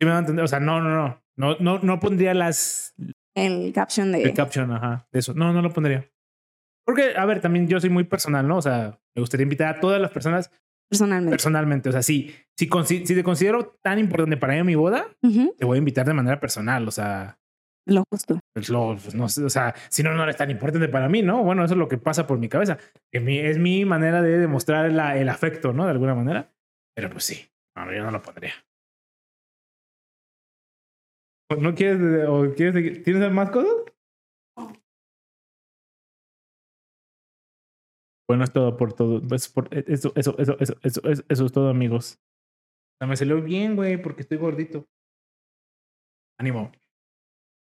me 0.00 0.06
van 0.06 0.16
a 0.16 0.20
entender? 0.20 0.44
O 0.44 0.48
sea, 0.48 0.60
no, 0.60 0.80
no, 0.80 0.90
no. 0.90 1.22
No, 1.36 1.56
no, 1.60 1.78
no 1.78 2.00
pondría 2.00 2.34
las 2.34 2.94
El 3.34 3.72
caption 3.72 4.12
de... 4.12 4.22
el 4.22 4.34
caption, 4.34 4.70
ajá, 4.72 5.08
de 5.12 5.20
eso. 5.20 5.32
No, 5.32 5.52
no 5.52 5.62
lo 5.62 5.72
pondría. 5.72 6.10
Porque, 6.84 7.14
a 7.16 7.24
ver, 7.24 7.40
también 7.40 7.68
yo 7.68 7.80
soy 7.80 7.88
muy 7.90 8.04
personal, 8.04 8.46
¿no? 8.46 8.58
O 8.58 8.62
sea, 8.62 8.98
me 9.14 9.20
gustaría 9.20 9.44
invitar 9.44 9.76
a 9.76 9.80
todas 9.80 10.00
las 10.00 10.10
personas 10.10 10.50
personalmente. 10.90 11.30
personalmente. 11.30 11.88
O 11.88 11.92
sea, 11.92 12.02
si, 12.02 12.34
si, 12.56 12.68
si 13.06 13.14
te 13.14 13.22
considero 13.22 13.78
tan 13.80 13.98
importante 13.98 14.36
para 14.36 14.54
mí 14.54 14.62
mi 14.64 14.74
boda, 14.74 15.06
te 15.56 15.64
voy 15.64 15.76
a 15.76 15.78
invitar 15.78 16.04
de 16.06 16.14
manera 16.14 16.40
personal. 16.40 16.86
O 16.88 16.90
sea, 16.90 17.38
Lo 17.86 18.04
justo. 18.10 18.38
pues, 18.54 18.68
lo- 18.68 18.96
pues, 19.02 19.14
no 19.14 19.28
sé, 19.28 19.44
o 19.44 19.50
sea, 19.50 19.74
si 19.88 20.02
no, 20.02 20.12
no 20.14 20.22
eres 20.22 20.36
tan 20.36 20.50
importante 20.50 20.88
para 20.88 21.08
mí, 21.08 21.22
¿no? 21.22 21.42
Bueno, 21.42 21.64
eso 21.64 21.74
es 21.74 21.78
lo 21.78 21.88
que 21.88 21.98
pasa 21.98 22.26
por 22.26 22.38
mi 22.38 22.48
cabeza. 22.48 22.78
Que 23.10 23.18
mi, 23.20 23.38
es 23.38 23.58
mi 23.58 23.84
manera 23.84 24.22
de 24.22 24.38
demostrar 24.38 24.90
la- 24.92 25.16
el 25.16 25.28
afecto, 25.28 25.72
¿no? 25.72 25.84
De 25.84 25.90
alguna 25.90 26.14
manera. 26.14 26.52
Pero 26.94 27.10
pues 27.10 27.24
sí, 27.24 27.48
no, 27.76 27.92
yo 27.92 28.04
no 28.04 28.10
lo 28.12 28.22
pondría. 28.22 28.52
¿O 31.50 31.56
¿No 31.56 31.74
quieres, 31.74 32.28
o 32.28 32.54
quieres, 32.54 33.02
tienes 33.02 33.30
más 33.32 33.50
cosas? 33.50 33.72
Bueno, 38.28 38.44
es 38.44 38.52
todo 38.52 38.76
por 38.76 38.92
todo. 38.94 39.20
Es 39.34 39.48
por- 39.48 39.68
eso, 39.72 40.12
eso, 40.14 40.34
eso, 40.38 40.56
eso, 40.58 40.76
eso, 40.82 41.00
eso, 41.04 41.22
eso 41.28 41.46
es 41.46 41.52
todo, 41.52 41.68
amigos. 41.68 42.18
O 42.94 42.96
sea, 43.00 43.08
me 43.08 43.16
salió 43.16 43.42
bien, 43.42 43.76
güey, 43.76 44.00
porque 44.00 44.22
estoy 44.22 44.38
gordito. 44.38 44.86
Ánimo. 46.38 46.72